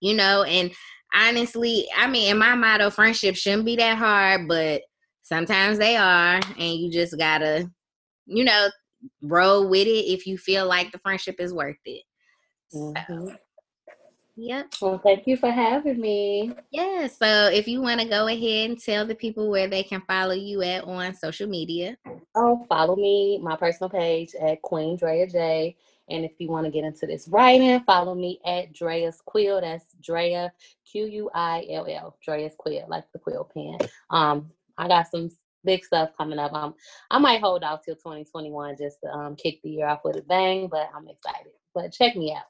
you 0.00 0.14
know 0.14 0.42
and 0.42 0.70
honestly 1.14 1.86
i 1.96 2.08
mean 2.08 2.30
in 2.30 2.38
my 2.38 2.54
motto 2.54 2.90
friendship 2.90 3.34
shouldn't 3.34 3.64
be 3.64 3.76
that 3.76 3.96
hard 3.96 4.46
but 4.46 4.82
sometimes 5.22 5.78
they 5.78 5.96
are 5.96 6.40
and 6.58 6.74
you 6.74 6.90
just 6.90 7.16
gotta 7.18 7.70
you 8.28 8.44
know, 8.44 8.68
roll 9.22 9.68
with 9.68 9.86
it 9.86 10.12
if 10.12 10.26
you 10.26 10.38
feel 10.38 10.66
like 10.66 10.92
the 10.92 10.98
friendship 10.98 11.36
is 11.38 11.52
worth 11.52 11.76
it. 11.84 12.02
Mm-hmm. 12.74 13.28
So, 13.28 13.34
yep. 14.38 14.72
Well, 14.80 15.00
thank 15.02 15.26
you 15.26 15.36
for 15.36 15.50
having 15.50 16.00
me. 16.00 16.54
Yeah. 16.70 17.08
So 17.08 17.50
if 17.52 17.66
you 17.66 17.80
want 17.80 18.00
to 18.00 18.08
go 18.08 18.26
ahead 18.28 18.70
and 18.70 18.80
tell 18.80 19.06
the 19.06 19.14
people 19.14 19.50
where 19.50 19.68
they 19.68 19.82
can 19.82 20.00
follow 20.02 20.34
you 20.34 20.62
at 20.62 20.84
on 20.84 21.14
social 21.14 21.48
media. 21.48 21.96
Oh, 22.34 22.64
follow 22.68 22.96
me, 22.96 23.38
my 23.42 23.56
personal 23.56 23.90
page 23.90 24.34
at 24.40 24.62
Queen 24.62 24.96
Drea 24.96 25.26
J. 25.26 25.76
And 26.10 26.24
if 26.24 26.32
you 26.38 26.48
want 26.48 26.64
to 26.64 26.70
get 26.70 26.84
into 26.84 27.06
this 27.06 27.28
writing, 27.28 27.80
follow 27.80 28.14
me 28.14 28.40
at 28.46 28.72
Drea's 28.72 29.20
Quill. 29.26 29.60
That's 29.60 29.84
Drea 30.02 30.52
Q 30.90 31.06
U 31.06 31.30
I 31.34 31.66
L 31.70 31.86
L. 31.86 32.16
Drea's 32.24 32.54
Quill, 32.56 32.86
like 32.88 33.04
the 33.12 33.18
quill 33.18 33.50
pen. 33.52 33.78
Um, 34.10 34.50
I 34.78 34.88
got 34.88 35.10
some 35.10 35.30
big 35.64 35.84
stuff 35.84 36.10
coming 36.16 36.38
up. 36.38 36.52
Um, 36.54 36.74
I 37.10 37.18
might 37.18 37.40
hold 37.40 37.64
off 37.64 37.84
till 37.84 37.96
2021 37.96 38.76
just 38.78 38.98
to 39.02 39.10
um, 39.10 39.36
kick 39.36 39.60
the 39.62 39.70
year 39.70 39.86
off 39.86 40.00
with 40.04 40.16
a 40.16 40.22
bang, 40.22 40.68
but 40.68 40.88
I'm 40.94 41.08
excited. 41.08 41.52
But 41.74 41.92
check 41.92 42.16
me 42.16 42.34
out. 42.34 42.44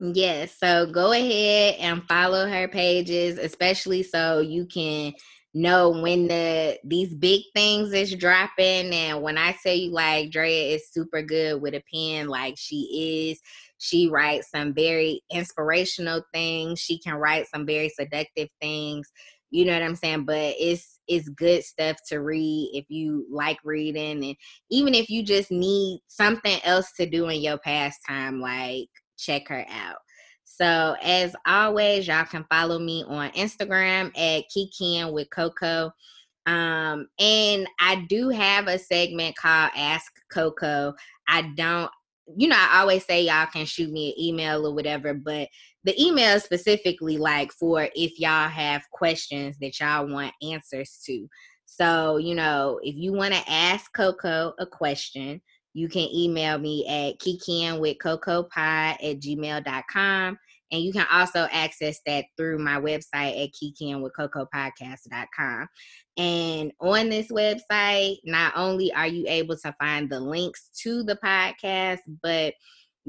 Yes, 0.00 0.56
so 0.58 0.86
go 0.86 1.12
ahead 1.12 1.76
and 1.80 2.04
follow 2.06 2.48
her 2.48 2.68
pages, 2.68 3.36
especially 3.36 4.04
so 4.04 4.38
you 4.40 4.64
can 4.66 5.12
know 5.54 5.90
when 5.90 6.28
the 6.28 6.78
these 6.84 7.12
big 7.14 7.42
things 7.52 7.92
is 7.92 8.14
dropping. 8.14 8.92
And 8.94 9.22
when 9.22 9.36
I 9.36 9.56
tell 9.60 9.74
you 9.74 9.90
like 9.90 10.30
Drea 10.30 10.74
is 10.76 10.88
super 10.92 11.20
good 11.22 11.60
with 11.60 11.74
a 11.74 11.82
pen, 11.92 12.28
like 12.28 12.54
she 12.56 13.30
is. 13.32 13.40
She 13.80 14.08
writes 14.08 14.50
some 14.50 14.72
very 14.74 15.20
inspirational 15.32 16.22
things. 16.32 16.80
She 16.80 16.98
can 17.00 17.14
write 17.14 17.46
some 17.48 17.64
very 17.66 17.88
seductive 17.88 18.48
things. 18.60 19.08
You 19.50 19.64
know 19.64 19.72
what 19.72 19.82
I'm 19.82 19.96
saying? 19.96 20.24
But 20.26 20.54
it's 20.58 21.00
it's 21.08 21.28
good 21.28 21.64
stuff 21.64 21.96
to 22.08 22.18
read 22.18 22.70
if 22.74 22.84
you 22.88 23.26
like 23.32 23.58
reading 23.64 24.24
and 24.24 24.36
even 24.70 24.94
if 24.94 25.08
you 25.10 25.24
just 25.24 25.50
need 25.50 26.00
something 26.06 26.58
else 26.64 26.92
to 26.98 27.06
do 27.06 27.28
in 27.30 27.40
your 27.40 27.58
pastime 27.58 28.40
like 28.40 28.88
check 29.18 29.48
her 29.48 29.64
out. 29.68 29.98
So 30.44 30.96
as 31.02 31.36
always 31.46 32.08
y'all 32.08 32.24
can 32.24 32.44
follow 32.50 32.78
me 32.78 33.04
on 33.06 33.30
instagram 33.30 34.06
at 34.18 34.44
kikian 34.54 35.12
with 35.12 35.28
coco. 35.30 35.92
Um 36.46 37.06
and 37.18 37.68
i 37.80 38.06
do 38.08 38.30
have 38.30 38.66
a 38.66 38.78
segment 38.78 39.36
called 39.36 39.70
ask 39.76 40.10
coco. 40.32 40.94
I 41.28 41.42
don't 41.54 41.90
you 42.36 42.48
know, 42.48 42.56
I 42.58 42.80
always 42.80 43.04
say 43.06 43.22
y'all 43.22 43.46
can 43.46 43.64
shoot 43.64 43.90
me 43.90 44.10
an 44.10 44.22
email 44.22 44.66
or 44.66 44.74
whatever, 44.74 45.14
but 45.14 45.48
the 45.84 46.02
email 46.02 46.38
specifically 46.40 47.16
like 47.16 47.52
for 47.52 47.88
if 47.94 48.18
y'all 48.18 48.48
have 48.48 48.82
questions 48.92 49.56
that 49.60 49.80
y'all 49.80 50.06
want 50.06 50.34
answers 50.42 51.00
to. 51.06 51.26
So, 51.64 52.16
you 52.16 52.34
know, 52.34 52.80
if 52.82 52.96
you 52.96 53.12
want 53.12 53.34
to 53.34 53.50
ask 53.50 53.92
Coco 53.94 54.52
a 54.58 54.66
question, 54.66 55.40
you 55.74 55.88
can 55.88 56.08
email 56.14 56.58
me 56.58 56.86
at 56.86 57.18
kikian 57.18 57.80
with 57.80 57.98
cocopie 57.98 58.46
at 58.56 59.18
gmail.com. 59.20 60.38
And 60.70 60.82
you 60.82 60.92
can 60.92 61.06
also 61.10 61.48
access 61.50 61.98
that 62.04 62.26
through 62.36 62.58
my 62.58 62.78
website 62.78 63.42
at 63.42 63.54
kikianwithcocopodcast.com. 63.54 65.66
And 66.18 66.72
on 66.80 67.08
this 67.08 67.28
website, 67.28 68.18
not 68.24 68.52
only 68.54 68.92
are 68.92 69.06
you 69.06 69.24
able 69.28 69.56
to 69.56 69.74
find 69.80 70.10
the 70.10 70.20
links 70.20 70.68
to 70.82 71.02
the 71.04 71.16
podcast, 71.16 72.00
but 72.22 72.52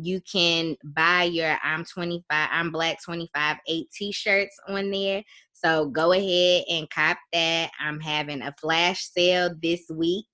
you 0.02 0.22
can 0.22 0.76
buy 0.84 1.24
your 1.24 1.58
I'm 1.64 1.84
25, 1.84 2.24
I'm 2.30 2.72
Black 2.72 3.02
25 3.04 3.58
8 3.68 3.92
t 3.92 4.12
shirts 4.12 4.58
on 4.68 4.92
there. 4.92 5.24
So 5.54 5.88
go 5.88 6.14
ahead 6.14 6.64
and 6.70 6.90
cop 6.90 7.18
that. 7.34 7.72
I'm 7.80 8.00
having 8.00 8.42
a 8.42 8.56
flash 8.62 9.10
sale 9.10 9.54
this 9.62 9.86
week. 9.90 10.26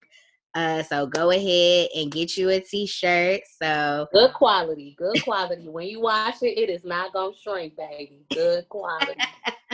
Uh, 0.55 0.81
so 0.83 1.05
go 1.05 1.31
ahead 1.31 1.89
and 1.95 2.09
get 2.09 2.37
you 2.37 2.49
a 2.49 2.61
t-shirt. 2.61 3.41
So 3.61 4.07
good 4.13 4.33
quality, 4.33 4.95
good 4.97 5.21
quality. 5.21 5.67
when 5.67 5.87
you 5.87 5.99
wash 5.99 6.41
it, 6.41 6.57
it 6.57 6.69
is 6.69 6.85
not 6.85 7.11
gonna 7.11 7.35
shrink, 7.35 7.75
baby. 7.75 8.25
Good 8.33 8.69
quality. 8.69 9.19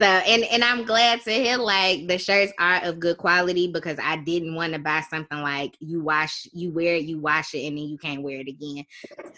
so 0.00 0.06
and 0.06 0.44
and 0.44 0.62
I'm 0.62 0.84
glad 0.84 1.22
to 1.22 1.32
hear 1.32 1.56
like 1.56 2.06
the 2.06 2.18
shirts 2.18 2.52
are 2.60 2.84
of 2.84 3.00
good 3.00 3.18
quality 3.18 3.66
because 3.66 3.98
I 4.00 4.16
didn't 4.18 4.54
want 4.54 4.74
to 4.74 4.78
buy 4.78 5.02
something 5.10 5.38
like 5.38 5.76
you 5.80 6.00
wash, 6.00 6.46
you 6.52 6.70
wear 6.70 6.94
it, 6.94 7.04
you 7.04 7.18
wash 7.18 7.54
it, 7.54 7.66
and 7.66 7.76
then 7.76 7.84
you 7.88 7.98
can't 7.98 8.22
wear 8.22 8.40
it 8.40 8.48
again. 8.48 8.84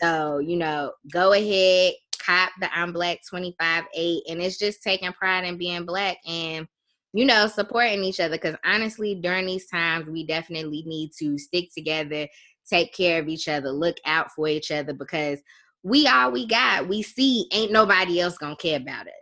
So 0.03 0.39
you 0.39 0.57
know, 0.57 0.93
go 1.11 1.33
ahead, 1.33 1.95
cop 2.19 2.51
the 2.61 2.69
I'm 2.77 2.93
Black 2.93 3.21
25 3.27 3.85
8, 3.95 4.23
and 4.29 4.43
it's 4.43 4.59
just 4.59 4.83
taking 4.83 5.13
pride 5.13 5.45
in 5.45 5.57
being 5.57 5.87
black 5.87 6.19
and 6.27 6.69
you 7.13 7.25
know, 7.25 7.47
supporting 7.47 8.05
each 8.05 8.21
other. 8.21 8.37
Because 8.37 8.57
honestly, 8.65 9.15
during 9.15 9.47
these 9.47 9.67
times, 9.67 10.09
we 10.09 10.27
definitely 10.27 10.83
need 10.87 11.13
to 11.19 11.39
stick 11.39 11.69
together, 11.75 12.29
take 12.69 12.95
care 12.95 13.21
of 13.21 13.29
each 13.29 13.49
other, 13.49 13.71
look 13.71 13.97
out 14.05 14.31
for 14.33 14.49
each 14.49 14.71
other 14.71 14.93
because 14.93 15.39
we 15.83 16.07
all 16.07 16.33
we 16.33 16.47
got. 16.47 16.89
We 16.89 17.03
see 17.03 17.49
ain't 17.53 17.73
nobody 17.73 18.21
else 18.21 18.39
gonna 18.39 18.57
care 18.57 18.79
about 18.79 19.07
us. 19.07 19.13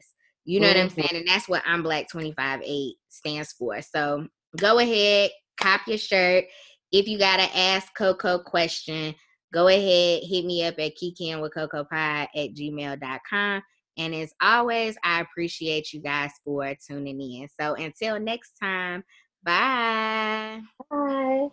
You 0.44 0.60
know 0.60 0.68
mm-hmm. 0.68 0.76
what 0.76 0.82
I'm 0.82 0.90
mm-hmm. 0.90 1.00
saying? 1.00 1.20
And 1.20 1.28
that's 1.28 1.48
what 1.48 1.62
I'm 1.66 1.82
Black 1.82 2.08
25 2.08 2.60
8 2.64 2.94
stands 3.08 3.52
for. 3.52 3.80
So 3.82 4.26
go 4.58 4.78
ahead, 4.78 5.30
cop 5.60 5.82
your 5.86 5.98
shirt. 5.98 6.44
If 6.92 7.08
you 7.08 7.18
got 7.18 7.38
to 7.38 7.58
ask 7.58 7.88
Coco 7.96 8.38
question, 8.38 9.14
go 9.52 9.68
ahead, 9.68 10.22
hit 10.24 10.44
me 10.44 10.64
up 10.64 10.74
at 10.78 10.92
Kikiing 10.96 11.40
with 11.40 11.54
Coco 11.54 11.84
Pie 11.84 12.28
at 12.34 12.54
gmail.com. 12.54 13.62
And 13.96 14.14
as 14.14 14.32
always, 14.40 14.96
I 15.04 15.20
appreciate 15.20 15.92
you 15.92 16.00
guys 16.00 16.30
for 16.44 16.74
tuning 16.86 17.20
in. 17.20 17.48
So 17.60 17.74
until 17.74 18.18
next 18.18 18.52
time, 18.60 19.04
bye. 19.42 20.60
Bye. 20.90 21.48